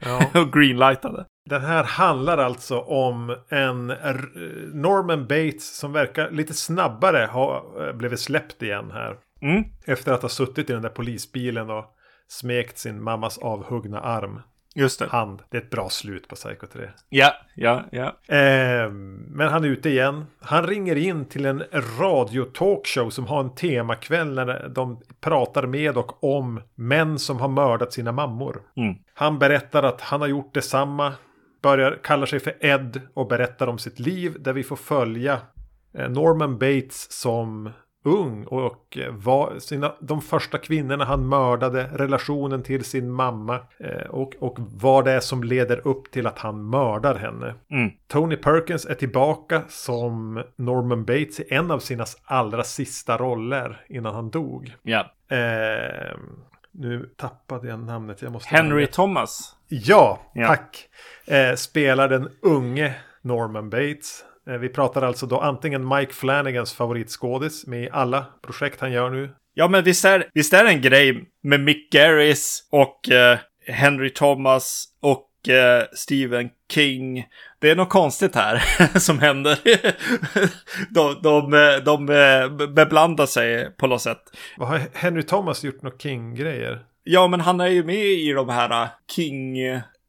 Ja. 0.00 0.24
och 0.40 0.52
greenlightade. 0.52 1.26
Den 1.50 1.60
här 1.64 1.84
handlar 1.84 2.38
alltså 2.38 2.78
om 2.80 3.36
en 3.48 3.90
R- 3.90 4.68
Norman 4.72 5.22
Bates 5.26 5.76
som 5.76 5.92
verkar 5.92 6.30
lite 6.30 6.54
snabbare 6.54 7.28
ha 7.32 7.64
eh, 7.80 7.92
blivit 7.92 8.20
släppt 8.20 8.62
igen 8.62 8.90
här. 8.90 9.16
Mm. 9.42 9.64
Efter 9.84 10.12
att 10.12 10.22
ha 10.22 10.28
suttit 10.28 10.70
i 10.70 10.72
den 10.72 10.82
där 10.82 10.88
polisbilen 10.88 11.70
och 11.70 11.84
smekt 12.28 12.78
sin 12.78 13.02
mammas 13.02 13.38
avhuggna 13.38 14.00
arm. 14.00 14.40
Just 14.76 14.98
det. 14.98 15.06
Hand. 15.06 15.42
Det 15.50 15.56
är 15.56 15.62
ett 15.62 15.70
bra 15.70 15.88
slut 15.88 16.28
på 16.28 16.34
Psycho 16.34 16.66
3. 16.66 16.88
Ja, 17.08 17.32
ja, 17.54 17.82
ja. 17.90 18.06
Eh, 18.36 18.90
men 19.28 19.48
han 19.48 19.64
är 19.64 19.68
ute 19.68 19.88
igen. 19.90 20.26
Han 20.40 20.66
ringer 20.66 20.96
in 20.96 21.24
till 21.24 21.44
en 21.46 21.62
radiotalkshow 22.00 23.10
som 23.10 23.26
har 23.26 23.40
en 23.40 23.54
temakväll 23.54 24.34
när 24.34 24.68
de 24.68 25.00
pratar 25.20 25.66
med 25.66 25.96
och 25.96 26.24
om 26.24 26.60
män 26.74 27.18
som 27.18 27.40
har 27.40 27.48
mördat 27.48 27.92
sina 27.92 28.12
mammor. 28.12 28.62
Mm. 28.76 28.94
Han 29.14 29.38
berättar 29.38 29.82
att 29.82 30.00
han 30.00 30.20
har 30.20 30.28
gjort 30.28 30.54
detsamma. 30.54 31.12
Börjar, 31.64 31.98
kallar 32.02 32.26
sig 32.26 32.40
för 32.40 32.52
Ed 32.60 33.00
och 33.14 33.28
berättar 33.28 33.66
om 33.66 33.78
sitt 33.78 33.98
liv 33.98 34.36
där 34.40 34.52
vi 34.52 34.62
får 34.62 34.76
följa 34.76 35.40
eh, 35.98 36.08
Norman 36.08 36.58
Bates 36.58 37.12
som 37.12 37.70
ung 38.06 38.44
och 38.44 38.98
eh, 38.98 39.12
var 39.14 39.58
sina, 39.58 39.94
de 40.00 40.20
första 40.22 40.58
kvinnorna 40.58 41.04
han 41.04 41.28
mördade, 41.28 41.88
relationen 41.92 42.62
till 42.62 42.84
sin 42.84 43.10
mamma 43.10 43.60
eh, 43.78 44.06
och, 44.10 44.34
och 44.38 44.56
vad 44.58 45.04
det 45.04 45.12
är 45.12 45.20
som 45.20 45.44
leder 45.44 45.88
upp 45.88 46.10
till 46.10 46.26
att 46.26 46.38
han 46.38 46.70
mördar 46.70 47.14
henne. 47.14 47.54
Mm. 47.70 47.90
Tony 48.08 48.36
Perkins 48.36 48.86
är 48.86 48.94
tillbaka 48.94 49.62
som 49.68 50.42
Norman 50.56 51.04
Bates 51.04 51.40
i 51.40 51.54
en 51.54 51.70
av 51.70 51.78
sina 51.78 52.04
allra 52.24 52.62
sista 52.64 53.16
roller 53.16 53.84
innan 53.88 54.14
han 54.14 54.30
dog. 54.30 54.74
ja. 54.82 55.10
Eh, 55.28 56.16
nu 56.76 57.10
tappade 57.16 57.68
jag 57.68 57.78
namnet. 57.78 58.22
Jag 58.22 58.32
måste 58.32 58.48
Henry 58.56 58.86
Thomas. 58.86 59.56
Ja, 59.68 60.20
Ja. 60.34 60.46
tack. 60.46 60.88
Eh, 61.26 61.54
spelar 61.54 62.08
den 62.08 62.28
unge 62.42 62.94
Norman 63.22 63.70
Bates. 63.70 64.24
Eh, 64.50 64.54
vi 64.54 64.68
pratar 64.68 65.02
alltså 65.02 65.26
då 65.26 65.40
antingen 65.40 65.88
Mike 65.88 66.12
Flanagans 66.12 66.72
favoritskådis 66.72 67.66
med 67.66 67.88
alla 67.92 68.26
projekt 68.42 68.80
han 68.80 68.92
gör 68.92 69.10
nu. 69.10 69.30
Ja, 69.54 69.68
men 69.68 69.84
visst 69.84 70.04
är, 70.04 70.28
visst 70.34 70.52
är 70.52 70.64
det 70.64 70.70
en 70.70 70.82
grej 70.82 71.24
med 71.42 71.60
Mick 71.60 71.92
Garris 71.92 72.68
och 72.70 73.10
eh, 73.10 73.38
Henry 73.66 74.10
Thomas 74.10 74.84
och 75.00 75.48
eh, 75.48 75.84
Stephen 75.92 76.50
King. 76.72 77.26
Det 77.58 77.70
är 77.70 77.76
något 77.76 77.88
konstigt 77.88 78.34
här 78.34 78.62
som 78.98 79.18
händer. 79.18 79.58
de, 80.94 81.20
de, 81.22 81.50
de 81.84 82.08
eh, 82.08 82.68
beblandar 82.68 83.26
sig 83.26 83.70
på 83.76 83.86
något 83.86 84.02
sätt. 84.02 84.22
Vad 84.56 84.68
har 84.68 84.80
Henry 84.92 85.22
Thomas 85.22 85.64
gjort 85.64 85.82
några 85.82 85.98
King-grejer? 85.98 86.84
Ja, 87.02 87.28
men 87.28 87.40
han 87.40 87.60
är 87.60 87.66
ju 87.68 87.84
med 87.84 88.04
i 88.04 88.32
de 88.32 88.48
här 88.48 88.82
eh, 88.82 88.88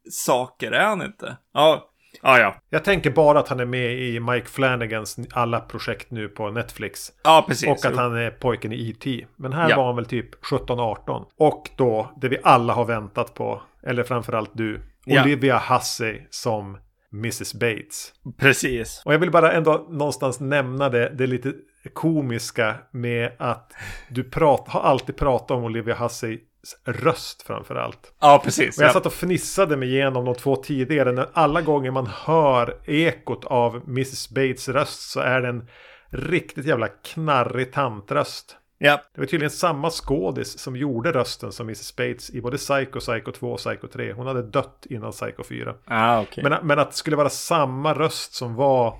King-saker, 0.05 0.71
är 0.71 0.85
han 0.85 1.01
inte? 1.01 1.37
Ja, 1.53 1.89
ja, 2.23 2.39
ja. 2.39 2.55
Jag 2.69 2.83
tänker 2.83 3.11
bara 3.11 3.39
att 3.39 3.47
han 3.47 3.59
är 3.59 3.65
med 3.65 3.93
i 3.99 4.19
Mike 4.19 4.47
Flanagans 4.47 5.17
alla 5.31 5.59
projekt 5.59 6.11
nu 6.11 6.27
på 6.27 6.51
Netflix. 6.51 7.11
Ja, 7.23 7.45
precis. 7.47 7.69
Och 7.69 7.85
att 7.85 7.91
Jo. 7.91 7.97
han 7.97 8.17
är 8.17 8.31
pojken 8.31 8.71
i 8.71 8.89
E.T. 8.89 9.25
Men 9.35 9.53
här 9.53 9.69
Ja. 9.69 9.77
var 9.77 9.85
han 9.85 9.95
väl 9.95 10.05
typ 10.05 10.45
17-18. 10.45 11.25
Och 11.37 11.69
då 11.77 12.11
det 12.21 12.29
vi 12.29 12.37
alla 12.43 12.73
har 12.73 12.85
väntat 12.85 13.33
på. 13.33 13.61
Eller 13.83 14.03
framförallt 14.03 14.51
du. 14.53 14.81
Ja. 15.05 15.23
Olivia 15.23 15.57
Hussey 15.69 16.21
som 16.29 16.77
Mrs 17.13 17.53
Bates. 17.53 18.13
Precis. 18.37 19.01
Och 19.05 19.13
jag 19.13 19.19
vill 19.19 19.31
bara 19.31 19.51
ändå 19.51 19.87
någonstans 19.89 20.39
nämna 20.39 20.89
det, 20.89 21.09
det 21.09 21.27
lite 21.27 21.53
komiska 21.93 22.75
med 22.91 23.31
att 23.39 23.73
du 24.09 24.23
prat, 24.23 24.65
har 24.67 24.81
alltid 24.81 25.17
pratat 25.17 25.51
om 25.51 25.63
Olivia 25.63 25.95
Husseys 25.95 26.39
röst 26.85 27.41
framförallt. 27.41 28.13
Ja, 28.19 28.41
precis. 28.43 28.77
Och 28.77 28.83
jag 28.83 28.89
Ja. 28.89 28.93
satt 28.93 29.05
och 29.05 29.13
fnissade 29.13 29.77
mig 29.77 29.89
igenom 29.89 30.25
de 30.25 30.35
två 30.35 30.55
tidigare. 30.55 31.11
När 31.11 31.29
alla 31.33 31.61
gånger 31.61 31.91
man 31.91 32.07
hör 32.07 32.77
ekot 32.85 33.45
av 33.45 33.75
Mrs 33.87 34.29
Bates 34.29 34.69
röst 34.69 35.09
så 35.09 35.19
är 35.19 35.41
det 35.41 35.47
en 35.47 35.67
riktigt 36.09 36.65
jävla 36.65 36.87
knarrig 36.87 37.73
tantröst. 37.73 38.57
ja. 38.77 39.01
Det 39.15 39.21
var 39.21 39.25
tydligen 39.27 39.51
samma 39.51 39.89
skådis 39.89 40.59
som 40.59 40.75
gjorde 40.75 41.11
rösten 41.11 41.51
som 41.51 41.67
Mrs 41.67 41.95
Bates 41.95 42.29
i 42.29 42.41
både 42.41 42.57
Psycho, 42.57 42.99
Psycho 42.99 43.31
2 43.31 43.51
och 43.51 43.57
Psycho 43.59 43.87
3. 43.87 44.13
Hon 44.13 44.27
hade 44.27 44.41
dött 44.41 44.85
innan 44.89 45.11
Psycho 45.11 45.43
4. 45.43 45.73
Ah, 45.85 46.21
okej. 46.21 46.43
Men, 46.43 46.67
men 46.67 46.79
att 46.79 46.89
det 46.91 46.95
skulle 46.97 47.15
vara 47.15 47.29
samma 47.29 47.93
röst 47.93 48.33
som 48.33 48.55
var 48.55 48.97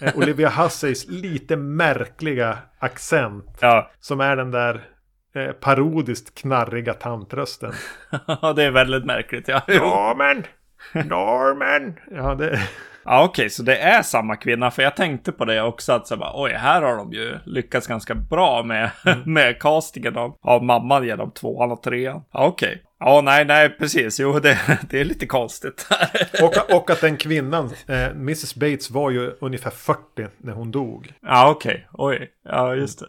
eh, 0.00 0.12
Olivia 0.16 0.48
Husseys 0.48 1.06
lite 1.08 1.56
märkliga 1.56 2.58
accent. 2.78 3.58
Ja. 3.60 3.90
Som 4.00 4.20
är 4.20 4.36
den 4.36 4.50
där 4.50 4.88
eh, 5.36 5.52
parodiskt 5.52 6.34
knarriga 6.34 6.94
tantrösten. 6.94 7.72
det 8.56 8.64
är 8.64 8.70
väldigt 8.70 9.04
märkligt. 9.04 9.48
Ja. 9.48 9.62
Norman! 9.68 10.44
Norman! 10.92 11.94
Ja, 12.10 12.34
det... 12.34 12.60
Ja, 13.08 13.24
okej, 13.24 13.42
okay, 13.42 13.50
så 13.50 13.62
det 13.62 13.76
är 13.76 14.02
samma 14.02 14.36
kvinna. 14.36 14.70
För 14.70 14.82
jag 14.82 14.96
tänkte 14.96 15.32
på 15.32 15.44
det 15.44 15.62
också, 15.62 15.92
att 15.92 16.06
så 16.06 16.16
bara, 16.16 16.32
oj, 16.34 16.52
här 16.52 16.82
har 16.82 16.96
de 16.96 17.12
ju 17.12 17.38
lyckats 17.44 17.86
ganska 17.86 18.14
bra 18.14 18.62
med, 18.62 18.90
mm. 19.06 19.32
med 19.32 19.60
castingen 19.62 20.16
av, 20.16 20.36
av 20.42 20.64
mamman 20.64 21.06
genom 21.06 21.30
tvåan 21.30 21.72
och 21.72 21.82
trean. 21.82 22.22
Ja, 22.32 22.46
okej. 22.46 22.68
Okay. 22.68 22.82
Ja, 22.98 23.20
nej, 23.20 23.44
nej, 23.44 23.70
precis. 23.70 24.20
Jo, 24.20 24.38
det, 24.38 24.58
det 24.90 25.00
är 25.00 25.04
lite 25.04 25.26
konstigt. 25.26 25.86
och, 26.42 26.74
och 26.76 26.90
att 26.90 27.00
den 27.00 27.16
kvinnan, 27.16 27.70
eh, 27.86 28.06
Mrs 28.06 28.54
Bates, 28.54 28.90
var 28.90 29.10
ju 29.10 29.32
ungefär 29.40 29.70
40 29.70 30.00
när 30.38 30.52
hon 30.52 30.70
dog. 30.70 31.12
Ja, 31.22 31.50
okej. 31.50 31.86
Okay. 31.92 32.18
Oj, 32.18 32.30
ja, 32.44 32.74
just 32.74 32.98
det. 32.98 33.06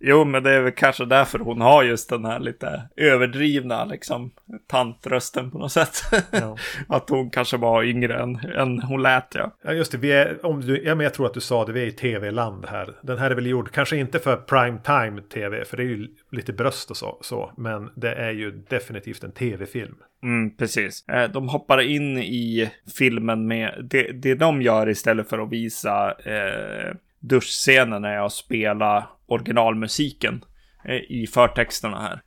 Jo, 0.00 0.24
men 0.24 0.42
det 0.42 0.50
är 0.50 0.60
väl 0.60 0.72
kanske 0.72 1.04
därför 1.04 1.38
hon 1.38 1.60
har 1.60 1.82
just 1.82 2.10
den 2.10 2.24
här 2.24 2.40
lite 2.40 2.82
överdrivna, 2.96 3.84
liksom, 3.84 4.30
tantrösten 4.66 5.50
på 5.50 5.58
något 5.58 5.72
sätt. 5.72 6.02
Ja. 6.30 6.56
att 6.88 7.10
hon 7.10 7.30
kanske 7.30 7.56
var 7.56 7.82
yngre 7.82 8.22
än, 8.22 8.36
än 8.36 8.82
hon 8.82 9.02
lät, 9.02 9.34
ja. 9.34 9.56
Ja, 9.64 9.72
just 9.72 9.92
det. 9.92 9.98
Vi 9.98 10.12
är, 10.12 10.46
om 10.46 10.60
du, 10.60 10.82
ja, 10.84 10.94
men 10.94 11.04
jag 11.04 11.14
tror 11.14 11.26
att 11.26 11.34
du 11.34 11.40
sa 11.40 11.64
det, 11.64 11.72
vi 11.72 11.82
är 11.82 11.86
i 11.86 11.92
tv-land 11.92 12.66
här. 12.68 12.94
Den 13.02 13.18
här 13.18 13.30
är 13.30 13.34
väl 13.34 13.46
gjord, 13.46 13.70
kanske 13.72 13.96
inte 13.96 14.18
för 14.18 14.36
prime 14.36 14.78
time 14.84 15.22
tv, 15.22 15.64
för 15.64 15.76
det 15.76 15.82
är 15.82 15.86
ju 15.86 16.08
lite 16.30 16.52
bröst 16.52 16.90
och 16.90 16.96
så, 16.96 17.18
så 17.20 17.52
men 17.56 17.90
det 17.94 18.14
är 18.14 18.30
ju 18.30 18.50
definitivt 18.50 19.24
en 19.24 19.32
tv-film. 19.32 19.94
Mm, 20.22 20.56
precis. 20.56 21.08
Eh, 21.08 21.30
de 21.30 21.48
hoppar 21.48 21.80
in 21.80 22.18
i 22.18 22.70
filmen 22.98 23.46
med 23.46 23.86
det, 23.90 24.12
det 24.12 24.34
de 24.34 24.62
gör 24.62 24.88
istället 24.88 25.28
för 25.28 25.38
att 25.38 25.52
visa 25.52 26.14
eh, 26.24 26.94
duschscenerna 27.20 28.08
är 28.08 28.26
att 28.26 28.32
spela 28.32 29.08
originalmusiken 29.26 30.44
eh, 30.84 30.94
i 30.94 31.26
förtexterna 31.34 32.00
här. 32.00 32.22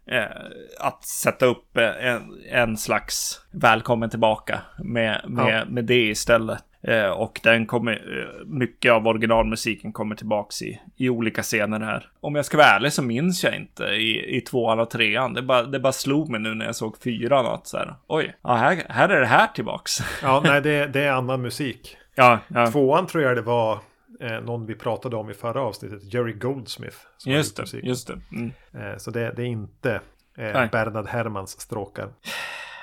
Att 0.80 1.04
sätta 1.04 1.46
upp 1.46 1.78
en, 1.78 2.22
en 2.50 2.78
slags 2.78 3.42
välkommen 3.52 4.10
tillbaka 4.10 4.62
med, 4.84 5.22
med, 5.28 5.60
ja. 5.60 5.66
med 5.66 5.86
det 5.86 6.08
istället. 6.10 6.64
Eh, 6.84 7.10
och 7.10 7.40
den 7.44 7.66
kommer, 7.66 7.92
eh, 7.92 8.46
mycket 8.46 8.92
av 8.92 9.08
originalmusiken 9.08 9.94
kommer 9.94 10.16
tillbaks 10.16 10.62
i, 10.62 10.82
i 10.98 11.10
olika 11.10 11.44
scener 11.44 11.80
här. 11.80 12.10
Om 12.20 12.36
jag 12.36 12.46
ska 12.46 12.58
vara 12.58 12.68
ärlig 12.68 12.94
så 12.94 13.04
minns 13.04 13.44
jag 13.44 13.56
inte 13.56 13.84
i, 13.84 14.38
i 14.38 14.42
tvåan 14.42 14.80
och 14.80 14.90
trean. 14.90 15.34
Det 15.34 15.42
bara, 15.42 15.64
det 15.64 15.80
bara 15.80 15.94
slog 15.94 16.30
mig 16.30 16.40
nu 16.40 16.54
när 16.54 16.66
jag 16.66 16.76
såg 16.76 16.98
fyran 16.98 17.46
att 17.46 17.68
så 17.68 17.78
här, 17.78 17.96
oj, 18.08 18.36
ja, 18.42 18.56
här, 18.56 18.84
här 18.90 19.10
är 19.10 19.20
det 19.20 19.26
här 19.26 19.48
tillbaks. 19.48 20.00
Ja, 20.24 20.42
nej, 20.46 20.62
det, 20.62 20.88
det 20.88 21.02
är 21.02 21.12
annan 21.12 21.42
musik. 21.42 21.98
Ja, 22.16 22.40
ja. 22.48 22.68
Tvåan 22.68 23.08
tror 23.08 23.24
jag 23.24 23.36
det 23.36 23.42
var 23.42 23.80
eh, 24.20 24.42
någon 24.42 24.66
vi 24.66 24.76
pratade 24.76 25.16
om 25.16 25.30
i 25.30 25.34
förra 25.34 25.62
avsnittet, 25.62 26.14
Jerry 26.14 26.34
Goldsmith. 26.34 26.98
Just 27.26 27.58
det, 27.58 27.74
just 27.84 28.08
det. 28.08 28.20
Mm. 28.32 28.52
Eh, 28.74 28.98
så 28.98 29.12
det, 29.12 29.34
det, 29.36 29.42
är 29.42 29.48
inte 29.48 30.02
eh, 30.38 30.70
Bernard 30.72 31.08
Hermans 31.08 31.62
stråkar. 31.62 32.10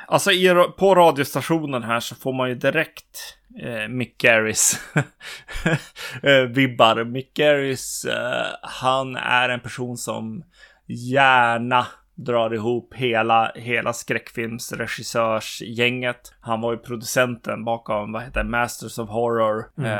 Alltså 0.06 0.30
på 0.78 0.94
radiostationen 0.94 1.82
här 1.82 2.00
så 2.00 2.14
får 2.14 2.32
man 2.32 2.48
ju 2.48 2.54
direkt 2.54 3.38
eh, 3.58 3.88
Mick 3.88 4.18
Garris 4.18 4.80
eh, 6.22 6.42
vibbar. 6.42 7.04
Mick 7.04 7.34
Garris, 7.34 8.04
eh, 8.04 8.46
han 8.62 9.16
är 9.16 9.48
en 9.48 9.60
person 9.60 9.96
som 9.96 10.44
gärna 10.86 11.86
drar 12.18 12.54
ihop 12.54 12.94
hela, 12.94 13.52
hela 13.54 13.92
skräckfilmsregissörsgänget. 13.92 16.34
Han 16.40 16.60
var 16.60 16.72
ju 16.72 16.78
producenten 16.78 17.64
bakom, 17.64 18.12
vad 18.12 18.22
heter 18.22 18.44
Masters 18.44 18.98
of 18.98 19.10
Horror 19.10 19.64
mm. 19.78 19.92
eh, 19.92 19.98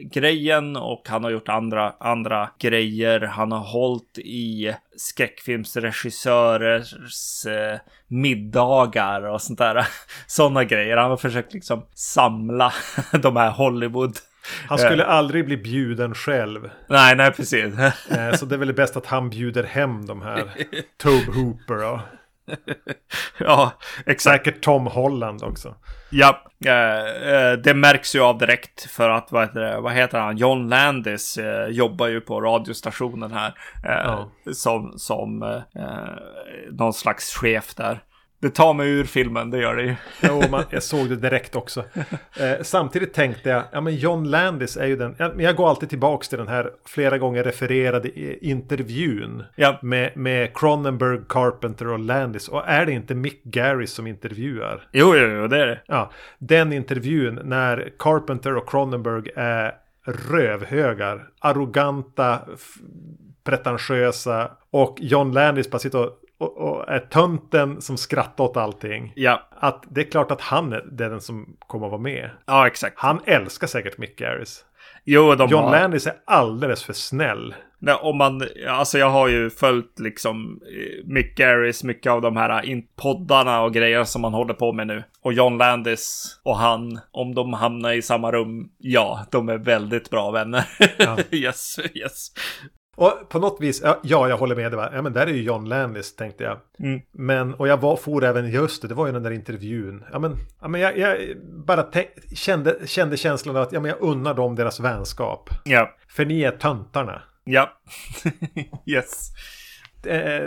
grejen 0.00 0.76
och 0.76 1.02
han 1.08 1.24
har 1.24 1.30
gjort 1.30 1.48
andra, 1.48 1.94
andra 2.00 2.50
grejer. 2.58 3.20
Han 3.20 3.52
har 3.52 3.58
hållit 3.58 4.18
i 4.18 4.74
skräckfilmsregissörers 4.96 7.46
eh, 7.46 7.78
middagar 8.08 9.22
och 9.22 9.42
sånt 9.42 9.58
där. 9.58 9.86
Sådana 10.26 10.64
grejer. 10.64 10.96
Han 10.96 11.10
har 11.10 11.16
försökt 11.16 11.52
liksom 11.52 11.86
samla 11.94 12.72
de 13.22 13.36
här 13.36 13.50
Hollywood 13.50 14.16
han 14.68 14.78
skulle 14.78 15.02
eh. 15.02 15.10
aldrig 15.10 15.44
bli 15.44 15.56
bjuden 15.56 16.14
själv. 16.14 16.70
Nej, 16.88 17.16
nej, 17.16 17.32
precis. 17.32 17.74
Eh, 18.10 18.32
så 18.32 18.46
det 18.46 18.54
är 18.54 18.58
väl 18.58 18.72
bäst 18.72 18.96
att 18.96 19.06
han 19.06 19.30
bjuder 19.30 19.64
hem 19.64 20.06
de 20.06 20.22
här 20.22 20.50
Tobe 21.02 21.32
Hooper 21.32 21.92
och... 21.92 22.00
ja, 23.38 23.72
exakt. 24.06 24.44
Säkert 24.44 24.60
Tom 24.62 24.86
Holland 24.86 25.42
också. 25.42 25.74
Ja, 26.10 26.42
eh, 26.64 27.52
det 27.52 27.74
märks 27.74 28.14
ju 28.14 28.20
av 28.20 28.38
direkt 28.38 28.90
för 28.90 29.10
att 29.10 29.32
vad 29.32 29.42
heter, 29.42 29.60
det, 29.60 29.80
vad 29.80 29.92
heter 29.92 30.18
han? 30.18 30.36
John 30.36 30.68
Landis 30.68 31.38
jobbar 31.68 32.06
ju 32.06 32.20
på 32.20 32.40
radiostationen 32.40 33.32
här. 33.32 33.54
Ja. 33.82 34.30
Som, 34.52 34.98
som 34.98 35.62
någon 36.70 36.92
slags 36.92 37.34
chef 37.34 37.74
där. 37.74 38.00
Det 38.40 38.50
tar 38.50 38.74
mig 38.74 38.90
ur 38.90 39.04
filmen, 39.04 39.50
det 39.50 39.58
gör 39.58 39.76
det 39.76 39.82
ju. 39.82 39.94
jo, 40.22 40.42
man, 40.50 40.64
jag 40.70 40.82
såg 40.82 41.08
det 41.08 41.16
direkt 41.16 41.56
också. 41.56 41.84
Eh, 42.40 42.62
samtidigt 42.62 43.14
tänkte 43.14 43.48
jag, 43.48 43.62
ja 43.72 43.80
men 43.80 43.96
John 43.96 44.30
Landis 44.30 44.76
är 44.76 44.86
ju 44.86 44.96
den, 44.96 45.14
jag, 45.18 45.42
jag 45.42 45.56
går 45.56 45.68
alltid 45.68 45.88
tillbaka 45.88 46.24
till 46.24 46.38
den 46.38 46.48
här 46.48 46.70
flera 46.86 47.18
gånger 47.18 47.44
refererade 47.44 48.10
intervjun. 48.46 49.44
Ja. 49.56 49.78
Med, 49.82 50.16
med 50.16 50.58
Cronenberg, 50.58 51.18
Carpenter 51.28 51.88
och 51.88 51.98
Landis. 51.98 52.48
Och 52.48 52.68
är 52.68 52.86
det 52.86 52.92
inte 52.92 53.14
Mick 53.14 53.44
Garris 53.44 53.92
som 53.92 54.06
intervjuar? 54.06 54.88
Jo, 54.92 55.16
jo, 55.16 55.26
jo, 55.26 55.46
det 55.46 55.62
är 55.62 55.66
det. 55.66 55.80
Ja, 55.86 56.10
den 56.38 56.72
intervjun 56.72 57.40
när 57.44 57.92
Carpenter 57.98 58.56
och 58.56 58.68
Cronenberg 58.68 59.30
är 59.36 59.74
rövhögar, 60.04 61.28
arroganta, 61.40 62.40
pretentiösa 63.44 64.50
och 64.70 64.96
John 65.00 65.32
Landis 65.32 65.70
bara 65.70 65.78
sitter 65.78 65.98
och 65.98 66.19
och, 66.40 66.58
och 66.58 66.88
är 66.88 66.98
tönten 66.98 67.80
som 67.80 67.96
skrattar 67.96 68.44
åt 68.44 68.56
allting. 68.56 69.12
Ja. 69.16 69.48
Att 69.50 69.84
det 69.88 70.00
är 70.00 70.10
klart 70.10 70.30
att 70.30 70.40
han 70.40 70.72
är 70.72 70.84
den 70.92 71.20
som 71.20 71.56
kommer 71.58 71.86
att 71.86 71.90
vara 71.92 72.02
med. 72.02 72.30
Ja, 72.46 72.66
exakt. 72.66 72.98
Han 72.98 73.20
älskar 73.24 73.66
säkert 73.66 73.98
Mick 73.98 74.18
Garris. 74.18 74.64
Jo, 75.04 75.34
de 75.34 75.48
John 75.50 75.64
har... 75.64 75.70
Landis 75.70 76.06
är 76.06 76.14
alldeles 76.24 76.84
för 76.84 76.92
snäll. 76.92 77.54
Nej, 77.78 77.94
om 77.94 78.18
man, 78.18 78.42
alltså 78.68 78.98
jag 78.98 79.10
har 79.10 79.28
ju 79.28 79.50
följt 79.50 79.98
liksom 79.98 80.60
eh, 80.62 81.06
Mick 81.06 81.36
Garris, 81.36 81.84
mycket 81.84 82.12
av 82.12 82.20
de 82.20 82.36
här 82.36 82.82
poddarna 82.96 83.62
och 83.62 83.74
grejer 83.74 84.04
som 84.04 84.22
man 84.22 84.34
håller 84.34 84.54
på 84.54 84.72
med 84.72 84.86
nu. 84.86 85.04
Och 85.22 85.32
John 85.32 85.58
Landis 85.58 86.40
och 86.42 86.56
han, 86.56 87.00
om 87.10 87.34
de 87.34 87.52
hamnar 87.52 87.92
i 87.92 88.02
samma 88.02 88.32
rum, 88.32 88.70
ja, 88.78 89.26
de 89.30 89.48
är 89.48 89.58
väldigt 89.58 90.10
bra 90.10 90.30
vänner. 90.30 90.68
Ja. 90.98 91.16
yes, 91.30 91.78
yes. 91.94 92.30
Och 93.00 93.28
på 93.28 93.38
något 93.38 93.60
vis, 93.60 93.82
ja, 94.02 94.28
jag 94.28 94.36
håller 94.36 94.56
med. 94.56 94.72
Det 94.72 94.76
var, 94.76 94.90
ja 94.94 95.02
men 95.02 95.12
där 95.12 95.26
är 95.26 95.32
ju 95.32 95.42
John 95.42 95.64
Landis 95.64 96.16
tänkte 96.16 96.44
jag. 96.44 96.58
Mm. 96.78 97.00
Men, 97.12 97.54
och 97.54 97.68
jag 97.68 97.76
var, 97.76 97.96
for 97.96 98.24
även, 98.24 98.50
just 98.50 98.82
det, 98.82 98.88
det 98.88 98.94
var 98.94 99.06
ju 99.06 99.12
den 99.12 99.22
där 99.22 99.30
intervjun. 99.30 100.04
Ja 100.12 100.18
men, 100.18 100.36
ja, 100.60 100.68
men 100.68 100.80
jag, 100.80 100.98
jag 100.98 101.18
bara 101.66 101.86
kände, 102.34 102.78
kände 102.86 103.16
känslan 103.16 103.56
av 103.56 103.62
att 103.62 103.72
ja, 103.72 103.80
men 103.80 103.88
jag 103.88 104.00
unnar 104.00 104.34
dem 104.34 104.54
deras 104.54 104.80
vänskap. 104.80 105.50
Ja. 105.64 105.94
För 106.08 106.24
ni 106.24 106.42
är 106.42 106.50
töntarna. 106.50 107.22
Ja. 107.44 107.72
yes. 108.86 109.30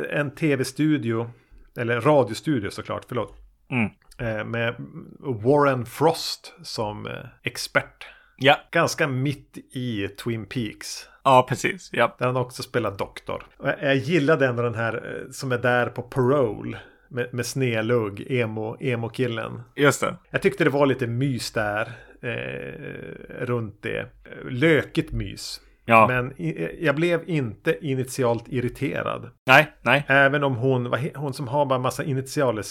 En 0.09 0.35
tv-studio, 0.35 1.29
eller 1.77 2.01
radiostudio 2.01 2.69
såklart, 2.69 3.05
förlåt. 3.07 3.35
Mm. 3.71 3.89
Eh, 4.17 4.45
med 4.45 4.75
Warren 5.19 5.85
Frost 5.85 6.53
som 6.63 7.07
eh, 7.07 7.13
expert. 7.43 8.07
Ja. 8.37 8.59
Ganska 8.71 9.07
mitt 9.07 9.57
i 9.71 10.07
Twin 10.07 10.45
Peaks. 10.45 11.07
Ja, 11.23 11.45
precis. 11.49 11.89
Ja. 11.93 12.15
Där 12.19 12.25
han 12.25 12.37
också 12.37 12.63
spelar 12.63 12.97
doktor. 12.97 13.45
Jag 13.81 13.95
gillade 13.95 14.47
ändå 14.47 14.63
den 14.63 14.75
här 14.75 14.93
eh, 14.93 15.31
som 15.31 15.51
är 15.51 15.57
där 15.57 15.87
på 15.87 16.01
parole. 16.01 16.77
Med, 17.07 17.33
med 17.33 17.45
snelugg, 17.45 18.31
emo, 18.31 18.77
emo-killen. 18.79 19.61
Just 19.75 20.01
det. 20.01 20.15
Jag 20.29 20.41
tyckte 20.41 20.63
det 20.63 20.69
var 20.69 20.85
lite 20.85 21.07
mys 21.07 21.51
där. 21.51 21.91
Eh, 22.21 23.45
runt 23.45 23.81
det. 23.81 24.09
Lökigt 24.49 25.11
mys. 25.11 25.61
Ja. 25.85 26.07
Men 26.07 26.33
jag 26.79 26.95
blev 26.95 27.29
inte 27.29 27.85
initialt 27.85 28.43
irriterad. 28.47 29.29
Nej, 29.45 29.71
nej. 29.81 30.05
Även 30.07 30.43
om 30.43 30.55
hon, 30.55 30.93
hon 31.15 31.33
som 31.33 31.47
har 31.47 31.65
bara 31.65 31.79
massa 31.79 32.03
initialer, 32.03 32.61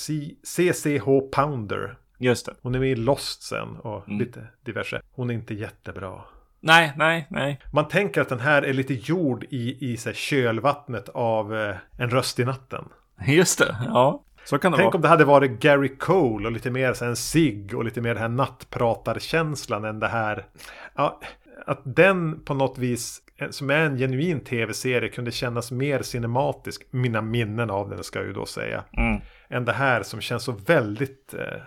CCH 0.45 1.31
Pounder. 1.33 1.97
Just 2.23 2.47
det. 2.47 2.55
Hon 2.63 2.75
är 2.75 2.79
med 2.79 2.89
i 2.89 2.95
Lost 2.95 3.43
sen 3.43 3.77
och 3.77 4.09
mm. 4.09 4.19
lite 4.19 4.47
diverse. 4.65 5.01
Hon 5.13 5.31
är 5.31 5.35
inte 5.35 5.55
jättebra. 5.55 6.21
Nej, 6.61 6.93
nej, 6.97 7.27
nej. 7.31 7.61
Man 7.73 7.89
tänker 7.89 8.21
att 8.21 8.29
den 8.29 8.41
här 8.41 8.63
är 8.63 8.73
lite 8.73 8.95
gjord 8.95 9.45
i, 9.51 9.93
i 9.93 9.97
så 9.97 10.09
här, 10.09 10.15
kölvattnet 10.15 11.09
av 11.09 11.57
eh, 11.57 11.77
En 11.99 12.11
röst 12.11 12.39
i 12.39 12.45
natten. 12.45 12.85
Just 13.27 13.59
det, 13.59 13.77
ja. 13.87 14.25
Så 14.45 14.59
kan 14.59 14.73
det 14.73 14.79
Tänk 14.79 14.87
vara. 14.87 14.97
om 14.97 15.03
det 15.03 15.09
hade 15.09 15.25
varit 15.25 15.61
Gary 15.61 15.97
Cole 15.97 16.47
och 16.47 16.53
lite 16.53 16.71
mer 16.71 16.93
så 16.93 17.05
här, 17.05 17.11
en 17.11 17.17
sig 17.17 17.75
och 17.75 17.85
lite 17.85 18.01
mer 18.01 18.15
den 18.15 18.23
här 18.23 18.29
nattpratarkänslan 18.29 19.85
än 19.85 20.01
det 20.01 20.09
här. 20.09 20.47
Ja, 20.95 21.21
att 21.67 21.81
den 21.85 22.45
på 22.45 22.55
något 22.55 22.79
vis, 22.79 23.23
eh, 23.37 23.51
som 23.51 23.71
är 23.71 23.79
en 23.79 23.99
genuin 23.99 24.41
tv-serie, 24.41 25.09
kunde 25.09 25.31
kännas 25.31 25.71
mer 25.71 26.03
cinematisk. 26.03 26.87
Mina 26.91 27.21
minnen 27.21 27.71
av 27.71 27.91
den 27.91 28.05
ska 28.05 28.19
jag 28.19 28.27
ju 28.27 28.33
då 28.33 28.47
säga. 28.47 28.85
Mm. 28.97 29.21
Än 29.49 29.65
det 29.65 29.73
här 29.73 30.03
som 30.03 30.21
känns 30.21 30.45
så 30.45 30.53
väldigt 30.53 31.35
eh, 31.35 31.63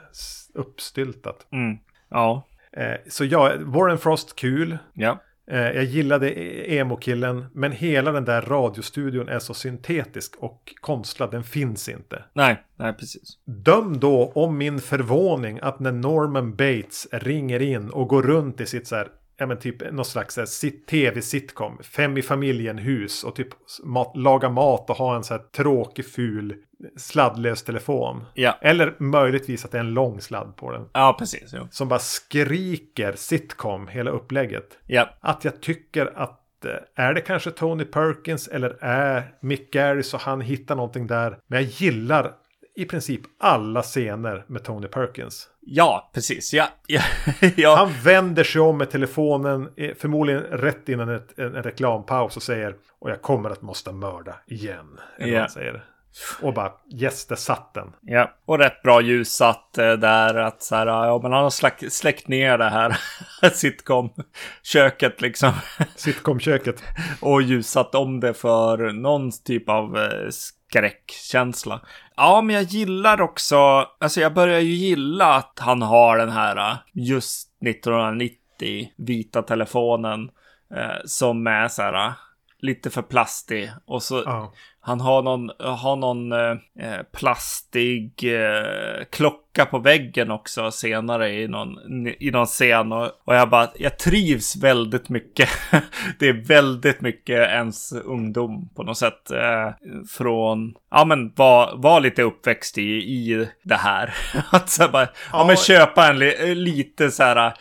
uppstyltat. 0.56 1.48
Mm. 1.52 1.78
Ja. 2.10 2.48
Eh, 2.72 2.96
så 3.08 3.26
ja, 3.26 3.52
Warren 3.60 3.98
Frost 3.98 4.36
kul. 4.36 4.78
Ja. 4.94 5.20
Eh, 5.48 5.60
jag 5.60 5.84
gillade 5.84 6.30
e- 6.30 6.78
emo-killen, 6.78 7.46
men 7.54 7.72
hela 7.72 8.12
den 8.12 8.26
där 8.26 8.42
radiostudion 8.42 9.30
är 9.30 9.40
så 9.40 9.54
syntetisk 9.54 10.36
och 10.40 10.74
konstlad, 10.82 11.32
den 11.32 11.44
finns 11.44 11.90
inte. 11.90 12.24
Nej, 12.34 12.64
nej 12.76 12.94
precis. 12.94 13.38
Döm 13.46 14.00
då 14.00 14.32
om 14.36 14.58
min 14.58 14.80
förvåning 14.80 15.60
att 15.62 15.80
när 15.80 15.92
Norman 15.92 16.56
Bates 16.56 17.08
ringer 17.12 17.62
in 17.62 17.90
och 17.90 18.08
går 18.08 18.24
runt 18.24 18.62
i 18.62 18.66
sitt 18.66 18.88
så 18.88 18.96
här 18.96 19.08
ja 19.38 19.46
men 19.46 19.60
typ 19.60 19.92
någon 19.92 20.06
slags 20.06 20.40
tv-sitcom. 20.90 21.80
Fem 21.84 22.18
i 22.18 22.22
familjen-hus 22.22 23.24
och 23.24 23.36
typ 23.36 23.48
mat, 23.84 24.18
laga 24.18 24.50
mat 24.50 24.90
och 24.90 24.96
ha 24.96 25.16
en 25.16 25.24
så 25.24 25.34
här 25.34 25.42
tråkig 25.42 26.06
ful 26.06 26.56
sladdlös 26.98 27.64
telefon. 27.64 28.24
Ja. 28.34 28.58
Eller 28.62 28.96
möjligtvis 29.00 29.66
att 29.66 29.72
det 29.72 29.78
är 29.78 29.84
en 29.84 29.94
lång 29.94 30.22
sladd 30.22 30.56
på 30.56 30.72
den. 30.72 30.90
Ja, 30.94 31.16
precis. 31.20 31.54
Ja. 31.54 31.68
Som 31.72 31.88
bara 31.88 32.00
skriker 32.00 33.14
sitcom, 33.16 33.88
hela 33.88 34.12
upplägget. 34.12 34.78
Ja. 34.86 35.10
Att 35.20 35.46
jag 35.46 35.62
tycker 35.62 36.12
att 36.16 36.66
eh, 36.66 37.06
är 37.06 37.14
det 37.14 37.22
kanske 37.22 37.52
Tony 37.52 37.86
Perkins 37.86 38.48
eller 38.48 38.78
är 38.82 39.34
Mick 39.42 39.72
Garris 39.74 40.14
och 40.14 40.20
han 40.20 40.42
hittar 40.42 40.76
någonting 40.76 41.08
där. 41.08 41.38
Men 41.48 41.62
jag 41.62 41.72
gillar 41.72 42.32
i 42.76 42.86
princip 42.86 43.22
alla 43.40 43.82
scener 43.82 44.46
med 44.48 44.64
Tony 44.64 44.88
Perkins. 44.88 45.48
Ja, 45.62 46.12
precis. 46.14 46.54
Ja, 46.54 46.68
ja, 46.88 47.02
ja. 47.56 47.76
Han 47.76 47.92
vänder 48.04 48.44
sig 48.44 48.62
om 48.62 48.78
med 48.78 48.90
telefonen, 48.92 49.70
eh, 49.78 49.96
förmodligen 50.00 50.42
rätt 50.42 50.90
innan 50.90 51.10
ett, 51.10 51.40
en, 51.40 51.56
en 51.56 51.64
reklampaus 51.64 52.38
och 52.38 52.44
säger 52.44 52.76
och 53.00 53.10
jag 53.10 53.22
kommer 53.22 53.50
att 53.50 53.62
måste 53.62 53.92
mörda 53.92 54.36
igen. 54.48 55.00
Eller 55.20 55.34
Ja. 55.34 55.50
säger. 55.50 55.84
Och 56.42 56.54
bara 56.54 56.72
yes, 57.02 57.26
där 57.28 57.36
satt 57.36 57.74
den. 57.74 57.94
Ja, 58.02 58.34
och 58.46 58.60
rätt 58.60 58.82
bra 58.84 59.02
ljussatt 59.02 59.78
eh, 59.78 59.94
där 59.94 60.36
att 60.36 60.64
så 60.64 60.76
här, 60.76 60.88
ja 60.88 61.20
men 61.24 61.32
han 61.32 61.44
har 61.44 61.50
släckt, 61.50 61.94
släckt 61.94 62.28
ner 62.28 62.58
det 62.58 62.70
här 62.70 62.98
sitcom-köket 63.54 65.22
liksom. 65.22 65.52
Sitcom-köket. 65.96 66.84
Och 67.22 67.42
ljussatt 67.42 67.96
om 67.96 68.20
det 68.20 68.34
för 68.34 68.92
någon 68.92 69.32
typ 69.32 69.70
av 69.70 69.98
eh, 69.98 70.30
skräckkänsla. 70.70 71.82
Ja, 72.16 72.42
men 72.42 72.56
jag 72.56 72.64
gillar 72.64 73.22
också, 73.22 73.58
alltså 74.00 74.22
jag 74.22 74.34
börjar 74.34 74.60
ju 74.60 74.74
gilla 74.74 75.36
att 75.36 75.60
han 75.60 75.82
har 75.82 76.18
den 76.18 76.30
här 76.30 76.72
äh, 76.72 76.78
just 76.94 77.50
1990 77.68 78.38
vita 78.98 79.42
telefonen 79.42 80.30
eh, 80.76 81.06
som 81.06 81.48
är 81.48 81.68
så 81.68 81.82
här 81.82 82.08
äh, 82.08 82.14
lite 82.60 82.90
för 82.90 83.02
plastig 83.02 83.72
och 83.86 84.04
så 84.04 84.22
oh 84.22 84.54
han 84.88 85.00
har 85.02 85.22
någon, 85.22 85.50
har 85.60 85.96
någon 85.96 86.32
eh, 86.32 86.52
eh, 86.80 87.04
plastig 87.14 88.12
eh, 88.24 89.04
klocka 89.12 89.66
på 89.66 89.80
väggen 89.80 90.32
också 90.32 90.72
senare 90.72 91.34
i 91.34 91.48
någon, 91.48 91.78
i 92.20 92.32
någon 92.32 92.46
scen. 92.46 92.92
Och, 92.92 93.12
och 93.26 93.36
jag 93.36 93.50
bara, 93.50 93.70
jag 93.76 94.00
trivs 94.00 94.56
väldigt 94.56 95.10
mycket. 95.10 95.50
det 96.20 96.28
är 96.28 96.48
väldigt 96.48 97.02
mycket 97.02 97.50
ens 97.50 97.92
ungdom 97.94 98.70
på 98.76 98.84
något 98.84 98.98
sätt. 98.98 99.32
Eh, 99.32 99.72
från, 100.18 100.74
ja 100.92 101.06
men 101.06 101.34
var, 101.36 101.74
var 101.78 102.00
lite 102.00 102.22
uppväxt 102.24 102.78
i, 102.78 102.92
i 102.92 103.48
det 103.64 103.76
här. 103.76 104.14
Att 104.52 104.70
så 104.70 104.82
här 104.84 104.90
bara, 104.90 105.08
ja, 105.32 105.38
men 105.46 105.56
Ja. 105.56 105.62
köpa 105.62 106.08
en 106.08 106.20
li, 106.20 106.56
lite 106.56 107.12
så 107.12 107.24
här 107.24 107.46
eh, 107.46 107.52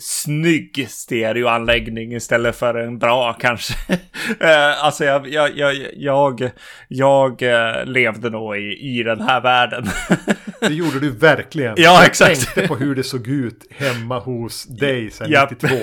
snygg 0.00 0.86
stereoanläggning 0.90 2.12
istället 2.12 2.56
för 2.56 2.74
en 2.74 2.98
bra 2.98 3.32
kanske. 3.32 3.74
Eh, 4.40 4.84
alltså 4.84 5.04
jag, 5.04 5.28
jag, 5.28 5.56
jag, 5.58 5.74
jag, 5.96 6.50
jag 6.88 7.42
eh, 7.42 7.84
levde 7.84 8.30
nog 8.30 8.56
i, 8.56 8.98
i 8.98 9.02
den 9.02 9.20
här 9.20 9.40
världen. 9.40 9.86
Det 10.60 10.74
gjorde 10.74 11.00
du 11.00 11.10
verkligen. 11.10 11.74
Ja, 11.76 11.82
jag 11.82 12.06
exakt. 12.06 12.54
tänkte 12.54 12.68
på 12.68 12.76
hur 12.76 12.94
det 12.94 13.02
såg 13.02 13.28
ut 13.28 13.66
hemma 13.70 14.18
hos 14.18 14.64
dig 14.64 15.10
sen 15.10 15.30
Japp. 15.30 15.50
92. 15.62 15.76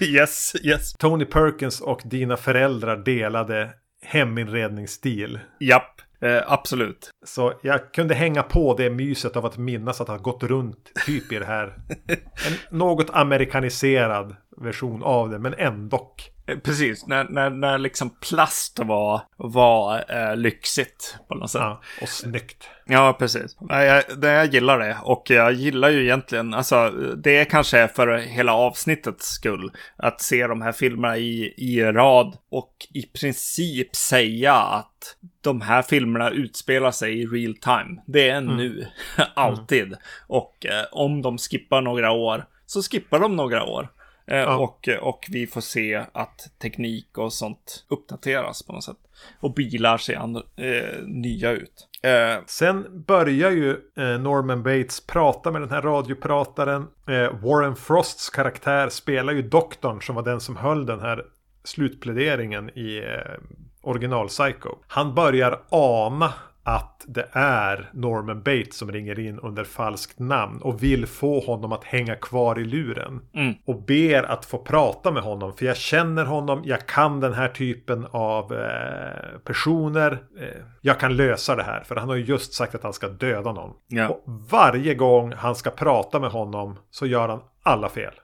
yes, 0.00 0.52
yes. 0.62 0.92
Tony 0.92 1.24
Perkins 1.24 1.80
och 1.80 2.00
dina 2.04 2.36
föräldrar 2.36 2.96
delade 2.96 3.70
heminredningsstil. 4.02 5.38
Japp, 5.60 6.00
eh, 6.20 6.42
absolut. 6.46 7.10
Så 7.24 7.52
jag 7.62 7.92
kunde 7.92 8.14
hänga 8.14 8.42
på 8.42 8.74
det 8.76 8.90
myset 8.90 9.36
av 9.36 9.46
att 9.46 9.56
minnas 9.56 10.00
att 10.00 10.08
ha 10.08 10.16
gått 10.16 10.42
runt 10.42 10.92
typ 11.06 11.32
i 11.32 11.38
det 11.38 11.46
här. 11.46 11.74
En 12.46 12.78
något 12.78 13.10
amerikaniserad 13.10 14.36
version 14.56 15.02
av 15.02 15.30
det, 15.30 15.38
men 15.38 15.54
ändå. 15.54 16.12
Eh, 16.46 16.58
Precis, 16.58 17.06
när, 17.06 17.24
när, 17.24 17.50
när 17.50 17.78
liksom 17.78 18.10
plast 18.10 18.78
var, 18.78 19.20
var 19.36 20.04
eh, 20.08 20.36
lyxigt 20.36 21.16
på 21.28 21.34
något 21.34 21.50
sätt. 21.50 21.60
Ja, 21.60 21.82
och 22.02 22.08
snyggt. 22.08 22.68
Ja, 22.86 23.16
precis. 23.18 23.56
Jag, 23.68 24.02
det, 24.16 24.30
jag 24.30 24.54
gillar 24.54 24.78
det. 24.78 24.96
Och 25.02 25.30
jag 25.30 25.52
gillar 25.52 25.88
ju 25.88 26.02
egentligen, 26.02 26.54
alltså 26.54 26.90
det 27.16 27.36
är 27.36 27.44
kanske 27.44 27.88
för 27.88 28.16
hela 28.16 28.54
avsnittets 28.54 29.26
skull. 29.26 29.72
Att 29.96 30.20
se 30.20 30.46
de 30.46 30.62
här 30.62 30.72
filmerna 30.72 31.16
i, 31.16 31.54
i 31.56 31.82
rad 31.82 32.36
och 32.50 32.72
i 32.94 33.02
princip 33.02 33.96
säga 33.96 34.54
att 34.54 35.16
de 35.40 35.60
här 35.60 35.82
filmerna 35.82 36.30
utspelar 36.30 36.90
sig 36.90 37.20
i 37.20 37.26
real 37.26 37.54
time. 37.54 38.02
Det 38.06 38.28
är 38.28 38.40
nu, 38.40 38.86
alltid. 39.34 39.94
Och 40.26 40.66
eh, 40.66 40.84
om 40.92 41.22
de 41.22 41.38
skippar 41.38 41.80
några 41.80 42.10
år, 42.10 42.44
så 42.66 42.82
skippar 42.82 43.20
de 43.20 43.36
några 43.36 43.64
år. 43.64 43.88
Eh, 44.26 44.36
Ja. 44.36 44.56
och, 44.56 44.88
och 45.00 45.26
vi 45.30 45.46
får 45.46 45.60
se 45.60 46.04
att 46.12 46.48
teknik 46.62 47.18
och 47.18 47.32
sånt 47.32 47.84
uppdateras 47.88 48.62
på 48.62 48.72
något 48.72 48.84
sätt. 48.84 48.96
Och 49.40 49.54
bilar 49.54 49.98
ser 49.98 50.16
and- 50.16 50.36
eh, 50.56 51.02
nya 51.06 51.50
ut. 51.50 51.88
Eh, 52.02 52.44
Sen 52.46 53.04
börjar 53.06 53.50
ju 53.50 53.70
eh, 53.96 54.18
Norman 54.20 54.62
Bates 54.62 55.06
prata 55.06 55.50
med 55.50 55.60
den 55.62 55.70
här 55.70 55.82
radioprataren. 55.82 56.86
Eh, 57.08 57.32
Warren 57.42 57.76
Frosts 57.76 58.30
karaktär 58.30 58.88
spelar 58.88 59.32
ju 59.32 59.42
doktorn 59.42 60.00
som 60.02 60.14
var 60.14 60.22
den 60.22 60.40
som 60.40 60.56
höll 60.56 60.86
den 60.86 61.00
här 61.00 61.24
slutpläderingen 61.64 62.70
i 62.78 62.98
eh, 62.98 63.34
original 63.82 64.28
Psycho. 64.28 64.68
Han 64.86 65.14
börjar 65.14 65.60
ana 65.68 66.32
att 66.68 67.04
det 67.08 67.28
är 67.32 67.90
Norman 67.92 68.42
Bates 68.42 68.76
som 68.76 68.92
ringer 68.92 69.18
in 69.18 69.38
under 69.38 69.64
falskt 69.64 70.18
namn 70.18 70.60
och 70.62 70.82
vill 70.82 71.06
få 71.06 71.40
honom 71.40 71.72
att 71.72 71.84
hänga 71.84 72.16
kvar 72.16 72.58
i 72.58 72.64
luren. 72.64 73.20
Mm. 73.34 73.54
Och 73.64 73.82
ber 73.82 74.22
att 74.22 74.44
få 74.44 74.58
prata 74.58 75.10
med 75.10 75.22
honom 75.22 75.56
för 75.56 75.66
jag 75.66 75.76
känner 75.76 76.24
honom, 76.24 76.62
jag 76.64 76.86
kan 76.86 77.20
den 77.20 77.32
här 77.32 77.48
typen 77.48 78.06
av 78.10 78.52
eh, 78.52 79.38
personer. 79.44 80.12
Eh, 80.40 80.62
jag 80.80 81.00
kan 81.00 81.16
lösa 81.16 81.56
det 81.56 81.62
här 81.62 81.80
för 81.80 81.96
han 81.96 82.08
har 82.08 82.16
ju 82.16 82.24
just 82.24 82.54
sagt 82.54 82.74
att 82.74 82.82
han 82.82 82.92
ska 82.92 83.08
döda 83.08 83.52
någon. 83.52 83.70
Ja. 83.88 84.08
Och 84.08 84.24
varje 84.50 84.94
gång 84.94 85.32
han 85.32 85.54
ska 85.54 85.70
prata 85.70 86.20
med 86.20 86.30
honom 86.30 86.78
så 86.90 87.06
gör 87.06 87.28
han 87.28 87.40
alla 87.62 87.88
fel. 87.88 88.14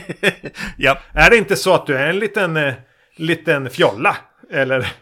ja, 0.76 0.98
Är 1.12 1.30
det 1.30 1.36
inte 1.36 1.56
så 1.56 1.74
att 1.74 1.86
du 1.86 1.96
är 1.96 2.08
en 2.08 2.18
liten, 2.18 2.56
eh, 2.56 2.74
liten 3.16 3.70
fjolla? 3.70 4.16
Eller 4.50 4.92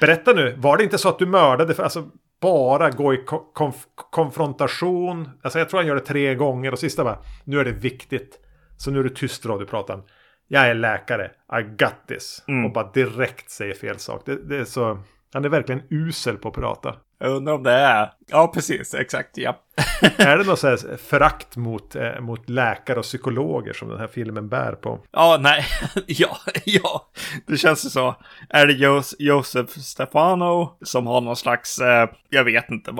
berätta 0.00 0.32
nu, 0.32 0.54
var 0.58 0.76
det 0.76 0.84
inte 0.84 0.98
så 0.98 1.08
att 1.08 1.18
du 1.18 1.26
mördade? 1.26 1.74
För, 1.74 1.82
alltså, 1.82 2.04
bara 2.40 2.90
gå 2.90 3.14
i 3.14 3.16
ko- 3.16 3.52
konf- 3.54 3.86
konfrontation. 4.10 5.30
Alltså 5.42 5.58
jag 5.58 5.68
tror 5.68 5.80
han 5.80 5.86
gör 5.86 5.94
det 5.94 6.00
tre 6.00 6.34
gånger 6.34 6.72
och 6.72 6.78
sista 6.78 7.04
bara, 7.04 7.18
nu 7.44 7.60
är 7.60 7.64
det 7.64 7.72
viktigt. 7.72 8.38
Så 8.76 8.90
nu 8.90 8.98
är 9.00 9.04
det 9.04 9.10
tyst 9.14 9.46
radiopratan. 9.46 10.02
Jag 10.48 10.68
är 10.68 10.74
läkare, 10.74 11.30
I 11.60 11.62
got 11.62 11.94
this. 12.08 12.44
Och 12.64 12.72
bara 12.72 12.90
direkt 12.92 13.50
säger 13.50 13.74
fel 13.74 13.98
sak. 13.98 14.22
Det, 14.26 14.48
det 14.48 14.56
är 14.56 14.64
så, 14.64 14.98
han 15.32 15.44
är 15.44 15.48
verkligen 15.48 15.82
usel 15.90 16.36
på 16.36 16.48
att 16.48 16.54
prata. 16.54 16.94
jag 17.20 17.30
undrar 17.32 17.54
om 17.54 17.62
det 17.62 17.72
är. 17.72 18.10
Ja, 18.30 18.48
precis. 18.54 18.94
Exakt. 18.94 19.38
Ja. 19.38 19.58
är 20.16 20.38
det 20.38 20.44
något 20.44 20.58
så 20.58 20.68
här 20.68 20.96
förakt 20.96 21.56
mot, 21.56 21.96
eh, 21.96 22.20
mot 22.20 22.48
läkare 22.48 22.98
och 22.98 23.04
psykologer 23.04 23.72
som 23.72 23.88
den 23.88 23.98
här 23.98 24.06
filmen 24.06 24.48
bär 24.48 24.72
på? 24.72 25.00
Ja, 25.12 25.38
nej. 25.40 25.64
ja, 26.06 26.36
ja. 26.64 27.08
Det 27.46 27.56
känns 27.56 27.84
ju 27.84 27.88
så. 27.88 28.14
Är 28.48 28.66
det 28.66 28.72
Jos- 28.72 29.14
Josef 29.18 29.70
Stefano 29.70 30.76
som 30.82 31.06
har 31.06 31.20
någon 31.20 31.36
slags, 31.36 31.78
eh, 31.78 32.08
jag 32.28 32.44
vet 32.44 32.70
inte 32.70 32.90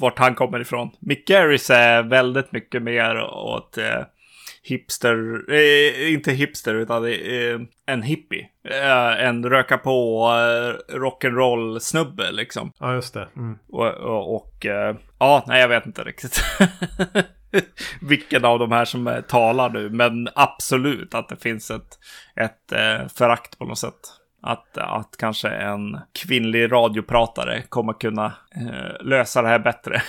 vart 0.00 0.18
han 0.18 0.34
kommer 0.34 0.60
ifrån. 0.60 0.90
Mick 1.00 1.26
Garris 1.28 1.70
är 1.70 2.02
väldigt 2.02 2.52
mycket 2.52 2.82
mer 2.82 3.20
åt 3.34 3.78
eh, 3.78 4.00
hipster, 4.70 5.44
eh, 5.52 6.12
inte 6.12 6.32
hipster 6.32 6.74
utan 6.74 7.04
eh, 7.04 7.60
en 7.86 8.02
hippie. 8.02 8.48
Eh, 8.64 9.26
en 9.26 9.44
röka 9.44 9.78
på 9.78 10.26
eh, 10.28 10.94
rock'n'roll 10.96 11.78
snubbe 11.78 12.32
liksom. 12.32 12.72
Ja, 12.78 12.94
just 12.94 13.14
det. 13.14 13.28
Mm. 13.36 13.58
Och, 13.68 13.88
och, 13.88 14.36
och 14.36 14.66
eh, 14.66 14.96
ja, 15.18 15.44
nej 15.46 15.60
jag 15.60 15.68
vet 15.68 15.86
inte 15.86 16.04
riktigt. 16.04 16.44
Vilken 18.00 18.44
av 18.44 18.58
de 18.58 18.72
här 18.72 18.84
som 18.84 19.06
eh, 19.06 19.20
talar 19.20 19.70
nu, 19.70 19.90
men 19.90 20.28
absolut 20.34 21.14
att 21.14 21.28
det 21.28 21.36
finns 21.36 21.70
ett, 21.70 21.98
ett 22.36 22.72
eh, 22.72 23.08
förakt 23.08 23.58
på 23.58 23.64
något 23.64 23.78
sätt. 23.78 24.19
Att, 24.42 24.78
att 24.78 25.16
kanske 25.16 25.48
en 25.48 25.98
kvinnlig 26.12 26.72
radiopratare 26.72 27.62
kommer 27.68 27.92
kunna 27.92 28.32
eh, 28.54 29.06
lösa 29.06 29.42
det 29.42 29.48
här 29.48 29.58
bättre. 29.58 30.02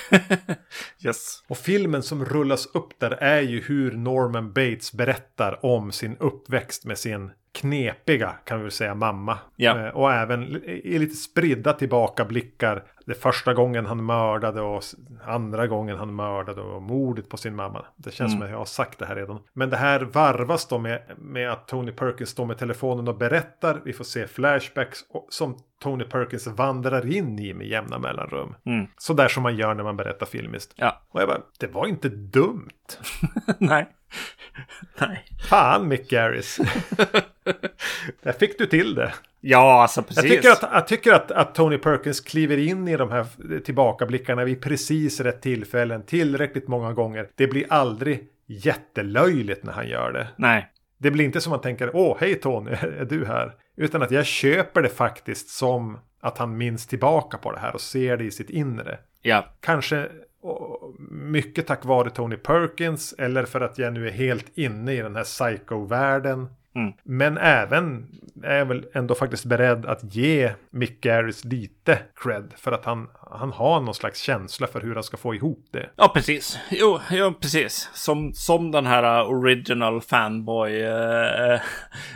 yes. 1.05 1.43
Och 1.47 1.57
filmen 1.57 2.03
som 2.03 2.25
rullas 2.25 2.65
upp 2.65 2.99
där 2.99 3.11
är 3.11 3.41
ju 3.41 3.61
hur 3.61 3.91
Norman 3.91 4.53
Bates 4.53 4.93
berättar 4.93 5.65
om 5.65 5.91
sin 5.91 6.17
uppväxt 6.17 6.85
med 6.85 6.97
sin 6.97 7.31
knepiga, 7.53 8.29
kan 8.45 8.57
vi 8.57 8.63
väl 8.63 8.71
säga, 8.71 8.95
mamma. 8.95 9.37
Ja. 9.55 9.79
Eh, 9.79 9.89
Och 9.89 10.13
även 10.13 10.43
i 10.65 10.99
lite 10.99 11.15
spridda 11.15 11.73
tillbakablickar. 11.73 12.83
Det 13.05 13.13
första 13.13 13.53
gången 13.53 13.85
han 13.85 14.05
mördade 14.05 14.61
och 14.61 14.83
andra 15.25 15.67
gången 15.67 15.97
han 15.97 16.15
mördade 16.15 16.61
och 16.61 16.81
mordet 16.81 17.29
på 17.29 17.37
sin 17.37 17.55
mamma. 17.55 17.85
Det 17.95 18.11
känns 18.11 18.31
som 18.31 18.41
att 18.41 18.49
jag 18.49 18.57
har 18.57 18.65
sagt 18.65 18.99
det 18.99 19.05
här 19.05 19.15
redan. 19.15 19.39
Men 19.53 19.69
det 19.69 19.77
här 19.77 19.99
varvas 20.01 20.67
då 20.67 20.77
med, 20.77 21.01
med 21.17 21.51
att 21.51 21.67
Tony 21.67 21.91
Perkins 21.91 22.29
står 22.29 22.45
med 22.45 22.57
telefonen 22.57 23.07
och 23.07 23.17
berättar. 23.17 23.81
Vi 23.85 23.93
får 23.93 24.03
se 24.03 24.27
flashbacks 24.27 24.99
som 25.29 25.57
Tony 25.81 26.03
Perkins 26.03 26.47
vandrar 26.47 27.13
in 27.15 27.39
i 27.39 27.53
med 27.53 27.67
jämna 27.67 27.99
mellanrum. 27.99 28.55
Mm. 28.65 28.87
Så 28.97 29.13
där 29.13 29.27
som 29.27 29.43
man 29.43 29.55
gör 29.55 29.73
när 29.73 29.83
man 29.83 29.97
berättar 29.97 30.25
filmiskt. 30.25 30.73
Ja. 30.75 31.01
Och 31.09 31.21
jag 31.21 31.27
bara, 31.27 31.41
det 31.59 31.67
var 31.67 31.87
inte 31.87 32.09
dumt. 32.09 32.69
Nej. 33.57 33.87
Nej. 34.99 35.25
Fan 35.49 35.87
Mick 35.87 36.09
Garris. 36.09 36.57
Där 38.21 38.31
fick 38.31 38.57
du 38.57 38.65
till 38.65 38.95
det. 38.95 39.13
Ja, 39.41 39.81
alltså 39.81 40.03
precis. 40.03 40.23
Jag 40.23 40.31
tycker, 40.31 40.51
att, 40.51 40.73
jag 40.73 40.87
tycker 40.87 41.13
att, 41.13 41.31
att 41.31 41.55
Tony 41.55 41.77
Perkins 41.77 42.21
kliver 42.21 42.57
in 42.57 42.87
i 42.87 42.97
de 42.97 43.11
här 43.11 43.25
tillbakablickarna 43.59 44.43
vid 44.43 44.61
precis 44.61 45.19
rätt 45.19 45.41
tillfällen 45.41 46.03
tillräckligt 46.05 46.67
många 46.67 46.93
gånger. 46.93 47.29
Det 47.35 47.47
blir 47.47 47.65
aldrig 47.69 48.27
jättelöjligt 48.45 49.63
när 49.63 49.73
han 49.73 49.87
gör 49.87 50.11
det. 50.11 50.27
Nej. 50.35 50.67
Det 50.97 51.11
blir 51.11 51.25
inte 51.25 51.41
som 51.41 51.49
man 51.49 51.61
tänker, 51.61 51.95
åh 51.95 52.17
hej 52.19 52.35
Tony, 52.35 52.71
är 52.81 53.05
du 53.09 53.25
här? 53.25 53.53
Utan 53.77 54.01
att 54.01 54.11
jag 54.11 54.25
köper 54.25 54.81
det 54.81 54.89
faktiskt 54.89 55.49
som 55.49 55.99
att 56.21 56.37
han 56.37 56.57
minns 56.57 56.87
tillbaka 56.87 57.37
på 57.37 57.51
det 57.51 57.59
här 57.59 57.73
och 57.73 57.81
ser 57.81 58.17
det 58.17 58.23
i 58.23 58.31
sitt 58.31 58.49
inre. 58.49 58.99
Ja. 59.21 59.45
Kanske 59.59 60.07
och, 60.41 60.95
mycket 61.11 61.67
tack 61.67 61.85
vare 61.85 62.09
Tony 62.09 62.37
Perkins 62.37 63.13
eller 63.17 63.45
för 63.45 63.61
att 63.61 63.77
jag 63.77 63.93
nu 63.93 64.07
är 64.07 64.11
helt 64.11 64.57
inne 64.57 64.93
i 64.93 65.01
den 65.01 65.15
här 65.15 65.23
psycho-världen. 65.23 66.49
Mm. 66.75 66.93
Men 67.03 67.37
även 67.37 68.07
är 68.43 68.57
jag 68.57 68.65
väl 68.65 68.85
ändå 68.93 69.15
faktiskt 69.15 69.45
beredd 69.45 69.85
att 69.85 70.15
ge 70.15 70.51
Mick 70.69 71.01
Garris 71.01 71.45
lite 71.45 71.99
cred. 72.15 72.53
För 72.57 72.71
att 72.71 72.85
han, 72.85 73.09
han 73.31 73.51
har 73.51 73.79
någon 73.79 73.93
slags 73.93 74.21
känsla 74.21 74.67
för 74.67 74.81
hur 74.81 74.93
han 74.93 75.03
ska 75.03 75.17
få 75.17 75.35
ihop 75.35 75.65
det. 75.71 75.89
Ja, 75.95 76.11
precis. 76.15 76.59
Jo, 76.69 76.99
jo 77.11 77.33
precis. 77.33 77.89
Som, 77.93 78.33
som 78.33 78.71
den 78.71 78.85
här 78.85 79.27
original 79.27 80.01
fanboy 80.01 80.83
uh, 80.83 81.59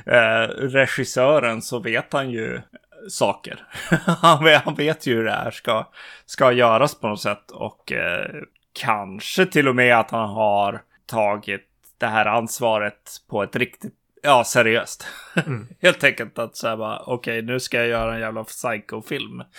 uh, 0.07 0.47
regissören 0.57 1.61
så 1.61 1.79
vet 1.79 2.13
han 2.13 2.29
ju 2.29 2.61
saker. 3.09 3.67
han, 4.05 4.43
vet, 4.43 4.63
han 4.63 4.75
vet 4.75 5.05
ju 5.05 5.15
hur 5.15 5.23
det 5.23 5.31
här 5.31 5.51
ska, 5.51 5.91
ska 6.25 6.51
göras 6.51 6.95
på 6.95 7.07
något 7.07 7.21
sätt. 7.21 7.51
Och 7.51 7.91
eh, 7.91 8.41
kanske 8.73 9.45
till 9.45 9.67
och 9.67 9.75
med 9.75 9.99
att 9.99 10.11
han 10.11 10.29
har 10.29 10.81
tagit 11.05 11.67
det 11.97 12.07
här 12.07 12.25
ansvaret 12.25 13.11
på 13.29 13.43
ett 13.43 13.55
riktigt 13.55 13.93
Ja, 14.25 14.43
seriöst. 14.43 15.07
Mm. 15.45 15.67
Helt 15.81 16.03
enkelt 16.03 16.39
att 16.39 16.55
säga 16.55 16.77
bara, 16.77 16.99
okej, 17.05 17.41
nu 17.41 17.59
ska 17.59 17.77
jag 17.77 17.87
göra 17.87 18.13
en 18.13 18.19
jävla 18.19 18.43
psycho-film. 18.43 19.43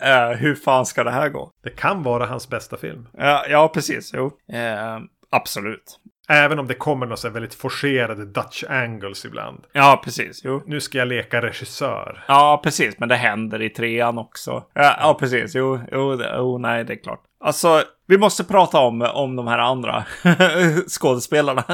Eh, 0.00 0.28
hur 0.28 0.54
fan 0.54 0.86
ska 0.86 1.04
det 1.04 1.10
här 1.10 1.28
gå? 1.28 1.52
Det 1.62 1.70
kan 1.70 2.02
vara 2.02 2.26
hans 2.26 2.48
bästa 2.48 2.76
film. 2.76 3.08
Ja, 3.12 3.46
ja 3.48 3.68
precis. 3.68 4.10
Jo. 4.14 4.38
Eh, 4.52 4.98
absolut. 5.30 6.00
Även 6.28 6.58
om 6.58 6.66
det 6.66 6.74
kommer 6.74 7.06
några 7.06 7.30
väldigt 7.30 7.54
forcerade 7.54 8.24
Dutch 8.24 8.64
angles 8.68 9.24
ibland. 9.24 9.64
Ja, 9.72 10.00
precis. 10.04 10.40
Jo. 10.44 10.62
Nu 10.66 10.80
ska 10.80 10.98
jag 10.98 11.08
leka 11.08 11.42
regissör. 11.42 12.24
Ja, 12.28 12.60
precis. 12.64 12.98
Men 12.98 13.08
det 13.08 13.14
händer 13.16 13.62
i 13.62 13.70
trean 13.70 14.18
också. 14.18 14.64
Ja, 14.74 14.96
ja 15.00 15.16
precis. 15.20 15.54
Jo, 15.54 15.80
jo, 15.92 16.22
jo, 16.36 16.58
nej, 16.58 16.84
det 16.84 16.92
är 16.92 17.02
klart. 17.02 17.20
Alltså, 17.40 17.82
vi 18.06 18.18
måste 18.18 18.44
prata 18.44 18.78
om, 18.78 19.02
om 19.02 19.36
de 19.36 19.46
här 19.46 19.58
andra 19.58 20.04
skådespelarna. 20.88 21.64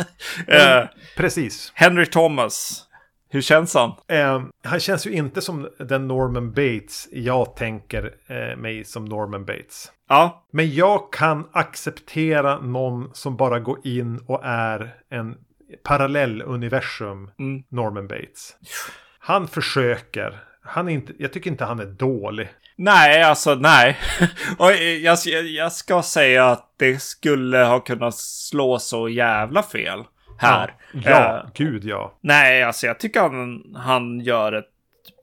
Eh, 0.48 0.84
Precis. 1.16 1.72
Henry 1.74 2.06
Thomas. 2.06 2.84
Hur 3.32 3.40
känns 3.40 3.74
han? 3.74 3.92
Eh, 4.08 4.42
han 4.64 4.80
känns 4.80 5.06
ju 5.06 5.12
inte 5.12 5.40
som 5.40 5.68
den 5.78 6.08
Norman 6.08 6.50
Bates 6.50 7.08
jag 7.12 7.56
tänker 7.56 8.14
eh, 8.26 8.56
mig 8.56 8.84
som 8.84 9.04
Norman 9.04 9.44
Bates. 9.44 9.92
Ja, 10.08 10.46
Men 10.52 10.74
jag 10.74 11.12
kan 11.12 11.48
acceptera 11.52 12.58
någon 12.58 13.10
som 13.14 13.36
bara 13.36 13.60
går 13.60 13.86
in 13.86 14.18
och 14.26 14.40
är 14.44 14.94
en 15.10 15.34
parallelluniversum 15.82 17.30
Mm. 17.38 17.62
Norman 17.68 18.08
Bates. 18.08 18.56
Han 19.18 19.48
försöker. 19.48 20.44
Han 20.62 20.88
är 20.88 20.92
inte, 20.92 21.12
jag 21.18 21.32
tycker 21.32 21.50
inte 21.50 21.64
han 21.64 21.80
är 21.80 21.86
dålig. 21.86 22.48
Nej, 22.76 23.22
alltså 23.22 23.54
nej. 23.54 23.98
Och 24.58 24.72
jag, 24.72 25.18
jag, 25.24 25.44
jag 25.44 25.72
ska 25.72 26.02
säga 26.02 26.50
att 26.50 26.74
det 26.76 27.02
skulle 27.02 27.58
ha 27.58 27.80
kunnat 27.80 28.14
slå 28.14 28.78
så 28.78 29.08
jävla 29.08 29.62
fel 29.62 30.04
här. 30.38 30.74
Ja, 31.04 31.36
Eh, 31.36 31.50
gud 31.54 31.84
ja. 31.84 32.14
nej, 32.20 32.62
alltså 32.62 32.86
jag 32.86 33.00
tycker 33.00 33.20
han, 33.20 33.74
han 33.76 34.20
gör 34.20 34.52
ett 34.52 34.68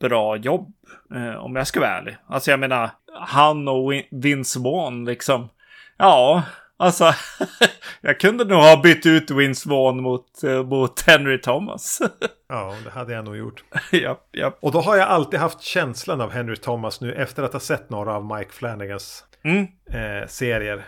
bra 0.02 0.36
jobb. 0.38 0.74
Eh, 1.16 1.36
om 1.36 1.56
jag 1.56 1.68
ska 1.68 1.80
vara 1.80 1.90
ärlig. 1.98 2.18
Alltså 2.28 2.52
jag 2.52 2.60
menar, 2.60 2.90
han 3.22 3.68
och 3.68 3.92
Vince 4.12 4.60
Vaughn 4.60 5.06
liksom. 5.06 5.50
Ja, 5.98 6.44
alltså. 6.78 7.14
jag 8.02 8.20
kunde 8.20 8.44
nog 8.46 8.58
ha 8.60 8.82
bytt 8.82 9.06
ut 9.06 9.32
Vince 9.32 9.70
Vaughn 9.70 10.02
mot, 10.02 10.44
eh, 10.44 10.64
mot 10.64 11.02
Henry 11.02 11.42
Thomas. 11.42 12.02
Ja, 12.52 12.76
det 12.84 12.90
hade 12.90 13.14
jag 13.14 13.26
nog 13.26 13.38
gjort. 13.38 13.64
ja, 13.92 14.20
ja. 14.32 14.58
Och 14.60 14.72
då 14.72 14.82
har 14.82 14.96
jag 14.98 15.08
alltid 15.08 15.40
haft 15.40 15.62
känslan 15.62 16.22
av 16.22 16.32
Henry 16.32 16.56
Thomas 16.56 17.02
nu 17.02 17.14
efter 17.14 17.44
att 17.44 17.54
ha 17.54 17.60
sett 17.60 17.90
några 17.90 18.14
av 18.16 18.26
Mike 18.38 18.52
Flanagans 18.52 19.26
Mm, 19.44 19.68
eh, 19.90 20.28
serier. 20.28 20.86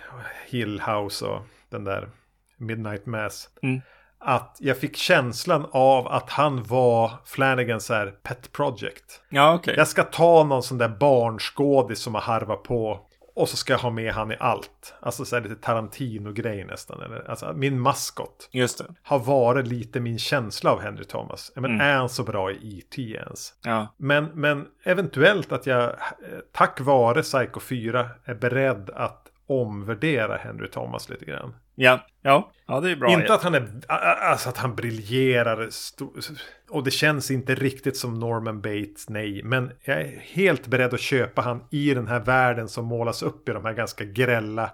Hill 0.47 0.81
House 0.81 1.25
och 1.25 1.41
den 1.69 1.83
där 1.83 2.09
Midnight 2.57 3.05
Mass. 3.05 3.49
Mm. 3.63 3.81
Att 4.23 4.57
jag 4.59 4.77
fick 4.77 4.95
känslan 4.97 5.65
av 5.71 6.07
att 6.07 6.29
han 6.29 6.63
var 6.63 7.11
Flanagans 7.25 7.89
här 7.89 8.07
pet 8.23 8.51
project. 8.51 9.21
ja 9.29 9.53
okej. 9.53 9.73
Jag 9.77 9.87
ska 9.87 10.03
ta 10.03 10.43
någon 10.43 10.63
sån 10.63 10.77
där 10.77 10.89
barnskådis 10.89 11.99
som 11.99 12.13
har 12.15 12.21
harvat 12.21 12.63
på. 12.63 12.99
Och 13.35 13.49
så 13.49 13.57
ska 13.57 13.73
jag 13.73 13.79
ha 13.79 13.89
med 13.89 14.13
han 14.13 14.31
i 14.31 14.35
allt. 14.39 14.93
Alltså 15.01 15.25
så 15.25 15.35
här 15.35 15.43
lite 15.43 15.55
Tarantino-grej 15.55 16.65
nästan. 16.65 17.01
Eller, 17.01 17.29
alltså 17.29 17.53
min 17.55 17.79
maskot 17.79 18.49
Just 18.51 18.77
det. 18.77 18.85
har 19.03 19.19
varit 19.19 19.67
lite 19.67 19.99
min 19.99 20.19
känsla 20.19 20.71
av 20.71 20.81
Henry 20.81 21.03
Thomas. 21.03 21.51
Men 21.55 21.65
Mm. 21.65 21.81
är 21.81 21.97
han 21.97 22.09
så 22.09 22.23
bra 22.23 22.51
i 22.51 22.79
E.T. 22.79 23.01
ens? 23.01 23.53
Ja. 23.63 23.87
Men, 23.97 24.25
men 24.33 24.65
eventuellt 24.83 25.51
att 25.51 25.65
jag 25.65 25.83
eh, 25.83 25.93
tack 26.51 26.81
vare 26.81 27.21
Psycho 27.21 27.59
4 27.59 28.09
är 28.25 28.33
beredd 28.35 28.89
att 28.89 29.27
omvärdera 29.47 30.37
Henry 30.37 30.67
Thomas 30.67 31.09
lite 31.09 31.25
grann. 31.25 31.55
Ja, 31.81 31.99
ja, 32.21 32.51
ja 32.67 32.79
det 32.79 32.91
är 32.91 32.95
bra. 32.95 33.11
Inte 33.11 33.33
att 33.33 33.43
han 33.43 33.55
är, 33.55 33.67
alltså 33.89 34.49
att 34.49 34.57
han 34.57 34.75
briljerar 34.75 35.69
och 36.69 36.83
det 36.83 36.91
känns 36.91 37.31
inte 37.31 37.55
riktigt 37.55 37.97
som 37.97 38.19
Norman 38.19 38.61
Bates, 38.61 39.09
nej. 39.09 39.41
Men 39.43 39.71
jag 39.83 40.01
är 40.01 40.19
helt 40.19 40.67
beredd 40.67 40.93
att 40.93 40.99
köpa 40.99 41.41
han 41.41 41.63
i 41.71 41.93
den 41.93 42.07
här 42.07 42.19
världen 42.19 42.67
som 42.67 42.85
målas 42.85 43.23
upp 43.23 43.49
i 43.49 43.51
de 43.51 43.65
här 43.65 43.73
ganska 43.73 44.03
grälla, 44.03 44.71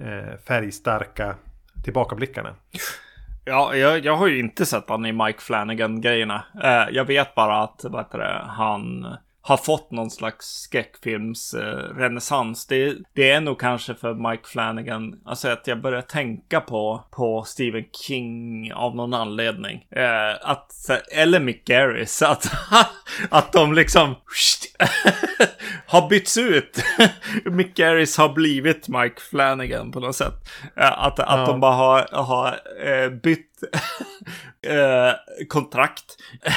eh, 0.00 0.38
färgstarka 0.46 1.34
tillbakablickarna. 1.84 2.54
Ja, 3.44 3.74
jag, 3.74 4.04
jag 4.04 4.16
har 4.16 4.26
ju 4.26 4.38
inte 4.38 4.66
sett 4.66 4.88
han 4.88 5.06
i 5.06 5.12
Mike 5.12 5.40
Flanagan-grejerna. 5.40 6.44
Eh, 6.62 6.94
jag 6.94 7.04
vet 7.04 7.34
bara 7.34 7.62
att 7.62 7.80
vad 7.84 8.04
heter 8.04 8.18
det, 8.18 8.42
han 8.46 9.06
har 9.44 9.56
fått 9.56 9.90
någon 9.90 10.10
slags 10.10 10.46
skräckfilms 10.46 11.54
eh. 11.54 12.66
Det, 12.68 12.94
det 13.14 13.30
är 13.30 13.40
nog 13.40 13.60
kanske 13.60 13.94
för 13.94 14.30
Mike 14.30 14.48
Flanagan, 14.48 15.20
alltså 15.24 15.48
att 15.48 15.66
jag 15.66 15.80
börjar 15.80 16.02
tänka 16.02 16.60
på, 16.60 17.04
på 17.10 17.44
Stephen 17.46 17.84
King 18.06 18.72
av 18.72 18.96
någon 18.96 19.14
anledning. 19.14 19.86
Eh, 19.90 20.50
att, 20.50 20.72
eller 21.12 21.40
Mick 21.40 21.64
Garris, 21.64 22.22
att, 22.22 22.50
att 23.30 23.52
de 23.52 23.72
liksom 23.72 24.14
har 25.86 26.08
bytts 26.08 26.36
ut. 26.38 26.84
Mick 27.44 27.74
Garris 27.76 28.18
har 28.18 28.28
blivit 28.28 28.88
Mike 28.88 29.20
Flanagan 29.30 29.92
på 29.92 30.00
något 30.00 30.16
sätt. 30.16 30.34
Eh, 30.76 30.98
att, 31.04 31.18
att 31.18 31.38
Ja. 31.38 31.46
de 31.46 31.60
bara 31.60 31.74
har, 31.74 32.08
har 32.12 32.60
eh, 32.86 33.10
bytt 33.10 33.51
eh, 34.66 35.12
kontrakt 35.48 36.04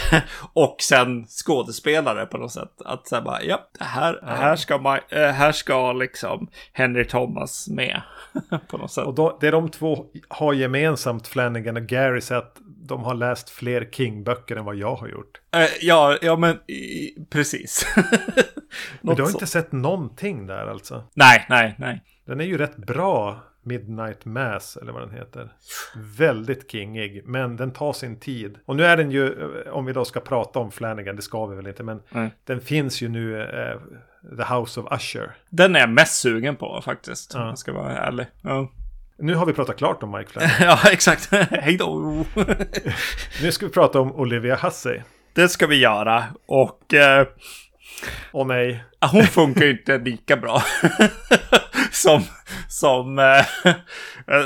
och 0.53 0.76
sen 0.82 1.26
skådespelare 1.28 2.26
på 2.26 2.38
något 2.38 2.51
sätt. 2.51 2.82
Att 2.86 3.08
säga 3.08 3.22
bara, 3.22 3.43
ja, 3.43 3.70
här, 3.80 4.20
här, 4.24 4.56
ska 4.56 4.78
Ma- 4.78 4.99
eh, 5.10 5.32
här 5.32 5.51
ska 5.51 5.93
liksom 5.93 6.47
Henry 6.74 7.08
Thomas 7.08 7.68
med 7.68 8.01
på 8.68 8.78
något 8.78 8.91
sätt. 8.91 9.06
Och 9.06 9.16
då, 9.16 9.38
det 9.41 9.51
de 9.51 9.70
två 9.70 10.06
har 10.28 10.53
gemensamt, 10.53 11.28
Flanagan 11.28 11.78
och 11.78 11.84
Gary, 11.84 12.22
är 12.32 12.36
att 12.36 12.58
de 12.88 13.03
har 13.03 13.14
läst 13.14 13.49
fler 13.49 13.89
King-böcker 13.91 14.56
än 14.56 14.66
vad 14.66 14.76
jag 14.76 14.95
har 14.95 15.08
gjort. 15.08 15.41
Eh, 15.56 15.68
ja, 15.82 16.18
ja, 16.22 16.36
men 16.36 16.56
i, 16.68 17.16
precis. 17.30 17.86
Men 19.01 19.16
du 19.16 19.22
har 19.22 19.30
så- 19.30 19.36
inte 19.38 19.47
sett 19.47 19.72
någonting 19.72 20.47
där 20.47 20.68
alltså? 20.68 21.03
Nej, 21.14 21.45
nej, 21.49 21.76
nej. 21.80 22.03
Den 22.28 22.41
är 22.41 22.45
ju 22.45 22.58
rätt 22.58 22.78
bra, 22.78 23.39
Midnight 23.66 24.26
Mass 24.26 24.78
eller 24.78 24.91
vad 24.91 25.01
den 25.01 25.11
heter. 25.11 25.49
Väldigt 26.18 26.72
kingig, 26.72 27.22
men 27.26 27.55
den 27.55 27.72
tar 27.72 27.93
sin 27.93 28.20
tid. 28.20 28.57
Och 28.66 28.76
nu 28.76 28.86
är 28.86 28.97
den 28.97 29.11
ju, 29.11 29.28
eh, 29.28 29.74
om 29.74 29.86
vi 29.86 29.93
då 29.93 30.05
ska 30.05 30.20
prata 30.20 30.59
om 30.59 30.72
Flanagan, 30.72 31.16
det 31.16 31.22
ska 31.22 31.45
vi 31.45 31.55
väl 31.55 31.68
inte, 31.68 31.84
men 31.84 32.01
Nej. 32.09 32.30
den 32.43 32.61
finns 32.61 33.01
ju 33.01 33.09
nu 33.09 33.41
eh, 33.41 33.78
The 34.38 34.53
House 34.53 34.80
of 34.80 34.88
Usher. 34.91 35.36
Den 35.49 35.76
är 35.76 35.80
jag 35.80 35.89
mest 35.89 36.20
sugen 36.20 36.55
på 36.55 36.82
faktiskt. 36.82 37.34
Ja. 37.34 37.41
Om 37.41 37.47
jag 37.47 37.57
ska 37.57 37.74
vara 37.74 37.97
ärlig. 37.97 38.26
Ja. 38.41 38.72
Nu 39.18 39.36
har 39.36 39.45
vi 39.45 39.53
pratat 39.53 39.78
klart 39.78 40.03
om 40.03 40.11
Mike 40.11 40.30
Flanagan. 40.32 40.55
ja, 40.61 40.91
exakt. 40.91 41.32
Hej 41.51 41.78
då. 41.78 42.26
nu 43.41 43.51
ska 43.51 43.66
vi 43.66 43.72
prata 43.72 43.99
om 43.99 44.11
Olivia 44.11 44.55
Hussey. 44.55 45.01
Det 45.34 45.49
ska 45.49 45.68
vi 45.68 45.76
göra. 45.76 46.24
Och... 46.45 46.93
Eh... 46.93 47.28
Åh 48.32 48.48
nej. 48.48 48.84
Hon 49.12 49.24
funkar 49.24 49.66
ju 49.66 49.72
inte 49.72 49.98
lika 49.98 50.38
bra. 50.38 50.64
som 51.91 52.24
som, 52.68 53.20
eh, 53.20 53.46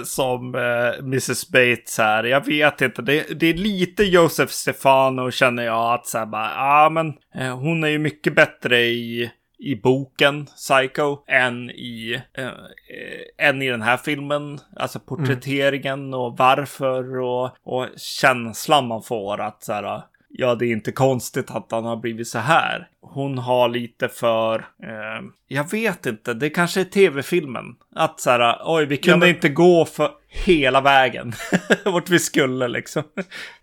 som 0.03 0.55
eh, 0.55 0.99
Mrs 0.99 1.49
Bates 1.49 1.97
här. 1.97 2.23
Jag 2.23 2.45
vet 2.45 2.81
inte, 2.81 3.01
det, 3.01 3.39
det 3.39 3.47
är 3.47 3.53
lite 3.53 4.03
Joseph 4.03 4.51
Stefano 4.51 5.31
känner 5.31 5.63
jag 5.63 5.93
att 5.93 6.07
så 6.07 6.17
här 6.17 6.25
bara, 6.25 6.51
ja 6.55 6.89
men 6.89 7.13
eh, 7.35 7.57
hon 7.57 7.83
är 7.83 7.87
ju 7.87 7.99
mycket 7.99 8.35
bättre 8.35 8.79
i 8.79 9.31
i 9.61 9.75
boken 9.75 10.45
Psycho 10.45 11.17
än 11.27 11.69
i, 11.69 12.21
äh, 12.37 13.47
än 13.47 13.61
i 13.61 13.69
den 13.69 13.81
här 13.81 13.97
filmen. 13.97 14.59
Alltså 14.75 14.99
porträtteringen 14.99 15.99
mm. 15.99 16.19
och 16.19 16.37
varför 16.37 17.19
och, 17.19 17.51
och 17.63 17.87
känslan 17.97 18.87
man 18.87 19.03
får 19.03 19.41
att 19.41 19.63
så 19.63 19.73
här, 19.73 20.01
ja, 20.29 20.55
det 20.55 20.65
är 20.65 20.71
inte 20.71 20.91
konstigt 20.91 21.51
att 21.51 21.71
han 21.71 21.85
har 21.85 21.97
blivit 21.97 22.27
så 22.27 22.39
här. 22.39 22.87
Hon 23.01 23.37
har 23.37 23.69
lite 23.69 24.09
för, 24.09 24.59
eh, 24.59 25.25
jag 25.47 25.71
vet 25.71 26.05
inte, 26.05 26.33
det 26.33 26.49
kanske 26.49 26.81
är 26.81 26.85
tv-filmen. 26.85 27.65
Att 27.95 28.19
så 28.19 28.29
här, 28.29 28.61
oj, 28.65 28.85
vi 28.85 28.97
kunde 28.97 29.11
ja, 29.11 29.17
men... 29.17 29.29
inte 29.29 29.49
gå 29.49 29.85
för 29.85 30.09
hela 30.29 30.81
vägen 30.81 31.33
vart 31.85 32.09
vi 32.09 32.19
skulle 32.19 32.67
liksom. 32.67 33.03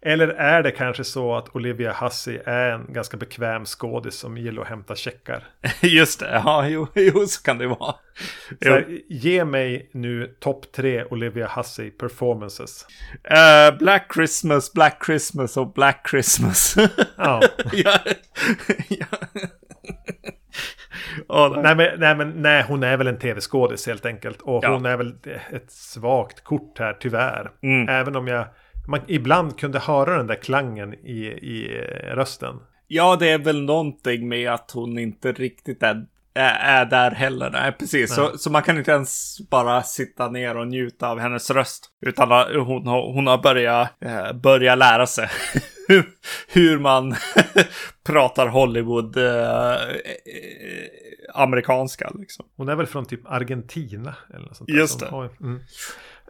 Eller 0.00 0.28
är 0.28 0.62
det 0.62 0.70
kanske 0.70 1.04
så 1.04 1.36
att 1.36 1.56
Olivia 1.56 1.92
Hussey 1.92 2.38
är 2.46 2.70
en 2.70 2.92
ganska 2.92 3.16
bekväm 3.16 3.64
skådis 3.64 4.14
som 4.14 4.38
gillar 4.38 4.62
att 4.62 4.68
hämta 4.68 4.96
checkar? 4.96 5.44
Just 5.80 6.20
det, 6.20 6.30
ja, 6.44 6.68
jo, 6.68 6.86
jo 6.94 7.26
så 7.26 7.42
kan 7.42 7.58
det 7.58 7.66
vara. 7.66 7.94
Här, 8.64 9.00
ge 9.08 9.44
mig 9.44 9.90
nu 9.92 10.36
topp 10.40 10.72
tre 10.72 11.04
Olivia 11.04 11.50
Hussey 11.56 11.90
performances. 11.90 12.86
Uh, 13.30 13.78
Black 13.78 14.14
Christmas, 14.14 14.72
Black 14.72 15.04
Christmas 15.06 15.56
och 15.56 15.72
Black 15.72 16.08
Christmas. 16.10 16.76
ja. 17.16 17.42
ja. 17.72 17.98
ja. 18.88 19.06
Oh, 21.28 21.62
nej. 21.62 21.76
men, 21.76 22.00
nej, 22.00 22.16
men 22.16 22.42
nej, 22.42 22.64
hon 22.68 22.82
är 22.82 22.96
väl 22.96 23.06
en 23.06 23.18
tv-skådis 23.18 23.86
helt 23.86 24.06
enkelt. 24.06 24.42
Och 24.42 24.64
ja. 24.64 24.72
hon 24.72 24.86
är 24.86 24.96
väl 24.96 25.14
ett 25.52 25.70
svagt 25.70 26.44
kort 26.44 26.78
här 26.78 26.96
tyvärr. 27.00 27.50
Mm. 27.62 27.88
Även 27.88 28.16
om 28.16 28.26
jag 28.26 28.46
man 28.86 29.00
ibland 29.06 29.58
kunde 29.58 29.78
höra 29.78 30.16
den 30.16 30.26
där 30.26 30.34
klangen 30.34 30.94
i, 30.94 31.26
i 31.26 31.80
rösten. 32.14 32.54
Ja, 32.86 33.16
det 33.16 33.28
är 33.28 33.38
väl 33.38 33.62
någonting 33.62 34.28
med 34.28 34.50
att 34.50 34.70
hon 34.70 34.98
inte 34.98 35.32
riktigt 35.32 35.82
är, 35.82 36.06
är, 36.34 36.80
är 36.80 36.84
där 36.84 37.10
heller. 37.10 37.50
Nej, 37.50 37.72
precis. 37.72 38.14
Så, 38.14 38.38
så 38.38 38.50
man 38.50 38.62
kan 38.62 38.78
inte 38.78 38.92
ens 38.92 39.38
bara 39.50 39.82
sitta 39.82 40.28
ner 40.28 40.56
och 40.56 40.68
njuta 40.68 41.08
av 41.08 41.18
hennes 41.18 41.50
röst. 41.50 41.90
Utan 42.06 42.30
hon, 42.66 42.86
hon 42.86 43.26
har 43.26 43.42
börjat, 43.42 44.02
eh, 44.04 44.32
börjat 44.32 44.78
lära 44.78 45.06
sig 45.06 45.28
hur 46.48 46.78
man 46.78 47.14
pratar 48.06 48.46
Hollywood 48.46 49.16
eh, 49.16 49.72
eh, 49.72 51.05
amerikanska. 51.34 52.12
Liksom. 52.14 52.46
Hon 52.56 52.68
är 52.68 52.76
väl 52.76 52.86
från 52.86 53.04
typ 53.06 53.20
Argentina. 53.24 54.14
Eller 54.34 54.46
något 54.46 54.56
sånt 54.56 54.70
Just 54.70 55.00
det. 55.00 55.30
Mm. 55.40 55.60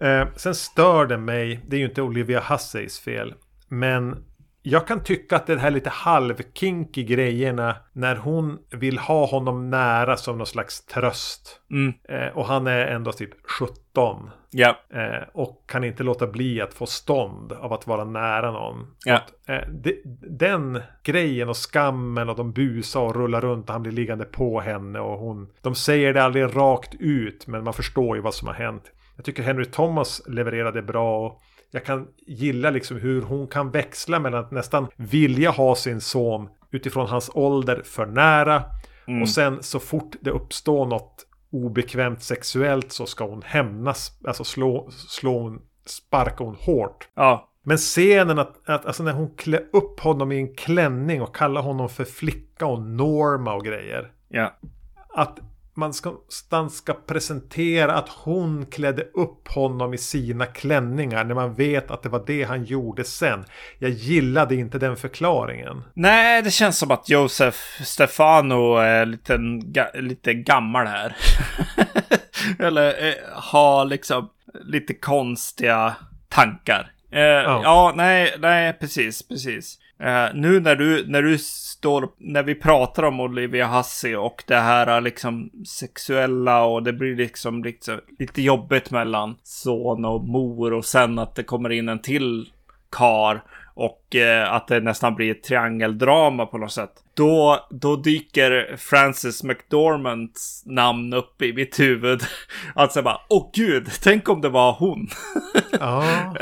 Eh, 0.00 0.34
sen 0.36 0.54
stör 0.54 1.06
det 1.06 1.18
mig, 1.18 1.60
det 1.68 1.76
är 1.76 1.80
ju 1.80 1.86
inte 1.86 2.02
Olivia 2.02 2.40
Husseys 2.40 3.00
fel. 3.00 3.34
Men 3.68 4.24
jag 4.68 4.86
kan 4.86 5.02
tycka 5.02 5.36
att 5.36 5.46
det 5.46 5.58
här 5.58 5.70
lite 5.70 5.90
halvkinky 5.90 7.02
grejerna 7.02 7.76
när 7.92 8.16
hon 8.16 8.58
vill 8.70 8.98
ha 8.98 9.26
honom 9.26 9.70
nära 9.70 10.16
som 10.16 10.38
någon 10.38 10.46
slags 10.46 10.86
tröst. 10.86 11.60
Mm. 11.70 11.94
Eh, 12.08 12.36
och 12.36 12.46
han 12.46 12.66
är 12.66 12.86
ändå 12.86 13.12
typ 13.12 13.30
17. 13.60 14.30
Ja. 14.50 14.76
Eh, 14.94 15.28
och 15.32 15.64
kan 15.68 15.84
inte 15.84 16.02
låta 16.02 16.26
bli 16.26 16.60
att 16.60 16.74
få 16.74 16.86
stånd 16.86 17.52
av 17.52 17.72
att 17.72 17.86
vara 17.86 18.04
nära 18.04 18.50
någon. 18.50 18.86
Ja. 19.04 19.14
Att, 19.14 19.48
eh, 19.48 19.68
de, 19.68 20.02
den 20.38 20.82
grejen 21.02 21.48
och 21.48 21.56
skammen 21.56 22.28
och 22.28 22.36
de 22.36 22.52
busar 22.52 23.00
och 23.00 23.16
rullar 23.16 23.40
runt 23.40 23.68
och 23.68 23.72
han 23.72 23.82
blir 23.82 23.92
liggande 23.92 24.24
på 24.24 24.60
henne 24.60 24.98
och 24.98 25.18
hon. 25.18 25.50
De 25.62 25.74
säger 25.74 26.14
det 26.14 26.22
aldrig 26.22 26.56
rakt 26.56 26.94
ut 26.98 27.46
men 27.46 27.64
man 27.64 27.74
förstår 27.74 28.16
ju 28.16 28.22
vad 28.22 28.34
som 28.34 28.48
har 28.48 28.54
hänt. 28.54 28.92
Jag 29.16 29.24
tycker 29.24 29.42
Henry 29.42 29.64
Thomas 29.64 30.22
levererade 30.26 30.82
bra. 30.82 31.26
Och 31.26 31.42
jag 31.76 31.84
kan 31.84 32.08
gilla 32.26 32.70
liksom 32.70 32.96
hur 32.96 33.22
hon 33.22 33.46
kan 33.46 33.70
växla 33.70 34.18
mellan 34.18 34.44
att 34.44 34.50
nästan 34.50 34.86
vilja 34.96 35.50
ha 35.50 35.74
sin 35.74 36.00
son 36.00 36.48
utifrån 36.70 37.06
hans 37.06 37.30
ålder 37.34 37.82
för 37.84 38.06
nära. 38.06 38.62
Mm. 39.06 39.22
Och 39.22 39.28
sen 39.28 39.62
så 39.62 39.78
fort 39.78 40.16
det 40.20 40.30
uppstår 40.30 40.86
något 40.86 41.26
obekvämt 41.50 42.22
sexuellt 42.22 42.92
så 42.92 43.06
ska 43.06 43.26
hon 43.26 43.42
hämnas. 43.42 44.18
Alltså 44.24 44.44
slå, 44.44 44.90
slå 44.90 45.38
hon, 45.38 45.62
sparka 45.86 46.44
hon 46.44 46.56
hårt. 46.60 47.08
Ja. 47.14 47.48
Men 47.62 47.76
scenen 47.76 48.38
att, 48.38 48.68
att 48.68 48.86
alltså 48.86 49.02
när 49.02 49.12
hon 49.12 49.36
klär 49.36 49.64
upp 49.72 50.00
honom 50.00 50.32
i 50.32 50.36
en 50.36 50.54
klänning 50.54 51.22
och 51.22 51.36
kallar 51.36 51.62
honom 51.62 51.88
för 51.88 52.04
flicka 52.04 52.66
och 52.66 52.82
Norma 52.82 53.54
och 53.54 53.64
grejer. 53.64 54.12
Ja. 54.28 54.58
Att 55.14 55.38
man 55.76 55.92
ska, 55.92 56.14
ska 56.70 56.92
presentera 56.92 57.94
att 57.94 58.08
hon 58.08 58.66
klädde 58.66 59.02
upp 59.02 59.48
honom 59.48 59.94
i 59.94 59.98
sina 59.98 60.46
klänningar 60.46 61.24
när 61.24 61.34
man 61.34 61.54
vet 61.54 61.90
att 61.90 62.02
det 62.02 62.08
var 62.08 62.24
det 62.26 62.42
han 62.42 62.64
gjorde 62.64 63.04
sen. 63.04 63.44
Jag 63.78 63.90
gillade 63.90 64.54
inte 64.54 64.78
den 64.78 64.96
förklaringen. 64.96 65.82
Nej, 65.94 66.42
det 66.42 66.50
känns 66.50 66.78
som 66.78 66.90
att 66.90 67.08
Josef 67.08 67.80
Stefano 67.84 68.76
är 68.76 69.06
lite, 69.06 69.38
lite 69.94 70.34
gammal 70.34 70.86
här. 70.86 71.16
Eller 72.58 73.08
eh, 73.08 73.14
har 73.32 73.84
liksom 73.84 74.30
lite 74.64 74.94
konstiga 74.94 75.96
tankar. 76.28 76.92
Eh, 77.12 77.20
ja. 77.20 77.60
ja, 77.64 77.92
nej, 77.96 78.34
nej, 78.38 78.72
precis, 78.72 79.28
precis. 79.28 79.78
Uh, 80.00 80.34
nu 80.34 80.60
när 80.60 80.76
du, 80.76 81.06
när 81.06 81.22
du 81.22 81.38
står, 81.38 82.08
när 82.18 82.42
vi 82.42 82.54
pratar 82.54 83.02
om 83.02 83.20
Olivia 83.20 83.66
Hussey 83.66 84.16
och 84.16 84.44
det 84.46 84.56
här 84.56 84.96
eh, 84.96 85.02
liksom 85.02 85.50
sexuella 85.66 86.64
och 86.64 86.82
det 86.82 86.92
blir 86.92 87.16
liksom 87.16 87.64
lite, 87.64 88.00
lite 88.18 88.42
jobbigt 88.42 88.90
mellan 88.90 89.36
son 89.42 90.04
och 90.04 90.24
mor 90.24 90.72
och 90.72 90.84
sen 90.84 91.18
att 91.18 91.34
det 91.34 91.42
kommer 91.42 91.72
in 91.72 91.88
en 91.88 91.98
till 91.98 92.50
kar 92.90 93.42
och 93.74 94.16
eh, 94.16 94.52
att 94.52 94.68
det 94.68 94.80
nästan 94.80 95.14
blir 95.14 95.30
ett 95.30 95.42
triangeldrama 95.42 96.46
på 96.46 96.58
något 96.58 96.72
sätt. 96.72 96.92
Då, 97.16 97.66
då 97.70 97.96
dyker 97.96 98.76
Frances 98.76 99.42
McDormands 99.42 100.62
namn 100.66 101.12
upp 101.12 101.42
i 101.42 101.52
mitt 101.52 101.80
huvud. 101.80 102.22
Att 102.74 102.92
säga 102.92 103.02
bara, 103.02 103.20
åh 103.28 103.50
gud, 103.54 103.90
tänk 104.02 104.28
om 104.28 104.40
det 104.40 104.48
var 104.48 104.72
hon. 104.72 105.08
Ja. 105.80 106.34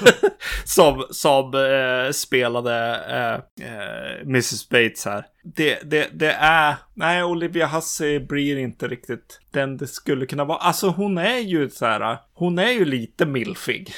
som 0.64 1.04
som 1.10 1.54
eh, 1.54 2.12
spelade 2.12 3.00
eh, 3.10 3.66
eh 3.66 4.20
Mrs 4.20 4.68
Bates 4.68 5.04
här. 5.04 5.26
Det, 5.42 5.78
det, 5.90 6.08
det 6.12 6.32
är, 6.32 6.74
nej, 6.94 7.24
Olivia 7.24 7.66
Hussey 7.66 8.18
blir 8.18 8.58
inte 8.58 8.88
riktigt 8.88 9.40
den 9.50 9.76
det 9.76 9.86
skulle 9.86 10.26
kunna 10.26 10.44
vara. 10.44 10.58
Alltså 10.58 10.88
hon 10.88 11.18
är 11.18 11.38
ju 11.38 11.70
så 11.70 11.86
här, 11.86 12.18
hon 12.34 12.58
är 12.58 12.70
ju 12.70 12.84
lite 12.84 13.26
milfig. 13.26 13.92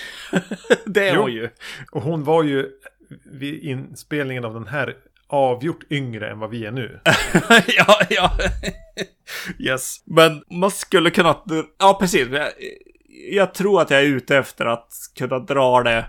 det 0.86 1.08
är 1.08 1.14
jo. 1.14 1.20
hon 1.20 1.32
ju. 1.32 1.48
Och 1.92 2.02
hon 2.02 2.24
var 2.24 2.42
ju 2.42 2.66
vid 3.24 3.62
inspelningen 3.62 4.44
av 4.44 4.54
den 4.54 4.66
här 4.66 4.96
avgjort 5.28 5.92
yngre 5.92 6.30
än 6.30 6.38
vad 6.38 6.50
vi 6.50 6.66
är 6.66 6.70
nu. 6.70 7.00
ja, 7.66 8.00
ja. 8.10 8.32
yes. 9.58 10.02
Men 10.06 10.42
man 10.50 10.70
skulle 10.70 11.10
kunna... 11.10 11.36
Ja, 11.78 11.96
precis. 12.00 12.28
Jag 13.30 13.54
tror 13.54 13.82
att 13.82 13.90
jag 13.90 14.00
är 14.00 14.06
ute 14.06 14.36
efter 14.36 14.66
att 14.66 14.92
kunna 15.18 15.38
dra 15.38 15.82
det 15.82 16.04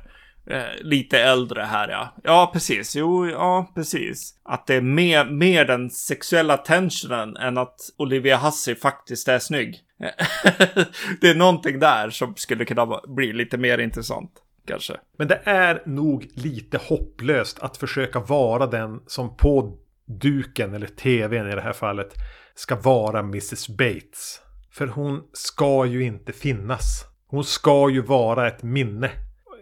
eh, 0.50 0.82
lite 0.82 1.20
äldre 1.20 1.62
här, 1.62 1.90
ja. 1.90 2.16
Ja, 2.24 2.50
precis. 2.54 2.96
Jo, 2.96 3.28
ja, 3.28 3.72
precis. 3.76 4.34
Att 4.44 4.68
det 4.68 4.76
är 4.76 4.82
mer, 4.82 5.26
mer 5.26 5.66
den 5.66 5.90
sexuella 5.90 6.58
tensionen 6.58 7.38
än 7.38 7.58
att 7.58 7.76
Olivia 7.98 8.38
Hussey 8.38 8.76
faktiskt 8.76 9.28
är 9.28 9.40
snygg. 9.40 9.76
det 11.22 11.30
är 11.30 11.36
någonting 11.36 11.80
där 11.80 12.10
som 12.10 12.36
skulle 12.36 12.66
kunna 12.66 13.02
bli 13.08 13.34
lite 13.34 13.58
mer 13.58 13.78
intressant 13.78 14.32
kanske. 14.70 14.98
Men 15.18 15.28
det 15.28 15.42
är 15.44 15.84
nog 15.86 16.28
lite 16.34 16.78
hopplöst 16.78 17.60
att 17.60 17.78
försöka 17.78 18.20
vara 18.20 18.68
den 18.68 19.00
som 19.08 19.38
på 19.38 19.78
duken, 20.06 20.74
eller 20.74 20.88
tvn 20.88 21.52
i 21.52 21.56
det 21.56 21.62
här 21.62 21.74
fallet, 21.74 22.14
ska 22.56 22.76
vara 22.76 23.20
Mrs 23.20 23.68
Bates. 23.70 24.42
För 24.72 24.88
hon 24.88 25.24
ska 25.34 25.86
ju 25.86 26.04
inte 26.04 26.34
finnas. 26.34 27.06
Hon 27.28 27.44
ska 27.44 27.90
ju 27.90 28.02
vara 28.02 28.48
ett 28.48 28.64
minne. 28.64 29.12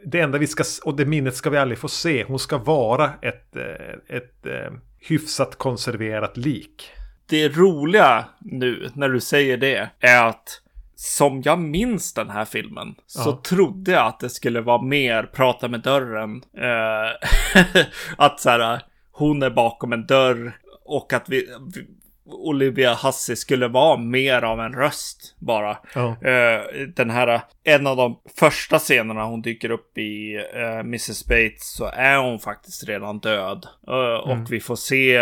Det 0.06 0.20
enda 0.20 0.38
vi 0.38 0.48
ska, 0.48 0.64
och 0.84 0.96
det 0.96 1.06
minnet 1.06 1.36
ska 1.36 1.50
vi 1.50 1.58
aldrig 1.58 1.78
få 1.78 1.88
se. 1.88 2.24
Hon 2.24 2.40
ska 2.40 2.58
vara 2.58 3.14
ett, 3.22 3.56
eh, 3.56 3.64
ett, 3.64 4.10
ett 4.10 4.46
eh, 4.46 4.74
hyfsat 5.00 5.56
konserverat 5.56 6.38
lik. 6.38 6.92
Det 7.26 7.50
roliga 7.50 8.26
nu 8.40 8.90
när 8.94 9.10
du 9.10 9.20
säger 9.20 9.58
det 9.58 9.90
är 10.00 10.28
att 10.28 10.62
som 11.00 11.42
jag 11.42 11.60
minns 11.60 12.14
den 12.14 12.30
här 12.30 12.46
filmen 12.46 12.96
ja. 13.16 13.24
så 13.24 13.32
trodde 13.32 13.92
jag 13.92 14.08
att 14.08 14.20
det 14.20 14.30
skulle 14.30 14.62
vara 14.62 14.82
mer 14.82 15.24
prata 15.24 15.68
med 15.68 15.82
dörren. 15.82 16.44
Eh, 16.58 17.82
att 18.18 18.40
så 18.40 18.50
här, 18.50 18.82
hon 19.12 19.44
är 19.44 19.50
bakom 19.50 19.94
en 19.94 20.06
dörr 20.06 20.58
och 20.86 21.14
att 21.14 21.30
vi, 21.30 21.48
vi, 21.76 21.88
Olivia 22.26 22.94
Hussey 22.94 23.36
skulle 23.36 23.68
vara 23.68 23.98
mer 23.98 24.42
av 24.42 24.60
en 24.60 24.74
röst 24.74 25.36
bara. 25.40 25.78
Ja. 25.96 26.08
Uh, 26.08 26.88
den 26.96 27.10
här, 27.10 27.42
en 27.64 27.88
av 27.88 27.98
de 27.98 28.20
första 28.40 28.80
scenerna 28.80 29.24
hon 29.24 29.42
dyker 29.42 29.72
upp 29.72 29.98
i 29.98 30.38
uh, 30.56 30.80
Mrs. 30.80 31.26
Bates 31.26 31.74
så 31.76 31.86
är 31.86 32.18
hon 32.18 32.40
faktiskt 32.40 32.88
redan 32.88 33.20
död. 33.20 33.68
Uh, 33.90 33.96
mm. 33.96 34.42
Och 34.42 34.52
vi 34.52 34.60
får 34.60 34.76
se 34.76 35.16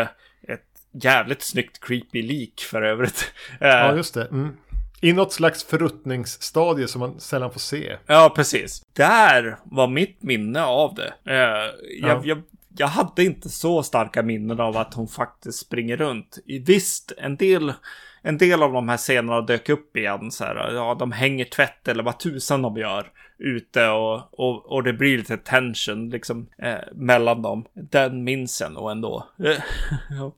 ett 0.47 0.75
jävligt 1.03 1.41
snyggt 1.41 1.79
creepy 1.85 2.21
lik 2.21 2.61
för 2.61 2.81
övrigt. 2.81 3.33
ja, 3.59 3.95
just 3.95 4.13
det. 4.13 4.25
Mm. 4.25 4.57
I 5.05 5.13
något 5.13 5.33
slags 5.33 5.63
förruttningsstadie 5.63 6.87
som 6.87 6.99
man 6.99 7.19
sällan 7.19 7.51
får 7.51 7.59
se. 7.59 7.97
Ja, 8.07 8.33
precis. 8.35 8.81
Där 8.93 9.57
var 9.63 9.87
mitt 9.87 10.23
minne 10.23 10.63
av 10.63 10.95
det. 10.95 11.13
jag, 11.23 11.71
ja. 12.01 12.21
jag, 12.23 12.41
jag 12.77 12.87
hade 12.87 13.23
inte 13.23 13.49
så 13.49 13.83
starka 13.83 14.23
minnen 14.23 14.59
av 14.59 14.77
att 14.77 14.93
hon 14.93 15.07
faktiskt 15.07 15.59
springer 15.59 15.97
runt. 15.97 16.37
Visst, 16.65 17.11
en 17.17 17.35
del, 17.37 17.73
en 18.21 18.37
del 18.37 18.63
av 18.63 18.73
de 18.73 18.89
här 18.89 18.97
scenerna 18.97 19.41
dök 19.41 19.69
upp 19.69 19.97
igen. 19.97 20.31
Så 20.31 20.43
här, 20.43 20.73
ja, 20.73 20.95
de 20.99 21.11
hänger 21.11 21.45
tvätt 21.45 21.87
eller 21.87 22.03
vad 22.03 22.19
tusan 22.19 22.61
de 22.61 22.77
gör 22.77 23.11
ute 23.37 23.87
och, 23.87 24.39
och, 24.39 24.71
och 24.71 24.83
det 24.83 24.93
blir 24.93 25.17
lite 25.17 25.37
tension 25.37 26.09
liksom 26.09 26.47
eh, 26.57 26.93
mellan 26.93 27.41
dem. 27.41 27.65
Den 27.73 28.23
minns 28.23 28.61
jag 28.61 28.71
nog 28.71 28.91
ändå. 28.91 29.27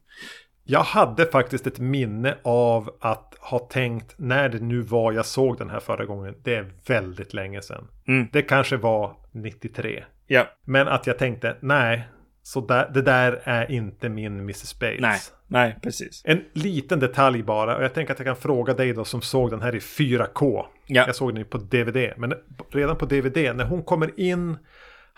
ja. 0.67 0.79
Jag 0.79 0.83
hade 0.83 1.25
faktiskt 1.25 1.67
ett 1.67 1.79
minne 1.79 2.37
av 2.43 2.89
att 2.99 3.35
ha 3.39 3.59
tänkt 3.59 4.13
när 4.17 4.49
det 4.49 4.59
nu 4.59 4.81
var 4.81 5.11
jag 5.11 5.25
såg 5.25 5.57
den 5.57 5.69
här 5.69 5.79
förra 5.79 6.05
gången. 6.05 6.35
Det 6.43 6.55
är 6.55 6.71
väldigt 6.87 7.33
länge 7.33 7.61
sedan. 7.61 7.87
Mm. 8.07 8.27
Det 8.31 8.41
kanske 8.41 8.77
var 8.77 9.15
93. 9.31 10.03
Ja. 10.27 10.47
Men 10.63 10.87
att 10.87 11.07
jag 11.07 11.17
tänkte 11.17 11.57
nej, 11.59 12.07
så 12.43 12.61
där, 12.61 12.91
det 12.93 13.01
där 13.01 13.41
är 13.43 13.71
inte 13.71 14.09
min 14.09 14.39
Mrs. 14.39 14.79
Bates. 14.79 14.99
Nej, 14.99 15.19
nej, 15.47 15.79
precis. 15.83 16.21
En 16.25 16.43
liten 16.53 16.99
detalj 16.99 17.43
bara. 17.43 17.77
Och 17.77 17.83
jag 17.83 17.93
tänker 17.93 18.13
att 18.13 18.19
jag 18.19 18.25
kan 18.25 18.35
fråga 18.35 18.73
dig 18.73 18.93
då 18.93 19.05
som 19.05 19.21
såg 19.21 19.51
den 19.51 19.61
här 19.61 19.75
i 19.75 19.79
4K. 19.79 20.65
Ja. 20.85 21.03
Jag 21.07 21.15
såg 21.15 21.29
den 21.29 21.37
ju 21.37 21.45
på 21.45 21.57
DVD. 21.57 22.13
Men 22.17 22.33
redan 22.71 22.97
på 22.97 23.05
DVD, 23.05 23.55
när 23.55 23.65
hon 23.65 23.83
kommer 23.83 24.19
in. 24.19 24.57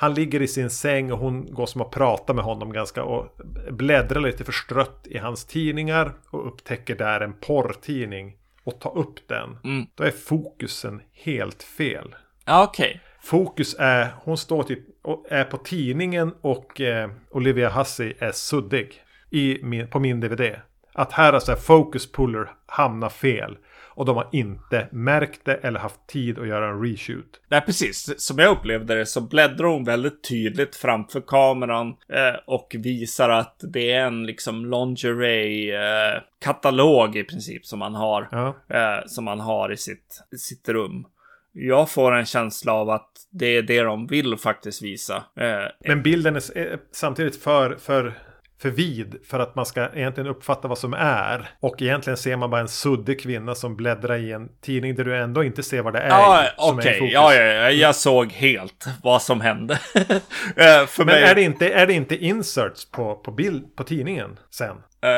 Han 0.01 0.13
ligger 0.13 0.41
i 0.41 0.47
sin 0.47 0.69
säng 0.69 1.11
och 1.11 1.19
hon 1.19 1.53
går 1.53 1.65
som 1.65 1.81
att 1.81 1.91
prata 1.91 2.33
med 2.33 2.43
honom 2.43 2.73
ganska 2.73 3.03
och 3.03 3.27
bläddrar 3.71 4.21
lite 4.21 4.43
förstrött 4.43 5.07
i 5.07 5.17
hans 5.17 5.45
tidningar 5.45 6.13
och 6.29 6.47
upptäcker 6.47 6.95
där 6.95 7.21
en 7.21 7.33
porrtidning 7.33 8.35
och 8.63 8.79
tar 8.79 8.97
upp 8.97 9.27
den. 9.27 9.57
Mm. 9.63 9.85
Då 9.95 10.03
är 10.03 10.11
fokusen 10.11 11.01
helt 11.11 11.63
fel. 11.63 12.15
Okej. 12.47 12.87
Okay. 12.89 12.99
Fokus 13.21 13.75
är, 13.79 14.07
hon 14.23 14.37
står 14.37 14.63
typ 14.63 14.79
och 15.01 15.25
är 15.29 15.43
på 15.43 15.57
tidningen 15.57 16.33
och 16.41 16.81
eh, 16.81 17.09
Olivia 17.31 17.69
Hussey 17.69 18.13
är 18.19 18.31
suddig 18.31 19.03
i 19.29 19.59
min, 19.63 19.87
på 19.87 19.99
min 19.99 20.19
DVD. 20.19 20.55
Att 20.93 21.11
här 21.11 21.33
har 21.33 21.39
så 21.39 21.51
här 21.51 21.59
focus 21.59 22.11
puller 22.11 22.51
hamnat 22.65 23.13
fel. 23.13 23.57
Och 23.99 24.05
de 24.05 24.15
har 24.15 24.29
inte 24.31 24.87
märkt 24.91 25.45
det 25.45 25.53
eller 25.53 25.79
haft 25.79 26.07
tid 26.07 26.39
att 26.39 26.47
göra 26.47 26.69
en 26.69 26.81
reshoot. 26.81 27.41
Nej, 27.47 27.61
precis. 27.61 28.13
Som 28.17 28.39
jag 28.39 28.51
upplevde 28.51 28.95
det 28.95 29.05
så 29.05 29.21
bläddrar 29.21 29.67
hon 29.67 29.83
väldigt 29.83 30.29
tydligt 30.29 30.75
framför 30.75 31.21
kameran 31.21 31.87
eh, 31.87 32.35
och 32.45 32.75
visar 32.79 33.29
att 33.29 33.55
det 33.73 33.91
är 33.91 34.05
en 34.05 34.25
liksom 34.25 34.71
lingerie-katalog 34.71 37.15
eh, 37.15 37.21
i 37.21 37.23
princip 37.23 37.65
som 37.65 37.79
man 37.79 37.95
har. 37.95 38.27
Ja. 38.31 38.55
Eh, 38.69 38.99
som 39.05 39.25
man 39.25 39.39
har 39.39 39.71
i 39.71 39.77
sitt, 39.77 40.23
sitt 40.37 40.69
rum 40.69 41.05
jag 41.51 41.89
får 41.89 42.11
en 42.11 42.25
känsla 42.25 42.73
av 42.73 42.89
att 42.89 43.11
det 43.29 43.45
är 43.45 43.61
det 43.61 43.81
de 43.81 44.07
vill 44.07 44.37
faktiskt 44.37 44.81
visa. 44.81 45.23
Eh, 45.35 45.65
Men 45.79 46.03
bilden 46.03 46.35
är 46.35 46.79
samtidigt 46.91 47.35
för, 47.35 47.75
för, 47.75 48.13
för 48.61 48.69
vid 48.69 49.15
för 49.27 49.39
att 49.39 49.55
man 49.55 49.65
ska 49.65 49.89
egentligen 49.93 50.29
uppfatta 50.29 50.67
vad 50.67 50.77
som 50.77 50.93
är. 50.93 51.49
Och 51.59 51.81
egentligen 51.81 52.17
ser 52.17 52.35
man 52.35 52.49
bara 52.49 52.61
en 52.61 52.67
suddig 52.67 53.21
kvinna 53.21 53.55
som 53.55 53.75
bläddrar 53.75 54.17
i 54.17 54.31
en 54.31 54.49
tidning 54.61 54.95
där 54.95 55.05
du 55.05 55.17
ändå 55.17 55.43
inte 55.43 55.63
ser 55.63 55.81
vad 55.81 55.93
det 55.93 55.99
är. 55.99 56.09
Ja, 56.09 56.45
okej. 56.57 56.95
Okay. 56.95 57.11
Ja, 57.11 57.33
ja, 57.33 57.41
ja, 57.41 57.69
jag 57.69 57.95
såg 57.95 58.31
helt 58.31 58.85
vad 59.03 59.21
som 59.21 59.41
hände. 59.41 59.79
Eh, 60.55 60.85
för 60.85 61.05
Men 61.05 61.15
mig... 61.15 61.23
är, 61.23 61.35
det 61.35 61.41
inte, 61.41 61.69
är 61.69 61.87
det 61.87 61.93
inte 61.93 62.15
inserts 62.15 62.91
på, 62.91 63.15
på, 63.15 63.31
bild, 63.31 63.75
på 63.75 63.83
tidningen 63.83 64.39
sen? 64.49 64.75
Uh, 65.05 65.09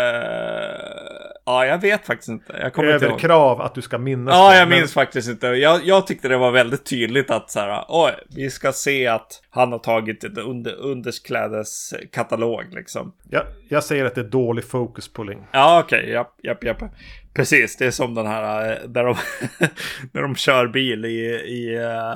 ja, 1.45 1.65
jag 1.65 1.81
vet 1.81 2.05
faktiskt 2.05 2.29
inte. 2.29 2.57
Jag 2.61 2.73
kommer 2.73 2.89
Över 2.89 3.07
inte 3.07 3.19
krav 3.19 3.61
att 3.61 3.75
du 3.75 3.81
ska 3.81 3.97
minnas 3.97 4.35
Ja, 4.35 4.49
det, 4.49 4.57
jag 4.57 4.69
men... 4.69 4.79
minns 4.79 4.93
faktiskt 4.93 5.29
inte. 5.29 5.47
Jag, 5.47 5.85
jag 5.85 6.07
tyckte 6.07 6.27
det 6.27 6.37
var 6.37 6.51
väldigt 6.51 6.85
tydligt 6.85 7.31
att 7.31 7.51
så 7.51 7.59
här, 7.59 7.85
oj, 7.87 8.11
vi 8.35 8.49
ska 8.49 8.71
se 8.71 9.07
att 9.07 9.41
han 9.49 9.71
har 9.71 9.79
tagit 9.79 10.23
ett 10.23 10.37
under, 10.37 10.75
undersklädeskatalog 10.75 12.73
liksom. 12.73 13.13
Ja, 13.29 13.43
jag 13.69 13.83
säger 13.83 14.05
att 14.05 14.15
det 14.15 14.21
är 14.21 14.25
dålig 14.25 14.65
focus 14.65 15.13
pulling. 15.13 15.47
Ja, 15.51 15.79
okej, 15.79 15.99
okay, 15.99 16.11
japp, 16.11 16.35
japp, 16.43 16.63
japp. 16.63 16.83
Precis, 17.33 17.77
det 17.77 17.85
är 17.85 17.91
som 17.91 18.15
den 18.15 18.27
här 18.27 18.71
eh, 18.71 18.89
där 18.89 19.03
de, 19.03 19.15
när 20.11 20.21
de 20.21 20.35
kör 20.35 20.67
bil 20.67 21.05
i, 21.05 21.25
i 21.31 21.77
uh, 21.77 22.15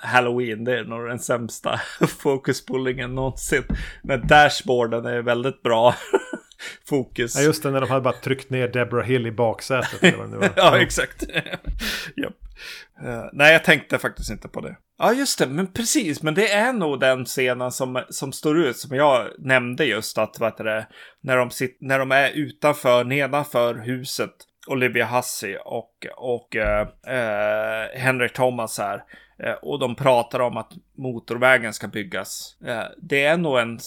Halloween. 0.00 0.64
Det 0.64 0.78
är 0.78 0.84
nog 0.84 1.08
den 1.08 1.18
sämsta 1.18 1.80
focuspullingen 2.18 3.14
någonsin. 3.14 3.62
Men 4.02 4.26
dashboarden 4.26 5.06
är 5.06 5.22
väldigt 5.22 5.62
bra. 5.62 5.94
fokus. 6.88 7.36
Ja, 7.36 7.42
just 7.42 7.62
det, 7.62 7.70
när 7.70 7.80
de 7.80 7.90
hade 7.90 8.00
bara 8.00 8.14
tryckt 8.14 8.50
ner 8.50 8.68
Deborah 8.68 9.06
Hill 9.06 9.26
i 9.26 9.32
baksätet. 9.32 10.14
ja, 10.56 10.80
exakt. 10.80 11.22
yep. 12.16 12.32
Uh, 13.04 13.24
nej, 13.32 13.52
jag 13.52 13.64
tänkte 13.64 13.98
faktiskt 13.98 14.30
inte 14.30 14.48
på 14.48 14.60
det. 14.60 14.76
Ja, 14.98 15.12
just 15.12 15.38
det, 15.38 15.46
men 15.46 15.72
precis, 15.72 16.22
men 16.22 16.34
det 16.34 16.52
är 16.52 16.72
nog 16.72 17.00
den 17.00 17.24
scenen 17.24 17.72
som, 17.72 18.02
som 18.08 18.32
står 18.32 18.58
ut, 18.58 18.76
som 18.76 18.96
jag 18.96 19.28
nämnde 19.38 19.84
just 19.84 20.18
att, 20.18 20.40
vad 20.40 20.52
heter 20.52 20.64
det, 20.64 20.86
när 21.22 21.36
de, 21.36 21.50
sit, 21.50 21.78
när 21.80 21.98
de 21.98 22.12
är 22.12 22.30
utanför, 22.30 23.04
nedanför 23.04 23.74
huset, 23.74 24.30
Olivia 24.66 25.06
Hussey 25.06 25.56
och, 25.56 26.06
och 26.16 26.56
uh, 26.56 27.12
uh, 27.14 27.98
Henry 27.98 28.28
Thomas 28.28 28.78
här. 28.78 29.02
och 29.62 29.78
de 29.78 29.94
pratar 29.94 30.40
om 30.40 30.56
att 30.56 30.72
motorvägen 30.98 31.72
ska 31.72 31.88
byggas. 31.88 32.56
det 33.02 33.24
är 33.24 33.36
nog 33.36 33.58
en 33.58 33.78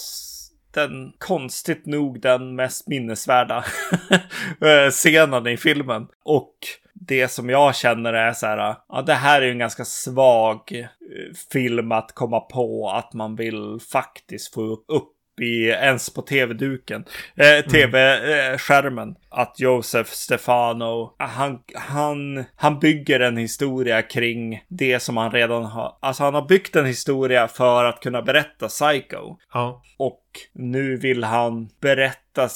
den 0.74 1.14
konstigt 1.18 1.86
nog 1.86 2.22
den 2.22 2.56
mest 2.56 2.88
minnesvärda 2.88 3.58
eh, 4.62 4.90
scenen 4.92 5.48
i 5.48 5.58
filmen. 5.58 6.08
Och 6.24 6.56
det 6.94 7.28
som 7.28 7.50
jag 7.50 7.76
känner 7.76 8.14
är 8.14 8.34
så 8.34 8.46
här, 8.46 8.76
ja 8.90 9.02
det 9.02 9.14
här 9.14 9.42
är 9.42 9.46
ju 9.46 9.52
en 9.52 9.60
ganska 9.60 9.86
svag 9.86 10.72
eh, 10.72 11.36
film 11.52 11.92
att 11.92 12.12
komma 12.16 12.40
på 12.40 12.90
att 12.90 13.14
man 13.14 13.36
vill 13.36 13.80
faktiskt 13.92 14.54
få 14.54 14.62
upp 14.72 15.14
i, 15.42 15.68
ens 15.68 16.14
på 16.14 16.22
tv-duken, 16.22 17.06
eh, 17.36 17.66
tv-skärmen. 17.66 19.16
Att 19.30 19.60
Josef 19.60 20.10
Stefano, 20.10 21.16
han, 21.18 21.60
han, 21.76 22.46
han 22.56 22.80
bygger 22.80 23.20
en 23.20 23.38
historia 23.38 24.02
kring 24.02 24.64
det 24.68 25.00
som 25.00 25.18
han 25.18 25.32
redan 25.32 25.66
har, 25.66 25.98
alltså 26.00 26.24
han 26.24 26.34
har 26.34 26.48
byggt 26.48 26.76
en 26.76 26.86
historia 26.86 27.48
för 27.48 27.86
att 27.86 28.00
kunna 28.00 28.22
berätta 28.22 28.68
Psycho. 28.68 29.38
Ja. 29.54 29.84
Och 29.98 30.24
nu 30.54 30.98
vill 30.98 31.24
han 31.24 31.70
berätta 31.82 32.50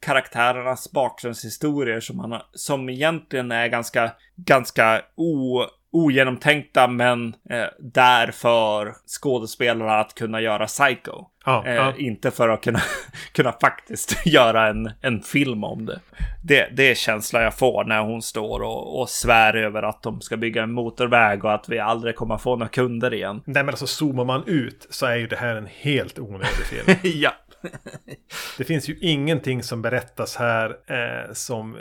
karaktärernas 0.00 0.92
bakgrundshistorier 0.92 2.00
som, 2.00 2.18
han 2.18 2.40
som 2.52 2.88
egentligen 2.88 3.52
är 3.52 3.68
ganska, 3.68 4.12
ganska 4.36 5.02
o, 5.16 5.64
ogenomtänkta 5.92 6.88
men 6.88 7.34
eh, 7.50 7.64
där 7.78 8.30
för 8.30 8.94
skådespelarna 9.06 10.00
att 10.00 10.14
kunna 10.14 10.40
göra 10.40 10.66
Psycho. 10.66 11.24
Ja, 11.44 11.66
eh, 11.66 11.74
ja. 11.74 11.94
Inte 11.98 12.30
för 12.30 12.48
att 12.48 12.64
kunna, 12.64 12.80
kunna 13.32 13.52
faktiskt 13.52 14.26
göra 14.26 14.68
en, 14.68 14.90
en 15.00 15.22
film 15.22 15.64
om 15.64 15.86
det. 15.86 16.00
det. 16.44 16.68
Det 16.72 16.90
är 16.90 16.94
känslan 16.94 17.42
jag 17.42 17.58
får 17.58 17.84
när 17.84 18.00
hon 18.00 18.22
står 18.22 18.60
och, 18.60 19.00
och 19.00 19.08
svär 19.08 19.56
över 19.56 19.82
att 19.82 20.02
de 20.02 20.20
ska 20.20 20.36
bygga 20.36 20.62
en 20.62 20.72
motorväg 20.72 21.44
och 21.44 21.54
att 21.54 21.68
vi 21.68 21.78
aldrig 21.78 22.16
kommer 22.16 22.38
få 22.38 22.56
några 22.56 22.68
kunder 22.68 23.14
igen. 23.14 23.42
Nej 23.44 23.62
men 23.62 23.68
alltså 23.68 23.86
zoomar 23.86 24.24
man 24.24 24.42
ut 24.46 24.86
så 24.90 25.06
är 25.06 25.16
ju 25.16 25.26
det 25.26 25.36
här 25.36 25.56
en 25.56 25.68
helt 25.80 26.18
onödig 26.18 26.66
film. 26.70 26.98
ja. 27.02 27.32
Det 28.58 28.64
finns 28.64 28.88
ju 28.88 28.98
ingenting 29.00 29.62
som 29.62 29.82
berättas 29.82 30.36
här 30.36 30.70
eh, 30.86 31.32
som 31.32 31.76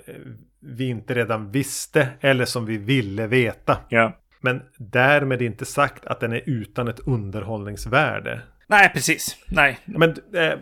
vi 0.59 0.87
inte 0.87 1.13
redan 1.13 1.51
visste 1.51 2.09
eller 2.21 2.45
som 2.45 2.65
vi 2.65 2.77
ville 2.77 3.27
veta. 3.27 3.77
Ja. 3.89 4.17
Men 4.41 4.61
därmed 4.77 5.41
inte 5.41 5.65
sagt 5.65 6.05
att 6.05 6.19
den 6.19 6.33
är 6.33 6.41
utan 6.45 6.87
ett 6.87 6.99
underhållningsvärde. 6.99 8.41
Nej, 8.67 8.91
precis. 8.93 9.37
Nej. 9.47 9.79
Men 9.85 10.09
eh, 10.33 10.53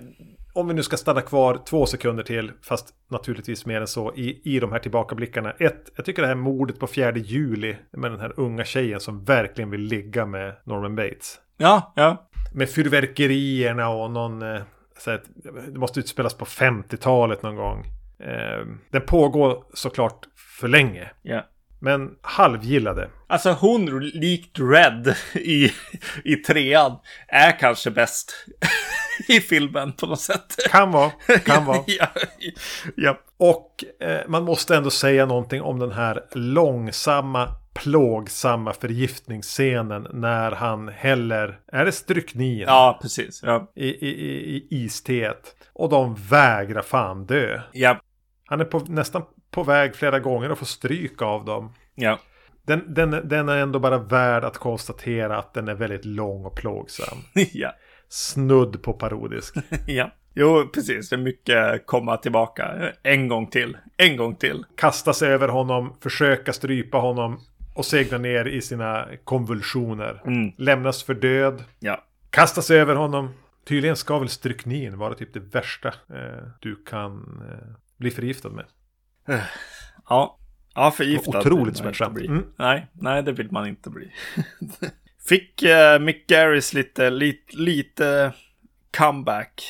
om 0.54 0.68
vi 0.68 0.74
nu 0.74 0.84
ska 0.84 0.98
stanna 0.98 1.22
kvar 1.22 1.60
två 1.66 1.86
sekunder 1.86 2.24
till, 2.24 2.52
fast 2.62 2.94
naturligtvis 3.08 3.66
mer 3.66 3.82
än 3.82 3.88
så, 3.88 4.14
i, 4.16 4.56
i 4.56 4.60
de 4.60 4.72
här 4.72 4.80
tillbakablickarna. 4.80 5.52
Ett, 5.52 5.90
jag 5.96 6.06
tycker 6.06 6.22
det 6.22 6.28
här 6.28 6.36
mordet 6.36 6.80
på 6.80 6.88
fjärde 6.88 7.20
juli 7.20 7.78
med 7.92 8.12
den 8.12 8.20
här 8.20 8.34
unga 8.38 8.64
tjejen 8.64 9.00
som 9.00 9.24
verkligen 9.24 9.70
vill 9.70 9.82
ligga 9.82 10.26
med 10.26 10.56
Norman 10.64 10.96
Bates. 10.96 11.40
Ja, 11.58 11.94
ja. 11.96 12.30
Med 12.54 12.70
fyrverkerierna 12.70 13.90
och 13.90 14.12
någon... 14.12 14.42
Eh, 14.42 14.62
att, 15.06 15.24
det 15.74 15.80
måste 15.80 16.00
utspelas 16.00 16.34
på 16.34 16.46
50-talet 16.46 17.44
någon 17.44 17.56
gång. 17.56 17.86
Eh, 18.20 18.66
den 18.92 19.02
pågår 19.02 19.64
såklart 19.74 20.26
för 20.60 20.68
länge. 20.68 21.12
Ja. 21.22 21.46
Men 21.80 22.16
halvgillade. 22.22 23.10
Alltså 23.28 23.52
hon 23.52 24.00
likt 24.00 24.60
Red 24.60 25.16
i, 25.34 25.72
i 26.24 26.36
trean 26.36 26.98
är 27.28 27.60
kanske 27.60 27.92
bäst. 27.92 28.46
i 29.28 29.40
filmen 29.40 29.94
på 29.94 30.06
något 30.06 30.22
sätt. 30.22 30.56
Kan 30.70 30.92
vara, 30.92 31.12
kan 31.46 31.66
vara. 31.66 31.84
ja, 31.88 32.08
ja. 32.96 33.20
Och 33.38 33.84
eh, 34.00 34.22
man 34.28 34.44
måste 34.44 34.76
ändå 34.76 34.90
säga 34.90 35.26
någonting 35.26 35.62
om 35.62 35.80
den 35.80 35.92
här 35.92 36.24
långsamma, 36.32 37.50
plågsamma 37.76 38.74
förgiftningsscenen 38.74 40.08
när 40.14 40.52
han 40.52 40.90
häller, 40.90 41.60
är 41.68 41.86
det 41.86 41.92
stryknin? 41.92 42.60
Ja, 42.60 43.00
precis. 43.02 43.42
Ja. 43.44 43.72
I, 43.76 43.88
i, 43.88 44.10
i, 44.10 44.56
i 44.56 44.84
isteet. 44.86 45.56
Och 45.74 45.90
de 45.90 46.16
vägrar 46.16 46.82
fan 46.82 47.26
dö. 47.26 47.62
Ja. 47.72 48.00
Han 48.46 48.62
är 48.62 48.66
på, 48.66 48.80
nästan 48.80 49.24
på 49.52 49.64
väg 49.64 49.96
flera 49.96 50.20
gånger 50.20 50.50
att 50.50 50.60
få 50.60 50.66
stryk 50.66 51.22
av 51.22 51.46
dem. 51.46 51.74
Ja. 51.96 52.20
Den, 52.68 52.94
den, 52.94 53.28
den 53.28 53.50
är 53.50 53.58
ändå 53.58 53.80
bara 53.80 53.98
värd 53.98 54.44
att 54.44 54.58
konstatera 54.58 55.38
att 55.38 55.54
den 55.54 55.68
är 55.68 55.76
väldigt 55.76 56.06
lång 56.06 56.46
och 56.46 56.56
plågsam. 56.56 57.18
ja. 57.54 57.72
Snudd 58.10 58.84
på 58.84 58.94
parodisk. 58.94 59.56
ja. 59.88 60.12
Jo, 60.34 60.70
precis. 60.74 61.10
Det 61.10 61.16
är 61.16 61.18
mycket 61.18 61.86
komma 61.86 62.18
tillbaka. 62.18 62.92
En 63.04 63.28
gång 63.28 63.48
till. 63.48 63.78
En 63.98 64.18
gång 64.18 64.36
till. 64.36 64.66
Kasta 64.78 65.14
sig 65.14 65.30
över 65.30 65.48
honom, 65.48 65.98
försöka 66.02 66.54
strypa 66.54 66.98
honom 66.98 67.40
och 67.76 67.86
segla 67.86 68.18
ner 68.18 68.46
i 68.46 68.62
sina 68.62 69.08
konvulsioner. 69.24 70.22
Mm. 70.26 70.52
Lämnas 70.58 71.04
för 71.04 71.14
död. 71.14 71.64
Ja. 71.80 72.04
Kasta 72.30 72.62
sig 72.62 72.80
över 72.80 72.96
honom. 72.96 73.34
Tydligen 73.68 73.96
ska 73.96 74.20
väl 74.20 74.30
stryknin 74.30 74.98
vara 74.98 75.14
typ 75.14 75.34
det 75.34 75.40
värsta 75.40 75.88
eh, 75.88 76.48
du 76.60 76.76
kan 76.76 77.42
eh, 77.52 77.76
bli 77.98 78.12
förgiftad 78.12 78.50
med. 78.50 78.66
Ja. 80.10 80.38
Ja, 80.76 80.92
förgiftad. 80.92 81.40
Otroligt 81.40 81.78
smärtsamt. 81.78 82.18
Mm. 82.18 82.46
Nej, 82.58 82.88
nej, 82.94 83.24
det 83.24 83.32
vill 83.32 83.52
man 83.52 83.68
inte 83.68 83.90
bli. 83.90 84.12
Fick 85.28 85.64
uh, 85.64 86.00
Mick 86.00 86.28
Garris 86.28 86.74
lite, 86.74 87.10
lite, 87.10 87.58
lite 87.58 88.34
comeback. 88.98 89.64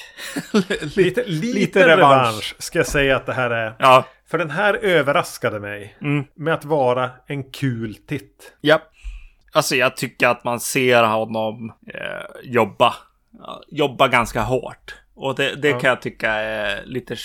lite, 0.53 0.85
lite, 0.85 1.23
lite 1.27 1.87
revansch. 1.87 1.97
revansch 1.97 2.55
ska 2.59 2.79
jag 2.79 2.87
säga 2.87 3.15
att 3.15 3.25
det 3.25 3.33
här 3.33 3.49
är. 3.49 3.75
Ja. 3.79 4.05
För 4.27 4.37
den 4.37 4.49
här 4.49 4.73
överraskade 4.73 5.59
mig 5.59 5.97
mm. 6.01 6.25
med 6.35 6.53
att 6.53 6.65
vara 6.65 7.11
en 7.27 7.51
kul 7.51 7.95
titt. 7.95 8.53
Ja. 8.61 8.81
Alltså 9.53 9.75
jag 9.75 9.97
tycker 9.97 10.27
att 10.27 10.43
man 10.43 10.59
ser 10.59 11.03
honom 11.03 11.73
eh, 11.87 12.51
jobba. 12.51 12.95
Jobba 13.67 14.07
ganska 14.07 14.41
hårt. 14.41 14.95
Och 15.15 15.35
det, 15.35 15.55
det 15.55 15.69
ja. 15.69 15.79
kan 15.79 15.89
jag 15.89 16.01
tycka 16.01 16.31
är 16.31 16.85
lite 16.85 17.15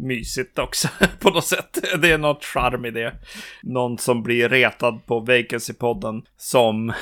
mysigt 0.00 0.58
också 0.58 0.88
på 1.18 1.30
något 1.30 1.44
sätt. 1.44 1.78
Det 1.98 2.12
är 2.12 2.18
något 2.18 2.44
charm 2.44 2.84
i 2.84 2.90
det. 2.90 3.14
Någon 3.62 3.98
som 3.98 4.22
blir 4.22 4.48
retad 4.48 5.06
på 5.06 5.20
Vacancy-podden 5.20 6.22
som 6.36 6.92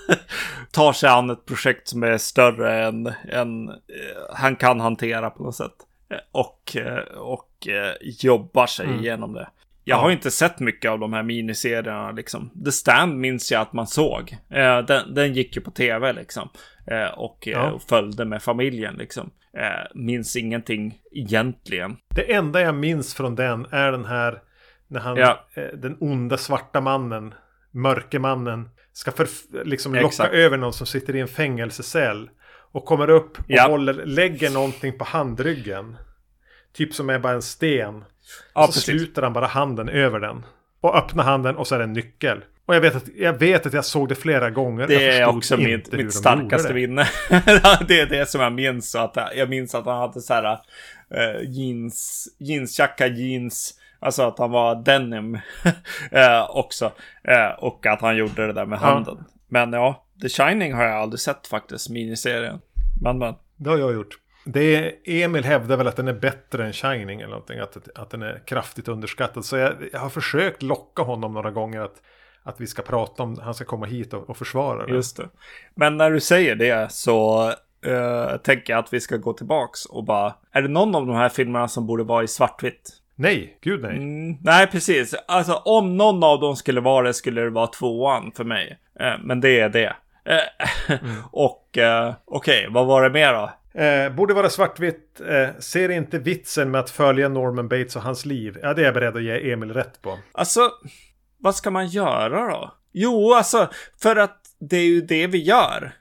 tar 0.70 0.92
sig 0.92 1.10
an 1.10 1.30
ett 1.30 1.46
projekt 1.46 1.88
som 1.88 2.02
är 2.02 2.18
större 2.18 2.84
än, 2.84 3.06
än 3.32 3.68
eh, 3.68 3.74
han 4.34 4.56
kan 4.56 4.80
hantera 4.80 5.30
på 5.30 5.42
något 5.42 5.56
sätt. 5.56 5.86
Och, 6.32 6.76
eh, 6.76 7.18
och 7.18 7.68
eh, 7.68 7.94
jobbar 8.00 8.66
sig 8.66 8.86
mm. 8.86 9.00
igenom 9.00 9.32
det. 9.32 9.48
Jag 9.84 9.96
har 9.96 10.10
inte 10.10 10.30
sett 10.30 10.60
mycket 10.60 10.90
av 10.90 10.98
de 10.98 11.12
här 11.12 11.22
miniserierna 11.22 12.10
liksom. 12.10 12.50
The 12.64 12.72
Stand 12.72 13.16
minns 13.16 13.52
jag 13.52 13.60
att 13.60 13.72
man 13.72 13.86
såg. 13.86 14.36
den, 14.86 15.14
den 15.14 15.34
gick 15.34 15.56
ju 15.56 15.62
på 15.62 15.70
tv 15.70 16.12
liksom. 16.12 16.48
och, 17.16 17.46
ja. 17.46 17.70
och 17.70 17.82
följde 17.82 18.24
med 18.24 18.42
familjen 18.42 18.94
liksom. 18.94 19.30
Eh, 19.56 19.86
minns 19.94 20.36
ingenting 20.36 20.98
egentligen. 21.12 21.96
Det 22.14 22.32
enda 22.32 22.60
jag 22.60 22.74
minns 22.74 23.14
från 23.14 23.34
den 23.34 23.66
är 23.70 23.92
den 23.92 24.04
här 24.04 24.42
när 24.88 25.00
han, 25.00 25.16
ja. 25.16 25.46
eh, 25.54 25.78
den 25.78 25.96
onda 26.00 26.36
svarta 26.36 26.80
mannen, 26.80 27.34
mörkemannen, 27.70 28.68
ska 28.92 29.12
för, 29.12 29.28
liksom 29.64 29.94
locka 29.94 30.06
Exakt. 30.06 30.34
över 30.34 30.56
någon 30.56 30.72
som 30.72 30.86
sitter 30.86 31.16
i 31.16 31.20
en 31.20 31.28
fängelsecell. 31.28 32.30
Och 32.72 32.84
kommer 32.84 33.10
upp 33.10 33.38
och 33.38 33.44
ja. 33.48 33.68
håller, 33.68 33.94
lägger 33.94 34.50
någonting 34.50 34.98
på 34.98 35.04
handryggen. 35.04 35.96
Typ 36.72 36.94
som 36.94 37.10
är 37.10 37.18
bara 37.18 37.32
en 37.32 37.42
sten. 37.42 38.04
Ja, 38.54 38.66
och 38.66 38.74
så 38.74 38.80
precis. 38.80 38.84
sluter 38.84 39.22
han 39.22 39.32
bara 39.32 39.46
handen 39.46 39.88
över 39.88 40.20
den. 40.20 40.46
Och 40.80 40.96
öppnar 40.96 41.24
handen 41.24 41.56
och 41.56 41.66
så 41.66 41.74
är 41.74 41.78
det 41.78 41.84
en 41.84 41.92
nyckel. 41.92 42.44
Och 42.70 42.76
jag 42.76 42.80
vet, 42.80 42.96
att, 42.96 43.08
jag 43.16 43.32
vet 43.32 43.66
att 43.66 43.72
jag 43.72 43.84
såg 43.84 44.08
det 44.08 44.14
flera 44.14 44.50
gånger. 44.50 44.86
Det 44.86 45.18
är 45.18 45.26
också 45.26 45.56
mitt, 45.56 45.92
mitt 45.92 46.14
starkaste 46.14 46.74
minne. 46.74 47.08
det 47.88 48.00
är 48.00 48.06
det 48.06 48.28
som 48.28 48.40
jag 48.40 48.52
minns. 48.52 48.94
Att, 48.94 49.16
jag 49.36 49.48
minns 49.48 49.74
att 49.74 49.84
han 49.84 49.98
hade 49.98 50.20
så 50.20 50.34
här 50.34 50.52
uh, 50.52 51.50
jeans, 51.50 52.28
jeansjacka, 52.38 53.06
jeans. 53.06 53.74
Alltså 53.98 54.22
att 54.22 54.38
han 54.38 54.50
var 54.50 54.74
denim 54.74 55.34
uh, 55.34 55.40
också. 56.48 56.92
Uh, 57.28 57.64
och 57.64 57.86
att 57.86 58.00
han 58.00 58.16
gjorde 58.16 58.46
det 58.46 58.52
där 58.52 58.66
med 58.66 58.78
handen. 58.78 59.16
Ja. 59.18 59.24
Men 59.48 59.72
ja, 59.72 60.04
The 60.22 60.28
Shining 60.28 60.72
har 60.72 60.84
jag 60.84 60.94
aldrig 60.94 61.20
sett 61.20 61.46
faktiskt, 61.46 61.90
miniserien. 61.90 62.60
Men 63.02 63.18
men. 63.18 63.34
Det 63.56 63.70
har 63.70 63.78
jag 63.78 63.92
gjort. 63.92 64.18
Det 64.44 64.76
är, 64.76 64.92
Emil 65.04 65.44
hävdar 65.44 65.76
väl 65.76 65.88
att 65.88 65.96
den 65.96 66.08
är 66.08 66.12
bättre 66.20 66.66
än 66.66 66.72
Shining 66.72 67.20
eller 67.20 67.30
någonting. 67.30 67.58
Att, 67.58 67.98
att 67.98 68.10
den 68.10 68.22
är 68.22 68.42
kraftigt 68.46 68.88
underskattad. 68.88 69.44
Så 69.44 69.56
jag, 69.56 69.74
jag 69.92 70.00
har 70.00 70.10
försökt 70.10 70.62
locka 70.62 71.02
honom 71.02 71.34
några 71.34 71.50
gånger 71.50 71.80
att 71.80 72.02
att 72.42 72.60
vi 72.60 72.66
ska 72.66 72.82
prata 72.82 73.22
om, 73.22 73.38
han 73.42 73.54
ska 73.54 73.64
komma 73.64 73.86
hit 73.86 74.14
och, 74.14 74.30
och 74.30 74.36
försvara 74.36 74.86
det. 74.86 74.92
Just 74.92 75.16
det. 75.16 75.28
Men 75.74 75.96
när 75.96 76.10
du 76.10 76.20
säger 76.20 76.54
det 76.54 76.92
så 76.92 77.48
uh, 77.86 78.36
tänker 78.42 78.72
jag 78.72 78.84
att 78.84 78.92
vi 78.92 79.00
ska 79.00 79.16
gå 79.16 79.32
tillbaks 79.32 79.86
och 79.86 80.04
bara, 80.04 80.34
är 80.52 80.62
det 80.62 80.68
någon 80.68 80.94
av 80.94 81.06
de 81.06 81.16
här 81.16 81.28
filmerna 81.28 81.68
som 81.68 81.86
borde 81.86 82.02
vara 82.02 82.22
i 82.24 82.28
svartvitt? 82.28 82.90
Nej, 83.14 83.58
gud 83.60 83.82
nej. 83.82 83.96
Mm, 83.96 84.38
nej, 84.42 84.66
precis. 84.66 85.14
Alltså 85.28 85.54
om 85.54 85.96
någon 85.96 86.24
av 86.24 86.40
dem 86.40 86.56
skulle 86.56 86.80
vara 86.80 87.06
det 87.06 87.14
skulle 87.14 87.40
det 87.40 87.50
vara 87.50 87.66
tvåan 87.66 88.32
för 88.36 88.44
mig. 88.44 88.78
Uh, 89.00 89.24
men 89.24 89.40
det 89.40 89.60
är 89.60 89.68
det. 89.68 89.96
Mm. 90.24 91.22
Och 91.32 91.68
okej, 91.70 92.14
okay, 92.26 92.68
vad 92.68 92.86
var 92.86 93.02
det 93.02 93.10
mer 93.10 93.32
då? 93.32 93.50
Eh, 93.80 94.12
borde 94.12 94.34
vara 94.34 94.50
svartvitt. 94.50 95.20
Eh, 95.20 95.48
ser 95.58 95.88
inte 95.88 96.18
vitsen 96.18 96.70
med 96.70 96.80
att 96.80 96.90
följa 96.90 97.28
Norman 97.28 97.68
Bates 97.68 97.96
och 97.96 98.02
hans 98.02 98.24
liv. 98.26 98.58
Ja, 98.62 98.74
det 98.74 98.80
är 98.80 98.84
jag 98.84 98.94
beredd 98.94 99.16
att 99.16 99.22
ge 99.22 99.52
Emil 99.52 99.72
rätt 99.72 100.02
på. 100.02 100.18
Alltså, 100.32 100.70
vad 101.38 101.56
ska 101.56 101.70
man 101.70 101.86
göra 101.86 102.50
då? 102.50 102.74
Jo, 102.92 103.34
alltså, 103.34 103.70
för 104.02 104.16
att 104.16 104.40
det 104.60 104.76
är 104.76 104.86
ju 104.86 105.00
det 105.00 105.26
vi 105.26 105.38
gör. 105.38 105.92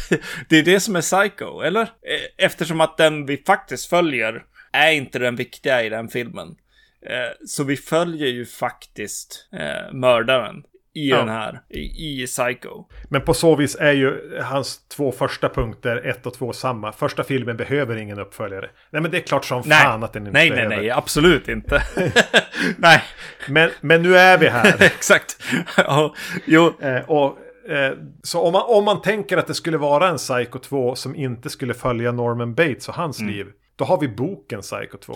det 0.48 0.58
är 0.58 0.62
det 0.62 0.80
som 0.80 0.96
är 0.96 1.00
Psycho, 1.00 1.60
eller? 1.60 1.82
Eh, 1.82 2.46
eftersom 2.46 2.80
att 2.80 2.96
den 2.96 3.26
vi 3.26 3.42
faktiskt 3.46 3.86
följer 3.86 4.44
är 4.72 4.92
inte 4.92 5.18
den 5.18 5.36
viktiga 5.36 5.84
i 5.84 5.88
den 5.88 6.08
filmen. 6.08 6.56
Eh, 7.06 7.46
så 7.46 7.64
vi 7.64 7.76
följer 7.76 8.28
ju 8.28 8.46
faktiskt 8.46 9.48
eh, 9.52 9.92
mördaren 9.92 10.62
i 10.96 11.10
ja. 11.10 11.16
den 11.16 11.28
här, 11.28 11.60
i, 11.68 12.22
i, 12.22 12.26
Psycho. 12.26 12.84
Men 13.08 13.20
på 13.20 13.34
så 13.34 13.56
vis 13.56 13.76
är 13.80 13.92
ju 13.92 14.40
hans 14.42 14.88
två 14.88 15.12
första 15.12 15.48
punkter, 15.48 16.06
ett 16.06 16.26
och 16.26 16.34
två, 16.34 16.52
samma. 16.52 16.92
Första 16.92 17.24
filmen 17.24 17.56
behöver 17.56 17.96
ingen 17.96 18.18
uppföljare. 18.18 18.70
Nej 18.90 19.02
men 19.02 19.10
det 19.10 19.16
är 19.16 19.20
klart 19.20 19.44
som 19.44 19.62
nej. 19.66 19.82
fan 19.82 20.02
att 20.02 20.12
den 20.12 20.22
inte 20.26 20.32
nej, 20.32 20.50
behöver. 20.50 20.68
Nej, 20.68 20.78
nej, 20.78 20.90
absolut 20.90 21.48
inte. 21.48 21.82
nej. 22.78 23.02
Men, 23.48 23.70
men 23.80 24.02
nu 24.02 24.16
är 24.16 24.38
vi 24.38 24.48
här. 24.48 24.76
Exakt. 24.82 25.42
ja, 25.76 26.14
jo. 26.46 26.72
Eh, 26.80 27.10
och, 27.10 27.38
eh, 27.70 27.92
så 28.22 28.40
om 28.40 28.52
man, 28.52 28.62
om 28.66 28.84
man 28.84 29.02
tänker 29.02 29.36
att 29.36 29.46
det 29.46 29.54
skulle 29.54 29.78
vara 29.78 30.08
en 30.08 30.16
Psycho 30.16 30.58
2 30.58 30.94
som 30.94 31.16
inte 31.16 31.50
skulle 31.50 31.74
följa 31.74 32.12
Norman 32.12 32.54
Bates 32.54 32.88
och 32.88 32.94
hans 32.94 33.20
mm. 33.20 33.32
liv. 33.32 33.46
Då 33.76 33.84
har 33.84 34.00
vi 34.00 34.08
boken 34.08 34.60
Psycho 34.60 34.98
2. 34.98 35.14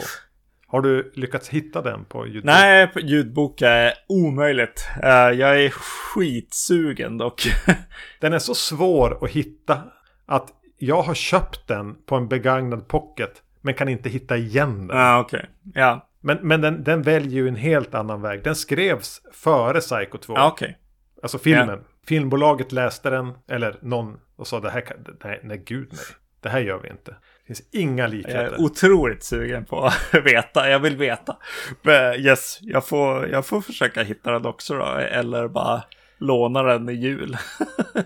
Har 0.71 0.81
du 0.81 1.13
lyckats 1.15 1.49
hitta 1.49 1.83
den 1.83 2.05
på 2.05 2.27
ljudbok? 2.27 2.45
Nej, 2.45 2.87
på 2.87 3.01
ljudbok 3.01 3.63
är 3.63 3.93
omöjligt. 4.09 4.89
Uh, 5.03 5.11
jag 5.11 5.65
är 5.65 5.71
skitsugen 5.71 7.19
dock. 7.19 7.43
den 8.21 8.33
är 8.33 8.39
så 8.39 8.55
svår 8.55 9.25
att 9.25 9.31
hitta 9.31 9.83
att 10.27 10.49
jag 10.79 11.03
har 11.03 11.15
köpt 11.15 11.69
den 11.69 11.95
på 12.07 12.17
en 12.17 12.29
begagnad 12.29 12.89
pocket 12.89 13.43
men 13.61 13.75
kan 13.75 13.89
inte 13.89 14.09
hitta 14.09 14.37
igen 14.37 14.87
den. 14.87 14.97
Ah, 14.97 15.21
okay. 15.21 15.43
ja. 15.75 16.07
Men, 16.21 16.39
men 16.43 16.61
den, 16.61 16.85
den 16.85 17.03
väljer 17.03 17.43
ju 17.43 17.49
en 17.49 17.57
helt 17.57 17.95
annan 17.95 18.23
väg. 18.23 18.45
Den 18.45 18.57
skrevs 18.57 19.23
före 19.33 19.81
Psycho 19.81 20.19
2. 20.19 20.35
Ah, 20.37 20.53
okay. 20.53 20.75
Alltså 21.23 21.39
filmen. 21.39 21.69
Yeah. 21.69 21.81
Filmbolaget 22.07 22.73
läste 22.73 23.11
den, 23.11 23.33
eller 23.49 23.79
någon, 23.83 24.17
och 24.37 24.47
sa 24.47 24.61
det 24.61 24.71
här 24.71 24.81
kan, 24.81 24.97
nej, 25.25 25.41
nej 25.43 25.63
gud 25.67 25.89
nej. 25.93 26.01
Det 26.41 26.49
här 26.49 26.61
gör 26.61 26.79
vi 26.79 26.89
inte 26.89 27.15
finns 27.51 27.69
inga 27.71 28.07
likheter. 28.07 28.45
Jag 28.45 28.53
är 28.53 28.61
otroligt 28.61 29.23
sugen 29.23 29.65
på 29.65 29.85
att 29.85 30.15
veta. 30.25 30.71
Jag 30.71 30.79
vill 30.79 30.97
veta. 30.97 31.37
Men 31.83 32.15
yes, 32.15 32.59
jag 32.63 32.87
får, 32.87 33.29
jag 33.29 33.47
får 33.47 33.61
försöka 33.61 34.03
hitta 34.03 34.31
den 34.31 34.47
också 34.47 34.75
då. 34.75 34.85
Eller 34.85 35.49
bara 35.49 35.83
låna 36.19 36.63
den 36.63 36.89
i 36.89 36.93
jul. 36.93 37.37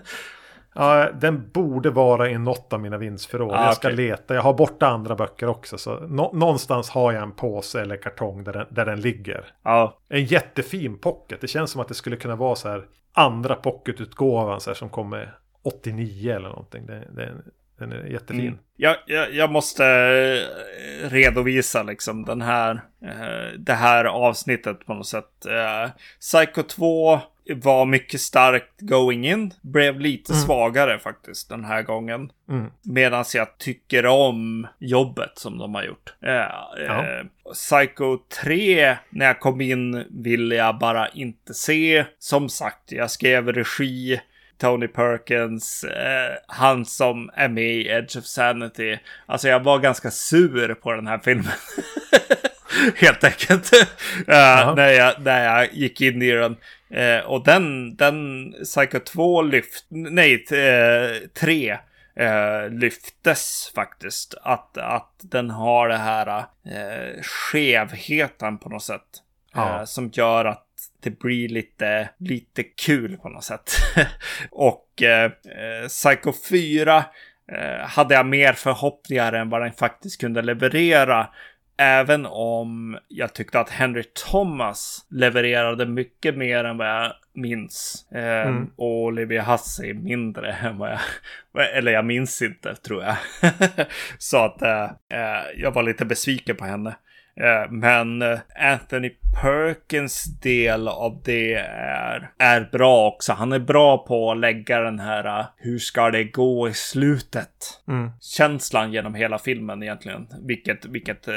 ja, 0.75 1.09
den 1.21 1.49
borde 1.49 1.89
vara 1.89 2.29
i 2.29 2.37
något 2.37 2.73
av 2.73 2.79
mina 2.79 2.97
vinstförråd. 2.97 3.51
Ah, 3.53 3.65
jag 3.65 3.75
ska 3.75 3.87
okay. 3.87 3.97
leta. 3.97 4.35
Jag 4.35 4.41
har 4.41 4.53
borta 4.53 4.87
andra 4.87 5.15
böcker 5.15 5.47
också. 5.47 5.77
Så 5.77 5.99
nå 5.99 6.31
någonstans 6.33 6.89
har 6.89 7.11
jag 7.11 7.23
en 7.23 7.31
påse 7.31 7.81
eller 7.81 7.97
kartong 7.97 8.43
där 8.43 8.53
den, 8.53 8.65
där 8.69 8.85
den 8.85 9.01
ligger. 9.01 9.45
Ja. 9.63 9.97
En 10.09 10.25
jättefin 10.25 10.97
pocket. 10.97 11.41
Det 11.41 11.47
känns 11.47 11.71
som 11.71 11.81
att 11.81 11.87
det 11.87 11.93
skulle 11.93 12.15
kunna 12.15 12.35
vara 12.35 12.55
så 12.55 12.69
här 12.69 12.85
andra 13.13 13.55
pocketutgåvan 13.55 14.61
så 14.61 14.69
här, 14.69 14.75
som 14.75 14.89
kommer 14.89 15.37
89 15.63 16.35
eller 16.35 16.49
någonting. 16.49 16.85
Det, 16.85 17.07
det, 17.15 17.33
den 17.77 17.91
är 17.91 18.05
jättefin. 18.05 18.47
Mm. 18.47 18.59
Jag, 18.77 18.97
jag, 19.05 19.33
jag, 19.33 19.51
måste 19.51 19.85
eh, 19.85 21.09
redovisa 21.09 21.83
liksom 21.83 22.25
den 22.25 22.41
här, 22.41 22.81
eh, 23.01 23.59
det 23.59 23.73
här 23.73 24.05
avsnittet 24.05 24.85
på 24.85 24.93
något 24.93 25.07
sätt. 25.07 25.45
Eh, 25.45 25.89
Psycho 26.19 26.63
2 26.63 27.19
var 27.53 27.85
mycket 27.85 28.21
starkt 28.21 28.81
going 28.81 29.27
in. 29.27 29.53
Blev 29.61 29.99
lite 29.99 30.33
mm. 30.33 30.45
svagare 30.45 30.99
faktiskt 30.99 31.49
den 31.49 31.65
här 31.65 31.81
gången. 31.81 32.31
Mm. 32.49 32.71
Medan 32.83 33.25
jag 33.33 33.57
tycker 33.57 34.05
om 34.05 34.67
jobbet 34.79 35.31
som 35.35 35.57
de 35.57 35.75
har 35.75 35.83
gjort. 35.83 36.13
Eh, 36.21 36.31
ja. 36.87 37.05
eh, 37.05 37.25
Psycho 37.53 38.17
3, 38.43 38.97
när 39.09 39.25
jag 39.25 39.39
kom 39.39 39.61
in, 39.61 40.05
ville 40.09 40.55
jag 40.55 40.79
bara 40.79 41.09
inte 41.09 41.53
se. 41.53 42.05
Som 42.19 42.49
sagt, 42.49 42.91
jag 42.91 43.11
skrev 43.11 43.53
regi. 43.53 44.21
Tony 44.57 44.87
Perkins, 44.87 45.83
eh, 45.83 46.35
han 46.47 46.85
som 46.85 47.29
är 47.33 47.49
med 47.49 47.75
i 47.75 47.87
Edge 47.87 48.17
of 48.17 48.25
Sanity. 48.25 48.97
Alltså 49.25 49.47
jag 49.47 49.59
var 49.59 49.79
ganska 49.79 50.11
sur 50.11 50.73
på 50.73 50.93
den 50.93 51.07
här 51.07 51.19
filmen. 51.23 51.53
Helt 52.95 53.23
enkelt. 53.23 53.73
uh, 53.73 54.75
när, 54.75 54.89
jag, 54.89 55.13
när 55.21 55.45
jag 55.45 55.73
gick 55.73 56.01
in 56.01 56.21
i 56.21 56.31
den. 56.31 56.55
Uh, 56.95 57.25
och 57.25 57.43
den, 57.43 57.95
den 57.95 58.51
Psycho 58.63 58.99
2 58.99 59.41
lyft, 59.41 59.85
nej, 59.89 60.33
uh, 60.33 61.27
3 61.27 61.77
uh, 62.19 62.69
lyftes 62.69 63.71
faktiskt. 63.75 64.35
Att, 64.41 64.77
att 64.77 65.13
den 65.21 65.49
har 65.49 65.89
det 65.89 65.97
här 65.97 66.37
uh, 66.37 67.21
skevheten 67.21 68.57
på 68.57 68.69
något 68.69 68.83
sätt. 68.83 69.21
Ja. 69.57 69.85
som 69.85 70.09
gör 70.13 70.45
att 70.45 70.64
det 71.03 71.19
blir 71.19 71.49
lite, 71.49 72.09
lite 72.17 72.63
kul 72.63 73.17
på 73.17 73.29
något 73.29 73.43
sätt. 73.43 73.71
och 74.51 75.01
eh, 75.01 75.31
Psycho 75.87 76.33
4 76.49 77.05
eh, 77.51 77.87
hade 77.87 78.15
jag 78.15 78.25
mer 78.25 78.53
förhoppningar 78.53 79.33
än 79.33 79.49
vad 79.49 79.61
den 79.61 79.73
faktiskt 79.73 80.21
kunde 80.21 80.41
leverera. 80.41 81.27
Även 81.77 82.25
om 82.25 82.97
jag 83.07 83.33
tyckte 83.33 83.59
att 83.59 83.69
Henry 83.69 84.03
Thomas 84.03 85.05
levererade 85.09 85.85
mycket 85.85 86.37
mer 86.37 86.63
än 86.63 86.77
vad 86.77 86.87
jag 86.87 87.13
minns. 87.33 88.07
Eh, 88.11 88.47
mm. 88.47 88.71
Och 88.75 89.03
Olivia 89.03 89.43
Hussey 89.43 89.93
mindre 89.93 90.51
än 90.61 90.77
vad 90.77 90.91
jag... 90.91 90.99
Eller 91.77 91.91
jag 91.91 92.05
minns 92.05 92.41
inte, 92.41 92.75
tror 92.75 93.03
jag. 93.03 93.15
Så 94.17 94.37
att 94.37 94.61
eh, 94.61 94.83
eh, 95.09 95.43
jag 95.55 95.71
var 95.71 95.83
lite 95.83 96.05
besviken 96.05 96.55
på 96.55 96.65
henne. 96.65 96.95
Eh, 97.41 97.71
men 97.71 98.21
eh, 98.21 98.39
Anthony 98.55 99.09
Perkins 99.41 100.39
del 100.39 100.87
av 100.87 101.21
det 101.25 101.53
är, 101.53 102.31
är 102.39 102.69
bra 102.71 103.07
också. 103.07 103.33
Han 103.33 103.51
är 103.51 103.59
bra 103.59 103.97
på 103.97 104.31
att 104.31 104.37
lägga 104.37 104.79
den 104.79 104.99
här 104.99 105.39
eh, 105.39 105.45
hur 105.57 105.79
ska 105.79 106.11
det 106.11 106.23
gå 106.23 106.69
i 106.69 106.73
slutet? 106.73 107.81
Mm. 107.87 108.11
Känslan 108.21 108.93
genom 108.93 109.15
hela 109.15 109.37
filmen 109.37 109.83
egentligen. 109.83 110.27
Vilket, 110.41 110.85
vilket 110.85 111.27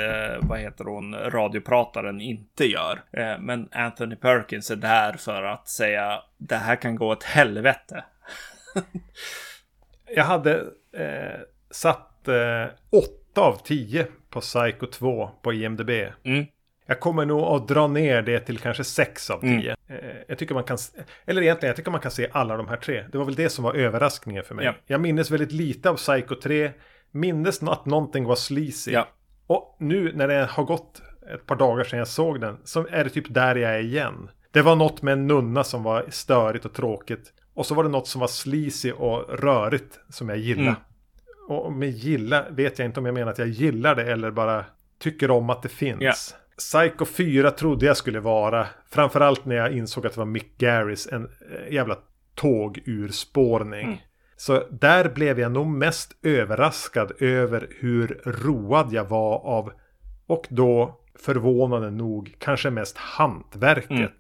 vad 0.41 0.59
heter 0.59 0.85
hon, 0.85 1.15
radioprataren 1.15 2.21
inte 2.21 2.65
gör. 2.65 3.01
Men 3.41 3.69
Anthony 3.73 4.17
Perkins 4.17 4.71
är 4.71 4.77
där 4.77 5.13
för 5.13 5.43
att 5.43 5.69
säga 5.69 6.23
det 6.39 6.57
här 6.57 6.77
kan 6.77 6.97
gå 6.97 7.07
åt 7.09 7.25
helvete. 7.25 8.05
Jag 10.15 10.25
hade 10.25 10.55
eh, 10.93 11.41
satt 11.71 12.29
eh, 12.29 12.67
8 13.39 13.47
av 13.47 13.63
10 13.65 14.07
på 14.31 14.41
Psycho 14.41 14.87
2 14.87 15.31
på 15.43 15.53
IMDB. 15.53 15.91
Mm. 16.25 16.47
Jag 16.87 17.01
kommer 17.01 17.27
nog 17.27 17.41
att 17.41 17.69
dra 17.69 17.87
ner 17.87 18.23
det 18.23 18.41
till 18.41 18.59
kanske 18.59 18.85
6 18.85 19.31
av 19.31 19.41
10. 19.41 19.49
Mm. 19.49 19.75
Eh, 19.89 20.17
jag 20.29 20.39
tycker 20.39 20.55
man 20.55 20.65
kan, 20.65 20.79
eller 21.27 21.43
egentligen 21.43 21.69
jag 21.69 21.77
tycker 21.77 21.91
man 21.91 22.01
kan 22.01 22.11
se 22.11 22.29
alla 22.33 22.57
de 22.57 22.69
här 22.69 22.77
tre. 22.77 23.05
Det 23.13 23.19
var 23.19 23.25
väl 23.25 23.35
det 23.35 23.49
som 23.49 23.65
var 23.65 23.75
överraskningen 23.75 24.45
för 24.45 24.55
mig. 24.55 24.65
Ja. 24.65 24.75
Jag 24.87 25.01
minns 25.01 25.31
väldigt 25.31 25.53
lite 25.53 25.91
av 25.91 25.97
Psycho 25.97 26.35
3. 26.35 26.71
Mindes 27.11 27.63
att 27.63 27.87
någonting 27.87 28.25
var 28.25 28.37
sleazy. 28.37 28.93
Ja. 28.93 29.09
Och 29.47 29.77
nu 29.81 30.13
när 30.15 30.29
det 30.29 30.49
har 30.51 30.65
gått 30.65 31.03
ett 31.35 31.47
par 31.47 31.57
dagar 31.57 31.85
sedan 31.85 31.99
jag 31.99 32.09
såg 32.09 32.41
den. 32.41 32.57
Så 32.65 32.87
är 32.91 33.05
det 33.05 33.11
typ 33.11 33.35
där 33.35 33.57
jag 33.57 33.75
är 33.75 33.81
igen. 33.81 34.31
Det 34.53 34.63
var 34.63 34.77
något 34.77 35.03
med 35.03 35.13
en 35.13 35.27
nunna 35.27 35.65
som 35.65 35.83
var 35.83 36.07
störigt 36.09 36.65
och 36.65 36.73
tråkigt. 36.75 37.33
Och 37.55 37.67
så 37.67 37.75
var 37.75 37.85
det 37.85 37.91
något 37.91 38.09
som 38.09 38.21
var 38.21 38.29
sleazy 38.29 38.93
och 38.93 39.41
rörigt 39.41 39.99
som 40.09 40.29
jag 40.29 40.39
gillade. 40.39 40.69
Mm. 40.69 40.81
Och 41.49 41.73
med 41.73 41.91
gilla 41.91 42.45
vet 42.51 42.79
jag 42.79 42.87
inte 42.87 43.01
om 43.01 43.07
jag 43.07 43.15
menar 43.15 43.33
att 43.33 43.39
jag 43.39 43.49
gillar 43.49 43.95
det 43.95 44.13
eller 44.13 44.31
bara 44.31 44.65
tycker 44.99 45.31
om 45.31 45.51
att 45.51 45.63
det 45.63 45.69
finns. 45.69 46.03
Yeah. 46.03 46.15
Psycho 46.59 47.05
4 47.05 47.51
trodde 47.51 47.87
jag 47.87 47.97
skulle 47.97 48.21
vara, 48.21 48.67
framförallt 48.91 49.45
när 49.45 49.57
jag 49.57 49.73
insåg 49.73 50.07
att 50.07 50.13
det 50.13 50.19
var 50.19 50.27
Mick 50.27 50.59
Garris, 50.59 51.09
en 51.13 51.25
eh, 51.25 51.75
jävla 51.75 51.97
tågurspårning. 52.35 53.87
Mm. 53.87 53.99
Så 54.37 54.65
där 54.71 55.09
blev 55.09 55.41
jag 55.41 55.53
nog 55.53 55.67
mest 55.67 56.17
överraskad 56.23 57.13
över 57.19 57.69
hur 57.81 58.21
road 58.25 58.93
jag 58.93 59.05
var 59.05 59.39
av, 59.39 59.73
och 60.27 60.47
då 60.49 61.01
förvånande 61.19 61.91
nog, 61.91 62.37
kanske 62.39 62.71
mest 62.71 62.97
hantverket. 62.99 63.91
Mm. 63.91 64.11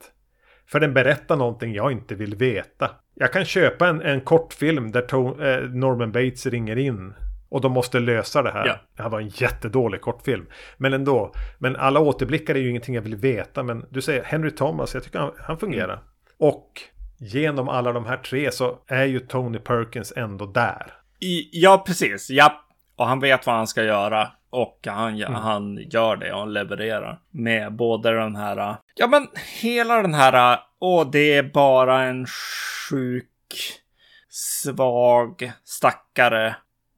För 0.67 0.81
den 0.81 0.95
berättar 0.95 1.37
någonting 1.37 1.75
jag 1.75 1.93
inte 1.93 2.15
vill 2.15 2.35
veta. 2.35 2.91
Jag 3.21 3.33
kan 3.33 3.45
köpa 3.45 3.89
en, 3.89 4.03
en 4.03 4.21
kortfilm 4.21 4.93
där 4.93 5.01
to, 5.01 5.43
eh, 5.43 5.61
Norman 5.61 6.13
Bates 6.13 6.47
ringer 6.47 6.79
in. 6.79 7.15
Och 7.51 7.61
de 7.61 7.73
måste 7.73 8.01
lösa 8.01 8.43
det 8.43 8.51
här. 8.51 8.67
Ja. 8.67 8.77
Det 8.97 9.03
här 9.03 9.11
var 9.11 9.21
en 9.21 9.29
jättedålig 9.29 10.01
kortfilm. 10.01 10.47
Men 10.77 10.93
ändå. 10.93 11.33
Men 11.59 11.77
alla 11.77 12.01
återblickar 12.01 12.55
är 12.55 12.59
ju 12.59 12.71
ingenting 12.71 12.95
jag 12.95 13.03
vill 13.03 13.17
veta. 13.17 13.63
Men 13.63 13.87
du 13.91 14.03
säger 14.03 14.25
Henry 14.25 14.51
Thomas, 14.51 14.95
jag 14.95 15.05
tycker 15.05 15.19
han, 15.19 15.33
han 15.39 15.59
fungerar. 15.59 15.93
Mm. 15.93 16.05
Och 16.39 16.81
genom 17.19 17.69
alla 17.69 17.93
de 17.93 18.07
här 18.07 18.17
tre 18.17 18.53
så 18.53 18.79
är 18.87 19.05
ju 19.05 19.21
Tony 19.21 19.59
Perkins 19.59 20.13
ändå 20.17 20.47
där. 20.47 20.93
I, 21.21 21.49
ja, 21.53 21.83
precis. 21.87 22.31
Ja. 22.31 22.65
Och 22.97 23.07
han 23.07 23.21
vet 23.21 23.47
vad 23.47 23.57
han 23.57 23.67
ska 23.67 23.83
göra. 23.83 24.29
Och 24.51 24.79
han, 24.87 25.15
mm. 25.15 25.35
han 25.35 25.77
gör 25.91 26.17
det 26.17 26.33
och 26.33 26.39
han 26.39 26.53
levererar. 26.53 27.21
Med 27.31 27.73
både 27.73 28.11
den 28.11 28.37
här... 28.37 28.77
Ja 28.95 29.07
men 29.07 29.27
hela 29.61 30.03
den 30.03 30.15
här... 30.15 30.59
Och 30.79 31.11
det 31.11 31.35
är 31.35 31.43
bara 31.43 32.03
en 32.03 32.27
sjuk, 32.27 33.81
svag 34.29 35.53
stackare. 35.65 36.57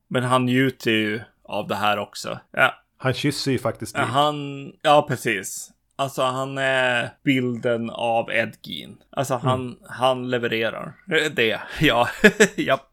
Men 0.08 0.22
han 0.22 0.46
njuter 0.46 0.90
ju 0.90 1.20
av 1.44 1.68
det 1.68 1.74
här 1.74 1.98
också. 1.98 2.38
Ja. 2.50 2.74
Han 2.96 3.14
kysser 3.14 3.52
ju 3.52 3.58
faktiskt 3.58 3.96
dit. 3.96 4.04
Han, 4.04 4.72
ja 4.82 5.06
precis. 5.08 5.70
Alltså 5.96 6.22
han 6.22 6.58
är 6.58 7.10
bilden 7.24 7.90
av 7.90 8.30
Ed 8.30 8.56
Gein. 8.62 8.96
Alltså 9.10 9.34
han, 9.34 9.60
mm. 9.60 9.76
han 9.88 10.30
levererar. 10.30 10.92
Det, 11.30 11.60
ja. 11.80 12.08
Japp. 12.56 12.86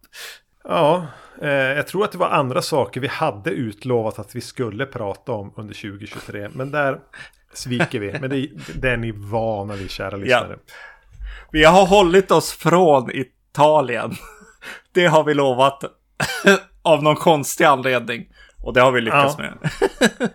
Ja, 0.64 1.08
eh, 1.42 1.50
jag 1.50 1.88
tror 1.88 2.04
att 2.04 2.12
det 2.12 2.18
var 2.18 2.30
andra 2.30 2.62
saker 2.62 3.02
vi 3.02 3.08
hade 3.08 3.50
utlovat 3.50 4.20
att 4.20 4.36
vi 4.36 4.42
skulle 4.42 4.86
prata 4.86 5.32
om 5.32 5.54
under 5.56 5.74
2023. 5.74 6.50
Men 6.54 6.72
där 6.72 7.00
sviker 7.54 8.00
vi. 8.00 8.20
Men 8.20 8.30
det, 8.30 8.50
det 8.76 8.90
är 8.90 8.98
ni 8.98 9.12
vana 9.12 9.76
vid, 9.76 9.92
kära 9.92 10.18
lyssnare. 10.18 10.58
Ja. 10.68 10.74
Vi 11.52 11.64
har 11.64 11.86
hållit 11.86 12.32
oss 12.32 12.52
från 12.52 13.12
Italien. 13.12 14.12
Det 14.92 15.06
har 15.06 15.24
vi 15.24 15.34
lovat. 15.34 15.84
Av 16.82 17.04
någon 17.04 17.16
konstig 17.16 17.66
anledning. 17.66 18.28
Och 18.64 18.74
det 18.74 18.82
har 18.82 18.92
vi 18.92 19.02
lyckats 19.02 19.36
ja. 19.38 19.44
med. 19.44 19.72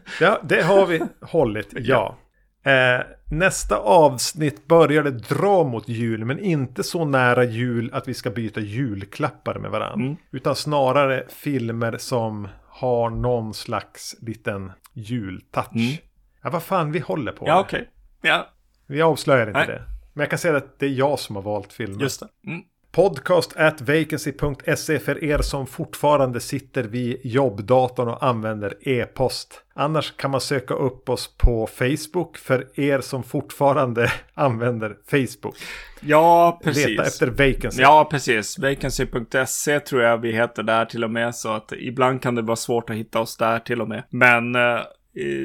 ja, 0.20 0.40
det 0.42 0.62
har 0.62 0.86
vi 0.86 1.02
hållit, 1.20 1.68
ja. 1.72 2.18
Eh, 2.64 3.06
nästa 3.30 3.76
avsnitt 3.76 4.68
börjar 4.68 5.02
det 5.02 5.10
dra 5.10 5.64
mot 5.64 5.88
jul, 5.88 6.24
men 6.24 6.38
inte 6.38 6.82
så 6.82 7.04
nära 7.04 7.44
jul 7.44 7.90
att 7.92 8.08
vi 8.08 8.14
ska 8.14 8.30
byta 8.30 8.60
julklappar 8.60 9.58
med 9.58 9.70
varandra. 9.70 10.04
Mm. 10.04 10.16
Utan 10.30 10.56
snarare 10.56 11.24
filmer 11.28 11.96
som 11.98 12.48
har 12.68 13.10
någon 13.10 13.54
slags 13.54 14.16
liten 14.20 14.72
jultouch. 14.92 15.74
Mm. 15.74 15.96
Ja, 16.42 16.50
vad 16.50 16.62
fan 16.62 16.92
vi 16.92 16.98
håller 16.98 17.32
på 17.32 17.46
Ja, 17.46 17.60
okej. 17.60 17.80
Okay. 17.80 18.30
Ja. 18.30 18.48
Vi 18.86 19.02
avslöjar 19.02 19.46
inte 19.46 19.58
Nej. 19.58 19.66
det. 19.66 19.82
Men 20.12 20.22
jag 20.22 20.30
kan 20.30 20.38
säga 20.38 20.56
att 20.56 20.78
det 20.78 20.86
är 20.86 20.90
jag 20.90 21.18
som 21.18 21.36
har 21.36 21.42
valt 21.42 21.72
filmen. 21.72 22.00
Just 22.00 22.20
det. 22.20 22.50
Mm. 22.50 22.62
Podcast 22.92 23.56
at 23.56 23.80
vacancy.se 23.80 24.98
för 24.98 25.24
er 25.24 25.38
som 25.38 25.66
fortfarande 25.66 26.40
sitter 26.40 26.84
vid 26.84 27.20
jobbdatorn 27.24 28.08
och 28.08 28.22
använder 28.22 28.88
e-post. 28.88 29.62
Annars 29.74 30.16
kan 30.16 30.30
man 30.30 30.40
söka 30.40 30.74
upp 30.74 31.08
oss 31.08 31.36
på 31.36 31.66
Facebook 31.66 32.38
för 32.38 32.80
er 32.80 33.00
som 33.00 33.22
fortfarande 33.22 34.12
använder 34.34 34.96
Facebook. 35.10 35.56
Ja, 36.00 36.60
precis. 36.64 36.86
Leta 36.86 37.02
efter 37.02 37.26
vacancy. 37.26 37.82
Ja, 37.82 38.08
precis. 38.10 38.58
Vacancy.se 38.58 39.80
tror 39.80 40.02
jag 40.02 40.18
vi 40.18 40.32
heter 40.32 40.62
där 40.62 40.84
till 40.84 41.04
och 41.04 41.10
med. 41.10 41.34
Så 41.34 41.52
att 41.52 41.72
ibland 41.72 42.22
kan 42.22 42.34
det 42.34 42.42
vara 42.42 42.56
svårt 42.56 42.90
att 42.90 42.96
hitta 42.96 43.20
oss 43.20 43.36
där 43.36 43.58
till 43.58 43.80
och 43.80 43.88
med. 43.88 44.02
Men 44.10 44.54
eh, 44.54 44.80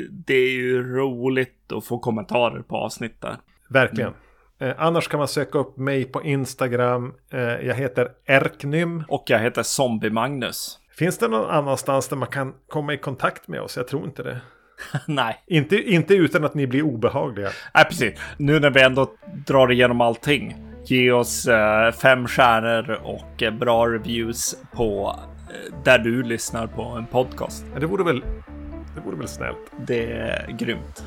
det 0.10 0.34
är 0.34 0.52
ju 0.52 0.95
roligt 0.95 1.72
att 1.72 1.85
få 1.85 1.99
kommentarer 1.99 2.61
på 2.61 2.77
avsnitt 2.77 3.22
där. 3.22 3.38
Verkligen. 3.69 4.10
Mm. 4.10 4.19
Eh, 4.60 4.76
annars 4.77 5.07
kan 5.07 5.18
man 5.18 5.27
söka 5.27 5.57
upp 5.57 5.77
mig 5.77 6.06
på 6.06 6.23
Instagram. 6.23 7.14
Eh, 7.31 7.39
jag 7.39 7.76
heter 7.76 8.11
Erknym. 8.26 9.03
Och 9.07 9.23
jag 9.27 9.39
heter 9.39 9.64
Zombie 9.64 10.10
Magnus. 10.10 10.80
Finns 10.98 11.18
det 11.18 11.27
någon 11.27 11.49
annanstans 11.49 12.07
där 12.07 12.18
man 12.18 12.27
kan 12.27 12.53
komma 12.68 12.94
i 12.94 12.98
kontakt 12.98 13.48
med 13.48 13.61
oss? 13.61 13.77
Jag 13.77 13.88
tror 13.88 14.06
inte 14.06 14.23
det. 14.23 14.41
Nej. 15.07 15.44
Inte, 15.48 15.76
inte 15.76 16.14
utan 16.14 16.44
att 16.44 16.53
ni 16.53 16.68
blir 16.68 16.81
obehagliga. 16.81 17.49
Nej, 17.73 17.85
precis. 17.85 18.19
Nu 18.38 18.60
när 18.60 18.69
vi 18.69 18.81
ändå 18.81 19.11
drar 19.48 19.72
igenom 19.72 20.02
allting. 20.02 20.56
Ge 20.85 21.11
oss 21.11 21.48
eh, 21.48 21.91
fem 21.91 22.27
stjärnor 22.27 22.99
och 23.03 23.44
eh, 23.44 23.53
bra 23.53 23.88
reviews 23.88 24.56
på 24.73 25.19
eh, 25.49 25.84
där 25.84 25.99
du 25.99 26.23
lyssnar 26.23 26.68
på 26.68 26.81
en 26.81 27.06
podcast. 27.06 27.65
Det 27.80 27.85
vore 27.85 28.03
väl 28.03 28.23
det 28.98 29.06
vore 29.06 29.18
väl 29.18 29.28
snällt. 29.28 29.72
Det 29.78 30.11
är 30.11 30.52
grymt. 30.52 31.03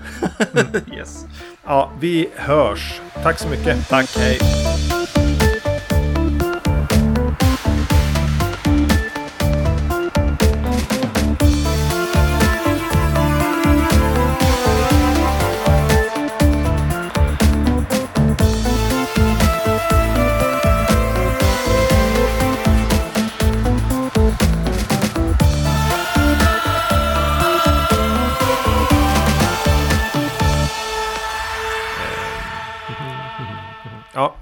Mm. 0.55 0.67
yes. 0.99 1.27
Ja, 1.65 1.91
vi 2.01 2.29
hörs. 2.37 3.01
Tack 3.23 3.39
så 3.39 3.49
mycket. 3.49 3.89
Tack, 3.89 4.17
hej. 4.17 4.39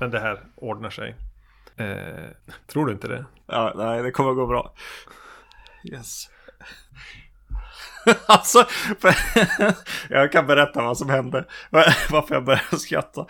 Men 0.09 0.21
det 0.21 0.29
här 0.29 0.41
ordnar 0.55 0.91
sig. 0.91 1.15
Eh, 1.77 2.31
tror 2.67 2.87
du 2.87 2.93
inte 2.93 3.09
det? 3.09 3.25
Ja, 3.47 3.73
nej, 3.77 4.03
det 4.03 4.11
kommer 4.11 4.31
att 4.31 4.37
gå 4.37 4.47
bra. 4.47 4.75
Yes. 5.85 6.29
alltså, 8.27 8.67
jag 10.09 10.33
kan 10.33 10.47
berätta 10.47 10.83
vad 10.83 10.99
som 10.99 11.11
hände. 11.11 11.45
Varför 12.11 12.35
jag 12.35 12.45
började 12.45 12.79
skratta. 12.79 13.27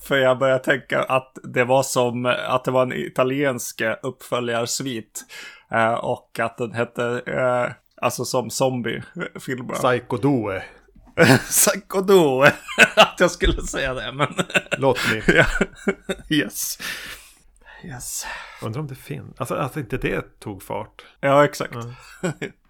För 0.00 0.16
jag 0.16 0.38
började 0.38 0.64
tänka 0.64 1.02
att 1.02 1.38
det 1.42 1.64
var 1.64 1.82
som 1.82 2.26
att 2.26 2.64
det 2.64 2.70
var 2.70 2.82
en 2.82 2.92
italiensk 2.92 3.82
uppföljarsvit. 4.02 5.24
Eh, 5.70 5.94
och 5.94 6.38
att 6.40 6.58
den 6.58 6.72
hette, 6.72 7.22
eh, 7.26 7.72
alltså 7.96 8.24
som 8.24 8.50
zombie-filmer. 8.50 9.74
Psycho 9.74 10.16
Due. 10.16 10.62
Psycho 11.38 12.00
Due. 12.00 12.46
att 12.96 13.16
jag 13.20 13.30
skulle 13.30 13.62
säga 13.62 13.94
det, 13.94 14.12
men... 14.12 14.28
Låt 14.78 14.98
bli. 15.08 15.22
yes. 16.38 16.78
Yes. 17.84 18.26
Undrar 18.62 18.80
om 18.80 18.86
det 18.86 18.94
finns. 18.94 19.40
Alltså 19.40 19.54
att 19.54 19.76
inte 19.76 19.96
det 19.96 20.40
tog 20.40 20.62
fart. 20.62 21.04
Ja, 21.20 21.44
exakt. 21.44 21.74
Mm. 21.74 21.92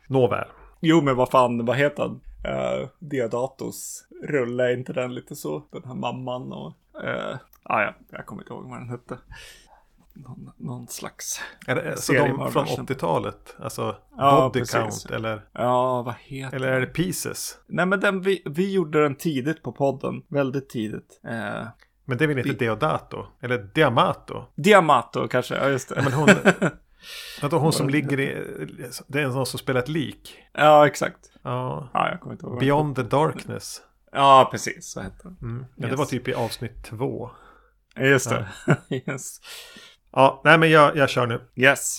Nåväl. 0.09 0.49
Jo, 0.81 1.01
men 1.01 1.17
vad 1.17 1.31
fan, 1.31 1.65
vad 1.65 1.77
heter 1.77 2.03
han? 2.03 2.21
Uh, 2.55 2.89
Diodatos 2.99 4.05
rulle, 4.23 4.65
är 4.65 4.77
inte 4.77 4.93
den 4.93 5.15
lite 5.15 5.37
så? 5.37 5.63
Den 5.73 5.85
här 5.85 5.95
mamman 5.95 6.53
och... 6.53 6.73
Uh, 7.05 7.37
ah, 7.63 7.83
ja, 7.83 7.95
jag 8.11 8.27
kommer 8.27 8.43
inte 8.43 8.53
ihåg 8.53 8.71
vad 8.71 8.81
den 8.81 8.91
hette. 8.91 9.19
Någon, 10.15 10.53
någon 10.57 10.89
slags... 10.89 11.41
Är 11.67 11.75
det, 11.75 11.97
så 11.97 12.13
de 12.13 12.53
från 12.53 12.67
80-talet? 12.67 13.57
Alltså 13.59 13.97
ja, 14.17 14.41
Body 14.41 14.61
precis. 14.61 14.75
Count 14.75 15.11
eller? 15.11 15.47
Ja, 15.53 16.03
vad 16.03 16.15
heter 16.21 16.57
Eller 16.57 16.69
är 16.69 16.81
det 16.81 16.87
Pieces? 16.87 17.59
Nej, 17.67 17.87
men 17.87 18.01
den, 18.01 18.21
vi, 18.21 18.43
vi 18.45 18.73
gjorde 18.73 19.03
den 19.03 19.15
tidigt 19.15 19.63
på 19.63 19.73
podden. 19.73 20.23
Väldigt 20.29 20.69
tidigt. 20.69 21.21
Uh, 21.25 21.69
men 22.05 22.19
det 22.19 22.25
är 22.25 22.29
väl 22.29 22.39
inte 22.39 22.51
vi... 22.51 22.57
Deodato? 22.57 23.27
Eller 23.41 23.59
Diamato? 23.59 24.45
Diamato 24.55 25.29
kanske, 25.29 25.55
ja 25.55 25.69
just 25.69 25.89
det. 25.89 25.95
Ja, 25.97 26.03
men 26.03 26.13
hon... 26.13 26.29
Att 27.43 27.53
hon 27.53 27.73
som 27.73 27.89
ligger 27.89 28.21
i... 28.21 28.47
Det 29.07 29.21
är 29.21 29.29
någon 29.29 29.47
som 29.47 29.59
spelar 29.59 29.81
ett 29.81 29.89
lik. 29.89 30.39
Ja, 30.53 30.87
exakt. 30.87 31.19
Ja. 31.43 31.89
ja 31.93 32.11
jag 32.11 32.21
kommer 32.21 32.35
inte 32.35 32.47
ihåg. 32.47 32.61
Beyond 32.61 32.97
the 32.97 33.03
Darkness. 33.03 33.83
Ja, 34.13 34.49
precis. 34.51 34.91
Så 34.91 35.01
hette 35.01 35.23
den. 35.23 35.37
Mm. 35.43 35.65
Ja, 35.77 35.83
yes. 35.83 35.91
Det 35.91 35.97
var 35.97 36.05
typ 36.05 36.29
i 36.29 36.35
avsnitt 36.35 36.85
två. 36.85 37.31
Just 37.97 38.31
det. 38.31 38.49
Ja. 38.67 38.75
yes. 39.07 39.41
Ja, 40.13 40.41
nej 40.45 40.59
men 40.59 40.71
jag, 40.71 40.97
jag 40.97 41.11
kör 41.11 41.27
nu. 41.27 41.41
Yes. 41.57 41.99